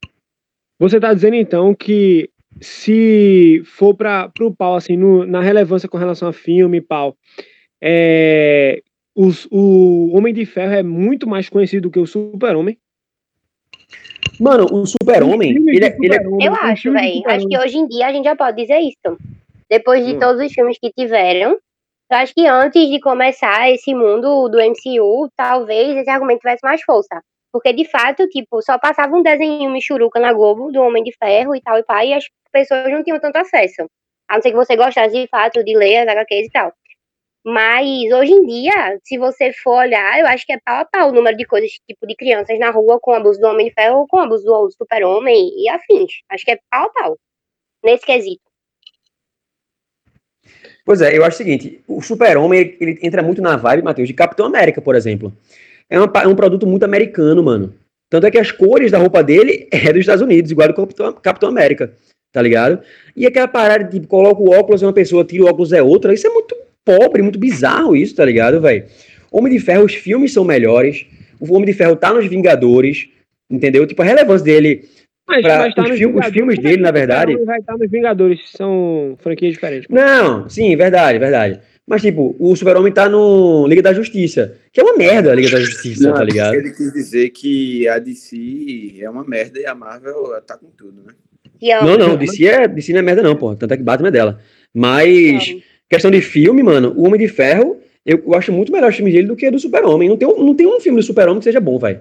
Você 0.79 0.99
tá 0.99 1.13
dizendo 1.13 1.35
então 1.35 1.73
que 1.73 2.29
se 2.59 3.61
for 3.65 3.93
para 3.95 4.31
o 4.41 4.53
pau, 4.53 4.75
assim, 4.75 4.97
no- 4.97 5.25
na 5.25 5.41
relevância 5.41 5.87
com 5.87 5.97
relação 5.97 6.27
a 6.27 6.33
filme 6.33 6.77
e 6.77 6.81
pau, 6.81 7.15
é, 7.81 8.81
os- 9.15 9.47
o 9.51 10.11
Homem 10.15 10.33
de 10.33 10.45
Ferro 10.45 10.73
é 10.73 10.83
muito 10.83 11.27
mais 11.27 11.47
conhecido 11.49 11.83
do 11.83 11.91
que 11.91 11.99
o 11.99 12.05
Super-Homem. 12.07 12.77
Mano, 14.39 14.65
o 14.71 14.85
super-homem, 14.87 15.51
ele, 15.51 15.85
é- 15.85 15.95
ele 16.01 16.15
é 16.15 16.47
Eu 16.47 16.55
acho, 16.55 16.91
velho. 16.91 17.21
Acho 17.27 17.47
que 17.47 17.57
hoje 17.59 17.77
em 17.77 17.87
dia 17.87 18.07
a 18.07 18.11
gente 18.11 18.23
já 18.25 18.35
pode 18.35 18.57
dizer 18.59 18.79
isso. 18.79 19.17
Depois 19.69 20.03
de 20.05 20.15
Hum. 20.15 20.19
todos 20.19 20.43
os 20.43 20.51
filmes 20.51 20.79
que 20.79 20.91
tiveram, 20.91 21.51
eu 21.51 22.17
acho 22.17 22.33
que 22.33 22.47
antes 22.47 22.89
de 22.89 22.99
começar 22.99 23.69
esse 23.69 23.93
mundo 23.93 24.49
do 24.49 24.59
MCU, 24.59 25.29
talvez 25.37 25.95
esse 25.95 26.09
argumento 26.09 26.39
tivesse 26.39 26.61
mais 26.63 26.81
força. 26.81 27.21
Porque, 27.51 27.73
de 27.73 27.85
fato, 27.85 28.27
tipo, 28.27 28.61
só 28.61 28.79
passava 28.79 29.15
um 29.15 29.21
desenho 29.21 29.69
Michuruca 29.69 30.19
na 30.19 30.31
Globo, 30.31 30.71
do 30.71 30.81
Homem 30.81 31.03
de 31.03 31.11
Ferro 31.17 31.55
e 31.55 31.61
tal 31.61 31.77
e 31.77 31.83
pá, 31.83 32.05
e 32.05 32.13
as 32.13 32.25
pessoas 32.51 32.89
não 32.89 33.03
tinham 33.03 33.19
tanto 33.19 33.37
acesso. 33.37 33.89
A 34.27 34.35
não 34.35 34.41
ser 34.41 34.51
que 34.51 34.55
você 34.55 34.75
gostasse, 34.75 35.13
de 35.13 35.27
fato, 35.27 35.63
de 35.63 35.75
ler 35.75 36.07
as 36.07 36.07
HQs 36.07 36.47
e 36.47 36.51
tal. 36.51 36.73
Mas 37.43 38.11
hoje 38.11 38.31
em 38.31 38.45
dia, 38.45 38.99
se 39.03 39.17
você 39.17 39.51
for 39.51 39.79
olhar, 39.79 40.19
eu 40.19 40.27
acho 40.27 40.45
que 40.45 40.53
é 40.53 40.59
pau 40.63 40.81
a 40.81 40.85
pau 40.85 41.09
o 41.09 41.11
número 41.11 41.35
de 41.35 41.45
coisas, 41.45 41.71
tipo, 41.87 42.05
de 42.05 42.15
crianças 42.15 42.57
na 42.59 42.69
rua 42.69 42.99
com 42.99 43.13
abuso 43.13 43.39
do 43.39 43.47
Homem 43.47 43.67
de 43.67 43.73
Ferro 43.73 43.99
ou 43.99 44.07
com 44.07 44.19
abuso 44.19 44.45
do 44.45 44.71
Super-Homem 44.71 45.51
e 45.57 45.67
afins. 45.67 46.21
Acho 46.29 46.45
que 46.45 46.51
é 46.51 46.59
pau 46.69 46.85
a 46.85 46.89
pau. 46.89 47.17
Nesse 47.83 48.05
quesito. 48.05 48.41
Pois 50.85 51.01
é, 51.01 51.17
eu 51.17 51.25
acho 51.25 51.35
o 51.35 51.37
seguinte: 51.37 51.83
o 51.87 52.01
Super-Homem 52.01 52.77
ele 52.79 52.99
entra 53.01 53.23
muito 53.23 53.41
na 53.41 53.57
vibe, 53.57 53.83
Matheus, 53.83 54.07
de 54.07 54.13
Capitão 54.13 54.45
América, 54.45 54.81
por 54.81 54.95
exemplo. 54.95 55.33
É, 55.91 55.99
uma 55.99 56.11
é 56.23 56.27
um 56.27 56.35
produto 56.35 56.65
muito 56.65 56.83
americano, 56.83 57.43
mano. 57.43 57.73
Tanto 58.09 58.25
é 58.25 58.31
que 58.31 58.37
as 58.39 58.51
cores 58.51 58.91
da 58.91 58.97
roupa 58.97 59.21
dele 59.23 59.67
é 59.71 59.91
dos 59.91 59.99
Estados 60.01 60.21
Unidos, 60.21 60.49
igual 60.51 60.69
do 60.69 60.73
Capitão, 60.73 61.13
Capitão 61.13 61.49
América, 61.49 61.93
tá 62.31 62.41
ligado? 62.41 62.79
E 63.15 63.27
aquela 63.27 63.47
parada 63.47 63.83
de 63.83 63.91
tipo, 63.91 64.07
coloca 64.07 64.41
o 64.41 64.51
óculos 64.51 64.81
é 64.81 64.85
uma 64.87 64.93
pessoa, 64.93 65.23
tira 65.25 65.43
o 65.43 65.47
óculos 65.47 65.73
é 65.73 65.83
outra. 65.83 66.13
Isso 66.13 66.25
é 66.25 66.29
muito 66.29 66.55
pobre, 66.85 67.21
muito 67.21 67.37
bizarro 67.37 67.95
isso, 67.95 68.15
tá 68.15 68.25
ligado, 68.25 68.59
velho? 68.61 68.85
Homem 69.31 69.51
de 69.53 69.59
Ferro, 69.59 69.85
os 69.85 69.93
filmes 69.93 70.33
são 70.33 70.43
melhores. 70.43 71.05
O 71.39 71.53
Homem 71.53 71.65
de 71.65 71.73
Ferro 71.73 71.95
tá 71.95 72.13
nos 72.13 72.25
Vingadores, 72.25 73.07
entendeu? 73.49 73.85
Tipo, 73.85 74.01
a 74.01 74.05
relevância 74.05 74.45
dele 74.45 74.83
Mas, 75.27 75.41
mas 75.43 75.73
tá 75.75 75.83
os 75.83 75.89
nos 75.89 75.97
fil- 75.97 76.15
os 76.17 76.25
filmes 76.27 76.59
dele, 76.59 76.81
na 76.81 76.91
verdade- 76.91 77.35
Vai 77.45 77.59
estar 77.59 77.77
nos 77.77 77.89
Vingadores, 77.89 78.39
são 78.55 79.15
franquias 79.19 79.53
diferentes. 79.53 79.87
Não, 79.89 80.49
sim, 80.49 80.75
verdade, 80.75 81.17
verdade. 81.19 81.59
Mas, 81.91 82.01
tipo, 82.01 82.33
o 82.39 82.55
Super-Homem 82.55 82.93
tá 82.93 83.09
no 83.09 83.67
Liga 83.67 83.81
da 83.81 83.91
Justiça, 83.91 84.55
que 84.71 84.79
é 84.79 84.83
uma 84.83 84.95
merda 84.95 85.29
a 85.29 85.35
Liga 85.35 85.49
da 85.51 85.59
Justiça, 85.59 86.07
Não, 86.07 86.13
tá 86.13 86.23
ligado? 86.23 86.53
Ele 86.53 86.71
quis 86.71 86.93
dizer 86.93 87.29
que 87.31 87.85
a 87.85 87.99
DC 87.99 88.95
é 89.01 89.09
uma 89.09 89.25
merda 89.25 89.59
e 89.59 89.65
a 89.65 89.75
Marvel 89.75 90.41
tá 90.47 90.57
com 90.57 90.67
tudo, 90.69 91.03
né? 91.05 91.13
Não, 91.85 91.97
não, 91.97 92.15
DC, 92.15 92.45
é, 92.45 92.65
DC 92.65 92.93
não 92.93 92.99
é 92.99 93.01
merda 93.01 93.21
não, 93.21 93.35
pô. 93.35 93.53
Tanto 93.57 93.73
é 93.73 93.75
que 93.77 93.83
Batman 93.83 94.07
é 94.07 94.11
dela. 94.11 94.39
Mas, 94.73 95.53
questão 95.89 96.09
de 96.09 96.21
filme, 96.21 96.63
mano, 96.63 96.93
o 96.95 97.03
Homem 97.05 97.19
de 97.19 97.27
Ferro, 97.27 97.81
eu, 98.05 98.23
eu 98.25 98.35
acho 98.35 98.53
muito 98.53 98.71
melhor 98.71 98.89
os 98.89 98.95
filmes 98.95 99.13
dele 99.13 99.27
do 99.27 99.35
que 99.35 99.51
do 99.51 99.59
Super-Homem. 99.59 100.07
Não 100.07 100.15
tem, 100.15 100.25
um- 100.29 100.41
não 100.45 100.55
tem 100.55 100.65
um 100.65 100.79
filme 100.79 100.97
do 101.01 101.05
Super-Homem 101.05 101.39
que 101.39 101.43
seja 101.43 101.59
bom, 101.59 101.77
velho. 101.77 101.99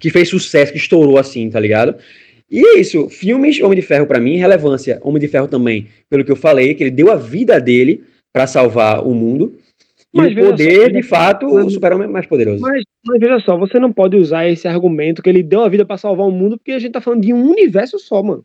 Que 0.00 0.10
fez 0.10 0.28
sucesso, 0.28 0.72
que 0.72 0.78
estourou 0.78 1.18
assim, 1.18 1.48
tá 1.48 1.60
ligado? 1.60 1.94
E 2.52 2.60
é 2.64 2.78
isso, 2.78 3.08
filmes 3.08 3.58
Homem 3.62 3.76
de 3.80 3.82
Ferro 3.84 4.06
pra 4.06 4.20
mim, 4.20 4.36
relevância. 4.36 5.00
Homem 5.02 5.18
de 5.18 5.26
Ferro 5.26 5.48
também, 5.48 5.88
pelo 6.10 6.22
que 6.22 6.30
eu 6.30 6.36
falei, 6.36 6.74
que 6.74 6.84
ele 6.84 6.90
deu 6.90 7.10
a 7.10 7.16
vida 7.16 7.58
dele 7.58 8.04
pra 8.30 8.46
salvar 8.46 9.02
o 9.06 9.14
mundo. 9.14 9.56
E 10.12 10.18
Mas 10.18 10.32
o 10.32 10.34
veja 10.34 10.44
só, 10.44 10.50
poder, 10.50 10.64
veja 10.68 10.90
de 10.92 11.02
só, 11.02 11.08
fato, 11.08 11.46
mas- 11.54 11.64
o 11.66 11.70
Super-Homem 11.70 12.06
é 12.08 12.10
mais 12.10 12.26
poderoso. 12.26 12.60
Mas, 12.60 12.84
mas 13.06 13.18
veja 13.18 13.38
só, 13.40 13.56
você 13.56 13.78
não 13.78 13.90
pode 13.90 14.18
usar 14.18 14.46
esse 14.46 14.68
argumento 14.68 15.22
que 15.22 15.30
ele 15.30 15.42
deu 15.42 15.62
a 15.62 15.68
vida 15.70 15.86
pra 15.86 15.96
salvar 15.96 16.26
o 16.26 16.30
mundo, 16.30 16.58
porque 16.58 16.72
a 16.72 16.78
gente 16.78 16.92
tá 16.92 17.00
falando 17.00 17.22
de 17.22 17.32
um 17.32 17.50
universo 17.50 17.98
só, 17.98 18.22
mano. 18.22 18.44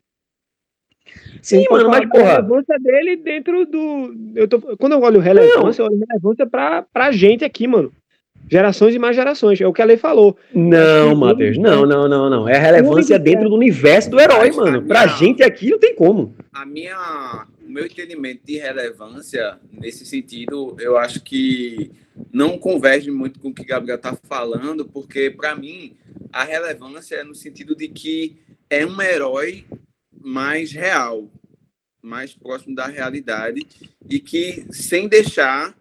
Sim, 1.41 1.65
mano, 1.69 1.89
mas 1.89 2.07
porra. 2.09 2.35
relevância 2.35 2.79
dele 2.79 3.17
dentro 3.17 3.65
do. 3.65 4.15
Eu 4.35 4.47
tô, 4.47 4.59
quando 4.77 4.93
eu 4.93 5.01
olho 5.01 5.19
relevância, 5.19 5.81
eu 5.81 5.85
olho 5.87 5.99
relevância 6.07 6.45
pra, 6.47 6.81
pra 6.81 7.11
gente 7.11 7.43
aqui, 7.43 7.67
mano. 7.67 7.91
Gerações 8.49 8.95
e 8.95 8.99
mais 8.99 9.15
gerações. 9.15 9.59
É 9.59 9.67
o 9.67 9.73
que 9.73 9.81
a 9.81 9.85
lei 9.85 9.97
falou. 9.97 10.37
Não, 10.53 11.15
Matheus, 11.15 11.57
não, 11.57 11.85
não, 11.85 12.07
não, 12.07 12.29
não. 12.29 12.47
É 12.49 12.55
a 12.55 12.59
relevância 12.61 13.19
dentro 13.19 13.49
do 13.49 13.55
universo 13.55 14.09
do 14.09 14.19
herói, 14.19 14.51
mano. 14.51 14.77
a 14.77 14.81
Pra 14.81 15.05
minha- 15.05 15.17
gente 15.17 15.43
aqui 15.43 15.69
não 15.69 15.77
tem 15.79 15.93
como. 15.93 16.33
A 16.53 16.65
minha, 16.65 17.45
o 17.65 17.69
meu 17.69 17.85
entendimento 17.85 18.41
de 18.45 18.57
relevância 18.57 19.59
nesse 19.71 20.05
sentido, 20.05 20.77
eu 20.79 20.97
acho 20.97 21.21
que 21.21 21.91
não 22.31 22.57
converge 22.57 23.11
muito 23.11 23.37
com 23.39 23.49
o 23.49 23.53
que 23.53 23.65
Gabriel 23.65 23.97
tá 23.97 24.17
falando, 24.23 24.85
porque 24.85 25.29
para 25.29 25.53
mim 25.55 25.93
a 26.31 26.43
relevância 26.45 27.15
é 27.17 27.23
no 27.25 27.35
sentido 27.35 27.75
de 27.75 27.89
que 27.89 28.37
é 28.69 28.85
um 28.85 29.01
herói 29.01 29.65
mais 30.19 30.71
real, 30.71 31.25
mais 32.01 32.33
próximo 32.33 32.73
da 32.75 32.87
realidade 32.87 33.67
e 34.09 34.19
que 34.19 34.65
sem 34.71 35.07
deixar 35.07 35.75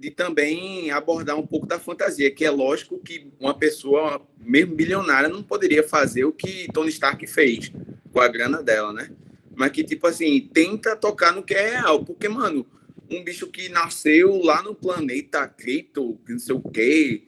de 0.00 0.10
também 0.10 0.90
abordar 0.90 1.38
um 1.38 1.46
pouco 1.46 1.66
da 1.66 1.78
fantasia, 1.78 2.30
que 2.30 2.42
é 2.42 2.50
lógico 2.50 2.98
que 2.98 3.30
uma 3.38 3.52
pessoa 3.52 4.26
mesmo 4.38 4.74
bilionária 4.74 5.28
não 5.28 5.42
poderia 5.42 5.86
fazer 5.86 6.24
o 6.24 6.32
que 6.32 6.72
Tony 6.72 6.88
Stark 6.88 7.26
fez 7.26 7.70
com 8.10 8.18
a 8.18 8.26
grana 8.26 8.62
dela, 8.62 8.94
né? 8.94 9.10
Mas 9.54 9.72
que, 9.72 9.84
tipo 9.84 10.06
assim, 10.06 10.48
tenta 10.54 10.96
tocar 10.96 11.34
no 11.34 11.42
que 11.42 11.52
é 11.52 11.72
real. 11.72 12.02
Porque, 12.02 12.30
mano, 12.30 12.66
um 13.10 13.22
bicho 13.22 13.46
que 13.48 13.68
nasceu 13.68 14.42
lá 14.42 14.62
no 14.62 14.74
planeta 14.74 15.46
Krypto, 15.46 16.18
não 16.26 16.38
sei 16.38 16.54
o 16.54 16.62
quê, 16.62 17.24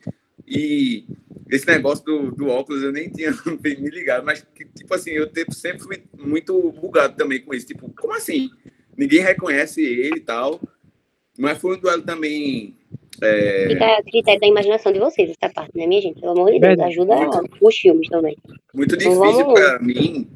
e 0.47 1.05
esse 1.51 1.67
negócio 1.67 2.03
do, 2.07 2.31
do 2.31 2.49
óculos 2.49 2.83
eu 2.83 2.91
nem 2.91 3.11
tinha 3.11 3.33
me 3.63 3.91
ligado, 3.91 4.25
mas, 4.25 4.47
que, 4.55 4.65
tipo 4.65 4.95
assim, 4.95 5.11
eu 5.11 5.31
sempre 5.51 5.83
fui 5.83 6.03
muito 6.19 6.73
bugado 6.73 7.17
também 7.17 7.43
com 7.43 7.53
isso. 7.53 7.67
Tipo, 7.67 7.93
como 7.95 8.15
assim? 8.15 8.51
Ninguém 8.97 9.21
reconhece 9.21 9.83
ele 9.83 10.17
e 10.17 10.21
tal. 10.21 10.59
Mas 11.39 11.59
foi 11.59 11.77
um 11.77 11.81
duelo 11.81 12.03
também. 12.03 12.75
é, 13.23 13.67
Fica 13.69 13.85
a 13.99 14.03
critério 14.03 14.41
da 14.41 14.47
imaginação 14.47 14.93
de 14.93 14.99
vocês, 14.99 15.31
essa 15.31 15.53
parte, 15.53 15.77
né, 15.77 15.87
minha 15.87 16.01
gente? 16.03 16.21
Pelo 16.21 16.33
amor 16.33 16.51
de 16.53 16.61
Deus, 16.61 16.79
ajuda 16.81 17.15
os 17.61 17.77
filmes 17.79 18.09
também. 18.09 18.37
muito 18.75 18.95
Então 18.95 19.11
difícil 19.13 19.45
vamos- 19.45 19.55
para 19.61 19.79
mim. 19.79 20.29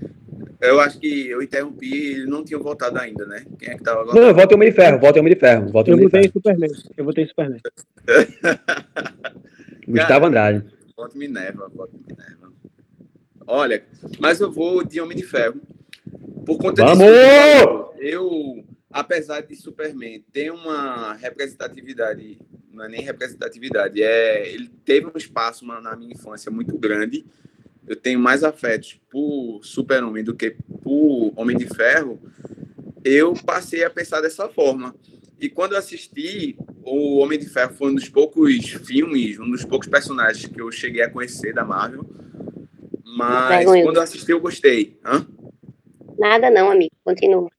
Eu 0.60 0.80
acho 0.80 0.98
que 0.98 1.28
eu 1.28 1.42
interrompi 1.42 1.86
e 1.86 2.12
ele 2.14 2.26
não 2.26 2.42
tinha 2.42 2.58
voltado 2.58 2.98
ainda, 2.98 3.26
né? 3.26 3.44
Quem 3.58 3.68
é 3.70 3.76
que 3.76 3.82
tava 3.82 4.04
Não, 4.14 4.34
volta 4.34 4.54
em 4.54 4.56
Homem 4.56 4.70
de 4.70 4.74
Ferro, 4.74 4.98
volta 4.98 5.18
em 5.18 5.20
Homem 5.20 5.34
de 5.34 5.38
Ferro, 5.40 5.68
volta 5.70 5.90
em 5.90 5.92
Eu 5.92 5.96
Homem 5.98 6.06
de 6.08 6.12
botei 6.12 6.22
Ferro. 6.22 6.32
Superman. 6.32 6.70
Eu 6.96 7.04
botei 7.04 7.26
Superman. 7.26 7.60
Gustavo 9.86 10.26
Andrade. 10.26 10.64
Voto 10.96 11.16
Minerva, 11.18 11.70
voto 11.74 11.92
Minerva. 12.08 12.52
Olha, 13.46 13.84
mas 14.18 14.40
eu 14.40 14.50
vou 14.50 14.82
de 14.84 15.00
Homem 15.00 15.16
de 15.16 15.24
Ferro. 15.24 15.60
Por 16.44 16.58
conta 16.58 16.84
Vamos! 16.84 16.98
disso, 17.06 17.90
eu, 18.00 18.64
apesar 19.00 19.42
de 19.42 19.54
Superman 19.54 20.24
ter 20.32 20.50
uma 20.50 21.12
representatividade, 21.14 22.38
não 22.72 22.84
é 22.84 22.88
nem 22.88 23.02
representatividade, 23.02 24.02
é, 24.02 24.48
ele 24.50 24.70
teve 24.86 25.06
um 25.06 25.16
espaço 25.16 25.66
na- 25.66 25.80
na 25.82 25.94
minha 25.94 26.12
infância 26.12 26.50
muito 26.50 26.78
grande. 26.78 27.24
Eu 27.86 27.94
tenho 27.94 28.18
mais 28.18 28.42
afetos 28.42 28.98
por 29.10 29.60
Super-Homem 29.62 30.24
do 30.24 30.34
que 30.34 30.56
por 30.82 31.32
Homem 31.36 31.56
de 31.56 31.66
Ferro. 31.66 32.18
Eu 33.04 33.34
passei 33.34 33.84
a 33.84 33.90
pensar 33.90 34.20
dessa 34.22 34.48
forma. 34.48 34.94
E 35.38 35.50
quando 35.50 35.72
eu 35.72 35.78
assisti, 35.78 36.56
o 36.82 37.18
Homem 37.18 37.38
de 37.38 37.46
Ferro 37.50 37.74
foi 37.74 37.90
um 37.90 37.94
dos 37.94 38.08
poucos 38.08 38.66
filmes, 38.86 39.38
um 39.38 39.50
dos 39.50 39.64
poucos 39.64 39.86
personagens 39.88 40.46
que 40.46 40.60
eu 40.60 40.72
cheguei 40.72 41.02
a 41.02 41.10
conhecer 41.10 41.52
da 41.52 41.64
Marvel. 41.64 42.04
Mas 43.04 43.66
quando 43.84 43.96
eu 43.96 44.02
assisti, 44.02 44.32
eu 44.32 44.40
gostei. 44.40 44.98
Hã? 45.04 45.26
Nada 46.18 46.50
não, 46.50 46.70
amigo. 46.70 46.94
Continua. 47.04 47.50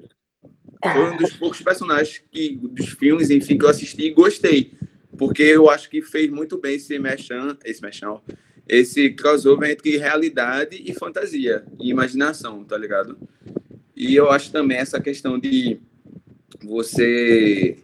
Foi 0.82 1.12
um 1.12 1.18
dos 1.18 1.34
poucos 1.34 1.62
personagens 1.62 2.22
que, 2.32 2.56
dos 2.56 2.90
filmes, 2.90 3.30
enfim, 3.30 3.58
que 3.58 3.66
eu 3.66 3.70
assisti 3.70 4.04
e 4.04 4.14
gostei. 4.14 4.74
Porque 5.18 5.44
eu 5.44 5.70
acho 5.70 5.90
que 5.90 6.02
fez 6.02 6.30
muito 6.30 6.58
bem 6.58 6.76
esse 6.76 6.98
mechan, 7.00 7.58
esse 7.66 7.82
mechan, 7.82 8.20
esse 8.68 9.10
crossover 9.12 9.70
entre 9.70 9.98
realidade 9.98 10.82
e 10.86 10.94
fantasia, 10.94 11.66
e 11.80 11.90
imaginação, 11.90 12.64
tá 12.64 12.78
ligado? 12.78 13.18
E 13.96 14.16
eu 14.16 14.30
acho 14.30 14.52
também 14.52 14.78
essa 14.78 15.02
questão 15.02 15.40
de 15.40 15.80
você. 16.64 17.78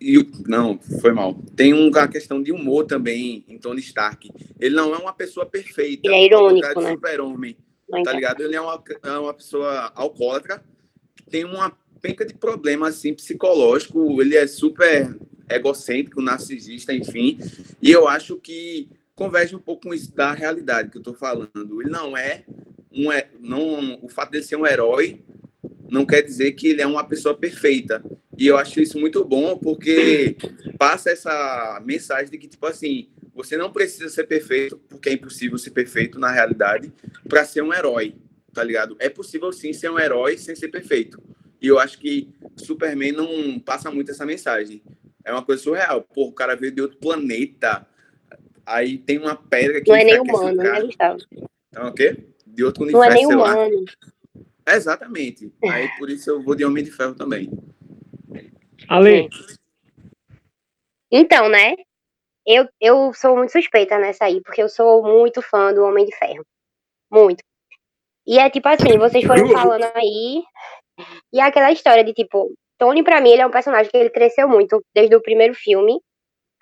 E 0.00 0.26
não, 0.46 0.78
foi 1.00 1.12
mal. 1.12 1.34
Tem 1.56 1.72
uma 1.74 2.08
questão 2.08 2.42
de 2.42 2.52
humor 2.52 2.84
também 2.86 3.44
em 3.48 3.58
Tony 3.58 3.80
Stark. 3.80 4.30
Ele 4.58 4.74
não 4.74 4.94
é 4.94 4.98
uma 4.98 5.12
pessoa 5.12 5.44
perfeita. 5.44 6.02
Ele 6.04 6.14
é 6.14 6.26
irônico, 6.26 6.54
contrário 6.54 6.78
de 6.78 6.84
né? 6.84 6.90
Super-Homem 6.92 7.56
tá 7.90 8.00
entendo. 8.00 8.14
ligado? 8.14 8.42
Ele 8.42 8.56
é 8.56 8.60
uma, 8.60 8.82
é 9.02 9.18
uma 9.18 9.34
pessoa 9.34 9.92
alcoólatra, 9.94 10.62
tem 11.34 11.44
uma 11.44 11.76
penca 12.00 12.24
de 12.24 12.32
problema 12.32 12.86
assim 12.86 13.12
psicológico, 13.12 14.22
ele 14.22 14.36
é 14.36 14.46
super 14.46 15.18
egocêntrico, 15.50 16.22
narcisista, 16.22 16.94
enfim. 16.94 17.40
E 17.82 17.90
eu 17.90 18.06
acho 18.06 18.36
que 18.36 18.88
converge 19.16 19.56
um 19.56 19.58
pouco 19.58 19.88
com 19.88 19.94
isso 19.94 20.14
da 20.14 20.32
realidade 20.32 20.90
que 20.90 20.98
eu 20.98 21.02
tô 21.02 21.12
falando. 21.12 21.80
Ele 21.80 21.90
não 21.90 22.16
é 22.16 22.44
um 22.92 23.08
não 23.40 23.98
o 24.00 24.08
fato 24.08 24.30
dele 24.30 24.44
ser 24.44 24.54
um 24.54 24.64
herói 24.64 25.24
não 25.90 26.06
quer 26.06 26.22
dizer 26.22 26.52
que 26.52 26.68
ele 26.68 26.82
é 26.82 26.86
uma 26.86 27.02
pessoa 27.02 27.34
perfeita. 27.34 28.00
E 28.38 28.46
eu 28.46 28.56
acho 28.56 28.80
isso 28.80 28.96
muito 28.96 29.24
bom 29.24 29.58
porque 29.58 30.36
passa 30.78 31.10
essa 31.10 31.82
mensagem 31.84 32.30
de 32.30 32.38
que 32.38 32.46
tipo 32.46 32.64
assim, 32.64 33.08
você 33.34 33.56
não 33.56 33.72
precisa 33.72 34.08
ser 34.08 34.28
perfeito, 34.28 34.80
porque 34.88 35.08
é 35.08 35.14
impossível 35.14 35.58
ser 35.58 35.70
perfeito 35.70 36.16
na 36.16 36.30
realidade 36.30 36.92
para 37.28 37.44
ser 37.44 37.62
um 37.62 37.74
herói, 37.74 38.14
tá 38.52 38.62
ligado? 38.62 38.94
É 39.00 39.08
possível 39.08 39.52
sim 39.52 39.72
ser 39.72 39.90
um 39.90 39.98
herói 39.98 40.38
sem 40.38 40.54
ser 40.54 40.68
perfeito. 40.68 41.23
E 41.64 41.68
eu 41.68 41.78
acho 41.78 41.98
que 41.98 42.28
Superman 42.58 43.12
não 43.12 43.58
passa 43.58 43.90
muito 43.90 44.10
essa 44.10 44.26
mensagem. 44.26 44.82
É 45.24 45.32
uma 45.32 45.42
coisa 45.42 45.62
surreal. 45.62 46.02
Pô, 46.02 46.26
o 46.26 46.32
cara 46.32 46.54
veio 46.54 46.70
de 46.70 46.82
outro 46.82 46.98
planeta. 46.98 47.88
Aí 48.66 48.98
tem 48.98 49.16
uma 49.16 49.34
pedra 49.34 49.80
que 49.80 49.88
Não 49.88 49.96
é 49.96 50.04
nem 50.04 50.20
humano, 50.20 50.56
né. 50.62 50.82
Gustavo? 50.82 51.18
Então, 51.70 51.88
o 51.88 51.94
quê? 51.94 52.22
De 52.46 52.62
outro 52.62 52.84
Não 52.84 53.02
é 53.02 53.08
universo, 53.08 53.28
nem 53.28 53.34
humano. 53.34 53.84
Exatamente. 54.66 55.50
Aí 55.64 55.88
por 55.98 56.10
isso 56.10 56.28
eu 56.28 56.42
vou 56.42 56.54
de 56.54 56.66
Homem 56.66 56.84
de 56.84 56.90
Ferro 56.90 57.14
também. 57.14 57.50
Ale, 58.86 59.30
Então, 61.10 61.48
né? 61.48 61.76
Eu, 62.46 62.68
eu 62.78 63.14
sou 63.14 63.34
muito 63.38 63.52
suspeita 63.52 63.98
nessa 63.98 64.26
aí, 64.26 64.42
porque 64.42 64.62
eu 64.62 64.68
sou 64.68 65.02
muito 65.02 65.40
fã 65.40 65.72
do 65.72 65.82
Homem 65.82 66.04
de 66.04 66.14
Ferro. 66.14 66.44
Muito. 67.10 67.42
E 68.26 68.38
é 68.38 68.48
tipo 68.50 68.68
assim, 68.68 68.98
vocês 68.98 69.24
foram 69.24 69.48
falando 69.48 69.84
aí, 69.94 70.42
e 71.32 71.40
é 71.40 71.42
aquela 71.42 71.72
história 71.72 72.04
de 72.04 72.12
tipo, 72.12 72.52
Tony, 72.78 73.02
pra 73.02 73.20
mim, 73.20 73.30
ele 73.30 73.42
é 73.42 73.46
um 73.46 73.50
personagem 73.50 73.90
que 73.90 73.96
ele 73.96 74.10
cresceu 74.10 74.48
muito 74.48 74.82
desde 74.94 75.14
o 75.16 75.22
primeiro 75.22 75.54
filme 75.54 76.00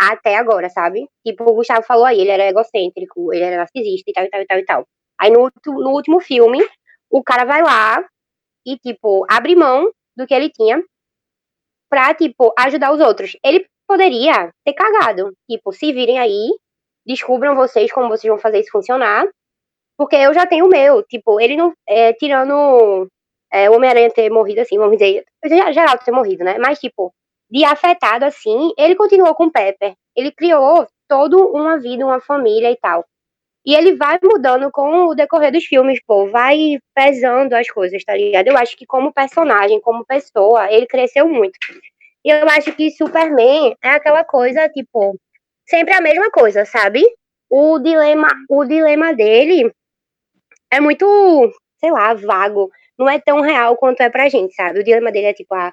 até 0.01 0.37
agora, 0.37 0.69
sabe? 0.69 1.07
Tipo, 1.27 1.45
o 1.45 1.55
Gustavo 1.55 1.83
falou 1.85 2.05
aí, 2.05 2.21
ele 2.21 2.31
era 2.31 2.49
egocêntrico, 2.49 3.33
ele 3.33 3.45
era 3.45 3.57
narcisista 3.57 4.11
e 4.11 4.13
tal, 4.13 4.25
e 4.25 4.31
tal, 4.31 4.41
e 4.41 4.47
tal, 4.47 4.59
e 4.59 4.65
tal. 4.65 4.87
Aí 5.21 5.31
no, 5.31 5.51
no 5.67 5.91
último 5.91 6.21
filme, 6.21 6.59
o 7.11 7.23
cara 7.23 7.45
vai 7.45 7.63
lá 7.63 8.05
e, 8.67 8.77
tipo, 8.79 9.25
abre 9.31 9.55
mão 9.55 9.91
do 10.17 10.27
que 10.27 10.35
ele 10.35 10.51
tinha 10.51 10.83
pra, 11.89 12.15
tipo, 12.15 12.53
ajudar 12.59 12.93
os 12.93 13.01
outros. 13.01 13.37
Ele 13.45 13.67
poderia 13.87 14.51
ter 14.65 14.73
cagado. 14.73 15.33
Tipo, 15.49 15.73
se 15.73 15.93
virem 15.93 16.19
aí, 16.19 16.49
descubram 17.07 17.55
vocês 17.55 17.93
como 17.93 18.09
vocês 18.09 18.31
vão 18.31 18.39
fazer 18.39 18.61
isso 18.61 18.71
funcionar. 18.71 19.27
Porque 19.97 20.17
eu 20.17 20.33
já 20.35 20.47
tenho 20.47 20.67
o 20.67 20.69
meu. 20.69 21.03
Tipo, 21.03 21.39
ele 21.41 21.57
não. 21.57 21.73
É, 21.87 22.13
tirando 22.15 23.09
é, 23.53 23.69
o 23.69 23.75
Homem-Aranha 23.75 24.11
ter 24.11 24.31
morrido 24.31 24.61
assim, 24.61 24.79
vamos 24.79 24.97
dizer. 24.97 25.25
Geraldo 25.73 26.05
ter 26.05 26.13
morrido, 26.13 26.43
né? 26.43 26.57
Mas, 26.59 26.79
tipo, 26.79 27.13
de 27.51 27.65
afetado 27.65 28.25
assim, 28.25 28.73
ele 28.79 28.95
continuou 28.95 29.35
com 29.35 29.45
o 29.45 29.53
Pepper. 29.53 29.95
Ele 30.17 30.33
criou 30.33 30.87
toda 31.07 31.37
uma 31.37 31.79
vida, 31.79 32.05
uma 32.05 32.21
família 32.21 32.71
e 32.71 32.77
tal. 32.77 33.05
E 33.65 33.75
ele 33.75 33.95
vai 33.95 34.19
mudando 34.23 34.71
com 34.73 35.07
o 35.07 35.15
decorrer 35.15 35.53
dos 35.53 35.65
filmes, 35.65 36.01
pô, 36.05 36.29
vai 36.29 36.79
pesando 36.95 37.53
as 37.53 37.71
coisas, 37.71 38.03
tá 38.05 38.17
ligado? 38.17 38.49
Eu 38.49 38.57
acho 38.57 38.77
que 38.77 38.87
como 38.87 39.13
personagem, 39.13 39.81
como 39.81 40.05
pessoa, 40.05 40.73
ele 40.73 40.87
cresceu 40.87 41.29
muito. 41.29 41.57
E 42.25 42.31
eu 42.31 42.49
acho 42.49 42.73
que 42.73 42.91
Superman 42.91 43.77
é 43.83 43.91
aquela 43.91 44.25
coisa, 44.25 44.69
tipo, 44.69 45.17
sempre 45.69 45.93
a 45.95 46.01
mesma 46.01 46.31
coisa, 46.31 46.65
sabe? 46.65 47.05
O 47.51 47.79
dilema, 47.79 48.29
o 48.49 48.65
dilema 48.65 49.15
dele 49.15 49.73
é 50.73 50.81
muito, 50.81 51.07
sei 51.79 51.91
lá, 51.93 52.15
vago. 52.15 52.71
Não 53.03 53.11
é 53.11 53.19
tão 53.19 53.41
real 53.41 53.77
quanto 53.77 54.01
é 54.01 54.09
pra 54.09 54.29
gente, 54.29 54.55
sabe? 54.55 54.79
O 54.81 54.85
dilema 54.85 55.11
dele 55.11 55.27
é 55.27 55.35
tipo, 55.35 55.53
ah, 55.55 55.73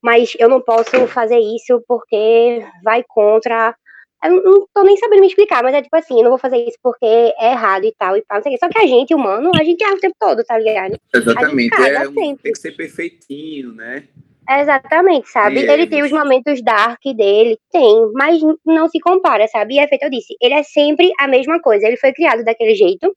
mas 0.00 0.32
eu 0.38 0.48
não 0.48 0.60
posso 0.60 1.06
fazer 1.08 1.38
isso 1.38 1.82
porque 1.88 2.64
vai 2.84 3.02
contra. 3.06 3.74
Eu 4.22 4.42
não 4.42 4.66
tô 4.72 4.82
nem 4.82 4.96
sabendo 4.96 5.20
me 5.20 5.26
explicar, 5.26 5.62
mas 5.62 5.74
é 5.74 5.82
tipo 5.82 5.96
assim, 5.96 6.16
eu 6.18 6.22
não 6.22 6.30
vou 6.30 6.38
fazer 6.38 6.56
isso 6.58 6.78
porque 6.82 7.04
é 7.04 7.50
errado 7.52 7.84
e 7.84 7.94
tal 7.98 8.16
e 8.16 8.22
tal, 8.22 8.38
não 8.38 8.42
sei 8.42 8.52
o 8.52 8.54
quê. 8.54 8.58
Só 8.64 8.68
que 8.68 8.78
a 8.78 8.86
gente, 8.86 9.14
humano, 9.14 9.50
a 9.60 9.64
gente 9.64 9.82
erra 9.82 9.94
o 9.94 10.00
tempo 10.00 10.14
todo, 10.18 10.44
tá 10.44 10.56
ligado? 10.58 10.96
Exatamente. 11.14 11.74
É 11.80 12.08
um- 12.08 12.14
tem 12.14 12.52
que 12.52 12.58
ser 12.58 12.72
perfeitinho, 12.72 13.72
né? 13.72 14.04
Exatamente, 14.50 15.28
sabe? 15.28 15.58
Ele 15.60 15.82
é 15.82 15.86
tem 15.86 16.02
os 16.02 16.10
momentos 16.10 16.62
dark 16.62 17.00
dele, 17.14 17.58
tem, 17.70 18.10
mas 18.14 18.40
não 18.64 18.88
se 18.88 18.98
compara, 18.98 19.46
sabe? 19.46 19.74
E 19.74 19.78
é 19.78 19.86
feito, 19.86 20.04
eu 20.04 20.10
disse, 20.10 20.34
ele 20.40 20.54
é 20.54 20.62
sempre 20.62 21.12
a 21.18 21.28
mesma 21.28 21.60
coisa. 21.60 21.86
Ele 21.86 21.98
foi 21.98 22.12
criado 22.14 22.42
daquele 22.42 22.74
jeito. 22.74 23.14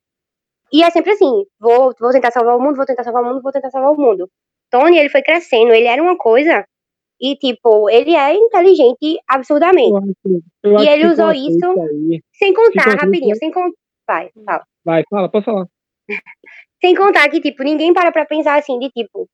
E 0.71 0.83
é 0.83 0.89
sempre 0.89 1.11
assim: 1.11 1.45
vou, 1.59 1.93
vou 1.99 2.11
tentar 2.11 2.31
salvar 2.31 2.55
o 2.57 2.61
mundo, 2.61 2.75
vou 2.75 2.85
tentar 2.85 3.03
salvar 3.03 3.23
o 3.23 3.25
mundo, 3.25 3.41
vou 3.41 3.51
tentar 3.51 3.69
salvar 3.69 3.91
o 3.91 3.97
mundo. 3.97 4.29
Tony, 4.69 4.97
ele 4.97 5.09
foi 5.09 5.21
crescendo, 5.21 5.73
ele 5.73 5.87
era 5.87 6.01
uma 6.01 6.17
coisa. 6.17 6.65
E, 7.19 7.35
tipo, 7.35 7.87
ele 7.89 8.15
é 8.15 8.33
inteligente 8.33 9.19
absurdamente. 9.27 9.91
Eu 10.63 10.71
eu 10.73 10.79
E 10.79 10.87
ele 10.87 11.05
usou 11.07 11.31
isso- 11.31 11.65
aí- 11.81 12.21
Sem 12.33 12.53
contar, 12.53 12.83
Fica 12.83 12.95
rapidinho, 12.95 13.25
muito- 13.27 13.37
sem 13.37 13.51
contar. 13.51 13.75
Vai, 14.07 14.29
fala. 14.45 14.63
Vai, 14.83 15.03
fala, 15.09 15.29
pode 15.29 15.45
falar. 15.45 15.67
Sem 16.83 16.95
contar 16.95 17.29
que, 17.29 17.39
tipo, 17.39 17.61
ninguém 17.63 17.93
para 17.93 18.11
pra 18.11 18.25
pensar 18.25 18.57
assim, 18.57 18.79
de 18.79 18.89
tipo, 18.89 19.29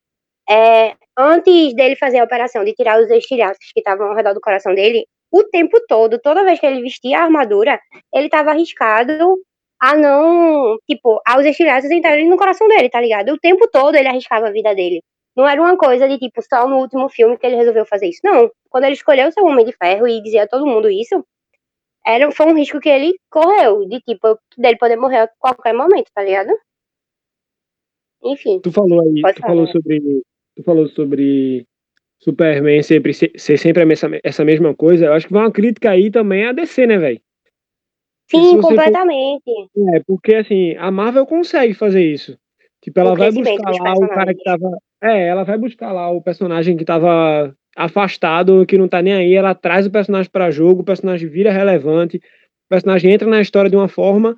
é, 0.49 0.95
antes 1.17 1.73
dele 1.75 1.95
fazer 1.95 2.19
a 2.19 2.25
operação 2.25 2.63
de 2.65 2.73
tirar 2.73 2.99
os 3.01 3.09
estilhaços 3.09 3.71
que 3.73 3.79
estavam 3.79 4.07
ao 4.07 4.15
redor 4.15 4.33
do 4.33 4.41
coração 4.41 4.75
dele, 4.75 5.05
o 5.31 5.43
tempo 5.43 5.79
todo, 5.88 6.19
toda 6.19 6.43
vez 6.43 6.59
que 6.59 6.65
ele 6.65 6.81
vestia 6.81 7.19
a 7.19 7.23
armadura, 7.23 7.79
ele 8.13 8.27
tava 8.29 8.49
arriscado 8.51 9.38
a 9.80 9.95
não, 9.95 10.78
tipo, 10.89 11.21
aos 11.25 11.45
estilhaços 11.45 11.91
entrarem 11.91 12.28
no 12.30 12.38
coração 12.38 12.67
dele, 12.67 12.89
tá 12.89 12.99
ligado? 12.99 13.30
O 13.34 13.39
tempo 13.39 13.67
todo 13.71 13.95
ele 13.95 14.07
arriscava 14.07 14.47
a 14.47 14.51
vida 14.51 14.73
dele. 14.73 15.01
Não 15.36 15.47
era 15.47 15.61
uma 15.61 15.78
coisa 15.78 16.07
de, 16.07 16.17
tipo, 16.17 16.41
só 16.41 16.67
no 16.67 16.78
último 16.78 17.07
filme 17.09 17.38
que 17.38 17.45
ele 17.45 17.55
resolveu 17.55 17.86
fazer 17.86 18.07
isso. 18.07 18.21
Não. 18.23 18.49
Quando 18.69 18.86
ele 18.86 18.93
escolheu 18.93 19.32
ser 19.32 19.41
Homem 19.41 19.65
de 19.65 19.71
Ferro 19.71 20.07
e 20.07 20.21
dizia 20.21 20.43
a 20.43 20.47
todo 20.47 20.65
mundo 20.65 20.89
isso, 20.89 21.23
era, 22.05 22.32
foi 22.32 22.47
um 22.47 22.55
risco 22.55 22.80
que 22.80 22.89
ele 22.89 23.13
correu, 23.30 23.86
de, 23.88 23.99
tipo, 24.01 24.39
dele 24.57 24.78
poder 24.78 24.95
morrer 24.95 25.17
a 25.19 25.30
qualquer 25.39 25.73
momento, 25.73 26.07
tá 26.13 26.23
ligado? 26.23 26.51
Enfim. 28.23 28.59
Tu 28.61 28.71
falou 28.71 29.01
aí, 29.01 29.13
tu 29.13 29.41
falar. 29.41 29.53
falou 29.53 29.67
sobre. 29.67 29.99
Tu 30.55 30.63
falou 30.63 30.88
sobre 30.88 31.67
Superman 32.19 32.82
sempre 32.82 33.13
ser, 33.13 33.32
sempre 33.38 33.84
a 33.84 33.86
messa- 33.86 34.09
essa 34.23 34.43
mesma 34.43 34.75
coisa. 34.75 35.05
Eu 35.05 35.13
acho 35.13 35.28
que 35.28 35.34
vai 35.34 35.43
uma 35.43 35.51
crítica 35.51 35.91
aí 35.91 36.09
também 36.09 36.45
à 36.47 36.51
DC, 36.51 36.88
né, 36.88 36.97
velho? 36.97 37.21
Sim, 38.30 38.41
você 38.41 38.61
for- 38.61 38.61
completamente. 38.69 39.43
É, 39.95 40.01
porque 40.05 40.36
assim, 40.36 40.75
a 40.78 40.91
Marvel 40.91 41.25
consegue 41.25 41.73
fazer 41.73 42.03
isso. 42.03 42.38
Tipo, 42.82 42.99
ela 42.99 43.13
O 43.13 43.15
vai 43.15 43.32
buscar 43.32 43.71
lá 43.71 43.93
o 43.93 44.07
cara 44.07 44.34
que 44.34 44.43
tava. 44.43 44.78
É, 45.01 45.28
ela 45.28 45.43
vai 45.43 45.57
buscar 45.57 45.91
lá 45.91 46.09
o 46.09 46.21
personagem 46.21 46.75
que 46.78 46.86
tava 46.86 47.53
afastado, 47.75 48.65
que 48.65 48.78
não 48.78 48.88
tá 48.88 49.01
nem 49.01 49.13
aí. 49.13 49.34
Ela 49.34 49.53
traz 49.53 49.86
o 49.86 49.91
personagem 49.91 50.30
pra 50.32 50.51
jogo, 50.51 50.82
o 50.82 50.86
personagem 50.86 51.28
vira 51.30 51.51
relevante, 51.51 52.17
o 52.17 52.69
personagem 52.69 53.11
entra 53.11 53.28
na 53.30 53.41
história 53.41 53.69
de 53.69 53.75
uma 53.75 53.88
forma 53.88 54.36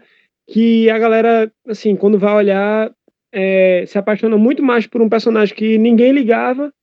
que 0.49 0.89
a 0.89 0.97
galera, 0.97 1.51
assim, 1.67 1.95
quando 1.95 2.17
vai 2.19 2.33
olhar, 2.33 2.91
é, 3.31 3.83
se 3.87 3.97
apaixona 3.97 4.37
muito 4.37 4.63
mais 4.63 4.87
por 4.87 5.01
um 5.01 5.09
personagem 5.09 5.55
que 5.55 5.77
ninguém 5.77 6.11
ligava 6.11 6.73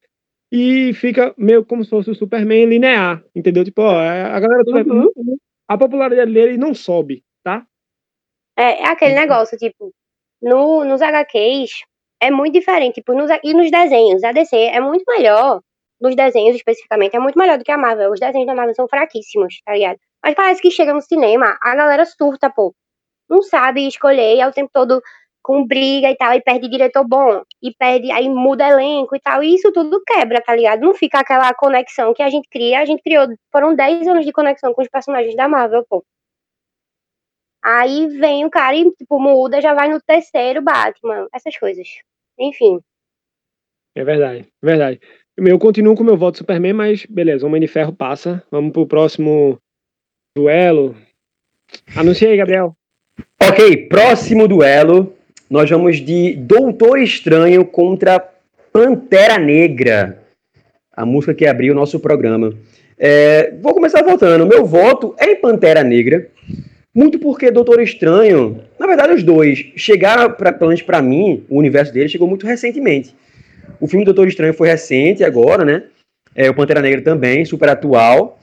e 0.53 0.93
fica 0.95 1.35
meio 1.37 1.65
como 1.65 1.83
se 1.85 1.91
fosse 1.91 2.11
o 2.11 2.15
Superman 2.15 2.67
linear, 2.67 3.23
entendeu? 3.35 3.65
Tipo, 3.65 3.83
ó, 3.83 3.99
a 3.99 4.39
galera. 4.41 4.63
Uhum. 4.67 5.37
A 5.69 5.77
popularidade 5.77 6.33
dele 6.33 6.57
não 6.57 6.75
sobe, 6.75 7.25
tá? 7.43 7.67
É, 8.57 8.83
é 8.83 8.87
aquele 8.87 9.15
negócio, 9.15 9.59
tipo, 9.59 9.93
no, 10.41 10.85
nos 10.85 11.03
HQs 11.03 11.85
é 12.21 12.31
muito 12.31 12.55
diferente, 12.55 12.97
tipo, 12.97 13.13
nos, 13.13 13.31
e 13.43 13.53
nos 13.53 13.71
desenhos, 13.71 14.25
a 14.25 14.33
DC 14.33 14.57
é 14.57 14.81
muito 14.81 15.05
melhor, 15.07 15.61
nos 16.01 16.15
desenhos 16.15 16.57
especificamente, 16.57 17.17
é 17.17 17.19
muito 17.19 17.39
melhor 17.39 17.59
do 17.59 17.65
que 17.65 17.73
a 17.73 17.79
Marvel. 17.79 18.13
Os 18.13 18.21
desenhos 18.21 18.47
da 18.47 18.55
Marvel 18.55 18.75
são 18.75 18.89
fraquíssimos, 18.89 19.61
tá 19.65 19.73
ligado? 19.73 19.99
Mas 20.23 20.35
parece 20.35 20.61
que 20.61 20.71
chega 20.71 20.93
no 20.93 21.01
cinema, 21.01 21.57
a 21.61 21.75
galera 21.75 22.05
surta, 22.05 22.51
pô. 22.51 22.75
Não 23.29 23.43
sabe 23.43 23.87
escolher, 23.87 24.39
é 24.39 24.47
o 24.47 24.53
tempo 24.53 24.71
todo 24.73 25.03
com 25.47 25.65
briga 25.65 26.11
e 26.11 26.17
tal, 26.17 26.35
e 26.35 26.43
perde 26.43 26.69
diretor 26.69 27.07
bom, 27.07 27.41
e 27.63 27.73
perde, 27.73 28.11
aí 28.11 28.29
muda 28.29 28.69
elenco 28.69 29.15
e 29.15 29.21
tal, 29.21 29.45
e 29.45 29.55
isso 29.55 29.71
tudo 29.71 30.03
quebra, 30.05 30.43
tá 30.43 30.57
ligado? 30.57 30.81
Não 30.81 30.93
fica 30.93 31.21
aquela 31.21 31.55
conexão 31.55 32.13
que 32.13 32.21
a 32.21 32.29
gente 32.29 32.49
cria, 32.49 32.81
a 32.81 32.85
gente 32.85 33.01
criou, 33.01 33.29
foram 33.53 33.73
10 33.73 34.09
anos 34.09 34.27
de 34.27 34.33
conexão 34.33 34.75
com 34.75 34.83
os 34.83 34.89
personagens 34.89 35.37
da 35.37 35.47
Marvel, 35.47 35.87
pô. 35.89 36.05
Aí 37.65 38.09
vem 38.09 38.45
o 38.45 38.51
cara 38.51 38.75
e, 38.75 38.91
tipo, 38.91 39.21
muda, 39.21 39.61
já 39.61 39.73
vai 39.73 39.89
no 39.89 40.01
terceiro 40.01 40.61
Batman, 40.61 41.29
essas 41.33 41.57
coisas. 41.57 41.87
Enfim. 42.37 42.81
É 43.95 44.03
verdade, 44.03 44.41
é 44.41 44.67
verdade. 44.67 45.01
Eu 45.37 45.61
continuo 45.61 45.95
com 45.95 46.03
o 46.03 46.07
meu 46.07 46.17
voto 46.17 46.39
Superman, 46.39 46.73
mas 46.73 47.07
beleza, 47.07 47.47
Homem 47.47 47.61
de 47.61 47.69
Ferro 47.69 47.93
passa. 47.93 48.43
Vamos 48.51 48.73
pro 48.73 48.85
próximo 48.85 49.61
duelo. 50.37 50.97
Anuncia 51.97 52.31
aí, 52.31 52.37
Gabriel. 52.37 52.77
Ok, 53.41 53.89
próximo 53.89 54.49
duelo. 54.49 55.16
Nós 55.49 55.71
vamos 55.71 55.99
de 55.99 56.35
Doutor 56.35 56.99
Estranho 56.99 57.65
contra 57.65 58.19
Pantera 58.73 59.39
Negra. 59.39 60.21
A 60.93 61.07
música 61.07 61.35
que 61.35 61.47
abriu 61.47 61.73
o 61.73 61.77
nosso 61.77 62.01
programa. 62.01 62.53
É, 62.99 63.53
vou 63.63 63.73
começar 63.73 64.03
votando. 64.03 64.45
Meu 64.45 64.67
voto 64.67 65.15
é 65.19 65.31
em 65.31 65.37
Pantera 65.37 65.85
Negra. 65.85 66.29
Muito 66.93 67.21
porque 67.21 67.51
Doutor 67.53 67.81
Estranho, 67.81 68.61
na 68.77 68.89
verdade 68.89 69.13
os 69.13 69.23
dois, 69.23 69.71
chegaram, 69.77 70.33
pra, 70.33 70.53
pelo 70.53 70.71
menos 70.71 70.83
pra 70.83 71.01
mim, 71.01 71.45
o 71.49 71.59
universo 71.59 71.93
dele 71.93 72.09
chegou 72.09 72.27
muito 72.27 72.45
recentemente. 72.45 73.15
O 73.79 73.87
filme 73.87 74.05
Doutor 74.05 74.27
Estranho 74.27 74.55
foi 74.55 74.67
recente 74.67 75.23
agora, 75.23 75.65
né? 75.65 75.85
É, 76.35 76.51
o 76.51 76.55
Pantera 76.55 76.81
Negra 76.81 77.03
também, 77.03 77.45
super 77.45 77.69
atual. 77.69 78.41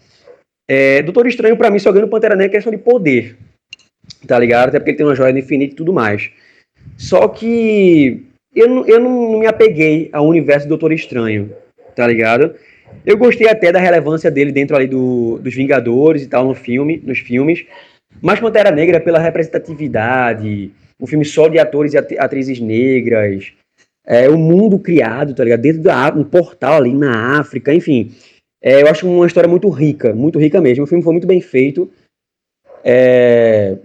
É, 0.69 1.01
Doutor 1.01 1.27
Estranho, 1.27 1.57
pra 1.57 1.69
mim, 1.69 1.79
só 1.79 1.91
ganha 1.91 2.05
o 2.05 2.09
Pantera 2.09 2.35
Negra 2.35 2.53
é 2.53 2.55
questão 2.55 2.71
de 2.71 2.77
poder. 2.77 3.35
Tá 4.25 4.39
ligado? 4.39 4.69
Até 4.69 4.79
porque 4.79 4.91
ele 4.91 4.97
tem 4.97 5.05
uma 5.05 5.15
joia 5.15 5.33
do 5.33 5.39
infinito 5.39 5.73
e 5.73 5.75
tudo 5.75 5.91
mais. 5.91 6.31
Só 6.97 7.27
que 7.27 8.23
eu, 8.55 8.67
não- 8.69 8.85
eu 8.85 8.99
não 8.99 9.39
me 9.39 9.47
apeguei 9.47 10.09
ao 10.13 10.27
universo 10.27 10.65
do 10.67 10.69
Doutor 10.69 10.91
Estranho, 10.93 11.51
tá 11.95 12.05
ligado? 12.07 12.53
Eu 13.05 13.17
gostei 13.17 13.47
até 13.49 13.71
da 13.71 13.79
relevância 13.79 14.29
dele 14.29 14.51
dentro 14.51 14.75
ali 14.75 14.87
do, 14.87 15.39
dos 15.39 15.53
Vingadores 15.53 16.23
e 16.23 16.27
tal 16.27 16.45
no 16.45 16.53
filme, 16.53 17.01
nos 17.03 17.19
filmes. 17.19 17.65
Mas 18.21 18.39
Pantera 18.39 18.71
Negra, 18.71 18.99
pela 19.01 19.19
representatividade, 19.19 20.71
um 21.01 21.07
filme 21.07 21.25
só 21.25 21.47
de 21.47 21.57
atores 21.59 21.93
e 21.93 21.97
at- 21.97 22.17
atrizes 22.19 22.59
negras, 22.59 23.51
é, 24.05 24.29
o 24.29 24.37
mundo 24.37 24.77
criado, 24.77 25.33
tá 25.33 25.43
ligado? 25.43 25.61
Dentro 25.61 25.81
da 25.81 26.13
um 26.13 26.23
portal 26.23 26.75
ali 26.75 26.93
na 26.93 27.39
África, 27.39 27.73
enfim. 27.73 28.11
É, 28.61 28.81
eu 28.81 28.87
acho 28.87 29.09
uma 29.09 29.25
história 29.25 29.49
muito 29.49 29.67
rica, 29.69 30.13
muito 30.13 30.39
rica 30.39 30.61
mesmo. 30.61 30.83
O 30.83 30.87
filme 30.87 31.03
foi 31.03 31.13
muito 31.13 31.27
bem 31.27 31.41
feito. 31.41 31.91
É, 32.83 33.77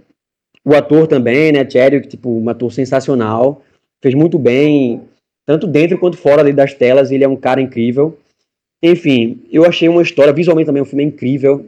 o 0.69 0.75
ator 0.75 1.07
também, 1.07 1.51
né, 1.51 1.67
Chadwick, 1.69 2.07
tipo, 2.07 2.29
um 2.29 2.47
ator 2.49 2.71
sensacional, 2.71 3.63
fez 4.01 4.13
muito 4.13 4.37
bem, 4.37 5.01
tanto 5.45 5.65
dentro 5.65 5.97
quanto 5.97 6.17
fora 6.17 6.41
ali 6.41 6.53
das 6.53 6.73
telas, 6.73 7.11
ele 7.11 7.23
é 7.23 7.27
um 7.27 7.35
cara 7.35 7.61
incrível. 7.61 8.17
Enfim, 8.83 9.41
eu 9.51 9.65
achei 9.65 9.89
uma 9.89 10.01
história, 10.01 10.31
visualmente 10.31 10.67
também, 10.67 10.81
um 10.81 10.85
filme 10.85 11.03
incrível, 11.03 11.65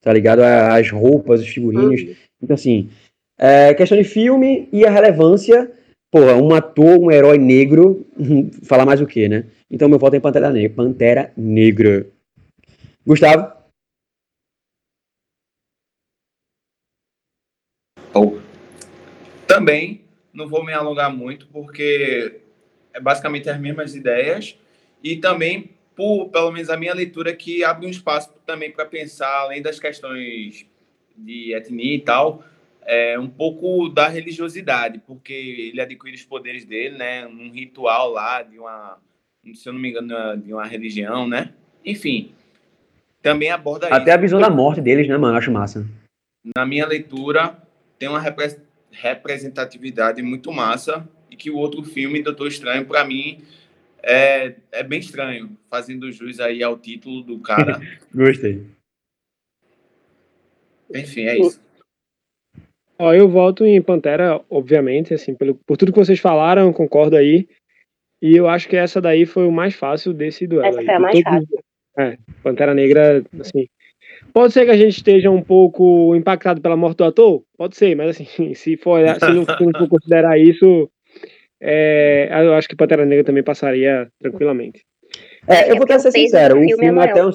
tá 0.00 0.12
ligado? 0.12 0.40
As 0.40 0.90
roupas, 0.90 1.40
os 1.40 1.48
figurinos. 1.48 2.00
Então, 2.40 2.54
assim, 2.54 2.88
é, 3.38 3.74
questão 3.74 3.98
de 3.98 4.04
filme 4.04 4.68
e 4.72 4.86
a 4.86 4.90
relevância, 4.90 5.70
porra, 6.10 6.36
um 6.36 6.54
ator, 6.54 6.98
um 6.98 7.10
herói 7.10 7.38
negro, 7.38 8.06
falar 8.62 8.86
mais 8.86 9.00
o 9.00 9.06
quê, 9.06 9.28
né? 9.28 9.44
Então 9.70 9.88
meu 9.88 9.98
voto 9.98 10.14
é 10.14 10.18
em 10.18 10.20
Pantera 10.20 10.50
Negra. 10.50 10.76
Pantera 10.76 11.32
Negra. 11.36 12.06
Gustavo? 13.04 13.52
Ou- 18.14 18.38
Também 19.46 20.04
não 20.32 20.48
vou 20.48 20.64
me 20.64 20.72
alongar 20.72 21.14
muito, 21.14 21.46
porque 21.46 22.40
é 22.92 23.00
basicamente 23.00 23.48
as 23.48 23.58
mesmas 23.58 23.94
ideias. 23.94 24.58
E 25.02 25.16
também, 25.16 25.70
por, 25.94 26.28
pelo 26.28 26.50
menos 26.50 26.70
a 26.70 26.76
minha 26.76 26.94
leitura, 26.94 27.34
que 27.34 27.62
abre 27.62 27.86
um 27.86 27.90
espaço 27.90 28.32
também 28.44 28.70
para 28.70 28.84
pensar, 28.84 29.32
além 29.40 29.62
das 29.62 29.78
questões 29.78 30.66
de 31.16 31.54
etnia 31.54 31.94
e 31.94 32.00
tal, 32.00 32.44
é, 32.82 33.18
um 33.18 33.28
pouco 33.28 33.88
da 33.88 34.08
religiosidade, 34.08 35.00
porque 35.06 35.32
ele 35.72 35.80
adquire 35.80 36.14
os 36.14 36.24
poderes 36.24 36.64
dele, 36.64 36.96
né? 36.96 37.26
Num 37.26 37.50
ritual 37.50 38.10
lá 38.10 38.42
de 38.42 38.58
uma, 38.58 38.98
se 39.54 39.68
eu 39.68 39.72
não 39.72 39.80
me 39.80 39.90
engano, 39.90 40.36
de 40.36 40.52
uma 40.52 40.66
religião, 40.66 41.26
né? 41.26 41.52
Enfim, 41.84 42.32
também 43.22 43.50
aborda 43.50 43.88
Até 43.88 44.10
a 44.12 44.14
isso. 44.14 44.22
visão 44.22 44.40
da 44.40 44.50
morte 44.50 44.80
deles, 44.80 45.08
né, 45.08 45.16
mano? 45.16 45.34
Eu 45.34 45.38
acho 45.38 45.50
massa. 45.50 45.86
na 46.56 46.66
minha 46.66 46.86
leitura, 46.86 47.56
tem 47.98 48.08
uma 48.08 48.20
representatividade 48.94 50.22
muito 50.22 50.52
massa 50.52 51.08
e 51.30 51.36
que 51.36 51.50
o 51.50 51.56
outro 51.56 51.82
filme, 51.82 52.22
Doutor 52.22 52.48
Estranho, 52.48 52.86
para 52.86 53.04
mim, 53.04 53.42
é, 54.02 54.54
é 54.72 54.82
bem 54.82 55.00
estranho, 55.00 55.56
fazendo 55.70 56.10
jus 56.12 56.40
aí 56.40 56.62
ao 56.62 56.78
título 56.78 57.22
do 57.22 57.38
cara. 57.40 57.80
Gostei. 58.14 58.64
Enfim, 60.94 61.22
é 61.22 61.38
isso. 61.38 61.60
Ó, 62.98 63.12
eu 63.12 63.28
voto 63.28 63.64
em 63.64 63.82
Pantera, 63.82 64.40
obviamente, 64.48 65.12
assim, 65.12 65.34
pelo, 65.34 65.54
por 65.66 65.76
tudo 65.76 65.92
que 65.92 65.98
vocês 65.98 66.20
falaram, 66.20 66.72
concordo 66.72 67.16
aí. 67.16 67.48
E 68.22 68.36
eu 68.36 68.48
acho 68.48 68.68
que 68.68 68.76
essa 68.76 69.00
daí 69.00 69.26
foi 69.26 69.46
o 69.46 69.52
mais 69.52 69.74
fácil 69.74 70.12
desse 70.12 70.46
duelo. 70.46 70.66
Essa 70.68 70.80
aí. 70.80 70.86
foi 70.86 70.94
a 70.94 70.98
De 70.98 71.02
mais 71.02 71.20
todos- 71.22 71.64
É, 71.98 72.18
Pantera 72.42 72.74
Negra, 72.74 73.24
assim. 73.40 73.66
Pode 74.34 74.52
ser 74.52 74.64
que 74.64 74.72
a 74.72 74.76
gente 74.76 74.96
esteja 74.96 75.30
um 75.30 75.40
pouco 75.40 76.14
impactado 76.16 76.60
pela 76.60 76.76
morte 76.76 76.96
do 76.98 77.04
ator? 77.04 77.44
Pode 77.56 77.76
ser, 77.76 77.94
mas 77.94 78.10
assim, 78.10 78.26
se 78.54 78.76
for, 78.76 78.98
se 79.18 79.30
não, 79.30 79.44
se 79.44 79.64
não 79.64 79.72
for 79.78 79.88
considerar 79.88 80.36
isso, 80.38 80.90
é, 81.62 82.28
eu 82.32 82.52
acho 82.54 82.68
que 82.68 82.74
Pantera 82.74 83.06
Negra 83.06 83.24
também 83.24 83.44
passaria 83.44 84.08
tranquilamente. 84.20 84.82
É, 85.46 85.70
eu 85.70 85.76
É 85.76 85.78
vou 85.78 85.78
ser 85.78 85.82
o 85.84 85.86
peso 85.86 86.10
sincero, 86.10 86.58
o 86.58 86.62
filme 86.76 86.98
é 87.00 87.10
até 87.10 87.24
um... 87.24 87.30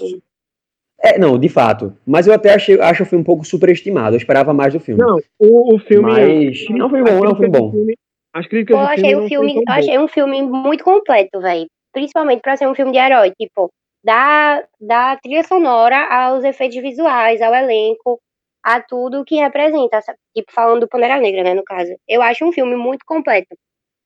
É, 1.02 1.18
não, 1.18 1.39
de 1.39 1.47
fato. 1.47 1.95
Mas 2.06 2.28
eu 2.28 2.34
até 2.34 2.54
achei, 2.54 2.78
acho 2.82 3.04
o 3.04 3.06
filme 3.06 3.22
um 3.22 3.26
pouco 3.26 3.45
superestimado. 3.45 4.16
Eu 4.16 4.18
esperava 4.18 4.54
mais 4.54 4.74
do 4.74 4.82
filme. 4.82 5.02
Não, 5.02 5.18
o, 5.39 5.76
o 5.76 5.80
filme. 5.80 6.12
Mas 6.12 6.70
não 6.70 6.89
foi 6.89 7.00
as 7.00 7.10
bom, 7.10 7.24
não 7.24 7.36
foi 7.38 7.50
críticas 7.50 7.52
do 7.54 7.60
bom. 7.68 7.72
filme- 7.72 7.95
As 8.34 8.47
críticas 8.47 8.76
Pô, 8.76 8.82
eu 8.84 8.86
do 8.86 8.91
achei 8.91 9.04
filme 9.06 9.16
o 9.16 9.22
não 9.22 9.28
filme, 9.30 9.54
eu 9.56 9.74
achei 9.74 9.97
um 10.00 10.08
filme 10.10 10.41
muito 10.41 10.84
completo, 10.84 11.39
velho. 11.39 11.68
Principalmente 11.93 12.41
pra 12.41 12.58
ser 12.58 12.68
um 12.68 12.76
filme 12.76 12.91
de 12.91 12.97
herói, 12.97 13.32
tipo, 13.39 13.72
da, 14.04 14.64
da 14.80 15.18
trilha 15.18 15.43
sonora 15.43 16.08
aos 16.08 16.43
efeitos 16.43 16.82
visuais, 16.82 17.41
ao 17.41 17.54
elenco, 17.54 18.20
a 18.64 18.82
tudo 18.82 19.26
que 19.26 19.36
representa, 19.36 20.02
tipo, 20.36 20.52
falando 20.52 20.82
do 20.82 20.88
Pantera 20.88 21.20
Negra, 21.20 21.43
né, 21.43 21.54
no 21.54 21.64
caso. 21.64 21.91
Eu 22.08 22.22
acho 22.22 22.45
um 22.45 22.52
filme 22.52 22.76
muito 22.76 23.06
completo. 23.06 23.56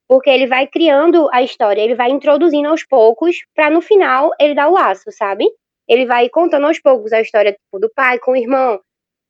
Porque 0.08 0.30
ele 0.30 0.48
vai 0.48 0.68
criando 0.68 1.30
a 1.32 1.42
história, 1.42 1.82
ele 1.82 1.96
vai 1.96 2.12
introduzindo 2.12 2.68
aos 2.68 2.86
poucos, 2.86 3.38
pra 3.56 3.70
no 3.70 3.82
final 3.82 4.32
ele 4.40 4.54
dar 4.54 4.70
o 4.70 4.74
laço, 4.74 5.06
sabe? 5.12 5.46
Ele 5.88 6.06
vai 6.06 6.30
contando 6.30 6.68
aos 6.68 6.80
poucos 6.80 7.14
a 7.14 7.22
história 7.22 7.54
tipo, 7.54 7.80
do 7.80 7.90
pai 7.96 8.20
com 8.20 8.32
o 8.34 8.36
irmão, 8.36 8.80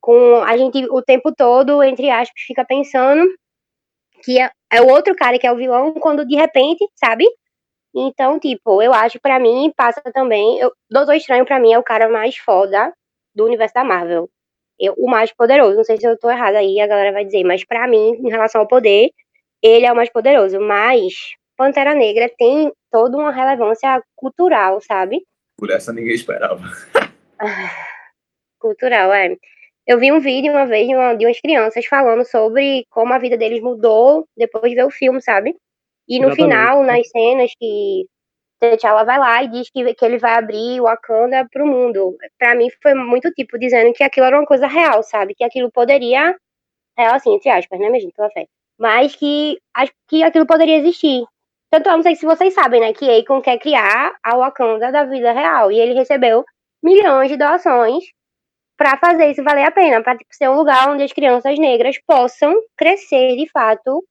com 0.00 0.42
a 0.42 0.56
gente 0.56 0.84
o 0.90 1.02
tempo 1.02 1.32
todo, 1.34 1.82
entre 1.82 2.10
aspas, 2.10 2.42
fica 2.46 2.64
pensando 2.64 3.24
que 4.24 4.40
é, 4.40 4.50
é 4.72 4.80
o 4.82 4.88
outro 4.88 5.14
cara 5.14 5.38
que 5.38 5.46
é 5.46 5.52
o 5.52 5.56
vilão 5.56 5.94
quando 5.94 6.26
de 6.26 6.36
repente, 6.36 6.86
sabe? 6.94 7.26
Então, 7.94 8.38
tipo, 8.40 8.82
eu 8.82 8.92
acho 8.92 9.20
pra 9.20 9.38
mim 9.38 9.72
passa 9.76 10.02
também, 10.12 10.58
eu, 10.58 10.72
Doutor 10.90 11.14
Estranho 11.14 11.44
pra 11.44 11.60
mim 11.60 11.72
é 11.72 11.78
o 11.78 11.82
cara 11.82 12.08
mais 12.08 12.36
foda 12.36 12.92
do 13.34 13.44
universo 13.44 13.74
da 13.74 13.84
Marvel. 13.84 14.28
Eu, 14.78 14.94
o 14.98 15.08
mais 15.08 15.32
poderoso, 15.32 15.76
não 15.76 15.84
sei 15.84 15.96
se 15.98 16.06
eu 16.06 16.18
tô 16.18 16.28
errada 16.28 16.58
aí, 16.58 16.80
a 16.80 16.86
galera 16.86 17.12
vai 17.12 17.24
dizer, 17.24 17.44
mas 17.44 17.64
pra 17.64 17.86
mim, 17.86 18.14
em 18.14 18.28
relação 18.30 18.60
ao 18.60 18.66
poder, 18.66 19.10
ele 19.62 19.86
é 19.86 19.92
o 19.92 19.96
mais 19.96 20.10
poderoso, 20.10 20.58
mas 20.60 21.14
Pantera 21.56 21.94
Negra 21.94 22.28
tem 22.36 22.72
toda 22.90 23.16
uma 23.16 23.30
relevância 23.30 24.02
cultural, 24.16 24.80
sabe? 24.80 25.24
Por 25.56 25.70
essa 25.70 25.92
ninguém 25.92 26.14
esperava. 26.14 26.62
Cultural, 28.58 29.12
é. 29.12 29.36
Eu 29.86 29.98
vi 29.98 30.10
um 30.10 30.18
vídeo 30.20 30.50
uma 30.50 30.64
vez 30.66 30.88
de, 30.88 30.94
uma- 30.94 31.14
de 31.14 31.26
umas 31.26 31.38
crianças 31.40 31.84
falando 31.86 32.24
sobre 32.24 32.86
como 32.90 33.12
a 33.12 33.18
vida 33.18 33.36
deles 33.36 33.60
mudou 33.62 34.26
depois 34.36 34.70
de 34.70 34.74
ver 34.76 34.84
o 34.86 34.90
filme, 34.90 35.20
sabe? 35.20 35.54
E 36.08 36.18
no 36.20 36.28
Exatamente. 36.28 36.36
final, 36.36 36.82
nas 36.82 37.08
cenas 37.08 37.50
que 37.58 38.06
T'Challa 38.60 39.04
vai 39.04 39.18
lá 39.18 39.42
e 39.42 39.48
diz 39.48 39.70
que, 39.70 39.94
que 39.94 40.04
ele 40.04 40.18
vai 40.18 40.34
abrir 40.34 40.80
o 40.80 40.84
Wakanda 40.84 41.46
pro 41.50 41.66
mundo. 41.66 42.16
Pra 42.38 42.54
mim 42.54 42.68
foi 42.82 42.94
muito 42.94 43.30
tipo 43.32 43.58
dizendo 43.58 43.92
que 43.92 44.02
aquilo 44.02 44.26
era 44.26 44.38
uma 44.38 44.46
coisa 44.46 44.66
real, 44.66 45.02
sabe? 45.02 45.34
Que 45.34 45.44
aquilo 45.44 45.70
poderia 45.70 46.34
real 46.96 47.14
assim, 47.14 47.34
entre 47.34 47.50
aspas, 47.50 47.78
né, 47.78 47.90
mesmo, 47.90 48.12
pela 48.14 48.30
fé. 48.30 48.46
Mas 48.78 49.14
que, 49.16 49.58
que 50.08 50.22
aquilo 50.22 50.46
poderia 50.46 50.78
existir. 50.78 51.24
Tanto 51.70 51.88
eu 51.88 51.96
não 51.96 52.02
sei 52.02 52.14
se 52.14 52.24
vocês 52.24 52.54
sabem, 52.54 52.80
né, 52.80 52.92
que 52.92 53.10
Akon 53.10 53.40
quer 53.40 53.58
criar 53.58 54.14
a 54.22 54.36
Wakanda 54.36 54.92
da 54.92 55.04
vida 55.04 55.32
real. 55.32 55.72
E 55.72 55.78
ele 55.78 55.94
recebeu 55.94 56.44
milhões 56.82 57.28
de 57.28 57.36
doações 57.36 58.04
para 58.76 58.96
fazer 58.98 59.30
isso 59.30 59.42
valer 59.42 59.64
a 59.64 59.70
pena, 59.70 60.02
para 60.02 60.16
tipo, 60.16 60.34
ser 60.34 60.48
um 60.48 60.56
lugar 60.56 60.88
onde 60.90 61.02
as 61.02 61.12
crianças 61.12 61.58
negras 61.58 61.96
possam 62.06 62.54
crescer 62.76 63.36
de 63.36 63.48
fato 63.50 64.04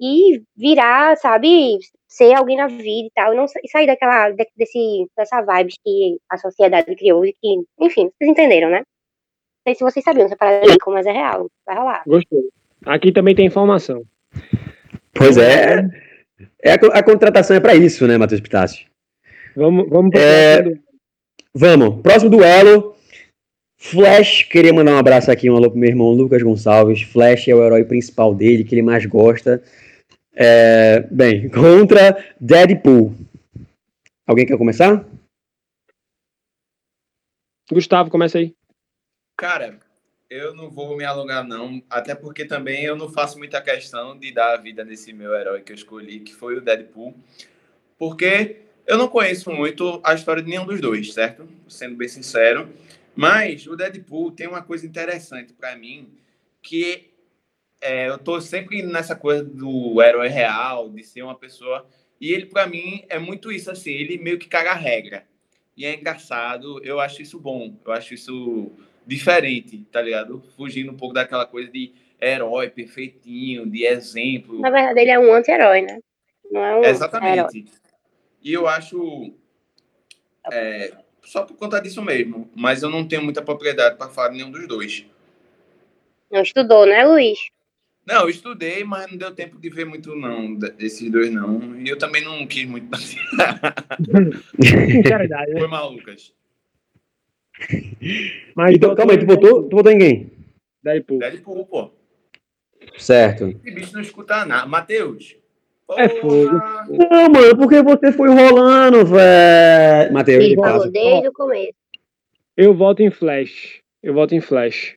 e 0.00 0.42
virar, 0.56 1.16
sabe, 1.16 1.78
ser 2.08 2.34
alguém 2.34 2.56
na 2.56 2.66
vida 2.66 3.06
e 3.06 3.10
tal, 3.14 3.34
não 3.34 3.44
e 3.62 3.68
sair 3.68 3.86
daquela 3.86 4.30
de- 4.30 4.46
desse 4.56 5.06
dessa 5.16 5.40
vibes 5.42 5.76
que 5.84 6.16
a 6.30 6.36
sociedade 6.36 6.94
criou 6.96 7.24
e 7.24 7.32
que, 7.32 7.60
enfim, 7.80 8.10
vocês 8.16 8.30
entenderam, 8.30 8.70
né? 8.70 8.78
Não 8.78 9.72
sei 9.72 9.74
se 9.74 9.84
vocês 9.84 10.04
sabiam 10.04 10.26
essa 10.26 10.36
parada 10.36 10.70
aí, 10.70 10.76
mas 10.86 11.06
é 11.06 11.12
real, 11.12 11.48
vai 11.66 11.76
rolar. 11.76 12.02
Gostei. 12.06 12.48
Aqui 12.84 13.10
também 13.12 13.34
tem 13.34 13.46
informação. 13.46 14.02
Pois 15.14 15.36
é. 15.38 15.88
é 16.62 16.72
a, 16.72 16.74
a 16.74 17.02
contratação 17.02 17.56
é 17.56 17.60
pra 17.60 17.74
isso, 17.74 18.06
né, 18.06 18.18
Matheus 18.18 18.40
Pitácio? 18.40 18.86
Vamos, 19.56 19.88
vamos 19.88 20.10
pro 20.10 20.20
É, 20.20 20.62
próximo. 20.62 20.84
Vamos, 21.54 22.02
próximo 22.02 22.30
duelo. 22.30 22.94
Flash, 23.78 24.44
queria 24.44 24.72
mandar 24.72 24.92
um 24.92 24.98
abraço 24.98 25.30
aqui, 25.30 25.48
um 25.48 25.56
alô 25.56 25.70
pro 25.70 25.78
meu 25.78 25.88
irmão 25.88 26.10
Lucas 26.10 26.42
Gonçalves. 26.42 27.02
Flash 27.02 27.48
é 27.48 27.54
o 27.54 27.62
herói 27.64 27.84
principal 27.84 28.34
dele, 28.34 28.64
que 28.64 28.74
ele 28.74 28.82
mais 28.82 29.04
gosta. 29.06 29.62
É, 30.36 31.00
bem, 31.10 31.48
contra 31.48 32.34
Deadpool. 32.40 33.14
Alguém 34.26 34.44
quer 34.44 34.58
começar? 34.58 35.04
Gustavo, 37.70 38.10
começa 38.10 38.38
aí. 38.38 38.54
Cara, 39.36 39.78
eu 40.28 40.54
não 40.54 40.68
vou 40.70 40.96
me 40.96 41.04
alongar, 41.04 41.46
não. 41.46 41.82
Até 41.88 42.14
porque 42.14 42.44
também 42.44 42.84
eu 42.84 42.96
não 42.96 43.08
faço 43.08 43.38
muita 43.38 43.62
questão 43.62 44.18
de 44.18 44.32
dar 44.32 44.54
a 44.54 44.56
vida 44.56 44.84
nesse 44.84 45.12
meu 45.12 45.34
herói 45.34 45.62
que 45.62 45.72
eu 45.72 45.76
escolhi, 45.76 46.20
que 46.20 46.34
foi 46.34 46.56
o 46.56 46.60
Deadpool. 46.60 47.14
Porque 47.96 48.62
eu 48.86 48.98
não 48.98 49.08
conheço 49.08 49.50
muito 49.50 50.00
a 50.02 50.14
história 50.14 50.42
de 50.42 50.50
nenhum 50.50 50.66
dos 50.66 50.80
dois, 50.80 51.12
certo? 51.12 51.48
Sendo 51.68 51.96
bem 51.96 52.08
sincero. 52.08 52.68
Mas 53.14 53.66
o 53.66 53.76
Deadpool 53.76 54.32
tem 54.32 54.48
uma 54.48 54.62
coisa 54.62 54.84
interessante 54.84 55.52
pra 55.52 55.76
mim, 55.76 56.08
que 56.60 57.13
é, 57.84 58.08
eu 58.08 58.16
tô 58.16 58.40
sempre 58.40 58.82
nessa 58.82 59.14
coisa 59.14 59.44
do 59.44 60.00
herói 60.00 60.28
real, 60.28 60.88
de 60.88 61.02
ser 61.04 61.20
uma 61.20 61.34
pessoa. 61.34 61.86
E 62.18 62.32
ele, 62.32 62.46
pra 62.46 62.66
mim, 62.66 63.04
é 63.10 63.18
muito 63.18 63.52
isso 63.52 63.70
assim. 63.70 63.92
Ele 63.92 64.16
meio 64.16 64.38
que 64.38 64.48
caga 64.48 64.70
a 64.70 64.74
regra. 64.74 65.26
E 65.76 65.84
é 65.84 65.94
engraçado, 65.94 66.82
eu 66.82 66.98
acho 66.98 67.20
isso 67.20 67.38
bom. 67.38 67.74
Eu 67.84 67.92
acho 67.92 68.14
isso 68.14 68.72
diferente, 69.06 69.84
tá 69.92 70.00
ligado? 70.00 70.42
Fugindo 70.56 70.92
um 70.92 70.96
pouco 70.96 71.14
daquela 71.14 71.44
coisa 71.44 71.70
de 71.70 71.92
herói 72.18 72.70
perfeitinho, 72.70 73.66
de 73.66 73.84
exemplo. 73.84 74.60
Na 74.60 74.70
verdade, 74.70 75.00
ele 75.00 75.10
é 75.10 75.18
um 75.18 75.34
anti-herói, 75.34 75.82
né? 75.82 75.98
Não 76.50 76.64
é 76.64 76.74
um 76.76 76.78
herói. 76.78 76.90
Exatamente. 76.90 77.66
E 78.42 78.50
eu 78.50 78.66
acho. 78.66 79.30
é, 80.50 80.90
só 81.22 81.42
por 81.42 81.54
conta 81.58 81.82
disso 81.82 82.00
mesmo. 82.00 82.50
Mas 82.56 82.82
eu 82.82 82.88
não 82.88 83.06
tenho 83.06 83.22
muita 83.22 83.42
propriedade 83.42 83.98
para 83.98 84.08
falar 84.08 84.28
de 84.28 84.36
nenhum 84.36 84.50
dos 84.50 84.66
dois. 84.66 85.04
Não 86.30 86.40
estudou, 86.40 86.86
né, 86.86 87.04
Luiz? 87.04 87.52
Não, 88.06 88.22
eu 88.22 88.28
estudei, 88.28 88.84
mas 88.84 89.10
não 89.10 89.16
deu 89.16 89.34
tempo 89.34 89.58
de 89.58 89.70
ver 89.70 89.86
muito, 89.86 90.14
não, 90.14 90.54
desses 90.54 91.10
dois, 91.10 91.32
não. 91.32 91.76
E 91.80 91.88
eu 91.88 91.96
também 91.98 92.22
não 92.22 92.46
quis 92.46 92.66
muito. 92.66 92.86
Sinceridade, 94.60 95.52
né? 95.52 95.58
Foi 95.58 95.68
mal, 95.68 95.90
Lucas. 95.90 96.32
Mas 98.54 98.74
Então, 98.74 98.94
calma 98.94 99.12
aí, 99.12 99.18
tu 99.18 99.26
votou, 99.26 99.62
tu 99.68 99.76
votou 99.76 99.92
em 99.92 99.98
quem? 99.98 100.32
Deadpool. 100.82 101.18
Deadpool, 101.18 101.66
pô. 101.66 101.90
Certo. 102.98 103.48
Esse 103.64 103.74
bicho 103.74 103.94
não 103.94 104.02
escuta 104.02 104.44
nada. 104.44 104.66
Matheus. 104.66 105.36
É 105.92 106.08
fogo. 106.08 106.50
Não, 106.88 107.28
mano, 107.30 107.56
porque 107.56 107.82
você 107.82 108.12
foi 108.12 108.28
rolando, 108.28 109.04
velho. 109.04 110.12
Matheus, 110.12 110.44
de 110.44 110.56
casa. 110.56 110.90
desde 110.90 111.28
o 111.28 111.32
começo. 111.32 111.74
Eu 112.56 112.74
voto 112.74 113.02
em 113.02 113.10
Flash. 113.10 113.80
Eu 114.02 114.14
voto 114.14 114.34
em 114.34 114.40
Flash. 114.40 114.96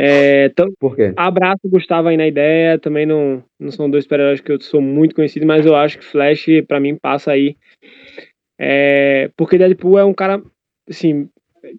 É, 0.00 0.50
tam- 0.50 0.72
Por 0.78 0.94
quê? 0.94 1.12
abraço 1.16 1.58
Gustavo 1.68 2.06
aí 2.06 2.16
na 2.16 2.28
ideia. 2.28 2.78
Também 2.78 3.04
não, 3.04 3.42
não 3.58 3.72
são 3.72 3.90
dois 3.90 4.04
super-heróis 4.04 4.40
que 4.40 4.52
eu 4.52 4.60
sou 4.60 4.80
muito 4.80 5.12
conhecido, 5.12 5.44
mas 5.44 5.66
eu 5.66 5.74
acho 5.74 5.98
que 5.98 6.04
Flash, 6.04 6.46
pra 6.68 6.78
mim, 6.78 6.94
passa 6.94 7.32
aí. 7.32 7.56
É, 8.56 9.28
porque 9.36 9.58
Deadpool 9.58 9.98
é 9.98 10.04
um 10.04 10.14
cara, 10.14 10.40
assim, 10.88 11.28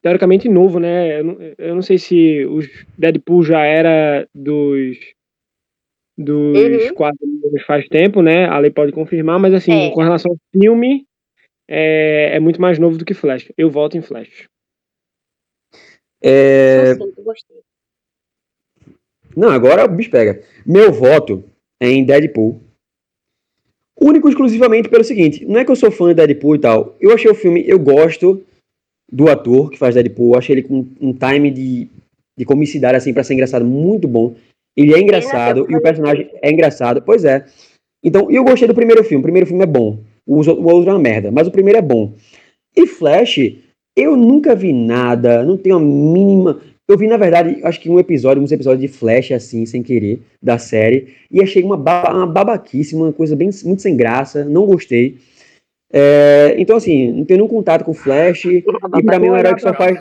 teoricamente 0.02 0.50
novo, 0.50 0.80
né? 0.80 1.22
Eu 1.22 1.24
não, 1.24 1.38
eu 1.58 1.76
não 1.76 1.82
sei 1.82 1.98
se 1.98 2.46
o 2.46 2.60
Deadpool 2.98 3.44
já 3.44 3.64
era 3.64 4.28
dos 4.36 4.98
dos 6.18 6.90
Uhum. 6.90 6.96
quadrinhos 6.96 7.64
faz 7.66 7.88
tempo, 7.88 8.22
né? 8.22 8.46
A 8.46 8.60
lei 8.60 8.70
pode 8.70 8.92
confirmar, 8.92 9.40
mas 9.40 9.54
assim, 9.54 9.72
É. 9.72 9.92
com 9.92 10.02
relação 10.02 10.32
ao 10.32 10.38
filme, 10.62 11.06
é, 11.70 12.36
é 12.36 12.40
muito 12.42 12.60
mais 12.60 12.78
novo 12.78 12.98
do 12.98 13.06
que 13.06 13.14
Flash. 13.14 13.50
Eu 13.58 13.70
voto 13.70 13.98
em 13.98 14.02
Flash. 14.02 14.50
É, 16.22 16.94
gostei. 17.24 17.58
Não, 19.36 19.50
agora 19.50 19.86
o 19.86 19.88
bicho 19.88 20.10
pega. 20.10 20.42
Meu 20.66 20.92
voto 20.92 21.44
é 21.80 21.90
em 21.90 22.04
Deadpool. 22.04 22.60
Único 24.00 24.28
e 24.28 24.32
exclusivamente 24.32 24.90
pelo 24.90 25.04
seguinte: 25.04 25.46
não 25.46 25.60
é 25.60 25.66
que 25.66 25.72
eu 25.72 25.76
sou 25.76 25.92
fã 25.92 26.08
de 26.08 26.16
Deadpool 26.16 26.56
e 26.56 26.60
tal. 26.60 26.96
Eu 27.00 27.14
achei 27.14 27.30
o 27.30 27.36
filme, 27.36 27.64
eu 27.68 27.78
gosto 27.78 28.42
do 29.12 29.30
ator 29.30 29.70
que 29.70 29.78
faz 29.78 29.96
Deadpool. 29.96 30.38
Achei 30.38 30.56
ele 30.56 30.64
com 30.64 30.86
um 31.02 31.14
time 31.14 31.52
de, 31.52 31.88
de 32.38 32.46
comicidade, 32.46 32.98
assim, 32.98 33.14
pra 33.14 33.24
ser 33.24 33.34
engraçado, 33.34 33.66
muito 33.66 34.08
bom. 34.08 34.36
Ele 34.76 34.94
é 34.94 35.00
engraçado 35.00 35.66
e 35.70 35.76
o 35.76 35.82
personagem 35.82 36.30
é 36.42 36.52
engraçado. 36.52 37.02
Pois 37.02 37.26
é. 37.26 37.46
Então, 38.04 38.32
eu 38.32 38.44
gostei 38.44 38.68
do 38.68 38.74
primeiro 38.74 39.04
filme. 39.04 39.20
O 39.20 39.24
primeiro 39.24 39.48
filme 39.48 39.64
é 39.64 39.68
bom. 39.68 40.00
O 40.26 40.38
outro 40.38 40.54
o 40.54 40.66
outro 40.66 40.90
é 40.90 40.94
uma 40.94 41.00
merda, 41.00 41.32
mas 41.32 41.48
o 41.48 41.52
primeiro 41.52 41.80
é 41.80 41.82
bom. 41.82 42.14
E 42.76 42.86
Flash, 42.88 43.40
eu 43.96 44.16
nunca 44.16 44.56
vi 44.56 44.72
nada, 44.72 45.44
não 45.44 45.58
tenho 45.58 45.76
a 45.76 45.80
mínima. 45.80 46.62
Eu 46.90 46.98
vi, 46.98 47.06
na 47.06 47.18
verdade, 47.18 47.60
acho 47.64 47.80
que 47.80 47.88
um 47.88 48.00
episódio, 48.00 48.42
uns 48.42 48.52
episódios 48.52 48.82
de 48.82 48.98
Flash, 48.98 49.32
assim, 49.32 49.64
sem 49.64 49.84
querer, 49.84 50.24
da 50.42 50.58
série, 50.58 51.16
e 51.30 51.40
achei 51.40 51.62
uma, 51.62 51.78
baba, 51.78 52.12
uma 52.12 52.26
babaquice, 52.26 52.96
uma 52.96 53.14
coisa 53.14 53.36
bem, 53.36 53.52
muito 53.64 53.84
sem 53.84 53.96
graça, 53.96 54.44
não 54.44 54.66
gostei. 54.66 55.20
É, 55.94 56.56
então, 56.58 56.76
assim, 56.78 57.12
não 57.12 57.26
tenho 57.26 57.38
nenhum 57.42 57.48
contato 57.48 57.86
com 57.86 57.94
Flash, 57.94 58.46
e 58.46 58.64
pra 59.06 59.20
mim 59.20 59.28
é 59.28 59.32
um 59.32 59.38
herói 59.38 59.54
que 59.54 59.62
só 59.62 59.72
faz, 59.72 60.00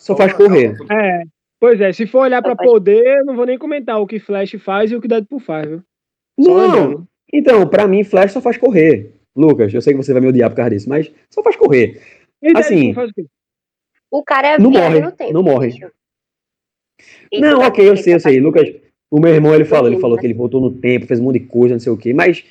só 0.00 0.16
faz 0.16 0.32
correr. 0.32 0.76
É, 0.90 1.22
pois 1.60 1.80
é, 1.80 1.92
se 1.92 2.04
for 2.04 2.22
olhar 2.22 2.42
pra 2.42 2.56
poder, 2.56 3.20
eu 3.20 3.24
não 3.24 3.36
vou 3.36 3.46
nem 3.46 3.56
comentar 3.56 4.00
o 4.00 4.06
que 4.06 4.18
Flash 4.18 4.56
faz 4.58 4.90
e 4.90 4.96
o 4.96 5.00
que 5.00 5.06
Deadpool 5.06 5.38
faz, 5.38 5.68
viu? 5.68 5.82
Só 6.40 6.50
Não, 6.50 6.66
lembrando. 6.66 7.06
então, 7.32 7.64
pra 7.68 7.86
mim, 7.86 8.02
Flash 8.02 8.32
só 8.32 8.40
faz 8.40 8.56
correr. 8.56 9.12
Lucas, 9.36 9.72
eu 9.72 9.80
sei 9.80 9.94
que 9.94 10.02
você 10.02 10.12
vai 10.12 10.20
me 10.20 10.28
odiar 10.28 10.50
por 10.50 10.56
causa 10.56 10.70
disso, 10.70 10.88
mas 10.88 11.12
só 11.30 11.44
faz 11.44 11.54
correr. 11.54 12.00
E 12.42 12.56
Assim, 12.56 12.92
faz 12.92 13.10
o 13.10 13.14
quê? 13.14 13.24
O 14.10 14.24
cara 14.24 14.48
é 14.54 14.58
Não 14.58 14.70
morre, 14.72 15.00
no 15.00 15.12
tempo. 15.12 15.32
não 15.32 15.42
morre. 15.44 15.68
bicho. 15.68 15.90
Não, 17.32 17.60
ok, 17.60 17.88
eu 17.88 17.96
sei, 17.96 18.14
eu 18.14 18.20
sei. 18.20 18.40
Lucas, 18.40 18.68
o 19.10 19.20
meu 19.20 19.34
irmão, 19.34 19.54
ele 19.54 19.64
falou, 19.64 19.90
ele 19.90 20.00
falou 20.00 20.18
que 20.18 20.26
ele 20.26 20.34
voltou 20.34 20.60
no 20.60 20.70
tempo, 20.70 21.06
fez 21.06 21.20
um 21.20 21.24
monte 21.24 21.38
de 21.40 21.46
coisa, 21.46 21.74
não 21.74 21.80
sei 21.80 21.92
o 21.92 21.96
quê, 21.96 22.12
mas 22.12 22.44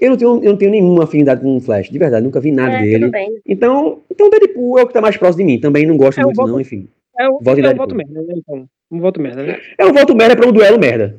eu 0.00 0.10
não 0.10 0.16
tenho, 0.16 0.30
eu 0.44 0.50
não 0.50 0.56
tenho 0.56 0.70
nenhuma 0.70 1.04
afinidade 1.04 1.40
com 1.40 1.56
o 1.56 1.60
Flash, 1.60 1.90
de 1.90 1.98
verdade, 1.98 2.24
nunca 2.24 2.40
vi 2.40 2.52
nada 2.52 2.76
É, 2.76 2.80
dele. 2.82 3.00
tudo 3.00 3.10
bem. 3.10 3.40
Então, 3.46 4.02
então 4.10 4.30
Deadpool 4.30 4.78
é 4.78 4.82
o 4.82 4.86
que 4.86 4.92
tá 4.92 5.00
mais 5.00 5.16
próximo 5.16 5.44
de 5.46 5.52
mim, 5.52 5.60
também 5.60 5.86
não 5.86 5.96
gosto 5.96 6.20
É, 6.20 6.24
muito 6.24 6.36
voto- 6.36 6.48
não, 6.50 6.60
enfim. 6.60 6.88
É 7.18 7.28
um, 7.28 7.38
Voto 7.40 7.48
é 7.60 7.62
um 7.70 7.96
merda, 7.96 8.22
né? 8.22 8.34
Então, 8.36 8.68
um 8.90 9.00
voto 9.00 9.20
merda, 9.20 9.42
né? 9.42 9.60
É 9.76 9.84
um 9.84 9.92
voto 9.92 10.14
merda 10.14 10.36
pra 10.36 10.48
um 10.48 10.52
duelo 10.52 10.78
merda. 10.78 11.16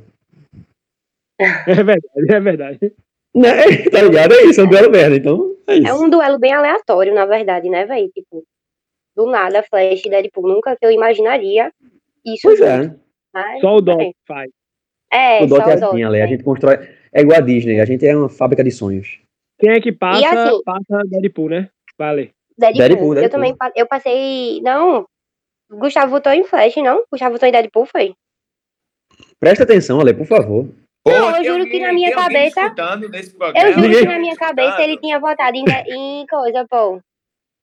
É 1.67 1.73
verdade, 1.83 2.01
é 2.29 2.39
verdade. 2.39 2.79
Né? 3.35 3.49
tá 3.91 4.01
ligado? 4.01 4.33
É 4.33 4.43
isso, 4.43 4.61
é 4.61 4.63
um 4.63 4.69
duelo 4.69 4.91
merda, 4.91 5.15
então 5.15 5.55
é 5.67 5.75
isso. 5.75 5.87
É 5.87 5.93
um 5.93 6.09
duelo 6.09 6.39
bem 6.39 6.51
aleatório, 6.53 7.13
na 7.13 7.25
verdade, 7.25 7.69
né, 7.69 7.85
velho? 7.85 8.09
Tipo, 8.09 8.43
do 9.15 9.29
nada, 9.29 9.63
Flash 9.63 10.01
e 10.05 10.09
Deadpool. 10.09 10.47
Nunca 10.47 10.75
que 10.75 10.85
eu 10.85 10.91
imaginaria 10.91 11.71
isso. 12.33 12.41
Pois 12.43 12.59
junto, 12.59 12.69
é, 12.69 12.95
mas, 13.33 13.61
Só 13.61 13.75
o 13.75 13.81
Dom 13.81 14.01
é. 14.01 14.11
faz. 14.27 14.51
É, 15.11 15.43
o 15.43 15.47
Dot 15.47 15.67
é 15.67 15.73
assim, 15.73 16.03
Ale, 16.03 16.21
a 16.21 16.25
né? 16.25 16.27
gente 16.27 16.43
constrói... 16.43 16.77
É 17.11 17.21
igual 17.21 17.39
a 17.39 17.41
Disney, 17.41 17.79
a 17.79 17.85
gente 17.85 18.05
é 18.05 18.15
uma 18.15 18.29
fábrica 18.29 18.63
de 18.63 18.69
sonhos. 18.69 19.19
Quem 19.59 19.71
é 19.71 19.81
que 19.81 19.91
passa, 19.91 20.27
assim- 20.29 20.63
passa 20.63 21.03
Deadpool, 21.07 21.49
né? 21.49 21.69
Vale. 21.97 22.31
Deadpool. 22.57 22.77
Deadpool, 22.79 23.07
Eu 23.09 23.13
Deadpool. 23.15 23.29
também 23.31 23.55
pa- 23.57 23.71
eu 23.75 23.87
passei. 23.87 24.61
Não. 24.61 25.05
Gustavo 25.71 26.11
votou 26.11 26.31
em 26.31 26.43
Flash, 26.43 26.75
não? 26.77 27.03
Gustavo 27.11 27.33
votou 27.33 27.49
em 27.49 27.51
Deadpool, 27.51 27.85
foi? 27.87 28.13
Presta 29.39 29.63
atenção, 29.63 29.99
Ale, 29.99 30.13
por 30.13 30.25
favor. 30.27 30.67
Não, 31.07 31.35
eu 31.37 31.43
juro 31.43 31.65
que 31.69 31.79
na 31.79 31.91
minha 31.91 32.11
cabeça- 32.13 32.61
Eu 32.61 33.73
juro 33.73 33.81
Ninguém- 33.81 33.99
que 34.01 34.05
na 34.05 34.19
minha 34.19 34.35
cabeça 34.35 34.81
ele 34.83 34.97
tinha 34.99 35.19
votado 35.19 35.57
em, 35.57 35.63
em 35.87 36.25
coisa, 36.27 36.65
pô. 36.69 36.99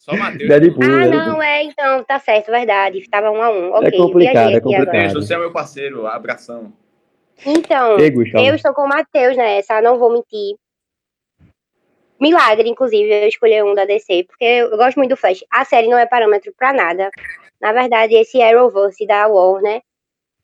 Só 0.06 0.16
Matheus. 0.16 0.48
Deadpool, 0.48 0.84
Ah, 0.84 1.08
Deadpool. 1.08 1.32
não, 1.32 1.42
é, 1.42 1.64
então, 1.64 2.04
tá 2.04 2.20
certo, 2.20 2.52
verdade. 2.52 3.04
Tava 3.10 3.28
um 3.32 3.42
a 3.42 3.50
um. 3.50 3.72
Ok, 3.72 3.90
complicado, 3.98 4.56
é 4.56 4.60
complicado. 4.60 5.14
você 5.14 5.34
é 5.34 5.38
meu 5.38 5.52
parceiro, 5.52 6.06
abração. 6.06 6.72
Então, 7.44 7.98
Ei, 7.98 8.12
eu 8.48 8.54
estou 8.54 8.72
com 8.72 8.82
o 8.82 8.88
Matheus 8.88 9.36
nessa, 9.36 9.82
não 9.82 9.98
vou 9.98 10.12
mentir. 10.12 10.56
Milagre, 12.20 12.68
inclusive, 12.68 13.12
eu 13.24 13.28
escolhi 13.28 13.60
um 13.64 13.74
da 13.74 13.84
DC, 13.84 14.24
porque 14.28 14.44
eu 14.44 14.76
gosto 14.76 14.96
muito 14.96 15.10
do 15.10 15.16
Flash. 15.16 15.44
A 15.50 15.64
série 15.64 15.88
não 15.88 15.98
é 15.98 16.06
parâmetro 16.06 16.54
pra 16.56 16.72
nada. 16.72 17.10
Na 17.60 17.72
verdade, 17.72 18.14
esse 18.14 18.40
Arrowverse 18.40 19.04
da 19.06 19.26
Warner, 19.26 19.82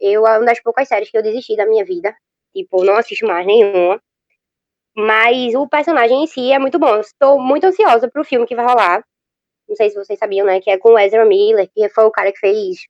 eu 0.01 0.27
é 0.27 0.39
uma 0.39 0.45
das 0.45 0.61
poucas 0.61 0.89
séries 0.89 1.09
que 1.09 1.17
eu 1.17 1.23
desisti 1.23 1.55
da 1.57 1.67
minha 1.67 1.85
vida. 1.85 2.13
Tipo, 2.53 2.85
não 2.85 2.97
assisto 2.97 3.27
mais 3.29 3.47
nenhuma. 3.47 4.03
Mas 4.95 5.55
o 5.55 5.69
personagem 5.69 6.25
em 6.25 6.27
si 6.27 6.53
é 6.53 6.59
muito 6.59 6.81
bom. 6.81 6.99
Estou 6.99 7.41
muito 7.41 7.65
ansiosa 7.65 8.11
pro 8.11 8.25
filme 8.25 8.45
que 8.45 8.57
vai 8.57 8.67
rolar. 8.67 9.03
Não 9.69 9.77
sei 9.77 9.91
se 9.91 9.97
vocês 9.97 10.19
sabiam, 10.19 10.47
né? 10.47 10.61
Que 10.61 10.71
é 10.71 10.79
com 10.79 10.91
o 10.91 10.99
Ezra 10.99 11.25
Miller, 11.25 11.69
que 11.75 11.89
foi 11.91 12.05
o 12.05 12.11
cara 12.11 12.33
que 12.33 12.39
fez 12.39 12.87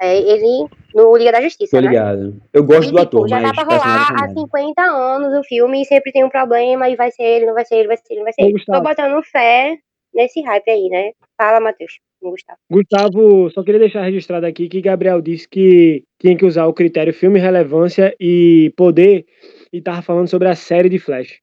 é, 0.00 0.18
ele 0.18 0.66
no 0.94 1.16
Liga 1.16 1.32
da 1.32 1.40
Justiça, 1.40 1.76
Tô 1.76 1.80
né? 1.80 1.88
ligado. 1.88 2.42
Eu 2.52 2.64
gosto 2.64 2.88
E, 2.88 2.92
do 2.92 2.96
tipo, 2.96 3.02
ator, 3.02 3.28
já 3.28 3.40
mas 3.40 3.52
dá 3.54 3.64
pra 3.64 3.76
rolar 3.76 4.08
há 4.10 4.26
não. 4.26 4.40
50 4.42 4.82
anos 4.82 5.38
o 5.38 5.44
filme 5.44 5.82
e 5.82 5.84
sempre 5.84 6.10
tem 6.12 6.24
um 6.24 6.28
problema 6.30 6.88
e 6.88 6.96
vai 6.96 7.10
ser 7.12 7.22
ele, 7.22 7.46
não 7.46 7.54
vai 7.54 7.64
ser 7.64 7.76
ele, 7.76 7.88
vai 7.88 7.96
ser 7.96 8.04
ele, 8.10 8.18
não 8.18 8.24
vai 8.24 8.32
ser 8.32 8.42
ele. 8.42 8.64
Tô 8.64 8.80
botando 8.80 9.22
fé 9.24 9.76
nesse 10.12 10.40
hype 10.42 10.68
aí, 10.70 10.88
né? 10.88 11.12
Fala, 11.36 11.60
Matheus. 11.60 11.98
Gustavo. 12.20 12.58
Gustavo, 12.70 13.50
só 13.50 13.64
queria 13.64 13.80
deixar 13.80 14.02
registrado 14.02 14.46
aqui 14.46 14.68
que 14.68 14.80
Gabriel 14.80 15.20
disse 15.20 15.48
que 15.48 16.04
tinha 16.20 16.36
que 16.36 16.44
usar 16.44 16.66
o 16.66 16.72
critério 16.72 17.12
filme, 17.12 17.40
relevância 17.40 18.14
e 18.20 18.72
poder 18.76 19.26
e 19.72 19.80
tava 19.80 20.02
falando 20.02 20.28
sobre 20.28 20.48
a 20.48 20.54
série 20.54 20.88
de 20.88 20.98
Flash. 21.00 21.40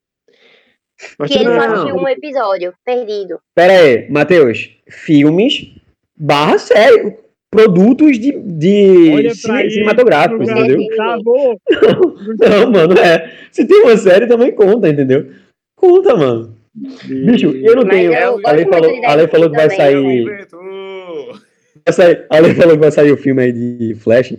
Mas 1.18 1.32
Que 1.32 1.38
ele 1.38 1.46
não. 1.46 1.60
assistiu 1.60 1.96
um 1.96 2.08
episódio, 2.08 2.74
perdido. 2.86 3.40
Pera 3.56 3.74
aí, 3.74 4.10
Matheus. 4.10 4.70
Filmes 4.90 5.72
barra 6.18 6.58
série. 6.58 7.16
Produtos 7.52 8.20
de, 8.20 8.32
de 8.40 9.34
cinematográficos, 9.34 10.48
entendeu? 10.48 10.78
Gustavo, 10.78 11.60
Não, 12.40 12.72
mano, 12.72 12.94
é. 13.00 13.32
Se 13.52 13.66
tem 13.66 13.82
uma 13.82 13.98
série, 13.98 14.28
também 14.28 14.52
conta, 14.52 14.88
entendeu? 14.88 15.32
Conta, 15.76 16.16
mano. 16.16 16.56
Bicho, 17.08 17.48
eu 17.48 17.76
não 17.76 17.84
Mas 17.86 17.96
tenho. 17.96 18.14
eu 18.14 18.40
A 18.46 18.50
Ale 18.52 18.66
falou, 18.66 18.92
Ale 19.04 19.28
falou 19.28 19.50
que 19.50 19.56
vai 19.58 19.70
sair. 19.72 20.26
Vai 21.86 21.94
sair, 21.94 22.26
a 22.30 22.38
Ale 22.38 22.54
falou 22.54 22.74
que 22.74 22.80
vai 22.82 22.92
sair 22.92 23.12
o 23.12 23.18
filme 23.18 23.42
aí 23.42 23.52
de 23.52 23.96
Flash. 23.96 24.36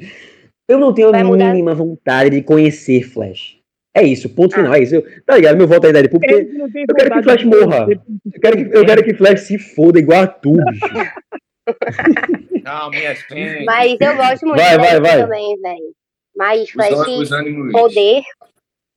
Eu 0.68 0.78
não 0.78 0.94
tenho 0.94 1.08
a 1.12 1.24
mínima 1.24 1.74
vontade 1.74 2.30
de 2.30 2.42
conhecer 2.42 3.02
Flash. 3.02 3.58
É 4.00 4.04
isso, 4.04 4.28
ponto 4.30 4.52
Ah. 4.54 4.56
final. 4.56 4.74
É 4.74 4.82
isso. 4.82 4.94
Eu- 4.94 5.22
tá 5.26 5.36
ligado? 5.36 5.56
Meu 5.56 5.68
voto 5.68 5.86
é 5.86 5.92
Deadpool, 5.92 6.20
porque 6.20 6.42
não 6.44 6.66
eu 6.66 6.94
quero 6.94 7.10
que 7.14 7.22
Flash 7.22 7.44
morra. 7.44 7.86
eu 7.90 8.40
quero 8.40 8.56
que, 8.56 8.76
eu 8.78 8.86
quero 8.86 9.04
que 9.04 9.14
Flash 9.14 9.40
se 9.40 9.58
foda 9.58 9.98
igual 9.98 10.22
a 10.22 10.26
tu, 10.26 10.52
bicho. 10.70 12.62
Calma, 12.64 12.90
minha 12.90 13.14
gente. 13.14 13.64
Mas 13.64 13.96
eu 14.00 14.16
gosto 14.16 14.46
muito 14.46 14.58
Vai, 14.60 14.78
vai, 14.78 15.00
vai. 15.00 15.22
também, 15.22 15.60
velho. 15.60 15.94
Mas 16.36 16.62
Os, 16.62 16.70
Flash, 16.70 17.28
poder, 17.72 18.22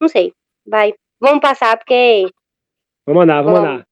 não 0.02 0.08
sei. 0.08 0.32
Vai. 0.66 0.94
Vamos 1.20 1.42
passar, 1.42 1.78
porque 1.78 2.28
mandar, 3.16 3.42
vou 3.42 3.54
Vamos. 3.54 3.70
mandar. 3.70 3.88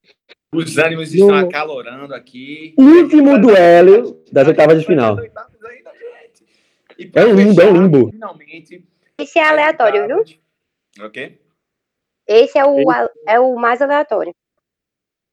Os 0.54 0.78
ânimos 0.78 1.14
estão 1.14 1.28
No- 1.30 1.48
acalorando 1.48 2.14
aqui. 2.14 2.74
Último 2.78 3.40
duelo 3.40 4.22
das 4.32 4.48
oitavas 4.48 4.80
de 4.80 4.86
final. 4.86 5.18
É 7.14 7.26
um 7.26 7.34
limbo, 7.34 7.62
é 7.62 7.66
um 7.66 7.82
limbo. 7.84 8.12
Finalmente. 8.12 8.86
esse 9.20 9.40
é 9.40 9.48
aleatório, 9.48 10.08
viu? 10.08 10.24
Ok? 11.00 11.40
Esse 12.28 12.58
é 12.58 12.66
o, 12.66 12.84
é 13.28 13.40
o 13.40 13.56
mais 13.56 13.82
aleatório. 13.82 14.34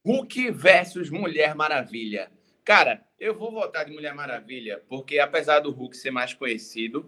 Hulk 0.05 0.51
versus 0.53 1.11
Mulher 1.11 1.55
Maravilha. 1.55 2.31
Cara, 2.65 3.05
eu 3.19 3.35
vou 3.35 3.51
votar 3.51 3.85
de 3.85 3.93
Mulher 3.93 4.15
Maravilha, 4.15 4.83
porque 4.89 5.19
apesar 5.19 5.61
do 5.61 5.71
Hulk 5.71 5.97
ser 5.97 6.11
mais 6.11 6.35
conhecido, 6.35 7.07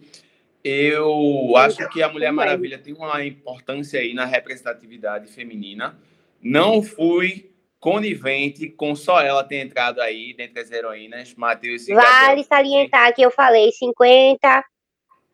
eu 0.63 1.55
acho 1.55 1.87
que 1.89 2.03
a 2.03 2.09
Mulher. 2.09 2.31
Maravilha 2.31 2.77
tem 2.77 2.93
uma 2.93 3.23
importância 3.25 3.99
aí 3.99 4.13
na 4.13 4.25
representatividade 4.25 5.27
feminina. 5.27 5.99
Não 6.41 6.81
fui 6.83 7.51
conivente 7.79 8.69
com 8.69 8.95
só 8.95 9.21
ela 9.21 9.43
ter 9.43 9.57
entrado 9.57 9.99
aí 10.01 10.33
dentre 10.33 10.59
as 10.59 10.71
heroínas. 10.71 11.33
Matheus 11.35 11.87
e 11.87 11.93
Vale 11.93 12.05
Gabriel. 12.05 12.43
salientar 12.43 13.13
que 13.13 13.21
eu 13.23 13.31
falei 13.31 13.71
50 13.71 14.63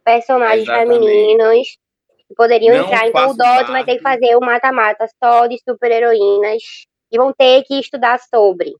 personagens 0.05 0.63
Exatamente. 0.63 0.99
femininos 0.99 1.77
poderiam 2.35 2.75
Não 2.77 2.85
entrar. 2.85 3.07
Então 3.07 3.31
o 3.31 3.35
faço 3.35 3.37
Dot 3.37 3.71
vai 3.71 3.85
ter 3.85 3.97
que 3.97 4.01
fazer 4.03 4.35
o 4.35 4.39
mata-mata 4.39 5.07
só 5.23 5.47
de 5.47 5.57
super-heroínas 5.67 6.61
e 7.11 7.17
vão 7.17 7.33
ter 7.33 7.63
que 7.63 7.79
estudar 7.79 8.19
sobre. 8.19 8.73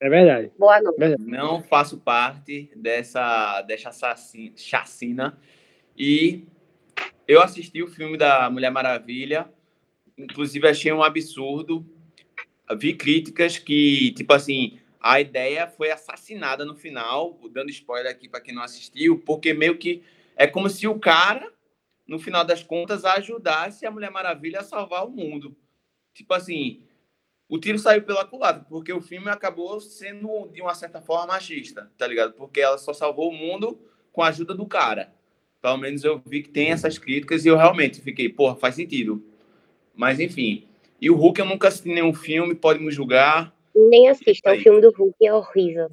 É 0.00 0.08
verdade. 0.08 0.50
Boa 0.58 0.80
noite. 0.80 1.16
Não 1.20 1.62
faço 1.62 1.98
parte 1.98 2.70
dessa, 2.74 3.60
dessa 3.62 3.90
assassina- 3.90 4.52
chacina. 4.56 5.38
E 5.96 6.46
eu 7.28 7.42
assisti 7.42 7.82
o 7.82 7.88
filme 7.88 8.16
da 8.16 8.48
Mulher 8.48 8.70
Maravilha, 8.70 9.48
inclusive 10.16 10.66
achei 10.66 10.92
um 10.92 11.02
absurdo. 11.02 11.84
Vi 12.78 12.94
críticas 12.94 13.58
que, 13.58 14.12
tipo 14.12 14.32
assim, 14.32 14.78
a 15.00 15.20
ideia 15.20 15.66
foi 15.66 15.90
assassinada 15.90 16.64
no 16.64 16.74
final, 16.74 17.38
dando 17.50 17.68
spoiler 17.70 18.10
aqui 18.10 18.28
para 18.28 18.40
quem 18.40 18.54
não 18.54 18.62
assistiu, 18.62 19.18
porque 19.24 19.52
meio 19.52 19.76
que 19.76 20.02
é 20.36 20.46
como 20.46 20.70
se 20.70 20.86
o 20.86 20.98
cara, 20.98 21.52
no 22.10 22.18
final 22.18 22.44
das 22.44 22.60
contas, 22.60 23.04
ajudasse 23.04 23.86
a 23.86 23.90
Mulher 23.90 24.10
Maravilha 24.10 24.58
a 24.58 24.64
salvar 24.64 25.06
o 25.06 25.10
mundo. 25.10 25.56
Tipo 26.12 26.34
assim, 26.34 26.82
o 27.48 27.56
tiro 27.56 27.78
saiu 27.78 28.02
pela 28.02 28.24
culatra, 28.24 28.66
porque 28.68 28.92
o 28.92 29.00
filme 29.00 29.30
acabou 29.30 29.80
sendo, 29.80 30.48
de 30.48 30.60
uma 30.60 30.74
certa 30.74 31.00
forma, 31.00 31.28
machista, 31.28 31.88
tá 31.96 32.08
ligado? 32.08 32.32
Porque 32.32 32.60
ela 32.60 32.76
só 32.78 32.92
salvou 32.92 33.30
o 33.30 33.32
mundo 33.32 33.78
com 34.10 34.22
a 34.22 34.26
ajuda 34.26 34.52
do 34.54 34.66
cara. 34.66 35.12
Pelo 35.62 35.76
menos 35.76 36.02
eu 36.02 36.20
vi 36.26 36.42
que 36.42 36.48
tem 36.48 36.72
essas 36.72 36.98
críticas 36.98 37.44
e 37.44 37.48
eu 37.48 37.56
realmente 37.56 38.00
fiquei, 38.00 38.28
porra, 38.28 38.56
faz 38.56 38.74
sentido. 38.74 39.24
Mas 39.94 40.18
enfim. 40.18 40.66
E 41.00 41.08
o 41.10 41.14
Hulk 41.14 41.38
eu 41.38 41.46
nunca 41.46 41.68
assisti 41.68 41.90
nenhum 41.90 42.12
filme, 42.12 42.56
pode 42.56 42.82
me 42.82 42.90
julgar. 42.90 43.54
Nem 43.72 44.08
assista, 44.08 44.52
o 44.52 44.58
filme 44.58 44.80
do 44.80 44.90
Hulk 44.90 45.14
é 45.24 45.32
horrível. 45.32 45.90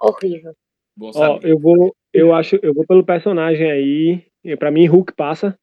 Horrível. 0.00 0.54
Bom 0.96 1.08
Ó, 1.08 1.12
saber. 1.12 1.50
eu 1.50 1.58
vou, 1.58 1.94
eu 2.10 2.32
acho, 2.32 2.58
eu 2.62 2.72
vou 2.72 2.86
pelo 2.86 3.04
personagem 3.04 3.70
aí. 3.70 4.26
E 4.46 4.56
Pra 4.56 4.70
mim, 4.70 4.86
Hulk 4.86 5.12
passa. 5.14 5.58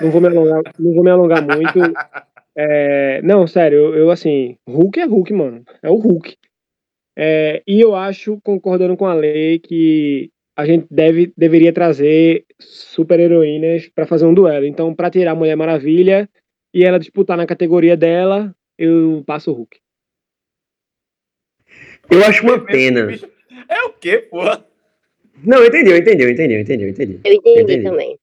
Não 0.00 0.10
vou 0.10 0.20
me 0.20 0.28
alongar, 0.28 0.62
não 0.78 0.94
vou 0.94 1.04
me 1.04 1.10
alongar 1.10 1.42
muito. 1.42 1.78
É, 2.56 3.20
não, 3.22 3.48
sério, 3.48 3.76
eu, 3.78 3.94
eu, 3.96 4.10
assim, 4.12 4.56
Hulk 4.68 5.00
é 5.00 5.04
Hulk, 5.04 5.32
mano. 5.32 5.64
É 5.82 5.90
o 5.90 5.96
Hulk. 5.96 6.36
É, 7.18 7.64
e 7.66 7.80
eu 7.80 7.96
acho, 7.96 8.40
concordando 8.44 8.96
com 8.96 9.06
a 9.06 9.12
lei, 9.12 9.58
que 9.58 10.30
a 10.56 10.64
gente 10.64 10.86
deve, 10.88 11.32
deveria 11.36 11.72
trazer 11.72 12.44
super-heroínas 12.60 13.88
pra 13.88 14.06
fazer 14.06 14.24
um 14.24 14.32
duelo. 14.32 14.66
Então, 14.66 14.94
pra 14.94 15.10
tirar 15.10 15.32
a 15.32 15.34
Mulher 15.34 15.56
Maravilha 15.56 16.28
e 16.72 16.84
ela 16.84 17.00
disputar 17.00 17.36
na 17.36 17.44
categoria 17.44 17.96
dela, 17.96 18.54
eu 18.78 19.24
passo 19.26 19.50
o 19.50 19.54
Hulk. 19.54 19.78
Eu 22.08 22.24
acho 22.24 22.44
uma 22.44 22.64
pena. 22.64 23.08
É 23.68 23.82
o 23.84 23.92
quê, 23.94 24.18
porra? 24.18 24.64
Não, 25.42 25.64
entendeu, 25.64 25.96
entendeu, 25.96 26.30
entendeu, 26.30 26.60
entendeu, 26.60 26.88
entendi. 26.88 27.20
Eu 27.24 27.32
entendi, 27.32 27.60
Entendi. 27.62 27.82
também. 27.82 28.18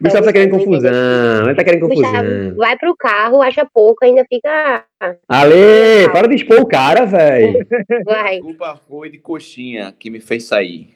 Gustavo 0.00 0.24
tá 0.24 0.32
querendo 0.32 0.50
Gustavo 0.50 0.70
confusão, 0.70 1.44
ele 1.46 1.54
tá 1.54 1.64
querendo 1.64 1.88
Gustavo, 1.88 2.16
confusão. 2.16 2.56
vai 2.56 2.76
pro 2.76 2.96
carro, 2.96 3.40
acha 3.40 3.64
pouco, 3.72 4.04
ainda 4.04 4.24
fica. 4.28 4.84
Ale, 5.28 6.08
para 6.12 6.26
de 6.26 6.34
expor 6.34 6.60
o 6.60 6.66
cara, 6.66 7.04
velho. 7.04 7.64
Vai. 8.04 8.34
Desculpa 8.36 8.80
foi 8.88 9.10
de 9.10 9.18
coxinha 9.18 9.94
que 9.96 10.10
me 10.10 10.18
fez 10.20 10.44
sair. 10.44 10.88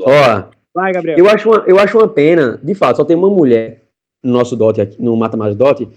Ó, 0.00 0.50
Vai, 0.74 0.92
Gabriel. 0.92 1.16
eu 1.18 1.28
acho, 1.28 1.48
uma, 1.48 1.64
eu 1.68 1.78
acho 1.78 1.96
uma 1.96 2.08
pena, 2.08 2.58
de 2.60 2.74
fato, 2.74 2.96
só 2.96 3.04
tem 3.04 3.16
uma 3.16 3.30
mulher 3.30 3.82
no 4.22 4.32
nosso 4.32 4.56
dote 4.56 4.80
aqui, 4.80 5.00
no 5.00 5.16
Mata 5.16 5.36
Mais 5.36 5.54
Dote, 5.54 5.88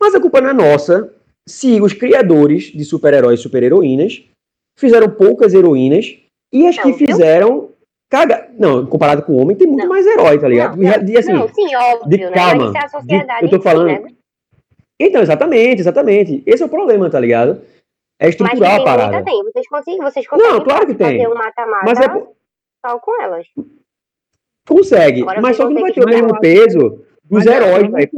mas 0.00 0.14
a 0.16 0.20
culpa 0.20 0.40
não 0.40 0.50
é 0.50 0.52
nossa 0.52 1.14
se 1.48 1.80
os 1.80 1.92
criadores 1.92 2.64
de 2.64 2.84
super-heróis 2.84 3.38
e 3.38 3.42
super-heroínas 3.44 4.24
fizeram 4.76 5.08
poucas 5.08 5.54
heroínas 5.54 6.16
e 6.52 6.66
as 6.66 6.76
Não, 6.76 6.82
que 6.84 6.92
viu? 6.92 7.06
fizeram. 7.08 7.68
Caga... 8.10 8.50
Não, 8.58 8.84
comparado 8.86 9.22
com 9.22 9.32
o 9.32 9.36
homem, 9.40 9.56
tem 9.56 9.66
muito 9.66 9.82
Não. 9.82 9.88
mais 9.88 10.06
herói, 10.06 10.38
tá 10.38 10.46
ligado? 10.48 10.76
Não, 10.76 10.82
E, 11.08 11.16
assim, 11.16 11.32
não, 11.32 11.48
sim, 11.48 11.74
óbvio, 11.74 12.08
de 12.10 12.18
né? 12.18 12.30
calma, 12.30 12.72
é 12.76 13.02
de- 13.06 13.44
eu 13.44 13.48
tô 13.50 13.56
em 13.56 13.58
si, 13.58 13.64
falando- 13.64 13.86
né? 13.86 14.04
Então, 15.00 15.22
exatamente, 15.22 15.80
exatamente. 15.80 16.42
Esse 16.46 16.62
é 16.62 16.66
o 16.66 16.68
problema, 16.68 17.08
tá 17.10 17.18
ligado? 17.18 17.62
É 18.20 18.28
estrutural 18.28 18.82
a 18.82 18.84
parada. 18.84 19.24
tem. 19.24 19.42
Vocês 19.42 19.66
conseguem, 19.66 20.00
vocês 20.00 20.26
conseguem 20.28 20.52
Não, 20.52 20.62
claro 20.62 20.86
que 20.86 20.94
fazer 20.94 21.16
tem. 21.16 21.26
um 21.26 21.34
mata-mata 21.34 21.84
Mas 21.84 21.98
é. 21.98 22.26
só 22.86 22.98
com 22.98 23.22
elas. 23.22 23.46
Consegue, 24.68 25.22
Agora 25.22 25.40
mas 25.40 25.56
só 25.56 25.66
que 25.66 25.74
não 25.74 25.80
vai 25.82 25.92
ter 25.92 26.04
o 26.04 26.08
mesmo 26.08 26.38
peso 26.38 27.04
dos 27.24 27.44
heróis, 27.46 27.90
velho. 27.90 28.10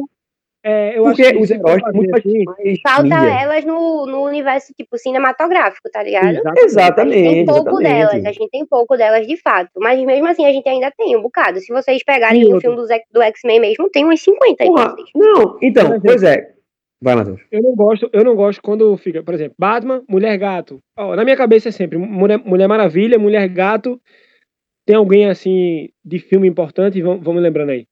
É, 0.67 0.97
eu 0.99 1.03
Porque 1.05 1.23
acho 1.23 1.33
que 1.33 1.39
os 1.43 1.51
heróis 1.51 1.83
têm 1.83 1.93
muito 1.93 2.17
assim, 2.17 2.45
mais 2.45 2.79
Falta 2.81 3.03
mídia. 3.03 3.41
elas 3.43 3.65
no, 3.67 4.07
no 4.07 4.23
universo, 4.25 4.73
tipo, 4.75 4.97
cinematográfico, 4.97 5.91
tá 5.91 6.03
ligado? 6.03 6.25
A 6.25 6.33
gente 6.33 6.43
tem 6.55 6.65
Exatamente, 6.65 7.45
pouco 7.45 7.77
delas, 7.79 7.93
a 8.15 8.17
exatamente. 8.17 8.39
gente 8.39 8.51
tem 8.51 8.67
pouco 8.67 8.97
delas 8.97 9.27
de 9.27 9.37
fato. 9.37 9.71
Mas 9.77 10.03
mesmo 10.05 10.27
assim 10.27 10.47
a 10.47 10.53
gente 10.53 10.67
ainda 10.67 10.91
tem 10.97 11.15
um 11.17 11.21
bocado. 11.23 11.61
Se 11.61 11.71
vocês 11.71 12.03
pegarem 12.03 12.45
o 12.45 12.55
outra? 12.55 12.61
filme 12.63 12.77
do, 12.77 12.87
do 13.13 13.23
X-Men 13.23 13.61
mesmo, 13.61 13.91
tem 13.91 14.07
uns 14.07 14.23
50 14.23 14.65
aí 14.65 14.73
pra 14.73 14.87
Porra, 14.87 14.97
vocês. 14.97 15.11
não, 15.15 15.59
então, 15.63 15.91
Por 15.91 16.01
pois 16.03 16.23
é. 16.23 16.55
Vai, 17.03 17.15
Matheus. 17.17 17.43
Eu 17.53 17.63
não 17.63 17.75
gosto, 17.75 18.09
eu 18.15 18.25
não 18.25 18.35
gosto 18.35 18.63
quando 18.63 18.97
fica, 18.97 19.23
por 19.23 19.35
exemplo, 19.35 19.55
Batman, 19.59 20.03
Mulher 20.09 20.39
Gato. 20.39 20.79
Ó, 20.99 21.15
na 21.15 21.25
minha 21.25 21.37
cabeça 21.37 21.69
é 21.69 21.73
sempre 21.73 21.99
Mulher, 21.99 22.39
Mulher 22.39 22.67
Maravilha, 22.67 23.19
Mulher 23.19 23.47
Gato. 23.49 24.01
Tem 24.87 24.97
alguém 24.97 25.29
assim 25.29 25.91
de 26.03 26.19
filme 26.19 26.49
importante? 26.49 27.03
Vamos, 27.03 27.23
vamos 27.23 27.43
lembrando 27.43 27.71
aí. 27.71 27.87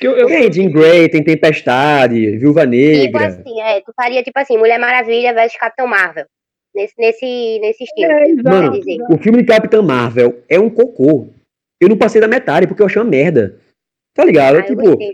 Eu, 0.00 0.16
eu- 0.16 0.26
Tem 0.26 0.52
Jean 0.52 0.70
Grey, 0.70 1.08
tem 1.08 1.22
Tempestade, 1.22 2.36
Viúva 2.38 2.62
Tipo 2.62 2.70
Negra. 2.72 3.26
assim, 3.26 3.60
é, 3.60 3.80
tu 3.80 3.92
faria 3.94 4.22
tipo 4.22 4.38
assim, 4.38 4.58
Mulher 4.58 4.78
Maravilha 4.78 5.32
versus 5.32 5.58
Capitão 5.58 5.86
Marvel. 5.86 6.24
Nesse, 6.74 6.92
nesse, 6.98 7.58
nesse 7.60 7.84
estilo. 7.84 8.12
É, 8.12 8.24
Mano, 8.44 8.72
dizer. 8.72 8.98
o 9.10 9.16
filme 9.16 9.38
de 9.38 9.44
Capitã 9.46 9.80
Marvel 9.80 10.42
é 10.48 10.58
um 10.60 10.68
cocô. 10.68 11.28
Eu 11.80 11.88
não 11.88 11.96
passei 11.96 12.20
da 12.20 12.28
metade 12.28 12.66
porque 12.66 12.82
eu 12.82 12.86
achei 12.86 13.00
uma 13.00 13.08
merda. 13.10 13.58
Tá 14.14 14.24
ligado? 14.24 14.56
Ah, 14.56 14.58
eu 14.58 14.64
tipo, 14.66 14.82
gostei, 14.82 15.12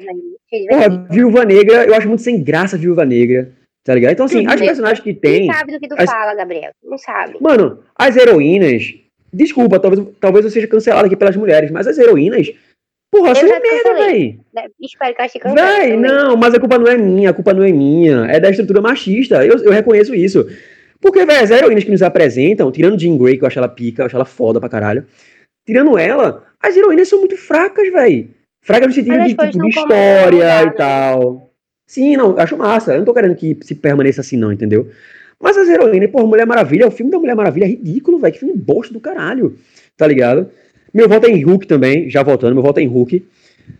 porra. 0.68 1.06
Viúva 1.10 1.44
Negra, 1.44 1.84
eu 1.84 1.94
acho 1.94 2.08
muito 2.08 2.22
sem 2.22 2.42
graça 2.42 2.76
Viúva 2.76 3.04
Negra. 3.04 3.52
Tá 3.84 3.94
ligado? 3.94 4.12
Então, 4.12 4.26
assim, 4.26 4.46
as 4.46 4.60
Uhum. 4.60 4.66
personagens 4.66 5.00
que 5.00 5.12
tem. 5.14 5.46
Não 5.48 5.54
sabe 5.54 5.72
do 5.72 5.80
que 5.80 5.88
tu 5.88 5.94
as- 5.98 6.10
fala, 6.10 6.34
Gabriel. 6.34 6.70
Não 6.82 6.98
sabe. 6.98 7.36
Mano, 7.40 7.80
as 7.96 8.16
heroínas. 8.16 8.94
Desculpa, 9.32 9.78
talvez, 9.80 10.06
talvez 10.20 10.44
eu 10.44 10.50
seja 10.50 10.66
cancelado 10.68 11.06
aqui 11.06 11.16
pelas 11.16 11.36
mulheres, 11.36 11.70
mas 11.70 11.86
as 11.86 11.98
heroínas. 11.98 12.52
Porra, 13.12 13.32
uma 13.32 13.60
merda, 13.60 13.94
véi. 13.94 14.40
Né? 14.54 14.64
Espero 14.80 15.14
que 15.14 15.38
cancele 15.38 15.60
Véi, 15.60 15.96
não, 15.98 16.34
mas 16.34 16.54
a 16.54 16.58
culpa 16.58 16.78
não 16.78 16.86
é 16.86 16.96
minha, 16.96 17.28
a 17.28 17.34
culpa 17.34 17.52
não 17.52 17.62
é 17.62 17.70
minha. 17.70 18.24
É 18.24 18.40
da 18.40 18.48
estrutura 18.48 18.80
machista. 18.80 19.44
Eu, 19.44 19.58
eu 19.58 19.70
reconheço 19.70 20.14
isso. 20.14 20.48
Porque, 20.98 21.26
velho, 21.26 21.44
as 21.44 21.50
heroínas 21.50 21.84
que 21.84 21.90
nos 21.90 22.00
apresentam, 22.00 22.72
tirando 22.72 22.98
Jean 22.98 23.18
Grey, 23.18 23.36
que 23.36 23.44
eu 23.44 23.46
acho 23.48 23.58
ela 23.58 23.68
pica, 23.68 24.00
eu 24.00 24.06
acho 24.06 24.16
ela 24.16 24.24
foda 24.24 24.58
pra 24.58 24.70
caralho. 24.70 25.04
Tirando 25.66 25.98
ela, 25.98 26.42
as 26.58 26.74
heroínas 26.74 27.06
são 27.06 27.18
muito 27.18 27.36
fracas, 27.36 27.92
velho. 27.92 28.30
Fracas 28.62 28.88
no 28.88 28.94
sentido 28.94 29.18
de, 29.18 29.28
tipo, 29.28 29.46
de 29.46 29.68
história 29.68 30.62
e 30.62 30.64
né? 30.64 30.72
tal. 30.74 31.50
Sim, 31.86 32.16
não, 32.16 32.38
acho 32.38 32.56
massa. 32.56 32.94
Eu 32.94 33.00
não 33.00 33.04
tô 33.04 33.12
querendo 33.12 33.34
que 33.34 33.58
se 33.60 33.74
permaneça 33.74 34.22
assim, 34.22 34.38
não, 34.38 34.50
entendeu? 34.50 34.88
Mas 35.38 35.58
as 35.58 35.68
heroínas, 35.68 36.10
pô, 36.10 36.26
Mulher 36.26 36.46
Maravilha, 36.46 36.88
o 36.88 36.90
filme 36.90 37.12
da 37.12 37.18
Mulher 37.18 37.36
Maravilha 37.36 37.64
é 37.64 37.68
ridículo, 37.68 38.18
velho. 38.18 38.32
Que 38.32 38.38
filme 38.38 38.54
bosta 38.56 38.94
do 38.94 39.00
caralho. 39.00 39.58
Tá 39.98 40.06
ligado? 40.06 40.48
Meu 40.92 41.08
voto 41.08 41.26
é 41.26 41.30
em 41.30 41.42
Hulk 41.42 41.66
também, 41.66 42.08
já 42.10 42.22
voltando, 42.22 42.54
meu 42.54 42.62
voto 42.62 42.78
é 42.78 42.82
em 42.82 42.86
Hulk. 42.86 43.24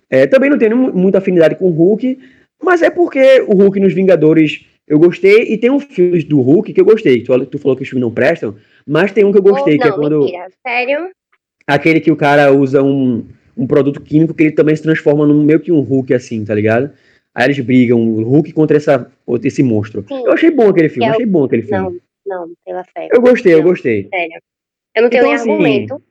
É, 0.09 0.26
também 0.26 0.48
não 0.51 0.59
tenho 0.59 0.76
mu- 0.76 0.93
muita 0.93 1.18
afinidade 1.18 1.56
com 1.56 1.66
o 1.66 1.70
Hulk, 1.70 2.18
mas 2.62 2.82
é 2.82 2.90
porque 2.90 3.40
o 3.47 3.55
Hulk 3.55 3.80
nos 3.80 3.93
Vingadores 3.93 4.64
eu 4.86 4.98
gostei, 4.98 5.52
e 5.52 5.56
tem 5.59 5.70
um 5.70 5.80
filme 5.80 6.22
do 6.24 6.40
Hulk 6.40 6.72
que 6.72 6.80
eu 6.80 6.84
gostei. 6.84 7.22
Tu, 7.22 7.47
tu 7.47 7.59
falou 7.59 7.76
que 7.76 7.82
os 7.82 7.89
filmes 7.89 8.02
não 8.02 8.12
prestam, 8.12 8.56
mas 8.86 9.12
tem 9.12 9.24
um 9.24 9.32
que 9.32 9.39
eu 9.39 9.43
gostei, 9.43 9.74
Ou, 9.74 9.80
que 9.80 9.86
é 9.86 9.90
não, 9.90 9.97
quando. 9.98 10.20
mentira. 10.20 10.48
Sério? 10.66 11.10
Aquele 11.66 12.01
que 12.01 12.10
o 12.10 12.16
cara 12.16 12.52
usa 12.52 12.82
um, 12.82 13.24
um 13.56 13.66
produto 13.66 14.01
químico 14.01 14.34
que 14.34 14.43
ele 14.44 14.52
também 14.52 14.74
se 14.74 14.82
transforma 14.82 15.26
num 15.26 15.43
meio 15.44 15.60
que 15.60 15.70
um 15.72 15.80
Hulk, 15.80 16.12
assim, 16.14 16.44
tá 16.44 16.55
ligado? 16.55 16.90
Aí 17.34 17.47
eles 17.47 17.59
brigam, 17.60 18.01
o 18.01 18.22
Hulk 18.22 18.52
contra 18.52 18.76
essa, 18.76 19.10
esse 19.44 19.62
monstro. 19.62 20.05
Sim. 20.09 20.22
Eu 20.26 20.32
achei 20.32 20.51
bom 20.51 20.68
aquele 20.68 20.89
filme, 20.89 21.06
é 21.06 21.10
o- 21.10 21.14
achei 21.14 21.26
bom 21.26 21.44
aquele 21.44 21.62
filme. 21.62 22.01
Não, 22.26 22.47
não, 22.47 22.52
pela 22.66 22.84
fé. 22.84 23.09
Eu 23.12 23.20
gostei, 23.22 23.55
eu 23.55 23.59
Não. 23.59 23.64
gostei. 23.64 24.09
Sério. 24.12 24.40
Eu 24.94 25.02
não 25.02 25.09
tenho 25.10 25.20
Então, 25.20 25.30
nem 25.30 25.34
assim, 25.40 25.51
argumento 25.51 26.02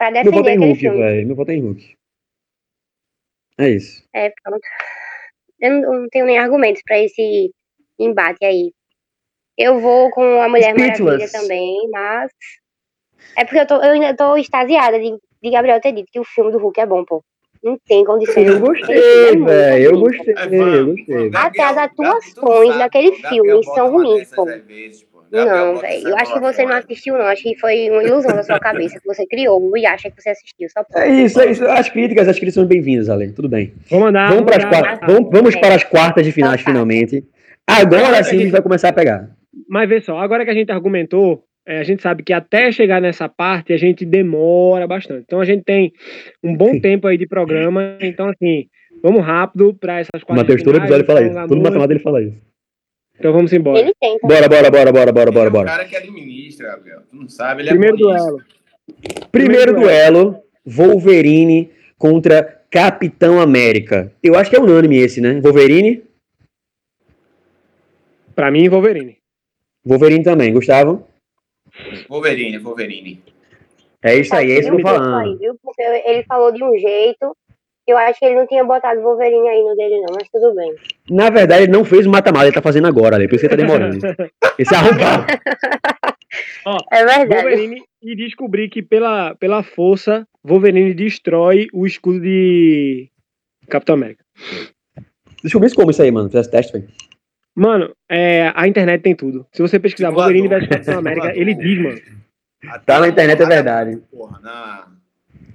pra 0.00 0.10
Meu 0.10 0.22
defender 0.24 0.36
voto 0.36 0.48
é 0.48 0.54
em 0.54 0.58
Hulk, 0.58 0.88
velho. 0.88 1.26
Meu 1.26 1.36
voto 1.36 1.50
é 1.50 1.54
em 1.54 1.60
Hulk. 1.60 1.94
É 3.58 3.68
isso. 3.68 4.02
É, 4.14 4.32
pronto. 4.42 4.66
Eu 5.60 5.72
não, 5.82 6.08
tenho 6.08 6.24
nem 6.24 6.38
argumentos 6.38 6.80
pra 6.82 6.98
esse 6.98 7.52
embate 7.98 8.42
aí. 8.42 8.72
Eu 9.58 9.78
vou 9.78 10.10
com 10.10 10.22
a 10.40 10.48
Mulher 10.48 10.74
Maravilha 10.74 10.94
Speechless. 10.94 11.32
também, 11.32 11.90
mas. 11.90 12.32
É 13.36 13.44
porque 13.44 13.60
eu, 13.60 13.66
tô, 13.66 13.74
eu 13.74 13.92
ainda 13.92 14.16
tô 14.16 14.38
extasiada 14.38 14.98
de, 14.98 15.14
de 15.42 15.50
Gabriel 15.50 15.78
ter 15.82 15.92
dito 15.92 16.08
que 16.10 16.18
o 16.18 16.24
filme 16.24 16.50
do 16.50 16.58
Hulk 16.58 16.80
é 16.80 16.86
bom, 16.86 17.04
pô. 17.04 17.22
Não 17.62 17.78
tem 17.86 18.02
condições. 18.02 18.46
Eu 18.46 18.58
gostei, 18.58 19.02
filme 19.02 19.50
é 19.50 19.54
velho. 19.54 19.84
Eu 19.84 20.00
gostei, 20.00 20.34
É, 20.34 20.78
eu 20.78 20.86
gostei. 20.86 21.30
Até 21.34 21.62
as 21.62 21.76
Gabriel, 21.76 22.12
atuações 22.12 22.78
daquele 22.78 23.10
pô, 23.10 23.28
filme 23.28 23.50
Gabriel 23.50 23.74
são 23.74 23.92
ruins, 23.92 24.34
pô. 24.34 24.46
vezes, 24.46 25.02
pô. 25.02 25.09
Gabriel 25.30 25.74
Não, 25.74 25.80
velho. 25.80 25.94
essa 25.94 26.08
Eu 26.08 26.16
acho 26.16 26.32
que 26.32 26.40
você 26.40 26.62
não 26.62 26.68
fora. 26.68 26.80
assistiu, 26.80 27.14
não. 27.14 27.24
Acho 27.24 27.42
que 27.42 27.56
foi 27.58 27.90
uma 27.90 28.02
ilusão 28.02 28.34
da 28.34 28.42
sua 28.42 28.58
cabeça 28.58 28.98
que 28.98 29.06
você 29.06 29.26
criou 29.26 29.76
e 29.76 29.86
acha 29.86 30.10
que 30.10 30.20
você 30.20 30.30
assistiu. 30.30 30.68
Só 30.68 30.82
pode. 30.84 31.06
É 31.06 31.10
isso, 31.10 31.40
é 31.40 31.50
isso. 31.50 31.64
As 31.66 31.88
críticas, 31.88 32.28
as 32.28 32.36
críticas 32.36 32.54
são 32.54 32.66
bem-vindas, 32.66 33.08
Ale. 33.08 33.32
Tudo 33.32 33.48
bem. 33.48 33.72
Vou 33.88 34.00
mandar. 34.00 34.28
vamos 34.28 34.44
para 34.44 34.56
as 34.56 34.64
quartas, 34.64 35.08
vamos, 35.08 35.30
vamos 35.30 35.56
para 35.56 35.74
as 35.74 35.84
quartas 35.84 36.24
de 36.24 36.32
finais, 36.32 36.60
Então 36.60 36.64
tá. 36.64 36.70
finalmente. 36.72 37.24
Agora 37.66 38.22
sim 38.24 38.36
a 38.36 38.40
gente 38.40 38.50
vai 38.50 38.62
começar 38.62 38.88
a 38.88 38.92
pegar. 38.92 39.30
Mas 39.68 39.88
vê 39.88 40.00
só, 40.00 40.18
agora 40.18 40.44
que 40.44 40.50
a 40.50 40.54
gente 40.54 40.72
argumentou, 40.72 41.44
é, 41.66 41.78
a 41.78 41.84
gente 41.84 42.02
sabe 42.02 42.22
que 42.24 42.32
até 42.32 42.72
chegar 42.72 43.00
nessa 43.00 43.28
parte 43.28 43.72
a 43.72 43.76
gente 43.76 44.04
demora 44.04 44.86
bastante. 44.86 45.22
Então 45.24 45.40
a 45.40 45.44
gente 45.44 45.62
tem 45.62 45.92
um 46.42 46.56
bom 46.56 46.80
tempo 46.80 47.06
aí 47.06 47.16
de 47.16 47.26
programa. 47.26 47.96
Então, 48.00 48.28
assim, 48.28 48.66
vamos 49.02 49.24
rápido 49.24 49.72
para 49.74 50.00
essas 50.00 50.24
quartas 50.24 50.36
Matheus, 50.44 50.62
todo 50.62 50.78
episódio 50.78 51.06
fala 51.06 51.20
não 51.20 51.26
isso. 51.28 51.48
Todo 51.48 51.70
muito. 51.70 51.90
ele 51.92 52.00
fala 52.00 52.22
isso. 52.22 52.49
Então 53.20 53.32
vamos 53.34 53.52
embora. 53.52 53.78
Ele 53.78 53.94
tenta. 54.00 54.26
Bora, 54.26 54.48
bora, 54.48 54.70
bora, 54.70 54.92
bora, 54.92 55.12
bora, 55.12 55.28
Ele 55.28 55.30
bora, 55.34 55.46
é 55.46 55.50
bora. 55.50 55.66
cara 55.66 55.84
que 55.84 55.94
administra, 55.94 56.68
Gabriel. 56.68 57.02
Tu 57.10 57.16
não 57.16 57.28
sabe, 57.28 57.62
ele 57.62 57.68
Primeiro 57.68 57.96
é 57.96 57.98
por 58.00 58.16
isso. 58.16 58.24
duelo. 58.26 58.44
Primeiro 59.30 59.74
primeiro 59.74 59.74
duelo. 59.74 60.42
Wolverine 60.66 61.70
contra 61.98 62.42
Capitão 62.70 63.38
América. 63.40 64.10
Eu 64.22 64.36
acho 64.36 64.48
que 64.48 64.56
é 64.56 64.60
unânime 64.60 64.96
esse, 64.96 65.20
né? 65.20 65.38
Wolverine? 65.40 66.02
Pra 68.34 68.50
mim, 68.50 68.68
Wolverine. 68.68 69.18
Wolverine 69.84 70.24
também, 70.24 70.52
Gustavo? 70.52 71.06
Wolverine, 72.08 72.58
Wolverine. 72.58 73.22
É 74.02 74.16
isso 74.16 74.34
aí, 74.34 74.50
é 74.52 74.60
isso 74.60 74.70
que 74.70 74.76
eu 74.76 74.80
tô 74.82 74.88
Isso 74.88 74.88
aí, 74.88 74.94
falando. 74.98 75.38
viu? 75.38 75.56
Porque 75.62 75.82
ele 75.82 76.22
falou 76.24 76.52
de 76.52 76.64
um 76.64 76.74
jeito 76.78 77.36
eu 77.86 77.96
acho 77.98 78.18
que 78.18 78.24
ele 78.24 78.36
não 78.36 78.46
tinha 78.46 78.64
botado 78.64 79.00
Wolverine 79.00 79.48
aí 79.48 79.62
no 79.62 79.74
dele, 79.74 80.00
não, 80.00 80.14
mas 80.14 80.28
tudo 80.28 80.54
bem. 80.54 80.74
Na 81.10 81.30
verdade, 81.30 81.64
ele 81.64 81.72
não 81.72 81.84
fez 81.84 82.06
o 82.06 82.10
mata-mata, 82.10 82.46
ele 82.46 82.54
tá 82.54 82.62
fazendo 82.62 82.86
agora, 82.86 83.16
ali, 83.16 83.28
por 83.28 83.34
isso 83.34 83.44
que 83.44 83.50
tá 83.50 83.56
demorando. 83.56 83.98
Esse 84.58 84.74
é 84.74 84.78
arrombado. 84.78 85.26
É 86.92 87.04
verdade. 87.04 87.34
Wolverine 87.34 87.82
e 88.02 88.16
descobri 88.16 88.68
que 88.68 88.82
pela, 88.82 89.34
pela 89.34 89.62
força, 89.62 90.26
Wolverine 90.44 90.94
destrói 90.94 91.68
o 91.72 91.86
escudo 91.86 92.20
de 92.20 93.10
Capitão 93.68 93.94
América. 93.94 94.24
Descobri 95.42 95.66
isso 95.66 95.76
como 95.76 95.90
isso 95.90 96.02
aí, 96.02 96.10
mano? 96.10 96.28
Fizesse 96.28 96.50
teste, 96.50 96.72
velho. 96.72 96.88
Mano, 97.54 97.94
é, 98.08 98.52
a 98.54 98.68
internet 98.68 99.02
tem 99.02 99.14
tudo. 99.14 99.46
Se 99.52 99.60
você 99.60 99.78
pesquisar. 99.78 100.10
Wolverine 100.10 100.48
versus 100.48 100.68
Capitão 100.68 100.98
América, 100.98 101.32
ele 101.34 101.54
diz, 101.54 101.78
mano. 101.78 102.00
Tá 102.84 103.00
na 103.00 103.08
internet, 103.08 103.42
é 103.42 103.46
verdade. 103.46 103.96
Porra, 104.10 104.38
na, 104.40 104.86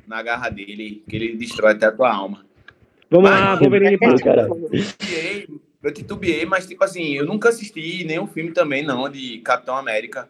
na 0.07 0.21
garra 0.21 0.49
dele, 0.49 1.03
que 1.07 1.15
ele 1.15 1.35
destrói 1.35 1.73
até 1.73 1.85
a 1.87 1.91
tua 1.91 2.13
alma. 2.13 2.45
Vamos 3.09 3.29
Mas- 3.29 3.39
lá, 3.39 3.55
Wolverine 3.55 3.97
Mas- 4.01 4.11
passa. 4.11 4.23
cara. 4.23 4.47
Titubeei, 4.49 5.47
Eu 5.83 5.93
titubeei, 5.93 6.45
mas 6.47 6.65
tipo 6.65 6.83
assim, 6.83 7.13
eu 7.13 7.23
nunca 7.25 7.49
assisti 7.49 8.03
nenhum 8.05 8.25
filme 8.25 8.51
também, 8.51 8.83
não, 8.83 9.07
de 9.07 9.37
Capitão 9.39 9.75
América. 9.77 10.27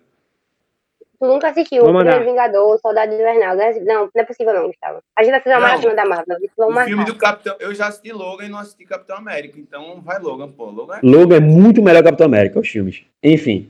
Tu 1.18 1.26
nunca 1.26 1.48
assistiu 1.50 1.82
o. 1.86 1.94
Primeiro 1.94 2.26
Vingador, 2.26 2.76
o 2.76 2.78
Soldado 2.78 3.14
Invernal, 3.14 3.56
né? 3.56 3.72
Não, 3.86 4.02
não 4.14 4.22
é 4.22 4.26
possível 4.26 4.54
não, 4.54 4.68
Gustavo. 4.68 5.00
A 5.18 5.24
gente 5.24 5.32
vai 5.32 5.40
fazer 5.42 5.56
uma 5.56 5.62
Não. 5.62 5.68
maratona 5.70 5.96
da 5.96 6.06
Marvel. 6.06 6.38
Vamos 6.58 6.76
O 6.76 6.80
filme 6.82 6.96
marcar. 6.98 7.14
do 7.14 7.18
Capitão. 7.18 7.56
Eu 7.62 7.74
já 7.74 7.88
assisti 7.88 8.12
Logan 8.12 8.44
e 8.46 8.50
não 8.50 8.60
assisti 8.60 8.84
Capitão 8.86 9.16
América. 9.16 9.58
Então 9.58 10.02
vai 10.02 10.20
Logan, 10.20 10.52
pô. 10.52 10.66
Logan 10.66 10.98
é. 10.98 11.00
Logan 11.02 11.38
é 11.38 11.40
muito 11.40 11.82
melhor 11.82 12.00
que 12.00 12.10
Capitão 12.10 12.26
América, 12.26 12.60
os 12.60 12.68
filmes. 12.68 13.04
Enfim. 13.24 13.70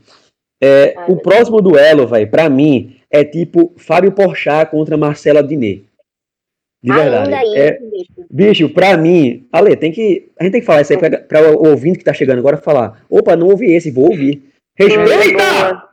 É, 0.59 0.95
Ah, 0.97 1.05
o 1.07 1.17
próximo 1.17 1.61
duelo, 1.61 2.07
velho, 2.07 2.27
pra 2.31 2.49
mim, 2.49 2.99
é 3.11 3.23
tipo 3.23 3.75
Fábio 3.77 4.11
Porchat 4.11 4.71
contra 4.71 4.97
Marcela 4.97 5.43
Diné. 5.43 5.81
De 6.85 6.93
verdade. 6.93 7.33
Ainda 7.33 7.57
É, 7.59 7.79
bicho. 7.79 8.27
bicho, 8.29 8.69
pra 8.69 8.95
mim, 8.95 9.47
Ale, 9.51 9.75
tem 9.75 9.91
que. 9.91 10.29
A 10.39 10.43
gente 10.43 10.51
tem 10.51 10.61
que 10.61 10.67
falar 10.67 10.81
isso 10.81 10.93
aí 10.93 10.99
pra, 10.99 11.17
pra 11.17 11.51
o 11.51 11.67
ouvinte 11.67 11.97
que 11.97 12.03
tá 12.05 12.13
chegando 12.13 12.37
agora 12.37 12.57
falar. 12.57 13.03
Opa, 13.09 13.35
não 13.35 13.47
ouvi 13.47 13.73
esse, 13.73 13.89
vou 13.89 14.09
ouvir. 14.11 14.43
Respeita! 14.77 15.83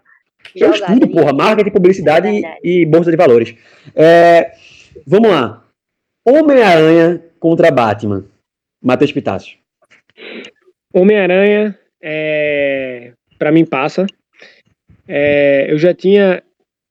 Eu 0.54 0.74
Jogada, 0.74 0.92
estudo, 0.92 1.08
porra, 1.08 1.32
marketing, 1.32 1.70
publicidade 1.70 2.44
É 2.44 2.58
e, 2.62 2.84
bolsa 2.84 3.10
de 3.10 3.16
valores. 3.16 3.54
É, 3.94 4.52
vamos 5.06 5.30
lá. 5.30 5.64
Homem-Aranha 6.26 7.22
contra 7.40 7.70
Batman. 7.70 8.26
Matheus 8.84 9.12
Pitácio. 9.12 9.56
Homem-Aranha, 10.92 11.78
é, 12.02 13.12
para 13.38 13.50
mim 13.50 13.64
passa. 13.64 14.04
É, 15.08 15.72
eu 15.72 15.78
já 15.78 15.94
tinha 15.94 16.42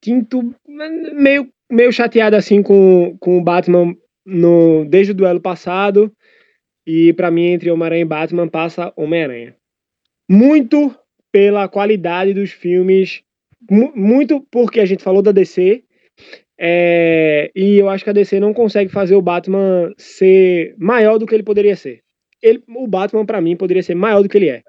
tinto 0.01 0.55
meio, 0.67 1.49
meio 1.71 1.91
chateado 1.91 2.35
assim 2.35 2.61
com, 2.61 3.15
com 3.19 3.37
o 3.37 3.43
Batman 3.43 3.95
no, 4.25 4.85
desde 4.85 5.11
o 5.11 5.15
duelo 5.15 5.39
passado. 5.41 6.11
E 6.85 7.13
pra 7.13 7.29
mim, 7.31 7.45
entre 7.45 7.69
Homem-Aranha 7.71 8.01
e 8.01 8.05
Batman, 8.05 8.47
passa 8.47 8.91
Homem-Aranha. 8.95 9.55
Muito 10.29 10.95
pela 11.31 11.67
qualidade 11.67 12.33
dos 12.33 12.51
filmes, 12.51 13.21
mu- 13.69 13.93
muito 13.95 14.41
porque 14.51 14.79
a 14.79 14.85
gente 14.85 15.03
falou 15.03 15.21
da 15.21 15.31
DC. 15.31 15.83
é, 16.59 17.49
e 17.55 17.77
eu 17.77 17.89
acho 17.89 18.03
que 18.03 18.09
a 18.09 18.13
DC 18.13 18.39
não 18.39 18.53
consegue 18.53 18.91
fazer 18.91 19.15
o 19.15 19.21
Batman 19.21 19.93
ser 19.97 20.75
maior 20.77 21.17
do 21.17 21.25
que 21.25 21.33
ele 21.33 21.43
poderia 21.43 21.75
ser 21.75 22.01
ele, 22.41 22.63
o 22.67 22.87
Batman, 22.87 23.25
pra 23.25 23.39
mim, 23.39 23.55
poderia 23.55 23.83
ser 23.83 23.93
maior 23.95 24.23
do 24.23 24.27
que 24.27 24.35
ele 24.37 24.49
é. 24.49 24.63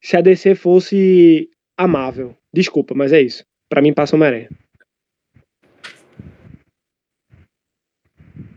Se 0.00 0.16
a 0.16 0.20
DC 0.20 0.54
fosse 0.54 1.48
amável. 1.76 2.36
Desculpa, 2.54 2.94
mas 2.94 3.12
é 3.12 3.20
isso. 3.20 3.44
Pra 3.68 3.82
mim, 3.82 3.92
passa 3.92 4.14
Homem-Aranha. 4.14 4.48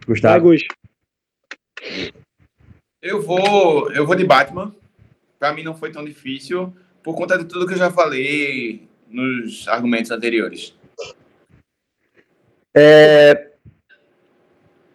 Vai, 0.04 0.16
Gustavo. 0.16 0.44
Gus. 0.46 0.64
Eu 3.02 3.22
vou, 3.22 3.92
eu 3.92 4.06
vou 4.06 4.16
de 4.16 4.26
Batman. 4.26 4.74
Pra 5.40 5.54
mim 5.54 5.64
não 5.64 5.76
foi 5.76 5.92
tão 5.92 6.06
difícil, 6.06 6.74
por 7.02 7.16
conta 7.16 7.38
de 7.38 7.46
tudo 7.46 7.68
que 7.68 7.74
eu 7.74 7.78
já 7.78 7.92
falei 7.92 8.88
nos 9.10 9.68
argumentos 9.68 10.10
anteriores. 10.10 10.74
É, 12.74 13.50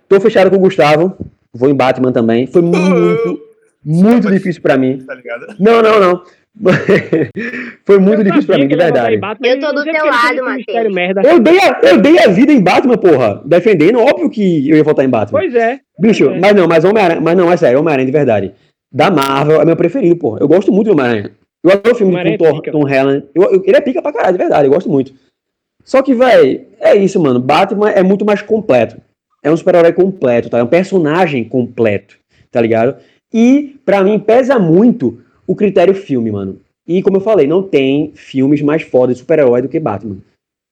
tô 0.08 0.18
fechado 0.20 0.50
com 0.50 0.56
o 0.56 0.60
Gustavo. 0.60 1.16
Vou 1.52 1.68
em 1.68 1.74
Batman 1.74 2.12
também. 2.12 2.46
Foi 2.46 2.62
muito, 2.62 3.42
muito 3.84 4.30
difícil 4.30 4.62
pra 4.62 4.78
mim. 4.78 5.04
Tá 5.04 5.14
ligado? 5.14 5.54
Não, 5.58 5.82
não, 5.82 6.00
não. 6.00 6.24
Foi 7.84 7.98
muito 7.98 8.20
Eu 8.20 8.24
difícil 8.24 8.46
pra 8.46 8.58
mim, 8.58 8.68
de 8.68 8.76
verdade. 8.76 9.16
Batman, 9.16 9.48
Eu 9.48 9.60
tô 9.60 9.72
do 9.72 9.84
teu 9.84 10.04
lado, 10.06 10.44
Matheus. 10.44 10.94
merda. 10.94 11.22
Eu 11.24 11.38
dei, 11.40 11.58
a, 11.60 11.78
eu 11.82 12.00
dei 12.00 12.18
a 12.18 12.28
vida 12.28 12.52
em 12.52 12.60
Batman, 12.60 12.96
porra. 12.98 13.40
Defendendo, 13.44 14.00
óbvio 14.00 14.28
que 14.30 14.68
eu 14.68 14.76
ia 14.76 14.84
votar 14.84 15.04
em 15.04 15.08
Batman. 15.08 15.38
Pois 15.40 15.54
é. 15.54 15.80
Bicho, 15.98 16.24
Pois 16.26 16.36
é. 16.36 16.40
mas 16.40 16.54
não, 16.54 16.66
mas 16.68 16.84
Homem-Aranha, 16.84 17.20
mas 17.20 17.36
não, 17.36 17.50
é 17.50 17.56
sério, 17.56 17.78
Homem-Aranha 17.80 18.06
de 18.06 18.12
verdade. 18.12 18.52
Da 18.92 19.10
Marvel 19.10 19.60
é 19.60 19.64
meu 19.64 19.76
preferido, 19.76 20.16
porra. 20.16 20.38
Eu 20.40 20.48
gosto 20.48 20.72
muito 20.72 20.86
do 20.88 20.92
Homem-Aranha. 20.92 21.30
Eu 21.64 21.72
adoro 21.72 21.94
o 21.94 21.98
filme 21.98 22.12
com 22.12 22.18
é 22.18 22.36
Thor, 22.36 22.54
pica. 22.60 22.72
Tom 22.72 22.84
Holland. 22.84 23.24
Eu, 23.34 23.42
eu- 23.52 23.62
ele 23.66 23.76
é 23.76 23.80
pica 23.80 24.00
pra 24.00 24.12
caralho, 24.12 24.32
de 24.32 24.38
verdade, 24.38 24.66
eu 24.66 24.72
gosto 24.72 24.88
muito. 24.88 25.12
Só 25.84 26.02
que, 26.02 26.14
véi, 26.14 26.66
é 26.80 26.94
isso, 26.96 27.20
mano. 27.20 27.40
Batman 27.40 27.90
é 27.90 28.02
muito 28.02 28.24
mais 28.24 28.42
completo. 28.42 28.96
É 29.42 29.50
um 29.50 29.56
super-herói 29.56 29.92
completo, 29.92 30.50
tá? 30.50 30.58
É 30.58 30.62
um 30.62 30.66
personagem 30.68 31.44
completo, 31.44 32.16
tá 32.50 32.60
ligado? 32.60 32.96
E, 33.32 33.76
pra 33.84 34.02
mim, 34.02 34.18
pesa 34.18 34.58
muito 34.58 35.20
o 35.48 35.56
critério 35.56 35.94
filme, 35.94 36.30
mano. 36.30 36.60
E, 36.86 37.02
como 37.02 37.16
eu 37.16 37.20
falei, 37.20 37.46
não 37.46 37.62
tem 37.62 38.12
filmes 38.14 38.62
mais 38.62 38.82
fodas 38.82 39.16
de 39.16 39.20
super-herói 39.22 39.62
do 39.62 39.68
que 39.68 39.80
Batman. 39.80 40.18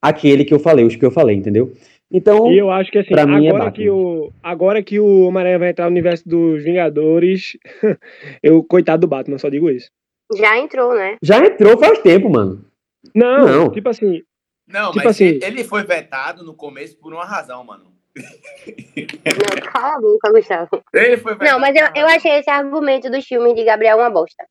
Aquele 0.03 0.45
que 0.45 0.55
eu 0.55 0.59
falei, 0.61 0.85
os 0.85 0.95
que 0.95 1.05
eu 1.05 1.11
falei, 1.11 1.35
entendeu? 1.37 1.73
Então, 2.13 2.53
E 2.53 2.59
eu 2.59 2.71
acho 2.71 2.91
que 2.93 2.99
assim, 2.99 3.09
Pra 3.11 3.27
mim 3.27 3.47
é 3.47 3.49
agora, 3.49 3.65
Batman. 3.65 3.83
que 3.85 3.91
o, 3.91 4.33
agora 4.43 4.83
que 4.83 5.01
o 5.01 5.23
Homem-Aranha 5.27 5.59
vai 5.59 5.71
entrar 5.71 5.87
no 5.87 5.91
universo 5.91 6.29
dos 6.29 6.63
Vingadores, 6.63 7.57
eu, 8.43 8.63
coitado 8.63 9.01
do 9.01 9.09
Batman, 9.09 9.39
só 9.39 9.49
digo 9.49 9.69
isso. 9.69 9.91
Já 10.37 10.59
entrou, 10.59 10.95
né? 10.95 11.17
já 11.23 11.45
entrou 11.45 11.77
faz 11.79 11.99
tempo, 12.01 12.29
mano. 12.31 12.65
Não, 13.15 13.47
Não. 13.47 13.71
tipo 13.71 13.89
assim, 13.89 14.23
Não, 14.69 14.91
Tipo 14.93 15.05
mas 15.05 15.17
assim- 15.17 15.39
ele 15.43 15.65
foi 15.65 15.85
vetado 15.85 16.45
no 16.45 16.55
começo 16.55 16.97
por 16.99 17.13
uma 17.13 17.25
razão, 17.25 17.63
mano. 17.65 17.85
Não, 18.17 19.73
cala 19.73 19.97
a 19.97 20.01
boca, 20.01 20.33
Gustavo. 20.33 20.83
Ele 20.93 21.17
foi 21.17 21.35
vetado 21.35 21.51
Não, 21.51 21.61
mas 21.61 21.75
eu, 21.77 21.87
eu 22.03 22.07
achei 22.07 22.33
esse 22.39 22.51
argumento 22.51 23.11
dos 23.11 23.25
filmes 23.27 23.55
de 23.55 23.65
Gabriel 23.65 23.99
uma 23.99 24.11
bosta. 24.11 24.45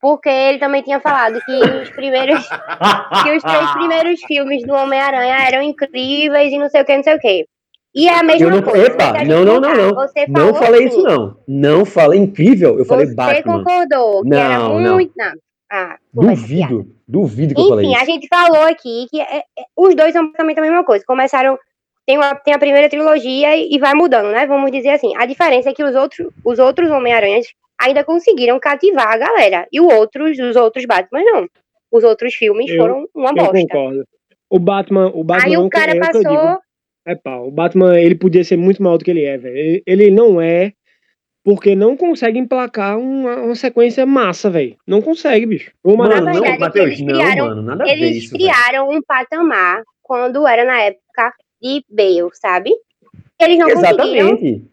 Porque 0.00 0.28
ele 0.28 0.58
também 0.58 0.82
tinha 0.82 1.00
falado 1.00 1.40
que 1.44 1.52
os 1.82 1.90
primeiros, 1.90 2.46
que 3.24 3.36
os 3.36 3.42
três 3.42 3.70
primeiros 3.72 4.20
filmes 4.24 4.62
do 4.64 4.74
Homem-Aranha 4.74 5.36
eram 5.46 5.62
incríveis 5.62 6.52
e 6.52 6.58
não 6.58 6.68
sei 6.68 6.82
o 6.82 6.84
que, 6.84 6.96
não 6.96 7.02
sei 7.02 7.14
o 7.16 7.18
que. 7.18 7.46
E 7.94 8.06
é 8.08 8.14
a 8.18 8.22
mesma 8.22 8.50
não- 8.50 8.62
coisa. 8.62 8.86
epa, 8.86 9.24
não, 9.24 9.44
não, 9.44 9.60
não, 9.60 9.74
não. 9.74 9.94
Você 9.94 10.26
Não 10.28 10.54
falei 10.54 10.86
isso, 10.86 11.02
não. 11.02 11.36
Não 11.48 11.84
falei 11.84 12.20
incrível, 12.20 12.78
eu 12.78 12.84
falei 12.84 13.06
Você 13.06 13.14
Batman. 13.14 13.58
concordou 13.64 14.22
que 14.22 14.34
era 14.34 14.58
Não, 14.58 14.78
não. 14.78 14.94
muito. 14.94 15.12
Não. 15.16 15.32
Ah, 15.70 15.96
conversa 16.14 16.46
fiada. 16.46 16.72
Duvido, 16.72 16.94
duvido 17.08 17.54
que 17.54 17.60
eu 17.60 17.68
falei 17.68 17.86
Enfim, 17.86 17.94
a 17.96 18.02
isso. 18.02 18.06
gente 18.12 18.28
falou 18.28 18.62
aqui 18.62 19.06
que 19.10 19.20
é- 19.20 19.38
é- 19.38 19.42
os 19.76 19.94
dois 19.96 20.12
são 20.12 20.24
basicamente 20.26 20.58
a 20.58 20.62
mesma 20.62 20.84
coisa. 20.84 21.04
Começaram. 21.06 21.58
Tem, 22.06 22.16
uma, 22.16 22.34
tem 22.36 22.54
a 22.54 22.58
primeira 22.58 22.88
trilogia 22.88 23.54
e, 23.56 23.74
e 23.74 23.78
vai 23.78 23.92
mudando, 23.94 24.30
né? 24.30 24.46
Vamos 24.46 24.70
dizer 24.72 24.90
assim. 24.90 25.14
A 25.16 25.26
diferença 25.26 25.68
é 25.70 25.74
que 25.74 25.84
os 25.84 25.94
outros, 25.94 26.28
os 26.44 26.58
outros 26.58 26.90
Homem-Aranhas 26.90 27.46
ainda 27.80 28.04
conseguiram 28.04 28.58
cativar 28.60 29.08
a 29.12 29.16
galera. 29.18 29.66
E 29.72 29.80
o 29.80 29.86
outros, 29.88 30.38
os 30.38 30.56
outros 30.56 30.84
Batman 30.84 31.22
não. 31.22 31.46
Os 31.90 32.04
outros 32.04 32.34
filmes 32.34 32.70
Eu- 32.70 32.76
foram 32.80 33.08
uma 33.14 33.30
eu 33.30 33.34
bosta. 33.34 33.52
concordo. 33.52 34.04
O 34.50 34.58
Batman, 34.58 35.08
o 35.14 35.22
Batman 35.24 35.46
Aí 35.50 35.54
não 35.56 35.66
o 35.66 35.70
cara 35.70 35.92
é 35.92 35.98
o 35.98 36.00
que 36.00 36.16
eu 36.16 36.20
digo. 36.20 36.34
passou. 36.34 36.58
É 37.06 37.14
pau. 37.14 37.48
O 37.48 37.50
Batman, 37.50 37.98
ele 37.98 38.14
podia 38.14 38.44
ser 38.44 38.56
muito 38.56 38.82
maior 38.82 38.98
do 38.98 39.04
que 39.04 39.10
ele 39.10 39.24
é, 39.24 39.38
velho. 39.38 39.56
Ele, 39.56 39.82
ele 39.86 40.10
não 40.10 40.40
é 40.40 40.72
porque 41.44 41.74
não 41.74 41.96
consegue 41.96 42.38
emplacar 42.38 42.98
uma, 42.98 43.36
uma 43.36 43.54
sequência 43.54 44.04
massa, 44.04 44.50
velho. 44.50 44.76
Não 44.86 45.00
consegue, 45.00 45.46
bicho. 45.46 45.72
O 45.82 45.96
Mano, 45.96 46.14
não, 46.16 46.24
verdade, 46.32 46.46
é 46.46 46.52
que 46.54 46.58
Matheus, 46.60 46.86
eles 46.88 47.00
não, 47.00 47.06
criaram- 47.14 47.46
mano, 47.46 47.62
nada 47.62 47.88
Eles 47.88 48.24
isso. 48.24 48.34
criaram 48.34 48.90
um 48.90 49.00
patamar 49.00 49.82
quando 50.02 50.46
era 50.46 50.64
na 50.66 50.80
época 50.82 51.32
de 51.62 51.82
Bale, 51.88 52.28
sabe? 52.34 52.70
Eles 53.40 53.58
não 53.58 53.70
conseguiram, 53.70 54.04
Exatamente. 54.04 54.64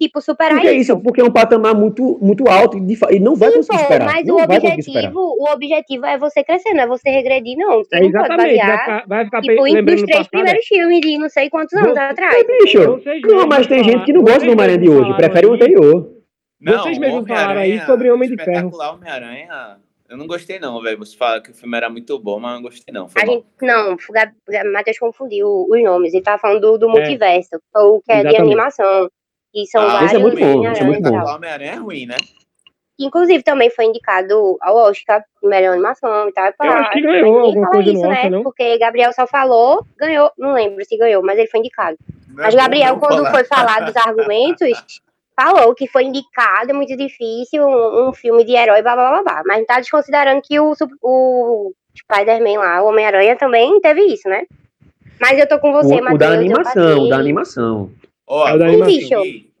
Tipo, 0.00 0.20
superar 0.20 0.52
Porque 0.54 0.68
é 0.68 0.72
isso, 0.74 0.98
porque 1.00 1.20
é 1.20 1.24
um 1.24 1.30
patamar 1.30 1.74
muito, 1.74 2.18
muito 2.20 2.48
alto 2.48 2.76
e 2.76 2.80
de 2.80 2.98
e 3.10 3.20
não 3.20 3.34
vai 3.36 3.50
Sim, 3.50 3.56
conseguir 3.58 3.78
pô, 3.78 3.82
superar. 3.84 4.12
mas 4.12 4.26
não 4.26 4.34
o 4.34 4.38
vai 4.38 4.46
conseguir 4.60 4.82
superar. 4.82 5.10
objetivo, 5.10 5.36
o 5.38 5.52
objetivo 5.52 6.06
é 6.06 6.18
você 6.18 6.42
crescer, 6.44 6.74
não 6.74 6.82
é 6.82 6.86
você 6.86 7.10
regredir, 7.10 7.56
não. 7.56 7.78
Você 7.84 7.96
É 7.96 8.00
não 8.00 8.10
pode 8.12 8.16
exatamente. 8.24 8.56
Vai 8.56 8.66
basear, 8.66 8.80
ficar, 8.80 9.04
vai 9.08 9.24
ficar 9.24 9.40
tipo, 9.42 9.66
em- 9.66 9.74
dos 9.84 10.00
do 10.00 10.06
três 10.06 10.18
passado. 10.18 10.30
primeiros 10.30 10.66
filmes 10.66 11.00
de 11.00 11.18
não 11.18 11.28
sei 11.28 11.50
quantos 11.50 11.74
anos 11.74 11.92
Você- 11.92 11.98
atrás. 12.00 12.46
Bicho, 12.62 12.78
Vocês 12.84 13.22
não, 13.22 13.46
mas 13.46 13.66
tem 13.66 13.84
gente 13.84 14.04
que 14.04 14.12
não 14.12 14.22
gosta 14.22 14.40
do 14.44 14.52
Homem-Aranha 14.52 14.78
de 14.78 14.88
hoje, 14.90 15.14
prefere 15.16 15.46
o 15.46 15.54
anterior. 15.54 16.10
Não, 16.60 16.78
Vocês 16.82 16.98
mesmos 16.98 17.26
falaram 17.26 17.60
aí 17.60 17.80
sobre 17.86 18.10
Homem 18.10 18.28
de 18.28 18.36
Ferro. 18.36 18.50
espetacular 18.52 18.94
Homem-Aranha. 18.94 19.78
Eu 20.08 20.16
não 20.18 20.26
gostei, 20.26 20.58
não, 20.58 20.80
velho. 20.82 20.98
Você 20.98 21.16
fala 21.16 21.40
que 21.40 21.50
o 21.50 21.54
filme 21.54 21.74
era 21.76 21.88
muito 21.88 22.18
bom, 22.18 22.38
mas 22.38 22.50
eu 22.50 22.56
não 22.56 22.62
gostei, 22.62 22.92
não. 22.92 23.08
Foi 23.08 23.22
A 23.22 23.24
bom. 23.24 23.32
gente, 23.32 23.46
não, 23.62 23.94
o 23.94 24.72
Matheus 24.72 24.98
confundiu 24.98 25.48
os 25.68 25.82
nomes. 25.82 26.12
Ele 26.12 26.22
tava 26.22 26.38
falando 26.38 26.60
do, 26.60 26.78
do 26.78 26.88
É. 26.90 26.92
multiverso, 26.92 27.48
ou 27.74 28.02
que 28.02 28.12
é 28.12 28.16
de 28.16 28.20
Exatamente. 28.28 28.42
animação. 28.42 29.08
E 29.54 29.66
são 29.66 29.82
Ah, 29.82 29.86
vários 29.92 30.12
esse 30.12 30.16
é 30.16 30.18
muito 30.18 30.38
bom, 30.40 30.70
esse 30.70 30.80
é 30.82 30.84
muito 30.84 31.02
bom. 31.02 31.18
O 31.20 31.34
Homem-Aranha 31.34 31.72
é 31.72 31.76
ruim, 31.76 32.06
né? 32.06 32.16
Inclusive 32.98 33.42
também 33.42 33.68
foi 33.70 33.86
indicado 33.86 34.56
ao 34.60 34.76
Oscar, 34.76 35.24
melhor 35.42 35.72
animação 35.72 36.28
e 36.28 36.32
tal. 36.32 36.46
e. 36.46 36.54
Eu 36.60 36.72
acho 36.72 36.90
que 36.92 37.00
Mas 37.00 37.12
ganhou 37.20 37.24
ninguém 37.24 37.46
alguma 37.48 37.70
coisa 37.70 37.90
isso, 37.90 38.00
Oscar, 38.06 38.24
né? 38.24 38.30
não? 38.30 38.42
Porque 38.42 38.78
Gabriel 38.78 39.12
só 39.12 39.26
falou, 39.26 39.84
ganhou, 39.98 40.30
não 40.38 40.52
lembro 40.52 40.84
se 40.84 40.96
ganhou, 40.96 41.22
mas 41.22 41.38
ele 41.38 41.48
foi 41.48 41.60
indicado. 41.60 41.96
Não 42.28 42.40
é 42.40 42.46
Mas 42.46 42.54
Gabriel, 42.54 42.96
quando 42.98 43.16
falar. 43.16 43.30
foi 43.30 43.44
falar 43.44 43.80
dos 43.80 43.96
argumentos, 43.96 44.68
falou 45.34 45.74
que 45.74 45.88
foi 45.88 46.04
indicado, 46.04 46.70
é 46.70 46.74
muito 46.74 46.96
difícil, 46.96 47.64
um, 47.66 48.08
um 48.08 48.12
filme 48.12 48.44
de 48.44 48.52
herói, 48.54 48.82
blá 48.82 48.94
blá 48.94 49.10
blá 49.10 49.22
blá. 49.22 49.42
Mas 49.46 49.58
não 49.58 49.66
tá 49.66 49.80
desconsiderando 49.80 50.40
que 50.42 50.60
o, 50.60 50.72
o 51.02 51.72
Spider-Man 51.96 52.58
lá, 52.60 52.82
o 52.82 52.86
Homem-Aranha, 52.88 53.36
também 53.36 53.80
teve 53.80 54.02
isso, 54.02 54.28
né? 54.28 54.44
Mas 55.20 55.38
eu 55.38 55.48
tô 55.48 55.58
com 55.58 55.72
você, 55.72 55.94
O, 55.94 55.98
o 55.98 56.02
Matheus. 56.04 56.18
da 56.18 56.26
eu 56.26 56.32
animação, 56.34 56.98
o 57.00 57.08
da 57.08 57.16
animação. 57.16 57.90
Ó, 58.34 58.48
É 58.48 58.56
vamos 58.56 58.94
seguir. 58.94 59.52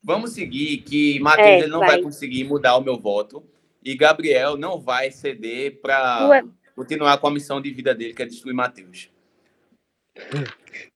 Vamos 0.00 0.30
seguir 0.30 0.76
que 0.78 1.18
Matheus 1.18 1.64
É, 1.64 1.66
não 1.66 1.80
vai. 1.80 1.88
vai 1.88 2.02
conseguir 2.02 2.44
mudar 2.44 2.76
o 2.76 2.84
meu 2.84 2.96
voto 2.96 3.42
e 3.84 3.96
Gabriel 3.96 4.56
não 4.56 4.80
vai 4.80 5.10
ceder 5.10 5.80
para 5.82 6.44
continuar 6.76 7.18
com 7.18 7.26
a 7.26 7.32
missão 7.32 7.60
de 7.60 7.72
vida 7.72 7.92
dele, 7.92 8.14
que 8.14 8.22
é 8.22 8.26
destruir 8.26 8.54
Matheus. 8.54 9.10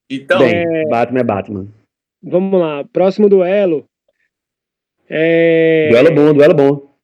Então, 0.08 0.38
Bem, 0.38 0.88
Batman 0.88 1.20
é 1.20 1.24
Batman. 1.24 1.68
Vamos 2.22 2.60
lá, 2.60 2.84
próximo 2.84 3.28
duelo. 3.28 3.84
É... 5.10 5.88
Duelo 5.90 6.14
bom, 6.14 6.32
duelo 6.32 6.54
bom. 6.54 6.94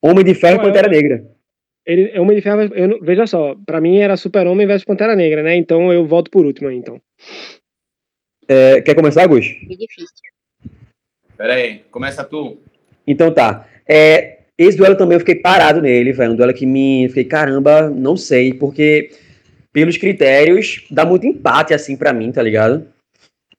Homem 0.00 0.24
de 0.24 0.34
Ferro 0.34 0.58
e 0.58 0.60
é 0.60 0.62
Pantera 0.62 0.88
Negra. 0.88 1.28
Ele, 1.84 2.10
é 2.10 2.20
Homem 2.20 2.36
de 2.36 2.42
Ferro, 2.42 2.60
eu 2.72 3.00
veja 3.02 3.26
só, 3.26 3.56
pra 3.66 3.80
mim 3.80 3.98
era 3.98 4.16
Super-Homem 4.16 4.66
versus 4.66 4.84
Pantera 4.84 5.16
Negra, 5.16 5.42
né? 5.42 5.56
Então 5.56 5.92
eu 5.92 6.06
volto 6.06 6.30
por 6.30 6.46
último 6.46 6.68
aí, 6.68 6.76
então. 6.76 7.00
É, 8.48 8.80
quer 8.80 8.94
começar, 8.94 9.26
Gus? 9.26 9.46
Que 9.46 9.76
difícil. 9.76 10.08
pera 11.36 11.54
aí, 11.54 11.80
começa 11.90 12.24
tu. 12.24 12.58
Então 13.06 13.32
tá. 13.32 13.68
É, 13.86 14.38
esse 14.56 14.76
duelo 14.76 14.96
também 14.96 15.16
eu 15.16 15.20
fiquei 15.20 15.36
parado 15.36 15.80
nele, 15.82 16.12
velho. 16.12 16.32
Um 16.32 16.36
duelo 16.36 16.54
que 16.54 16.66
me. 16.66 17.04
eu 17.04 17.08
Fiquei, 17.10 17.24
caramba, 17.24 17.88
não 17.90 18.16
sei, 18.16 18.52
porque 18.54 19.10
pelos 19.72 19.96
critérios 19.96 20.84
dá 20.90 21.04
muito 21.04 21.26
empate 21.26 21.74
assim 21.74 21.96
pra 21.96 22.12
mim, 22.12 22.32
tá 22.32 22.42
ligado? 22.42 22.86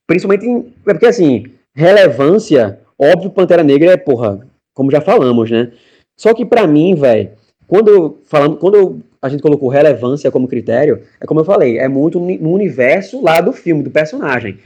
Principalmente 0.06 0.44
em. 0.46 0.58
É 0.86 0.92
porque 0.92 1.06
assim, 1.06 1.46
relevância, 1.74 2.80
óbvio, 2.98 3.30
Pantera 3.30 3.62
Negra 3.62 3.92
é, 3.92 3.96
porra, 3.96 4.46
como 4.74 4.90
já 4.90 5.00
falamos, 5.00 5.50
né? 5.50 5.72
Só 6.18 6.34
que 6.34 6.44
pra 6.44 6.66
mim, 6.66 6.94
velho, 6.94 7.30
quando 7.66 7.88
eu 7.88 8.20
falando, 8.26 8.56
quando 8.56 8.74
eu- 8.74 9.00
a 9.22 9.28
gente 9.28 9.42
colocou 9.42 9.68
relevância 9.68 10.30
como 10.30 10.48
critério, 10.48 11.02
é 11.20 11.26
como 11.26 11.40
eu 11.40 11.44
falei, 11.44 11.78
é 11.78 11.88
muito 11.88 12.18
no 12.18 12.52
universo 12.52 13.20
lá 13.22 13.40
do 13.40 13.52
filme, 13.52 13.82
do 13.82 13.90
personagem. 13.90 14.58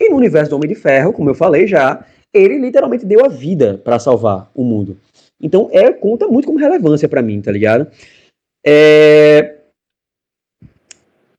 E 0.00 0.08
no 0.08 0.16
universo 0.16 0.50
do 0.50 0.56
Homem 0.56 0.68
de 0.68 0.74
Ferro, 0.74 1.12
como 1.12 1.30
eu 1.30 1.34
falei 1.34 1.66
já, 1.66 2.04
ele 2.32 2.58
literalmente 2.58 3.04
deu 3.04 3.24
a 3.24 3.28
vida 3.28 3.78
pra 3.84 3.98
salvar 3.98 4.50
o 4.54 4.64
mundo. 4.64 4.96
Então, 5.40 5.68
é 5.72 5.92
conta 5.92 6.26
muito 6.26 6.46
como 6.46 6.58
relevância 6.58 7.08
pra 7.08 7.22
mim, 7.22 7.40
tá 7.40 7.50
ligado? 7.50 7.86
É, 8.66 9.56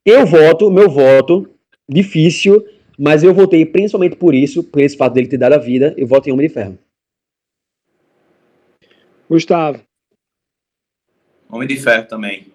Eu 0.04 0.26
voto, 0.26 0.72
meu 0.72 0.90
voto, 0.90 1.48
difícil, 1.88 2.66
mas 2.98 3.24
eu 3.24 3.34
votei 3.34 3.66
principalmente 3.66 4.16
por 4.16 4.34
isso, 4.34 4.64
por 4.64 4.82
esse 4.82 4.98
fato 4.98 5.14
dele 5.14 5.28
ter 5.28 5.38
dado 5.38 5.54
a 5.54 5.60
vida, 5.60 5.94
eu 5.96 6.08
voto 6.08 6.28
em 6.28 6.32
Homem 6.32 6.48
de 6.48 6.54
Ferro. 6.54 6.78
Gustavo. 9.30 9.82
Homem 11.50 11.68
de 11.68 11.78
Ferro 11.78 12.08
também. 12.08 12.51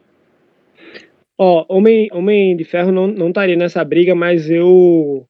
Ó, 1.38 1.66
Homem, 1.68 2.08
Homem 2.12 2.56
de 2.56 2.64
Ferro 2.64 2.90
não, 2.90 3.06
não 3.06 3.28
estaria 3.28 3.56
nessa 3.56 3.84
briga, 3.84 4.14
mas 4.14 4.50
eu. 4.50 5.26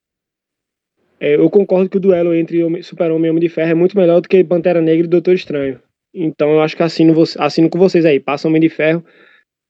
é, 1.19 1.35
eu 1.35 1.51
concordo 1.51 1.91
que 1.91 1.97
o 1.97 2.01
duelo 2.01 2.35
entre 2.35 2.63
Homem- 2.63 2.83
Super-Homem 2.83 3.27
e 3.27 3.31
Homem 3.31 3.41
de 3.41 3.49
Ferro 3.49 3.71
é 3.71 3.75
muito 3.75 3.97
melhor 3.97 4.21
do 4.21 4.29
que 4.29 4.45
Pantera 4.45 4.81
Negra 4.81 5.07
e 5.07 5.09
Doutor 5.09 5.35
Estranho. 5.35 5.81
Então 6.15 6.51
eu 6.53 6.61
acho 6.63 6.77
que 6.77 6.83
assino, 6.83 7.15
assino 7.39 7.69
com 7.69 7.79
vocês 7.79 8.05
aí. 8.05 8.21
Passa 8.21 8.49
Homem 8.49 8.61
de 8.61 8.69
Ferro. 8.69 9.05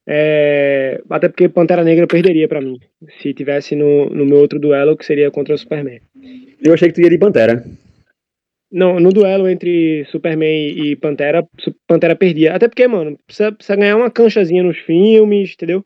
É, 0.09 1.01
até 1.09 1.27
porque 1.27 1.49
Pantera 1.49 1.83
Negra 1.83 2.07
perderia 2.07 2.47
pra 2.47 2.61
mim. 2.61 2.79
Se 3.21 3.33
tivesse 3.33 3.75
no, 3.75 4.09
no 4.09 4.25
meu 4.25 4.37
outro 4.37 4.59
duelo, 4.59 4.95
que 4.95 5.05
seria 5.05 5.29
contra 5.31 5.53
o 5.53 5.57
Superman. 5.57 5.99
Eu 6.63 6.73
achei 6.73 6.87
que 6.87 6.95
tu 6.95 7.01
ia 7.01 7.09
de 7.09 7.17
Pantera. 7.17 7.65
Não, 8.71 8.99
no 8.99 9.09
duelo 9.11 9.49
entre 9.49 10.05
Superman 10.05 10.69
e 10.69 10.95
Pantera, 10.95 11.45
Pantera 11.87 12.15
perdia. 12.15 12.53
Até 12.53 12.67
porque, 12.67 12.87
mano, 12.87 13.17
precisa, 13.25 13.51
precisa 13.51 13.75
ganhar 13.75 13.97
uma 13.97 14.11
canchazinha 14.11 14.63
nos 14.63 14.77
filmes, 14.77 15.53
entendeu? 15.53 15.83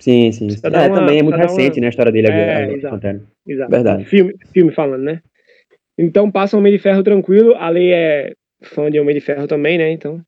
Sim, 0.00 0.32
sim. 0.32 0.48
É, 0.64 0.68
uma- 0.88 0.94
também 0.98 1.18
é 1.18 1.22
muito 1.22 1.36
recente, 1.36 1.78
uma- 1.78 1.80
né, 1.82 1.86
a 1.86 1.90
história 1.90 2.10
dele, 2.12 2.26
É, 2.28 2.30
a- 2.54 2.58
a 2.58 2.72
exato. 2.72 3.06
Exato. 3.46 3.70
Verdade. 3.70 4.04
Filme, 4.06 4.34
filme 4.52 4.72
falando, 4.72 5.02
né? 5.02 5.20
Então 5.98 6.30
passa 6.30 6.56
Homem 6.56 6.72
de 6.72 6.78
Ferro 6.78 7.02
tranquilo. 7.02 7.54
A 7.56 7.68
Lei 7.68 7.92
é 7.92 8.32
fã 8.62 8.90
de 8.90 8.98
Homem 8.98 9.14
de 9.14 9.20
Ferro 9.20 9.46
também, 9.46 9.76
né? 9.78 9.90
Então. 9.92 10.20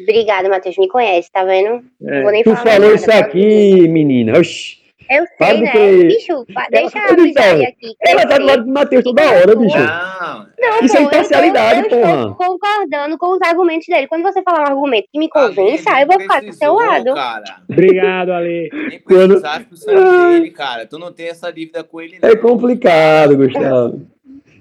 Obrigada, 0.00 0.48
Matheus. 0.48 0.76
Me 0.78 0.88
conhece, 0.88 1.30
tá 1.30 1.44
vendo? 1.44 1.82
é. 2.04 2.16
Não 2.16 2.22
vou 2.22 2.32
nem 2.32 2.42
Tu 2.42 2.50
falar 2.50 2.64
mais 2.64 2.74
falou 2.76 2.90
nada, 2.90 3.00
isso 3.02 3.12
aqui, 3.12 3.88
menina. 3.88 4.38
Oxi. 4.38 4.77
Eu 5.10 5.24
sei, 5.38 5.56
de 5.56 5.62
né? 5.62 5.72
Bicho, 6.08 6.44
deixa 6.70 6.98
Ela- 6.98 7.06
a 7.08 7.12
amizade 7.12 7.48
Então, 7.60 7.68
aqui. 7.68 7.96
Ela 8.06 8.26
tá 8.26 8.38
do 8.38 8.44
lado 8.44 8.64
do 8.64 8.70
Matheus 8.72 9.04
toda 9.04 9.22
hora, 9.30 9.56
bicho. 9.56 9.78
Não, 9.78 10.46
Não, 10.60 10.80
Isso 10.82 10.96
é 10.96 11.00
pô, 11.00 11.06
imparcialidade, 11.06 11.80
eu 11.84 11.88
tô, 11.88 11.96
eu 11.96 12.00
porra. 12.02 12.12
estou 12.30 12.34
concordando 12.34 13.16
com 13.18 13.26
os 13.32 13.42
argumentos 13.42 13.86
dele. 13.86 14.06
Quando 14.08 14.22
você 14.22 14.42
falar 14.42 14.60
um 14.60 14.72
argumento 14.72 15.08
que 15.12 15.18
me 15.18 15.28
convença, 15.28 16.00
eu 16.00 16.06
vou 16.06 16.20
ficar 16.20 16.40
do 16.42 16.52
seu 16.52 16.74
lado. 16.74 17.14
Cara. 17.14 17.44
Obrigado, 17.70 18.30
Ale. 18.32 18.68
Nem 18.72 19.00
Quando- 19.00 19.40
pro 19.40 19.76
sangue 19.76 20.34
dele, 20.38 20.50
cara. 20.50 20.86
Tu 20.86 20.98
não 20.98 21.12
tem 21.12 21.28
essa 21.28 21.52
dívida 21.52 21.82
com 21.84 22.00
ele, 22.00 22.18
não. 22.22 22.28
É 22.28 22.36
complicado, 22.36 23.36
Gustavo. 23.36 24.06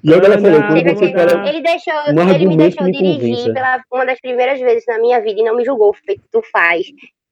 E 0.04 0.12
o 0.14 0.20
que 0.22 0.26
ela 0.26 0.38
falou, 0.40 0.62
quando 0.62 0.78
Ele, 0.78 0.94
você 0.96 1.12
fala. 1.12 1.50
ele 1.50 1.62
deixou, 1.62 1.94
um 2.14 2.30
ele 2.36 2.46
me 2.48 2.56
deixou 2.56 2.86
que 2.86 2.92
me 3.02 3.18
dirigir 3.18 3.52
pela 3.54 3.82
uma 3.92 4.06
das 4.06 4.22
primeiras 4.22 4.60
vezes 4.60 4.86
na 4.88 5.00
minha 5.00 5.20
vida 5.20 5.42
e 5.42 5.44
não 5.44 5.56
me 5.56 5.66
julgou, 5.66 5.92
feito 5.94 6.22
tu 6.32 6.42
faz. 6.52 6.86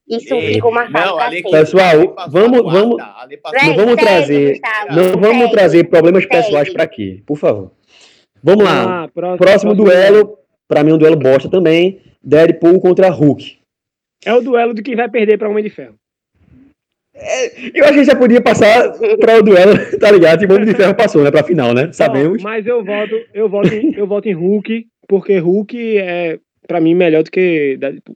Isso 0.07 0.34
Ei, 0.36 0.53
ficou 0.56 0.72
marcado 0.72 1.18
não, 1.18 1.30
que- 1.30 1.49
Pessoal, 1.49 2.15
vamos- 2.30 2.61
guarda, 2.61 2.80
vamos- 2.80 2.98
Não 2.98 3.76
vamos 3.76 3.94
segue, 3.94 3.95
trazer- 3.98 4.52
Gustavo, 4.60 4.95
Não 4.95 5.11
vamos 5.19 5.52
trazer 5.52 5.84
problemas 5.86 6.23
Segue. 6.23 6.36
pessoais 6.36 6.69
pra 6.72 6.84
aqui, 6.84 7.23
por 7.26 7.38
favor. 7.38 7.72
Vamos 8.44 8.64
lá. 8.64 9.03
Ah, 9.03 9.07
próximo, 9.07 9.38
Próximo 9.38 9.76
duelo, 9.76 10.38
pra 10.68 10.84
mim 10.84 10.91
um 10.91 10.98
duelo 10.98 11.15
bosta 11.15 11.49
também. 11.49 11.99
Deadpool 12.23 12.80
contra 12.80 13.10
Hulk. 13.10 13.57
É 14.23 14.34
o 14.34 14.41
duelo 14.41 14.73
de 14.73 14.84
quem 14.84 14.95
vai 14.95 15.10
perder 15.10 15.38
pra 15.40 15.49
Homem 15.49 15.64
de 15.64 15.69
Ferro. 15.72 15.95
Eu 17.73 17.86
acho 17.86 17.94
que 17.94 18.03
já 18.03 18.15
podia 18.15 18.41
passar 18.41 18.91
para 19.19 19.38
o 19.40 19.44
duelo, 19.44 19.72
tá 19.99 20.11
ligado? 20.11 20.40
Tipo, 20.40 20.53
o 20.53 20.56
Homem 20.57 20.68
de 20.68 20.76
Ferro 20.76 20.94
passou, 20.95 21.23
né? 21.23 21.32
Pra 21.32 21.44
final, 21.44 21.73
né? 21.73 21.91
Sabemos. 21.94 22.41
Ó, 22.41 22.44
mas 22.44 22.68
eu 22.68 22.84
voto, 22.84 23.15
eu 23.34 23.49
voto, 23.49 23.73
em, 23.73 23.94
eu 23.95 24.06
voto 24.06 24.27
em 24.27 24.34
Hulk, 24.34 24.86
porque 25.07 25.38
Hulk 25.38 25.98
é, 25.98 26.40
pra 26.68 26.82
mim, 26.82 26.94
melhor 26.94 27.23
do 27.23 27.32
que 27.32 27.77
Deadpool. 27.80 28.15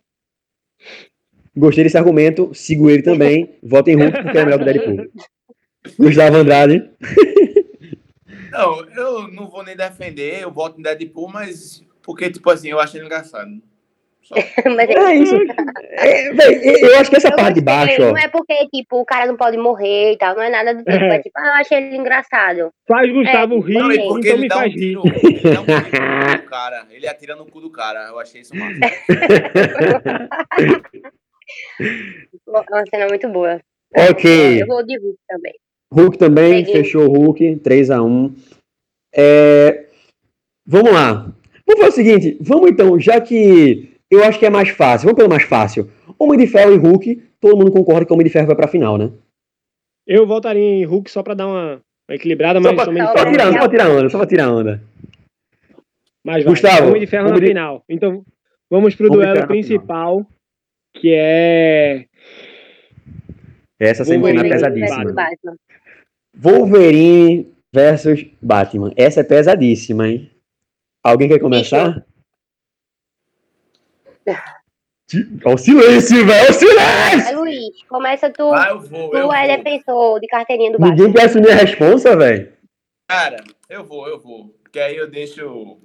Gostei 1.55 1.83
desse 1.83 1.97
argumento, 1.97 2.53
sigo 2.53 2.89
ele 2.89 3.01
também. 3.01 3.55
Voto 3.63 3.89
em 3.89 3.95
Hulk 3.95 4.23
porque 4.23 4.37
é 4.37 4.45
melhor 4.45 4.59
que 4.59 4.65
Deadpool. 4.65 5.07
Gustavo 5.97 6.37
Andrade. 6.37 6.89
Não, 8.51 8.79
eu 8.95 9.27
não 9.27 9.47
vou 9.47 9.63
nem 9.63 9.75
defender, 9.75 10.41
eu 10.41 10.51
voto 10.51 10.79
em 10.79 10.83
Deadpool, 10.83 11.29
mas 11.29 11.83
porque, 12.01 12.31
tipo 12.31 12.49
assim, 12.49 12.69
eu 12.69 12.79
acho 12.79 12.97
ele 12.97 13.05
engraçado. 13.05 13.49
É 14.31 15.15
isso. 15.15 15.35
É, 15.91 16.31
véi, 16.33 16.83
eu 16.83 16.99
acho 16.99 17.09
que 17.09 17.15
essa 17.15 17.29
eu 17.29 17.35
parte 17.35 17.55
de 17.55 17.61
baixo, 17.61 17.99
ó. 18.01 18.09
Não 18.09 18.17
é 18.17 18.27
porque, 18.27 18.53
tipo, 18.67 18.99
o 19.01 19.05
cara 19.05 19.25
não 19.25 19.35
pode 19.35 19.57
morrer 19.57 20.13
e 20.13 20.17
tal, 20.17 20.35
não 20.35 20.43
é 20.43 20.49
nada 20.51 20.73
do 20.73 20.83
tipo. 20.83 20.91
É. 20.91 21.15
É, 21.15 21.19
tipo, 21.19 21.39
ah, 21.39 21.47
eu 21.47 21.53
achei 21.53 21.77
ele 21.77 21.97
engraçado. 21.97 22.69
Faz 22.87 23.11
Gustavo 23.11 23.55
É, 23.55 23.59
rir, 23.59 23.77
Não, 23.79 23.87
porque 24.07 24.29
então 24.29 24.33
ele 24.33 24.41
me 24.41 24.47
dá 24.47 24.55
um 24.55 24.59
faz 24.59 24.73
rir. 24.73 24.79
tiro, 24.79 25.01
ele 25.05 25.41
dá 25.51 25.61
um 25.61 25.65
tiro 25.65 26.37
no 26.37 26.43
cara. 26.43 26.85
Ele 26.91 27.07
atira 27.07 27.35
no 27.35 27.45
cu 27.47 27.59
do 27.59 27.71
cara. 27.71 28.07
Eu 28.09 28.19
achei 28.19 28.41
isso 28.41 28.55
massa. 28.55 28.79
Uma 32.47 32.83
cena 32.89 33.07
muito 33.07 33.27
boa. 33.29 33.59
Ok. 33.95 34.61
Eu 34.61 34.67
vou 34.67 34.83
de 34.85 34.97
Hulk 34.97 35.17
também. 35.27 35.53
Hulk 35.93 36.17
também, 36.17 36.65
Peguei. 36.65 36.73
fechou 36.83 37.07
o 37.07 37.11
Hulk, 37.13 37.55
3x1. 37.57 38.31
É, 39.15 39.87
vamos 40.65 40.91
lá. 40.91 41.31
Vamos 41.65 41.83
fazer 41.83 41.89
o 41.89 41.91
seguinte, 41.91 42.37
vamos 42.41 42.69
então, 42.69 42.99
já 42.99 43.19
que 43.21 43.91
eu 44.09 44.23
acho 44.23 44.37
que 44.39 44.45
é 44.45 44.49
mais 44.49 44.69
fácil, 44.69 45.05
vamos 45.05 45.17
pelo 45.17 45.29
mais 45.29 45.43
fácil. 45.43 45.89
Homem 46.17 46.37
de 46.39 46.47
Ferro 46.47 46.73
e 46.73 46.77
Hulk, 46.77 47.15
todo 47.39 47.57
mundo 47.57 47.71
concorda 47.71 48.05
que 48.05 48.11
o 48.11 48.15
Homem 48.15 48.25
de 48.25 48.31
Ferro 48.33 48.47
vai 48.47 48.55
pra 48.55 48.67
final, 48.67 48.97
né? 48.97 49.11
Eu 50.07 50.25
votaria 50.27 50.61
em 50.63 50.83
Hulk 50.85 51.09
só 51.09 51.21
pra 51.23 51.33
dar 51.35 51.47
uma, 51.47 51.73
uma 52.09 52.15
equilibrada, 52.15 52.59
Só 52.61 52.73
mas 52.73 52.75
pra, 52.75 52.89
Homem 52.89 53.01
de 53.03 53.07
só 53.07 53.13
Ferro. 53.13 53.23
pra 53.23 53.31
tirar, 53.31 53.51
só 53.53 53.59
pra 53.59 53.69
tirar 53.69 53.89
onda, 53.91 54.09
só 54.09 54.17
pra 54.17 54.27
tirar 54.27 54.51
onda. 54.51 54.81
Mas 56.25 56.43
vai, 56.43 56.53
Gustavo, 56.53 56.87
Homem 56.89 57.01
de 57.01 57.07
Ferro 57.07 57.29
na 57.29 57.39
de- 57.39 57.47
final. 57.47 57.83
Então, 57.89 58.23
vamos 58.69 58.95
pro 58.95 59.07
Homem 59.13 59.19
de 59.19 59.25
duelo 59.33 59.47
principal, 59.47 60.25
que 60.93 61.13
é 61.13 62.05
Essa 63.79 64.03
semifinal 64.03 64.45
é 64.45 64.49
pesadíssima. 64.49 65.13
Batman. 65.13 65.55
Wolverine 66.35 67.53
versus 67.73 68.25
Batman. 68.41 68.91
Essa 68.95 69.21
é 69.21 69.23
pesadíssima, 69.23 70.07
hein? 70.07 70.31
Alguém 71.03 71.27
quer 71.29 71.39
começar? 71.39 72.05
Olha 75.43 75.55
o 75.55 75.57
silêncio, 75.57 76.25
velho! 76.25 76.41
Olha 76.41 76.49
o 76.49 76.53
silêncio! 76.53 77.29
É, 77.29 77.35
Luiz, 77.35 77.83
começa 77.87 78.29
tu. 78.29 78.53
Ah, 78.53 78.69
eu 78.69 78.79
vou, 78.79 79.05
eu 79.15 79.27
tu 79.27 79.33
é 79.33 79.47
vou. 79.47 79.63
defensor 79.63 80.19
de 80.19 80.27
carteirinha 80.27 80.71
do 80.71 80.79
Ninguém 80.79 81.07
Batman. 81.07 81.13
quer 81.13 81.25
assumir 81.25 81.51
a 81.51 81.55
responsa, 81.55 82.15
velho. 82.15 82.53
Cara, 83.09 83.43
eu 83.69 83.83
vou, 83.83 84.07
eu 84.07 84.19
vou. 84.19 84.53
Porque 84.61 84.79
aí 84.79 84.95
eu 84.95 85.09
deixo. 85.09 85.79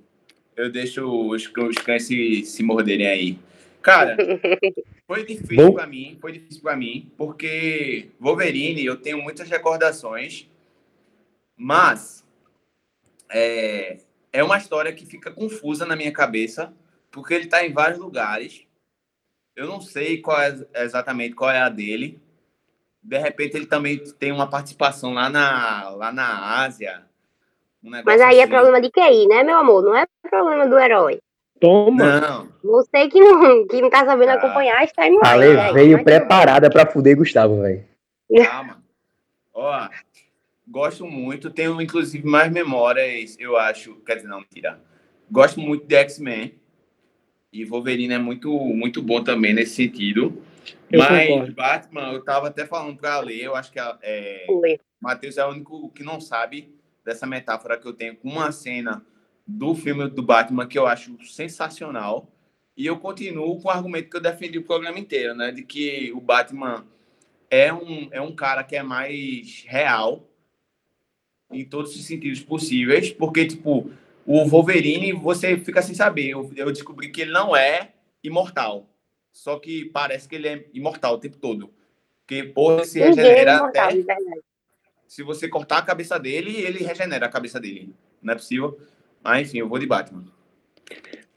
Eu 0.57 0.71
deixo 0.71 1.05
os, 1.31 1.51
os 1.57 1.77
cães 1.79 2.07
se, 2.07 2.45
se 2.45 2.63
morderem 2.63 3.07
aí. 3.07 3.39
Cara, 3.85 4.17
foi 5.07 5.27
difícil 5.27 5.57
Bom. 5.57 5.75
pra 5.75 5.87
mim, 5.87 6.17
foi 6.19 6.33
difícil 6.33 6.63
pra 6.63 6.75
mim, 6.75 7.13
porque 7.19 8.09
Wolverine, 8.19 8.83
eu 8.83 8.97
tenho 8.97 9.23
muitas 9.23 9.51
recordações, 9.51 10.49
mas 11.55 12.25
é, 13.29 13.99
é 14.33 14.43
uma 14.43 14.57
história 14.57 14.91
que 14.91 15.05
fica 15.05 15.31
confusa 15.31 15.85
na 15.85 15.95
minha 15.95 16.11
cabeça, 16.11 16.73
porque 17.11 17.35
ele 17.35 17.47
tá 17.47 17.63
em 17.63 17.75
vários 17.75 17.99
lugares. 17.99 18.67
Eu 19.55 19.67
não 19.67 19.83
sei 19.83 20.19
qual 20.23 20.41
é 20.41 20.57
exatamente 20.77 21.35
qual 21.35 21.51
é 21.51 21.61
a 21.61 21.69
dele. 21.69 22.19
De 23.03 23.19
repente 23.19 23.55
ele 23.55 23.67
também 23.67 23.99
tem 24.19 24.33
uma 24.33 24.49
participação 24.49 25.13
lá 25.13 25.29
na, 25.29 25.91
lá 25.91 26.11
na 26.11 26.63
Ásia. 26.63 27.05
um 27.83 27.91
Mas 28.03 28.19
aí 28.23 28.39
é 28.39 28.45
assim. 28.45 28.51
problema 28.51 28.81
de 28.81 28.91
QI, 28.91 29.29
né, 29.29 29.43
meu 29.43 29.59
amor? 29.59 29.83
Não 29.83 29.95
é 29.95 30.07
problema 30.23 30.67
do 30.67 30.79
herói. 30.79 31.21
Toma. 31.65 32.21
Não, 32.21 32.49
Você 32.63 33.09
que 33.09 33.19
não, 33.21 33.67
que 33.67 33.81
não 33.81 33.89
tá 33.89 34.05
sabendo 34.05 34.31
Ah. 34.31 34.35
acompanhar 34.35 34.83
a 34.83 34.87
timeline. 34.87 35.21
A 35.25 35.31
né? 35.31 35.37
Lei 35.37 35.57
Mas 35.57 35.73
veio 35.73 36.05
preparada 36.05 36.69
pra 36.71 36.85
fuder 36.87 37.17
Gustavo, 37.17 37.63
velho. 37.63 37.85
calma. 38.45 38.83
Ó, 39.55 39.89
gosto 40.69 41.07
muito, 41.07 41.49
tenho 41.51 41.81
inclusive 41.81 42.27
mais 42.27 42.53
memórias, 42.53 43.37
eu 43.39 43.57
acho. 43.57 43.95
Quer 44.07 44.17
dizer, 44.17 44.29
não, 44.29 44.41
mentira. 44.41 44.79
Gosto 45.31 45.59
muito 45.61 45.87
de 45.87 45.95
X-Men. 45.95 46.55
E 47.53 47.65
Wolverine 47.65 48.15
é 48.15 48.19
muito, 48.19 48.51
muito 48.53 49.01
bom 49.01 49.23
também 49.23 49.55
nesse 49.55 49.77
sentido. 49.77 50.43
Eu 50.91 50.99
Mas 50.99 51.29
concordo. 51.29 51.55
Batman, 51.55 52.13
eu 52.13 52.23
tava 52.25 52.49
até 52.49 52.67
falando 52.67 52.97
pra 52.99 53.21
ler, 53.21 53.43
eu 53.45 53.55
acho 53.55 53.71
que 53.73 53.79
a- 53.79 53.97
é. 54.03 54.45
Matheus 55.01 55.39
é 55.39 55.47
o 55.47 55.51
único 55.51 55.89
que 55.91 56.03
não 56.03 56.21
sabe 56.21 56.75
dessa 57.05 57.27
metáfora 57.27 57.79
que 57.79 57.87
eu 57.87 57.93
tenho 57.93 58.17
com 58.17 58.29
uma 58.29 58.51
cena 58.51 59.05
do 59.47 59.75
filme 59.75 60.09
do 60.09 60.23
Batman 60.23 60.67
que 60.67 60.79
eu 60.79 60.87
acho 60.87 61.17
sensacional. 61.25 62.29
E 62.77 62.87
eu 62.87 62.99
continuo 62.99 63.61
com 63.61 63.69
o 63.69 63.71
argumento 63.71 64.11
que 64.11 64.17
eu 64.17 64.21
defendi 64.21 64.59
o 64.59 64.65
programa 64.65 64.99
inteiro, 64.99 65.35
né? 65.35 65.53
De 65.53 65.63
que 65.63 66.13
o 66.13 66.21
Batman 66.21 66.85
é 67.51 67.73
um, 67.73 68.09
é 68.11 68.21
um 68.21 68.35
cara 68.35 68.65
que 68.65 68.75
é 68.75 68.83
mais 68.83 69.65
real 69.67 70.29
em 71.51 71.65
todos 71.65 71.95
os 71.95 72.05
sentidos 72.05 72.41
possíveis, 72.41 73.13
porque, 73.13 73.47
tipo, 73.47 73.91
o 74.27 74.45
Wolverine, 74.47 75.13
você 75.13 75.57
fica 75.57 75.83
sem 75.83 75.95
saber. 75.95 76.31
Eu, 76.31 76.51
eu 76.57 76.73
descobri 76.73 77.11
que 77.11 77.23
ele 77.23 77.31
não 77.31 77.55
é 77.55 77.93
imortal. 78.23 78.89
Só 79.33 79.59
que 79.59 79.85
parece 79.87 80.29
que 80.29 80.35
ele 80.35 80.49
é 80.49 80.67
imortal 80.73 81.15
o 81.15 81.19
tempo 81.19 81.37
todo. 81.37 81.73
Porque, 82.21 82.43
porra, 82.43 82.85
se 82.85 83.01
é 83.01 83.07
regenera 83.07 83.57
imortal, 83.57 83.89
até 83.89 84.17
se 85.07 85.23
você 85.23 85.49
cortar 85.49 85.79
a 85.79 85.83
cabeça 85.83 86.19
dele, 86.19 86.57
ele 86.57 86.83
regenera 86.83 87.27
a 87.27 87.29
cabeça 87.29 87.61
dele. 87.61 87.95
Não 88.23 88.33
é 88.33 88.37
possível. 88.37 88.81
Mas 89.25 89.49
enfim, 89.49 89.59
eu 89.59 89.69
vou 89.69 89.79
de 89.79 89.87
Batman. 89.87 90.25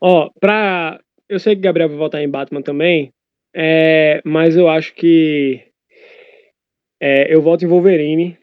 Ó, 0.02 0.30
pra. 0.40 1.00
Eu 1.30 1.40
sei 1.40 1.56
que 1.56 1.60
o 1.60 1.64
Gabriel 1.64 1.90
vai 1.90 1.98
votar 1.98 2.22
em 2.22 2.30
Batman 2.30 2.62
também, 2.62 3.12
é, 3.56 4.22
mas 4.24 4.56
eu 4.56 4.68
acho 4.68 4.94
que. 4.94 5.62
é, 7.00 7.34
eu 7.34 7.42
voto 7.42 7.64
em 7.64 7.68
Wolverine. 7.68 8.38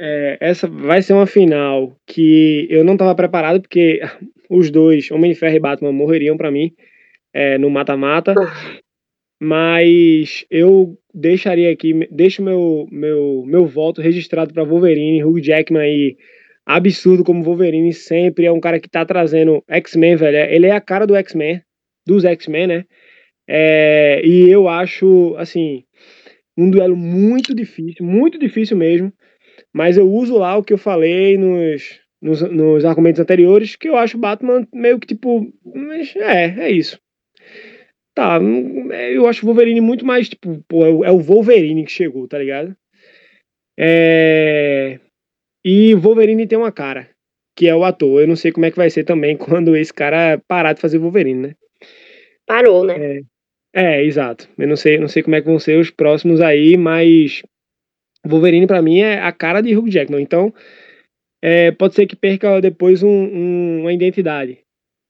É, 0.00 0.38
essa 0.40 0.68
vai 0.68 1.02
ser 1.02 1.12
uma 1.12 1.26
final 1.26 1.96
que 2.06 2.66
eu 2.70 2.84
não 2.84 2.96
tava 2.96 3.14
preparado, 3.14 3.60
porque 3.60 4.00
os 4.48 4.70
dois, 4.70 5.10
Homem 5.10 5.32
de 5.32 5.38
Ferro 5.38 5.56
e 5.56 5.60
Batman, 5.60 5.92
morreriam 5.92 6.36
pra 6.36 6.50
mim 6.50 6.72
é, 7.32 7.58
no 7.58 7.68
mata-mata. 7.68 8.34
Mas 9.40 10.44
eu 10.50 10.98
deixaria 11.14 11.70
aqui, 11.70 12.08
deixo 12.10 12.42
meu, 12.42 12.88
meu, 12.90 13.44
meu 13.46 13.66
voto 13.66 14.00
registrado 14.00 14.52
pra 14.52 14.64
Wolverine, 14.64 15.22
Hugh 15.22 15.40
Jackman 15.40 15.82
aí 15.82 16.16
absurdo 16.68 17.24
como 17.24 17.42
Wolverine 17.42 17.92
sempre 17.92 18.46
é 18.46 18.52
um 18.52 18.60
cara 18.60 18.78
que 18.80 18.88
tá 18.90 19.04
trazendo 19.04 19.64
X-Men, 19.68 20.16
velho. 20.16 20.52
Ele 20.52 20.66
é 20.66 20.72
a 20.72 20.80
cara 20.80 21.06
do 21.06 21.16
X-Men, 21.16 21.62
dos 22.06 22.24
X-Men, 22.24 22.66
né? 22.68 22.84
É, 23.48 24.20
e 24.24 24.50
eu 24.50 24.68
acho, 24.68 25.34
assim, 25.38 25.84
um 26.56 26.70
duelo 26.70 26.96
muito 26.96 27.54
difícil, 27.54 28.04
muito 28.04 28.38
difícil 28.38 28.76
mesmo. 28.76 29.12
Mas 29.74 29.96
eu 29.96 30.10
uso 30.10 30.38
lá 30.38 30.56
o 30.56 30.64
que 30.64 30.72
eu 30.72 30.78
falei 30.78 31.36
nos, 31.38 32.00
nos, 32.22 32.42
nos 32.42 32.84
argumentos 32.84 33.20
anteriores, 33.20 33.76
que 33.76 33.88
eu 33.88 33.96
acho 33.96 34.18
Batman 34.18 34.66
meio 34.72 34.98
que 34.98 35.06
tipo. 35.08 35.52
É, 36.16 36.66
é 36.66 36.70
isso. 36.70 36.98
Tá, 38.14 38.38
hum, 38.40 38.92
eu 38.92 39.28
acho 39.28 39.44
o 39.44 39.46
Wolverine 39.46 39.80
muito 39.80 40.04
mais, 40.04 40.28
tipo, 40.28 40.62
pô, 40.68 40.84
é 40.84 40.90
o- 40.90 41.04
é 41.04 41.10
Wolverine 41.12 41.84
que 41.84 41.92
chegou, 41.92 42.26
tá 42.26 42.38
ligado? 42.38 42.76
É. 43.78 44.98
E 45.64 45.94
Wolverine 45.94 46.46
tem 46.46 46.58
uma 46.58 46.72
cara, 46.72 47.08
que 47.56 47.68
é 47.68 47.74
o 47.74 47.84
ator. 47.84 48.20
Eu 48.22 48.28
não 48.28 48.36
sei 48.36 48.52
como 48.52 48.66
é 48.66 48.70
que 48.70 48.76
vai 48.76 48.90
ser 48.90 49.04
também 49.04 49.36
quando 49.38 49.76
esse 49.76 49.92
cara 49.92 50.40
parar 50.46 50.72
de 50.72 50.80
fazer 50.80 50.98
Wolverine, 50.98 51.48
né? 51.48 51.54
Parou, 52.46 52.84
né? 52.84 53.20
É, 53.74 54.02
exato. 54.02 54.48
Eu 54.56 54.66
não 54.66 54.76
sei, 54.76 54.98
não 54.98 55.08
sei 55.08 55.22
como 55.22 55.36
é 55.36 55.40
que 55.40 55.46
vão 55.46 55.58
ser 55.58 55.78
os 55.78 55.90
próximos 55.90 56.40
aí, 56.40 56.76
mas 56.76 57.42
Wolverine 58.26 58.66
pra 58.66 58.80
mim 58.82 59.00
é 59.00 59.20
a 59.20 59.30
cara 59.32 59.60
de 59.60 59.76
Hugh 59.76 59.90
Jackman. 59.90 60.22
Então, 60.22 60.52
é, 61.42 61.70
pode 61.72 61.94
ser 61.94 62.06
que 62.06 62.16
perca 62.16 62.60
depois 62.60 63.02
um- 63.02 63.08
um- 63.08 63.80
uma 63.82 63.92
identidade. 63.92 64.58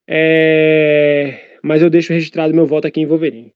É, 0.08 1.58
mas 1.62 1.80
eu 1.82 1.88
deixo 1.90 2.12
registrado 2.12 2.54
meu 2.54 2.66
voto 2.66 2.86
aqui 2.86 3.00
em 3.00 3.06
Wolverine. 3.06 3.52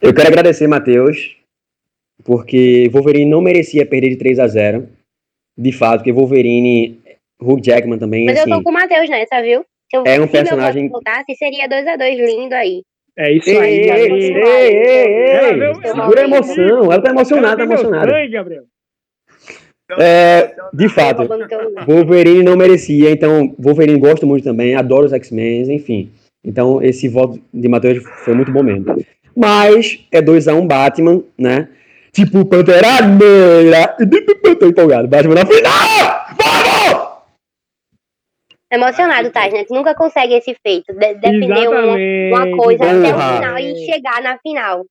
Eu 0.00 0.12
quero 0.14 0.28
agradecer, 0.28 0.66
Matheus, 0.66 1.36
porque 2.22 2.88
Wolverine 2.92 3.30
não 3.30 3.40
merecia 3.40 3.84
perder 3.86 4.10
de 4.10 4.16
3 4.16 4.38
a 4.38 4.46
0 4.46 4.88
De 5.56 5.72
fato, 5.72 5.98
porque 6.00 6.12
Wolverine, 6.12 7.00
Hugh 7.40 7.60
Jackman 7.62 7.98
também, 7.98 8.24
Mas 8.26 8.38
assim, 8.38 8.50
eu 8.50 8.58
tô 8.58 8.62
com 8.64 8.70
o 8.70 8.72
Matheus 8.72 9.08
nessa, 9.08 9.40
viu? 9.42 9.64
Se 9.90 9.96
eu, 9.96 10.02
É 10.06 10.20
um 10.20 10.26
se 10.26 10.32
personagem- 10.32 10.82
meu 10.84 10.92
voto 10.92 11.04
voltasse, 11.04 11.34
seria 11.36 11.68
2x2 11.68 12.16
lindo 12.18 12.54
aí. 12.54 12.82
É 13.16 13.32
isso 13.32 13.48
Ei, 13.48 13.58
aí, 13.58 13.74
ei, 13.78 13.90
ei, 13.90 14.12
ei, 14.12 15.60
ei, 15.62 15.74
segura 15.84 16.20
a 16.20 16.24
emoção, 16.24 16.84
ela 16.92 17.00
tá 17.00 17.10
emocionada, 17.10 17.56
tá 17.58 17.62
Ela 17.62 17.72
emocionada. 17.74 18.10
sangue, 18.10 18.28
Gabriel. 18.32 18.64
É, 19.98 20.54
de 20.72 20.88
fato. 20.88 21.28
Wolverine 21.86 22.42
não 22.42 22.56
merecia, 22.56 23.10
então 23.10 23.54
Wolverine 23.58 23.98
gosto 24.00 24.26
muito 24.26 24.42
também, 24.42 24.74
adoro 24.74 25.06
os 25.06 25.12
X-Men, 25.12 25.72
enfim. 25.72 26.10
Então 26.44 26.82
esse 26.82 27.06
voto 27.08 27.38
de 27.52 27.68
Matheus 27.68 28.02
foi 28.24 28.34
muito 28.34 28.50
bom 28.50 28.62
mesmo. 28.62 28.84
Mas 29.36 30.00
é 30.10 30.20
2x1 30.22 30.66
Batman, 30.66 31.22
né? 31.38 31.68
Tipo 32.14 32.44
Pantera 32.46 33.00
Negra. 33.02 33.96
Tô 34.60 34.66
empolgado. 34.68 35.08
Batman 35.08 35.34
na 35.34 35.44
final! 35.46 36.26
Vamos! 36.38 37.14
Emocionado, 38.72 39.30
tá, 39.30 39.50
gente? 39.50 39.70
Nunca 39.70 39.94
consegue 39.96 40.34
esse 40.34 40.56
feito. 40.64 40.92
De 40.94 41.14
defender 41.14 41.68
uma, 41.68 42.46
uma 42.46 42.56
coisa 42.56 42.84
até 42.84 43.10
o 43.10 43.14
Porra. 43.14 43.36
final 43.36 43.58
e 43.58 43.86
chegar 43.86 44.22
na 44.22 44.38
final. 44.38 44.86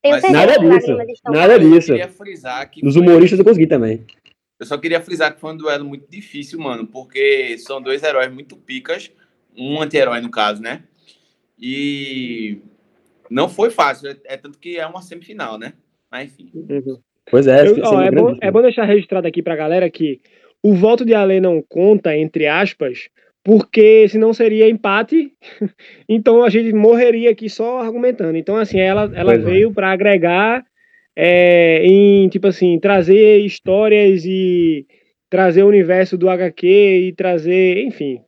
Tenho 0.00 0.14
Mas 0.14 0.20
certeza 0.22 0.46
nada 0.46 0.58
que 0.60 0.66
os 0.66 0.74
disso, 0.78 1.22
nada 1.24 1.58
disso. 1.58 1.92
Eu 1.92 1.96
queria 1.96 2.08
frisar 2.08 2.70
que. 2.70 2.84
Nos 2.84 2.94
foi- 2.94 3.02
humoristas 3.02 3.38
eu 3.40 3.44
consegui 3.44 3.66
também. 3.66 4.06
Eu 4.60 4.66
só 4.66 4.78
queria 4.78 5.00
frisar 5.00 5.34
que 5.34 5.40
foi 5.40 5.52
um 5.52 5.56
duelo 5.56 5.84
muito 5.84 6.08
difícil, 6.08 6.60
mano, 6.60 6.86
porque 6.86 7.56
são 7.58 7.80
dois 7.82 8.02
heróis 8.04 8.32
muito 8.32 8.56
picas, 8.56 9.10
um 9.56 9.80
anti-herói 9.82 10.20
no 10.20 10.30
caso, 10.30 10.62
né? 10.62 10.82
E 11.58 12.60
não 13.28 13.48
foi 13.48 13.70
fácil, 13.70 14.10
é, 14.10 14.16
é 14.24 14.36
tanto 14.36 14.58
que 14.58 14.76
é 14.78 14.86
uma 14.86 15.02
semifinal, 15.02 15.58
né? 15.58 15.74
Mas 16.10 16.38
enfim. 16.38 16.66
Uhum. 16.68 16.98
Pois 17.30 17.46
é, 17.46 17.66
Eu- 17.66 17.76
ó, 17.84 18.02
é 18.02 18.06
é, 18.06 18.10
bom, 18.10 18.36
é 18.40 18.50
bom 18.50 18.62
deixar 18.62 18.84
registrado 18.84 19.26
aqui 19.26 19.42
pra 19.42 19.54
galera 19.56 19.90
que 19.90 20.20
o 20.62 20.74
voto 20.74 21.04
de 21.04 21.14
Ale 21.14 21.40
não 21.40 21.62
conta, 21.68 22.16
entre 22.16 22.46
aspas, 22.46 23.08
porque 23.44 24.08
senão 24.08 24.32
seria 24.32 24.68
empate, 24.68 25.32
então 26.08 26.42
a 26.42 26.50
gente 26.50 26.72
morreria 26.72 27.30
aqui 27.30 27.48
só 27.48 27.80
argumentando. 27.80 28.36
Então, 28.36 28.56
assim, 28.56 28.78
ela, 28.78 29.10
ela 29.14 29.32
Pois 29.32 29.40
é. 29.40 29.44
veio 29.44 29.72
pra 29.72 29.92
agregar 29.92 30.64
é, 31.16 31.84
em, 31.84 32.28
tipo 32.28 32.46
assim, 32.46 32.78
trazer 32.78 33.38
histórias 33.40 34.24
e 34.24 34.86
trazer 35.30 35.62
o 35.62 35.68
universo 35.68 36.16
do 36.16 36.30
HQ 36.30 36.66
e 36.66 37.12
trazer, 37.12 37.82
enfim, 37.84 38.20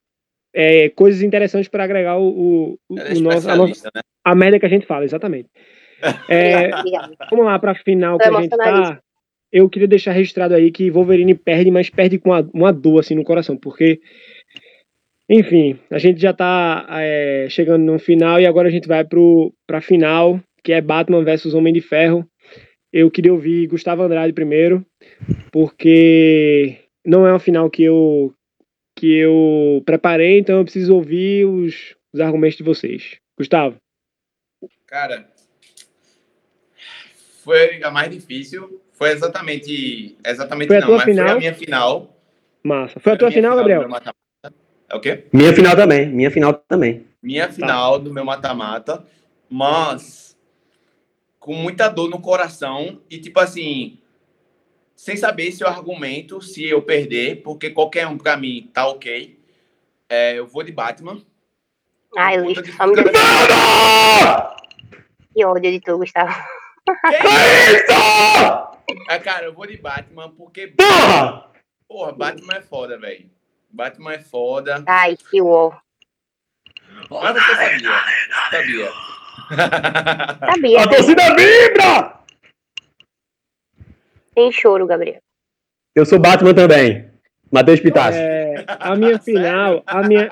é, 0.54 0.88
coisas 0.90 1.22
interessantes 1.22 1.68
para 1.68 1.84
agregar 1.84 2.18
o, 2.18 2.28
o, 2.28 2.78
o- 2.90 2.98
é 2.98 3.14
nosso, 3.20 3.48
a, 3.48 3.56
nossa, 3.56 3.90
né? 3.94 4.02
a 4.24 4.34
merda 4.34 4.58
que 4.60 4.66
a 4.66 4.68
gente 4.68 4.86
fala, 4.86 5.04
exatamente. 5.04 5.48
É. 6.28 6.70
Vamos 7.30 7.46
lá 7.46 7.58
para 7.58 7.72
a 7.72 7.74
final 7.74 8.18
que 8.18 8.28
a 8.28 8.40
gente 8.40 8.56
tá. 8.56 9.00
Eu 9.52 9.68
queria 9.68 9.88
deixar 9.88 10.12
registrado 10.12 10.54
aí 10.54 10.70
que 10.70 10.90
Wolverine 10.90 11.34
perde, 11.34 11.70
mas 11.70 11.90
perde 11.90 12.18
com 12.18 12.30
uma, 12.30 12.48
uma 12.54 12.72
dor 12.72 13.00
assim 13.00 13.16
no 13.16 13.24
coração, 13.24 13.56
porque 13.56 14.00
enfim, 15.32 15.78
a 15.88 15.98
gente 15.98 16.20
já 16.20 16.32
tá 16.32 16.86
é, 16.90 17.46
chegando 17.48 17.84
no 17.84 18.00
final 18.00 18.40
e 18.40 18.46
agora 18.46 18.66
a 18.66 18.70
gente 18.70 18.88
vai 18.88 19.04
pro 19.04 19.54
pra 19.64 19.80
final, 19.80 20.40
que 20.64 20.72
é 20.72 20.80
Batman 20.80 21.22
versus 21.22 21.54
Homem 21.54 21.72
de 21.72 21.80
Ferro. 21.80 22.28
Eu 22.92 23.08
queria 23.10 23.32
ouvir 23.32 23.68
Gustavo 23.68 24.02
Andrade 24.02 24.32
primeiro, 24.32 24.84
porque 25.52 26.78
não 27.06 27.24
é 27.24 27.32
uma 27.32 27.38
final 27.38 27.70
que 27.70 27.84
eu 27.84 28.34
que 28.98 29.18
eu 29.18 29.82
preparei, 29.86 30.40
então 30.40 30.58
eu 30.58 30.64
preciso 30.64 30.94
ouvir 30.96 31.46
os, 31.46 31.94
os 32.12 32.20
argumentos 32.20 32.56
de 32.56 32.64
vocês. 32.64 33.16
Gustavo. 33.38 33.76
Cara, 34.86 35.29
foi 37.50 37.82
a 37.82 37.90
mais 37.90 38.08
difícil. 38.10 38.80
Foi 38.92 39.10
exatamente. 39.10 40.16
Exatamente 40.24 40.68
Foi 40.68 40.76
a 40.76 40.80
não, 40.80 40.86
tua 40.86 40.96
mas 40.98 41.04
foi 41.04 41.14
final? 41.14 41.34
a 41.34 41.38
minha 41.38 41.54
final. 41.54 42.16
Massa. 42.62 43.00
Foi 43.00 43.12
a 43.12 43.16
tua 43.16 43.30
final, 43.32 43.56
Gabriel? 43.56 43.80
meu 43.80 43.88
mata-mata. 43.88 44.54
É 44.88 44.94
o 44.94 45.00
quê? 45.00 45.24
Minha 45.32 45.52
final 45.52 45.74
também, 45.74 46.06
minha 46.08 46.30
final 46.30 46.54
também. 46.54 47.04
Minha 47.20 47.50
final 47.50 47.98
do 47.98 48.12
meu 48.12 48.24
mata-mata, 48.24 49.04
mas 49.48 50.36
com 51.40 51.54
muita 51.54 51.88
dor 51.88 52.08
no 52.08 52.20
coração 52.20 53.00
e 53.10 53.18
tipo 53.18 53.40
assim, 53.40 53.98
sem 54.94 55.16
saber 55.16 55.50
se 55.52 55.64
eu 55.64 55.68
argumento 55.68 56.40
se 56.42 56.64
eu 56.68 56.80
perder, 56.82 57.42
porque 57.42 57.70
qualquer 57.70 58.06
um 58.06 58.16
pra 58.16 58.36
mim 58.36 58.70
tá 58.72 58.86
ok. 58.86 59.36
É, 60.08 60.38
eu 60.38 60.46
vou 60.46 60.62
de 60.62 60.70
Batman. 60.72 61.20
Ai, 62.16 62.40
Luiz, 62.40 62.60
de- 62.62 62.72
só 62.72 62.86
me 62.86 62.94
que 65.34 65.44
ódio 65.44 65.70
de 65.70 65.80
tu, 65.80 65.96
Gustavo. 65.98 66.32
É, 69.08 69.18
cara, 69.18 69.44
eu 69.46 69.52
vou 69.54 69.66
de 69.66 69.76
Batman 69.76 70.30
porque, 70.30 70.68
Porra! 70.68 71.46
porra, 71.88 72.12
Batman 72.12 72.54
é 72.56 72.60
foda, 72.62 72.98
velho. 72.98 73.30
Batman 73.70 74.14
é 74.14 74.18
foda. 74.18 74.82
Ai, 74.86 75.16
que 75.16 75.40
uó. 75.40 75.72
Mas 77.10 77.32
você 77.34 77.54
sabia. 77.56 77.90
Sabia. 78.50 78.92
Sabia, 80.38 80.80
A 80.82 80.86
né? 80.86 80.92
torcida 80.96 81.22
vibra! 81.36 82.20
Tem 84.34 84.52
choro, 84.52 84.86
Gabriel. 84.86 85.20
Eu 85.94 86.06
sou 86.06 86.18
Batman 86.18 86.54
também. 86.54 87.10
Matheus 87.50 87.80
Pitassi. 87.80 88.18
É, 88.18 88.64
a 88.66 88.94
minha 88.94 89.18
final, 89.22 89.82
a 89.86 90.02
minha. 90.02 90.28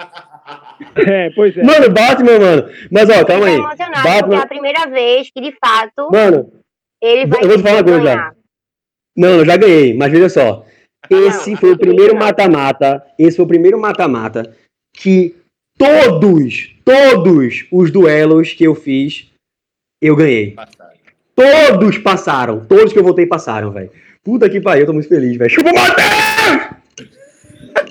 É, 0.97 1.31
pois 1.31 1.57
é. 1.57 1.63
Mano, 1.63 1.91
Batman, 1.91 2.39
mano. 2.39 2.69
Mas 2.91 3.09
ó, 3.11 3.25
calma 3.25 3.47
Tô 3.47 3.53
aí. 3.53 3.55
emocionado 3.57 3.95
porque 3.95 4.09
é 4.09 4.21
Batman. 4.21 4.39
a 4.43 4.47
primeira 4.47 4.87
vez 4.87 5.31
que, 5.31 5.41
de 5.41 5.53
fato, 5.53 6.09
Mano, 6.13 6.53
ele 7.03 7.27
vai 7.27 7.43
eu 7.43 7.49
vou 7.49 7.57
te 7.57 7.63
falar 7.63 7.83
coisa, 7.85 8.01
ganhar. 8.01 8.35
não, 9.17 9.29
eu 9.39 9.45
já 9.45 9.57
ganhei, 9.57 9.95
mas 9.97 10.13
veja 10.13 10.29
só. 10.29 10.65
Esse 11.11 11.53
Não, 11.53 11.57
foi 11.59 11.73
o 11.73 11.79
primeiro 11.79 12.17
mata-mata. 12.17 13.05
Esse 13.19 13.37
foi 13.37 13.45
o 13.45 13.49
primeiro 13.49 13.79
mata-mata 13.81 14.55
que 14.95 15.35
todos, 15.79 16.75
todos 16.85 17.65
os 17.73 17.91
duelos 17.91 18.53
que 18.53 18.65
eu 18.65 18.75
fiz, 18.75 19.31
eu 20.03 20.15
ganhei. 20.17 20.57
Todos 21.35 21.99
passaram. 21.99 22.67
Todos 22.67 22.93
que 22.93 22.99
eu 22.99 23.05
votei 23.05 23.27
passaram, 23.27 23.71
velho. 23.71 23.91
Puta 24.25 24.51
que 24.51 24.61
pariu, 24.61 24.83
eu 24.83 24.87
tô 24.87 24.93
muito 24.93 25.09
feliz, 25.09 25.37
velho. 25.37 25.51
Chupa 25.51 25.71
o 25.71 25.75
Matheus! 25.75 26.79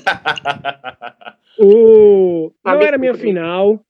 O... 1.59 2.51
Não 2.65 2.81
era 2.81 2.97
minha 2.97 3.13
final. 3.13 3.81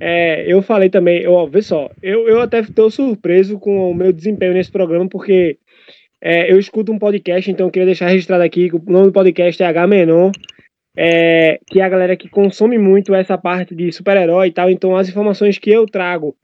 É, 0.00 0.44
eu 0.50 0.62
falei 0.62 0.88
também, 0.88 1.26
ó, 1.26 1.46
vê 1.46 1.60
só, 1.60 1.90
eu, 2.02 2.26
eu 2.26 2.40
até 2.40 2.60
estou 2.60 2.90
surpreso 2.90 3.58
com 3.58 3.90
o 3.90 3.94
meu 3.94 4.12
desempenho 4.12 4.54
nesse 4.54 4.72
programa, 4.72 5.08
porque 5.08 5.58
é, 6.20 6.50
eu 6.50 6.58
escuto 6.58 6.90
um 6.90 6.98
podcast, 6.98 7.50
então 7.50 7.66
eu 7.66 7.70
queria 7.70 7.86
deixar 7.86 8.08
registrado 8.08 8.42
aqui 8.42 8.70
que 8.70 8.76
o 8.76 8.82
nome 8.86 9.06
do 9.08 9.12
podcast 9.12 9.62
é 9.62 9.66
H 9.66 9.86
Menon, 9.86 10.32
é, 10.96 11.60
que 11.66 11.80
é 11.80 11.84
a 11.84 11.88
galera 11.88 12.16
que 12.16 12.28
consome 12.28 12.78
muito 12.78 13.14
essa 13.14 13.36
parte 13.36 13.74
de 13.74 13.92
super-herói 13.92 14.48
e 14.48 14.52
tal, 14.52 14.70
então 14.70 14.96
as 14.96 15.08
informações 15.08 15.58
que 15.58 15.70
eu 15.70 15.86
trago 15.86 16.34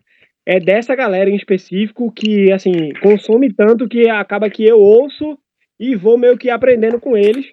é 0.47 0.59
dessa 0.59 0.95
galera 0.95 1.29
em 1.29 1.37
específico 1.37 2.11
que, 2.11 2.51
assim, 2.53 2.93
consome 3.03 3.53
tanto 3.53 3.89
que 3.89 4.09
acaba 4.09 4.49
que 4.49 4.65
eu 4.65 4.79
ouço 4.79 5.39
e 5.79 5.95
vou 5.95 6.17
meio 6.17 6.39
que 6.39 6.49
aprendendo 6.49 6.99
com 6.99 7.17
eles. 7.17 7.47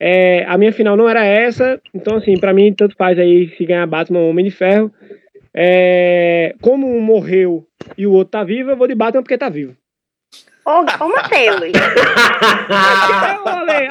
É, 0.00 0.44
a 0.44 0.56
minha 0.56 0.72
final 0.72 0.96
não 0.96 1.08
era 1.08 1.24
essa, 1.24 1.80
então 1.92 2.16
assim, 2.16 2.38
pra 2.38 2.54
mim 2.54 2.72
tanto 2.72 2.94
faz 2.96 3.18
aí 3.18 3.48
se 3.56 3.64
ganhar 3.64 3.86
Batman 3.86 4.20
ou 4.20 4.30
Homem 4.30 4.44
de 4.44 4.50
Ferro. 4.50 4.92
É, 5.52 6.54
como 6.60 6.86
um 6.86 7.00
morreu 7.00 7.66
e 7.96 8.06
o 8.06 8.12
outro 8.12 8.32
tá 8.32 8.44
vivo, 8.44 8.70
eu 8.70 8.76
vou 8.76 8.86
de 8.86 8.94
Batman 8.94 9.22
porque 9.22 9.38
tá 9.38 9.48
vivo. 9.48 9.74
Ô, 10.64 10.70
ô 11.04 11.08
Matheus, 11.08 11.62
Então, 11.64 11.72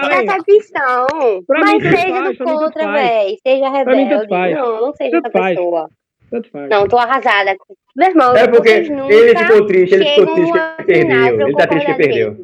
presta 0.06 0.36
atenção. 0.36 1.08
Pra 1.48 1.60
Mas 1.60 1.74
mim, 1.74 1.82
seja 1.90 1.98
faz, 2.08 2.38
do 2.38 2.46
mim, 2.46 2.48
contra, 2.56 2.92
véi. 2.92 3.38
Seja 3.46 3.70
mim, 3.70 3.78
rebelde. 3.78 4.28
faz. 4.30 4.56
Não, 4.56 4.82
não 4.82 4.94
seja 4.94 5.18
essa 5.18 5.30
pessoa. 5.30 5.90
tanto 6.30 6.50
faz. 6.52 6.70
Não, 6.70 6.88
tô 6.88 6.98
arrasada. 6.98 7.56
Meu 7.96 8.10
irmão, 8.10 8.36
É 8.36 8.48
porque 8.48 8.70
ele 8.70 9.36
ficou 9.38 9.66
triste, 9.66 9.96
ele 9.96 10.06
ficou 10.06 10.28
chegam 10.28 10.36
triste 10.36 10.54
que 10.78 10.84
perdeu. 10.84 11.48
Ele 11.48 11.56
tá 11.56 11.68
triste 11.68 11.86
que 11.88 11.94
perdeu. 11.96 12.38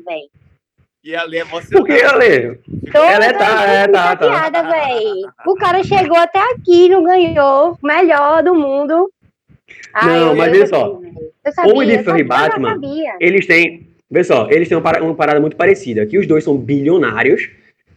E 1.04 1.14
ali 1.16 1.38
é 1.38 1.46
Por 1.46 1.86
que, 1.86 1.92
Ale? 2.02 2.60
Ela 2.94 3.26
é- 3.26 3.34
tá, 3.34 3.64
é, 3.66 3.88
tá, 3.90 4.16
tá. 4.16 4.62
véi. 4.64 5.04
O 5.46 5.56
cara 5.56 5.84
chegou 5.84 6.18
até 6.18 6.40
aqui, 6.54 6.88
não 6.88 7.04
ganhou. 7.04 7.78
Melhor 7.84 8.42
do 8.42 8.56
mundo. 8.56 9.12
Não, 10.02 10.30
eu 10.30 10.36
mas 10.36 10.52
veja 10.52 10.68
só. 10.68 11.00
sabia, 11.52 11.96
eu 12.00 12.04
Ferro 12.04 12.18
e 12.20 12.24
Batman. 12.24 12.80
Eles 13.20 13.46
têm. 13.46 13.88
Vê 14.10 14.24
só, 14.24 14.48
eles 14.50 14.70
têm 14.70 14.78
uma 14.78 14.84
parada, 14.84 15.04
uma 15.04 15.16
parada 15.16 15.40
muito 15.42 15.58
parecida. 15.58 16.06
Que 16.06 16.18
os 16.18 16.26
dois 16.26 16.44
são 16.44 16.56
bilionários 16.58 17.50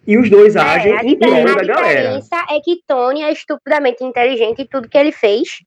e 0.06 0.18
os 0.18 0.28
dois 0.28 0.56
agem 0.56 0.92
É, 0.92 0.98
a, 0.98 1.04
em 1.04 1.14
a 1.14 1.18
da 1.54 1.62
galera. 1.62 1.74
diferença 1.74 2.44
é 2.50 2.58
que 2.60 2.80
Tony 2.88 3.22
é 3.22 3.30
estupidamente 3.32 4.02
inteligente 4.02 4.62
e 4.62 4.68
tudo 4.68 4.88
que 4.88 4.96
ele 4.98 5.12
fez, 5.12 5.58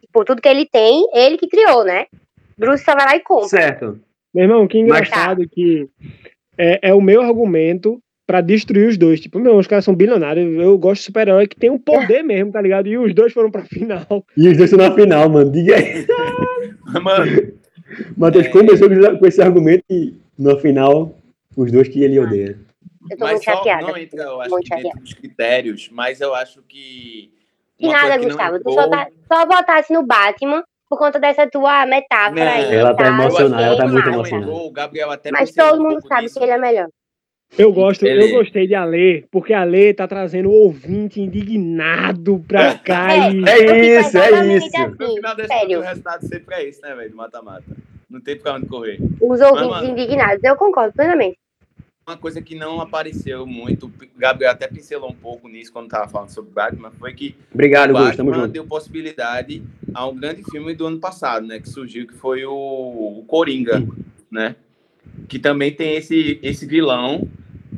tipo, 0.00 0.24
tudo 0.24 0.42
que 0.42 0.48
ele 0.48 0.66
tem, 0.66 1.06
ele 1.14 1.36
que 1.38 1.46
criou, 1.46 1.84
né? 1.84 2.06
Bruce 2.56 2.82
só 2.84 2.94
vai 2.94 3.06
lá 3.06 3.16
e 3.16 3.20
compra. 3.20 3.48
Certo. 3.48 4.00
Meu 4.34 4.44
irmão, 4.44 4.66
que 4.66 4.82
Mas- 4.82 5.02
engraçado 5.08 5.48
que 5.48 5.86
é, 6.58 6.90
é 6.90 6.94
o 6.94 7.00
meu 7.00 7.22
argumento 7.22 8.00
pra 8.26 8.40
destruir 8.42 8.88
os 8.88 8.98
dois. 8.98 9.20
Tipo, 9.20 9.38
meu, 9.38 9.56
os 9.56 9.66
caras 9.66 9.84
são 9.84 9.94
bilionários. 9.94 10.54
Eu 10.60 10.76
gosto 10.76 11.00
de 11.00 11.06
super-herói 11.06 11.46
que 11.46 11.56
tem 11.56 11.70
um 11.70 11.78
poder 11.78 12.22
mesmo, 12.22 12.52
tá 12.52 12.60
ligado? 12.60 12.86
E 12.88 12.98
os 12.98 13.14
dois 13.14 13.32
foram 13.32 13.50
pra 13.50 13.64
final. 13.64 14.24
E 14.36 14.48
os 14.48 14.56
dois 14.56 14.70
estão 14.70 14.86
na 14.88 14.94
final, 14.94 15.28
mano. 15.30 15.50
Diga 15.50 15.76
aí. 15.76 16.06
Mano, 17.02 17.52
Matheus 18.16 18.46
É. 18.46 18.48
começou 18.50 18.88
com 19.18 19.26
esse 19.26 19.40
argumento 19.42 19.84
e 19.90 20.14
na 20.38 20.56
final, 20.56 21.14
os 21.56 21.70
dois 21.70 21.86
que 21.88 22.02
ele 22.02 22.18
odeia. 22.18 22.58
Eu 23.10 23.16
tô 23.16 23.24
mas 23.24 23.32
muito 23.32 23.44
só 23.44 23.52
chateada. 23.56 23.86
não 23.86 23.96
entra, 23.96 24.22
eu 24.22 24.40
acho 24.40 24.50
Muito 24.50 24.68
dentro 24.76 25.00
dos 25.00 25.14
critérios, 25.14 25.88
mas 25.92 26.20
eu 26.20 26.34
acho 26.34 26.62
que. 26.68 27.30
Que 27.78 27.86
uma 27.86 27.92
nada, 27.92 28.18
que 28.18 28.24
Gustavo. 28.26 28.52
Tu 28.54 28.70
entrou- 28.70 28.74
só, 28.74 28.88
tá, 28.90 29.08
só 29.32 29.46
votasse 29.46 29.92
no 29.92 30.02
Batman 30.02 30.64
por 30.88 30.98
conta 30.98 31.18
dessa 31.20 31.46
tua 31.48 31.84
metáfora 31.86 32.44
Não, 32.44 32.52
aí. 32.52 32.74
ela 32.74 32.94
tá 32.94 33.04
tá? 33.04 33.08
emocionada, 33.10 33.62
ela 33.62 33.76
tá 33.76 33.86
muito 33.88 34.08
emocionada. 34.08 34.52
O 34.52 34.70
Gabriel 34.70 35.10
até 35.10 35.30
Mas 35.30 35.52
todo 35.52 35.82
mundo 35.82 36.00
sabe 36.06 36.22
disso. 36.22 36.38
que 36.38 36.44
ele 36.44 36.52
é 36.52 36.58
melhor. 36.58 36.88
Eu 37.56 37.72
gosto, 37.72 38.04
Ele- 38.06 38.24
eu 38.24 38.38
gostei 38.38 38.66
de 38.66 38.74
Ale, 38.74 39.26
porque 39.30 39.54
a 39.54 39.62
Ale 39.62 39.94
tá 39.94 40.06
trazendo 40.06 40.50
o 40.50 40.52
ouvinte 40.52 41.18
indignado 41.20 42.44
pra 42.46 42.74
cá 42.78 43.10
É, 43.10 43.32
e. 43.32 43.48
É 43.48 44.00
isso, 44.00 44.18
é 44.18 44.28
exatamente 44.28 44.66
isso. 44.66 44.78
No 44.78 44.84
Assim, 44.84 45.14
final 45.14 45.34
das 45.36 45.46
contas, 45.46 45.58
sério, 45.58 45.78
o 45.78 45.82
resultado 45.82 46.26
sempre 46.26 46.54
é 46.54 46.64
esse, 46.68 46.82
né, 46.82 46.94
velho? 46.94 47.10
Do 47.10 47.16
mata-mata. 47.16 47.64
Não 48.10 48.20
tem 48.20 48.36
pra 48.36 48.54
onde 48.54 48.66
correr. 48.66 48.98
os 49.20 49.40
ouvintes 49.40 49.68
mano. 49.70 49.88
indignados. 49.88 50.42
Eu 50.44 50.56
concordo 50.56 50.92
plenamente. 50.94 51.38
Uma 52.06 52.16
coisa 52.16 52.40
que 52.40 52.54
não 52.54 52.80
apareceu 52.80 53.46
muito, 53.46 53.86
o 53.86 53.92
Gabriel 54.18 54.50
até 54.52 54.66
pincelou 54.66 55.10
um 55.10 55.14
pouco 55.14 55.46
nisso 55.46 55.70
quando 55.72 55.88
tava 55.88 56.08
falando 56.08 56.30
sobre 56.30 56.50
Batman, 56.50 56.90
foi 56.98 57.12
que 57.12 57.34
Obrigado, 57.52 57.94
o 57.94 58.12
junto. 58.14 58.48
deu 58.48 58.64
possibilidade 58.66 59.62
a 59.94 60.06
um 60.06 60.16
grande 60.16 60.42
filme 60.44 60.74
do 60.74 60.86
ano 60.86 60.98
passado, 60.98 61.46
né? 61.46 61.58
Que 61.60 61.68
surgiu, 61.68 62.06
que 62.06 62.14
foi 62.14 62.44
o, 62.44 62.52
o 62.52 63.24
Coringa, 63.26 63.82
né? 64.30 64.56
Que 65.28 65.38
também 65.38 65.74
tem 65.74 65.96
esse, 65.96 66.38
esse 66.42 66.66
vilão 66.66 67.28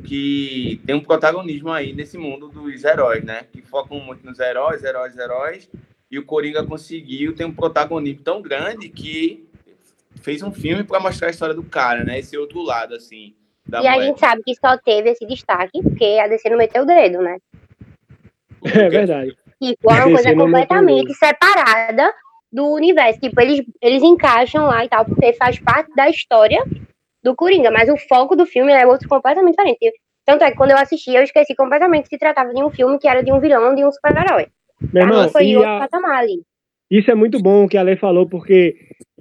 que 0.05 0.81
tem 0.87 0.95
um 0.95 1.01
protagonismo 1.01 1.71
aí 1.71 1.93
nesse 1.93 2.17
mundo 2.19 2.49
dos 2.49 2.85
heróis, 2.85 3.25
né? 3.25 3.45
Que 3.53 3.63
focam 3.63 4.01
muito 4.01 4.25
nos 4.25 4.39
heróis, 4.39 4.83
heróis, 4.83 5.17
heróis. 5.17 5.71
E 6.11 6.19
o 6.19 6.25
Coringa 6.25 6.65
conseguiu 6.65 7.35
ter 7.35 7.45
um 7.45 7.53
protagonismo 7.53 8.23
tão 8.23 8.43
grande 8.43 8.89
que 8.89 9.47
fez 10.17 10.43
um 10.43 10.53
filme 10.53 10.83
para 10.85 11.01
mostrar 11.01 11.29
a 11.29 11.31
história 11.31 11.55
do 11.55 11.63
cara, 11.63 12.05
né? 12.05 12.19
Esse 12.19 12.37
outro 12.37 12.63
lado, 12.63 12.95
assim, 12.95 13.35
da 13.67 13.83
E 13.83 13.87
a 13.87 13.93
moeda. 13.93 14.07
gente 14.07 14.21
sabe 14.21 14.43
que 14.45 14.55
só 14.55 14.77
teve 14.77 15.11
esse 15.11 15.25
destaque 15.27 15.83
porque 15.83 16.19
a 16.21 16.27
DC 16.27 16.49
não 16.51 16.59
meteu 16.59 16.83
o 16.83 16.87
dedo, 16.87 17.23
né? 17.23 17.39
É 18.65 18.89
verdade. 18.89 19.37
Tipo, 19.63 19.91
é 19.93 19.95
uma 20.05 20.15
coisa 20.15 20.35
completamente 20.35 21.15
separada 21.15 22.13
do 22.53 22.67
universo. 22.73 23.21
Tipo, 23.21 23.41
eles, 23.41 23.63
eles 23.83 24.03
encaixam 24.03 24.67
lá 24.67 24.85
e 24.85 24.89
tal, 24.89 25.05
porque 25.05 25.33
faz 25.35 25.59
parte 25.59 25.95
da 25.95 26.09
história 26.09 26.65
do 27.23 27.35
Coringa, 27.37 27.71
mas 27.71 27.89
o 27.89 27.97
foco 27.97 28.35
do 28.35 28.47
filme 28.47 28.73
é 28.73 28.87
outro 28.87 29.09
completamente 29.09 29.57
diferente. 29.57 29.93
Tanto 30.25 30.45
é 30.45 30.51
que 30.51 30.57
quando 30.57 30.71
eu 30.71 30.79
assisti, 30.79 31.15
eu 31.15 31.23
esqueci 31.23 31.55
completamente 31.55 32.05
que 32.05 32.17
se 32.17 32.19
tratava 32.19 32.53
de 32.55 32.63
um 32.63 32.71
filme 32.71 32.99
que 32.99 33.09
era 33.09 33.23
de 33.23 33.33
um 33.33 33.41
vilão, 33.41 33.75
de 33.75 33.85
um 33.85 33.93
super-herói. 33.93 34.47
Meu 34.93 35.03
irmão, 35.03 35.29
foi 35.29 35.55
outro 35.57 35.71
a- 35.71 35.81
patamar 35.81 36.19
ali. 36.19 36.43
Isso 36.91 37.11
é 37.11 37.15
muito 37.15 37.41
bom 37.41 37.65
o 37.65 37.69
que 37.69 37.77
a 37.77 37.83
Lei 37.83 37.97
falou, 37.97 38.29
porque 38.29 38.75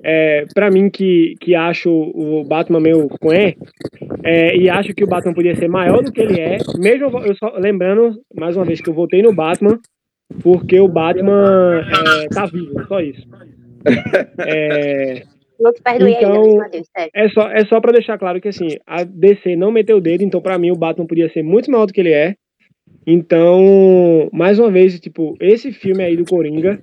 é, 0.04 0.46
para 0.56 0.72
mim 0.72 0.90
que, 0.90 1.36
que 1.40 1.54
acho 1.54 1.90
o 1.92 2.44
Batman 2.44 2.80
meio 2.80 3.08
coé, 3.20 3.56
é, 4.24 4.56
e 4.56 4.70
acho 4.70 4.94
que 4.94 5.04
o 5.04 5.08
Batman 5.08 5.34
podia 5.34 5.56
ser 5.56 5.68
maior 5.68 6.02
do 6.02 6.12
que 6.12 6.22
ele 6.22 6.40
é, 6.40 6.58
mesmo 6.78 7.20
eu 7.20 7.36
só 7.36 7.54
lembrando, 7.58 8.20
mais 8.34 8.56
uma 8.56 8.66
vez, 8.66 8.82
que 8.82 8.90
eu 8.90 8.94
votei 8.94 9.22
no 9.22 9.34
Batman, 9.34 9.78
porque 10.42 10.80
o 10.80 10.88
Batman 10.88 11.82
é, 12.24 12.28
tá 12.28 12.46
vivo, 12.46 12.86
só 12.88 13.02
isso. 13.02 13.28
É, 14.40 15.24
Então- 16.18 16.60
é 17.14 17.30
só, 17.30 17.50
é 17.50 17.66
só 17.66 17.80
pra 17.82 17.92
deixar 17.92 18.18
claro 18.18 18.40
que 18.42 18.48
assim, 18.48 18.68
a 18.88 19.04
DC 19.04 19.56
não 19.56 19.72
meteu 19.72 19.98
o 19.98 20.02
dedo, 20.02 20.24
então 20.24 20.42
pra 20.42 20.58
mim 20.58 20.72
o 20.72 20.76
Batman 20.76 21.06
podia 21.06 21.30
ser 21.32 21.44
muito 21.44 21.70
maior 21.72 21.86
do 21.86 21.94
que 21.94 22.00
ele 22.00 22.12
é. 22.14 22.36
Então, 23.06 24.30
mais 24.32 24.60
uma 24.60 24.70
vez, 24.70 25.00
tipo, 25.00 25.36
esse 25.40 25.72
filme 25.72 26.04
aí 26.04 26.16
do 26.16 26.26
Coringa 26.26 26.82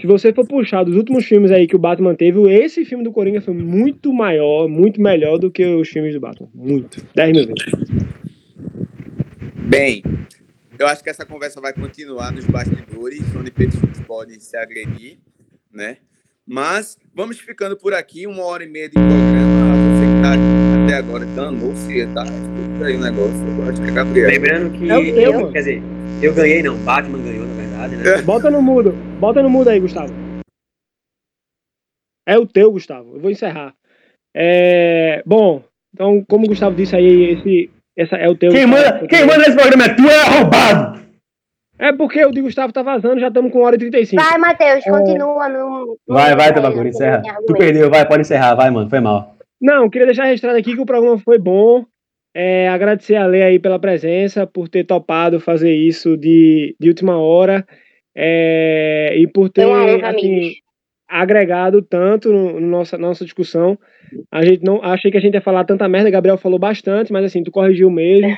se 0.00 0.06
você 0.06 0.32
for 0.32 0.46
puxar 0.46 0.82
dos 0.82 0.96
últimos 0.96 1.24
filmes 1.24 1.52
aí 1.52 1.66
que 1.66 1.76
o 1.76 1.78
Batman 1.78 2.14
teve, 2.14 2.40
esse 2.52 2.84
filme 2.84 3.04
do 3.04 3.12
Coringa 3.12 3.40
foi 3.40 3.54
muito 3.54 4.12
maior, 4.12 4.68
muito 4.68 5.00
melhor 5.00 5.38
do 5.38 5.50
que 5.50 5.64
os 5.64 5.88
filmes 5.88 6.14
do 6.14 6.20
Batman. 6.20 6.48
Muito. 6.52 7.00
10 7.14 7.32
mil 7.32 7.46
vezes. 7.46 7.64
Bem, 9.68 10.02
eu 10.78 10.86
acho 10.86 11.02
que 11.02 11.10
essa 11.10 11.26
conversa 11.26 11.60
vai 11.60 11.72
continuar 11.72 12.32
nos 12.32 12.46
bastidores, 12.46 13.22
onde 13.36 13.50
pessoas 13.50 14.00
podem 14.06 14.38
se 14.38 14.56
agredir, 14.56 15.18
né? 15.72 15.98
Mas 16.46 16.96
vamos 17.14 17.38
ficando 17.38 17.76
por 17.76 17.92
aqui, 17.92 18.26
uma 18.26 18.44
hora 18.44 18.64
e 18.64 18.68
meia 18.68 18.88
de 18.88 18.94
programa. 18.94 19.74
Você 19.92 20.06
que 20.06 20.22
tá 20.22 20.84
até 20.84 20.94
agora 20.96 21.26
danou-se, 21.26 22.06
tá? 22.14 22.22
Escuta 22.24 22.86
aí 22.86 22.96
o 22.96 23.00
negócio. 23.00 23.46
Eu 23.58 23.68
acho 23.68 23.82
que 23.82 23.88
é 23.88 23.92
Gabriel. 23.92 24.30
Lembrando 24.30 24.78
que 24.78 24.90
É 24.90 24.96
o 24.96 25.04
teu, 25.04 25.22
eu, 25.22 25.32
mano. 25.34 25.52
quer 25.52 25.58
dizer, 25.58 25.82
eu 26.22 26.34
ganhei, 26.34 26.62
não, 26.62 26.76
Batman 26.78 27.22
ganhou, 27.22 27.46
na 27.46 27.54
verdade, 27.54 27.96
né? 27.96 28.22
Bota 28.22 28.50
no 28.50 28.62
mudo. 28.62 28.92
Bota 29.20 29.42
no 29.42 29.50
mudo 29.50 29.68
aí, 29.68 29.78
Gustavo. 29.80 30.12
É 32.26 32.38
o 32.38 32.46
teu, 32.46 32.70
Gustavo. 32.72 33.16
Eu 33.16 33.20
vou 33.20 33.30
encerrar. 33.30 33.74
É, 34.34 35.22
Bom, 35.26 35.62
então, 35.92 36.24
como 36.28 36.44
o 36.44 36.48
Gustavo 36.48 36.76
disse 36.76 36.94
aí, 36.96 37.32
esse, 37.32 37.70
essa 37.98 38.16
é 38.16 38.28
o 38.28 38.34
teu. 38.36 38.50
Quem 38.50 38.66
manda, 38.66 39.06
quem 39.06 39.20
manda 39.26 39.38
nesse 39.38 39.54
programa 39.56 39.84
é 39.84 39.88
tu, 39.94 40.02
é 40.08 40.20
arrombado! 40.22 40.98
É 41.80 41.92
porque 41.92 42.24
o 42.24 42.32
de 42.32 42.40
Gustavo 42.40 42.72
tá 42.72 42.82
vazando, 42.82 43.20
já 43.20 43.28
estamos 43.28 43.52
com 43.52 43.60
1 43.60 43.62
hora 43.62 43.76
e 43.76 43.78
35. 43.78 44.20
Vai, 44.22 44.36
Matheus, 44.38 44.84
É. 44.86 44.90
continua 44.90 45.48
no. 45.48 45.96
Vai, 46.08 46.34
vai, 46.34 46.50
no- 46.52 46.88
encerra. 46.88 47.22
Tu 47.46 47.52
perdeu, 47.54 47.88
vai, 47.88 48.06
pode 48.06 48.22
encerrar, 48.22 48.54
vai, 48.56 48.68
mano, 48.70 48.90
foi 48.90 48.98
mal. 49.00 49.36
Não, 49.60 49.88
queria 49.88 50.06
deixar 50.06 50.24
registrado 50.24 50.58
aqui 50.58 50.74
que 50.74 50.80
o 50.80 50.86
programa 50.86 51.18
foi 51.18 51.38
bom. 51.38 51.84
É, 52.34 52.68
agradecer 52.68 53.16
a 53.16 53.26
Lê 53.26 53.42
aí 53.42 53.58
pela 53.58 53.78
presença, 53.78 54.46
por 54.46 54.68
ter 54.68 54.84
topado 54.84 55.40
fazer 55.40 55.72
isso 55.74 56.16
de, 56.16 56.74
de 56.80 56.88
última 56.88 57.16
hora. 57.18 57.64
é, 58.16 59.12
e 59.16 59.26
por 59.28 59.48
ter 59.48 59.64
assim, 60.04 60.54
agregado 61.08 61.80
tanto 61.82 62.32
no, 62.32 62.60
no 62.60 62.66
nossa, 62.66 62.98
nossa 62.98 63.24
discussão. 63.24 63.78
A 64.30 64.44
gente 64.44 64.64
não 64.64 64.82
achei 64.82 65.10
que 65.10 65.16
a 65.16 65.20
gente 65.20 65.34
ia 65.34 65.40
falar 65.40 65.64
tanta 65.64 65.88
merda, 65.88 66.10
Gabriel 66.10 66.38
falou 66.38 66.58
bastante, 66.58 67.12
mas 67.12 67.24
assim, 67.24 67.42
tu 67.42 67.50
corrigiu 67.50 67.90
mesmo, 67.90 68.36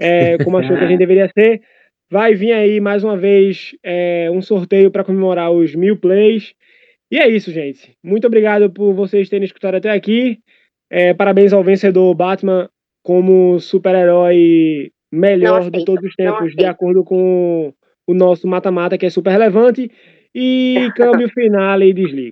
é, 0.00 0.38
como 0.44 0.56
achou 0.58 0.76
que 0.76 0.84
a 0.84 0.86
gente 0.86 0.98
deveria 0.98 1.28
ser. 1.28 1.60
Vai 2.10 2.34
vir 2.34 2.52
aí 2.52 2.80
mais 2.80 3.04
uma 3.04 3.16
vez 3.16 3.76
é, 3.84 4.30
um 4.32 4.40
sorteio 4.40 4.90
para 4.90 5.04
comemorar 5.04 5.50
os 5.50 5.74
mil 5.74 5.96
plays. 5.96 6.54
E 7.10 7.18
é 7.18 7.28
isso, 7.28 7.50
gente. 7.52 7.94
Muito 8.02 8.26
obrigado 8.26 8.70
por 8.70 8.94
vocês 8.94 9.28
terem 9.28 9.44
escutado 9.44 9.74
até 9.74 9.90
aqui. 9.90 10.38
É, 10.90 11.12
parabéns 11.12 11.52
ao 11.52 11.62
vencedor 11.62 12.14
Batman 12.14 12.68
como 13.02 13.58
super-herói 13.58 14.90
melhor 15.12 15.70
de 15.70 15.84
todos 15.84 16.04
os 16.04 16.14
tempos, 16.14 16.54
de 16.54 16.64
acordo 16.64 17.04
com 17.04 17.72
o 18.06 18.14
nosso 18.14 18.46
mata-mata, 18.46 18.96
que 18.96 19.06
é 19.06 19.10
super 19.10 19.30
relevante. 19.30 19.90
E 20.34 20.88
câmbio 20.96 21.28
final 21.30 21.80
e 21.82 21.92
desligo. 21.92 22.26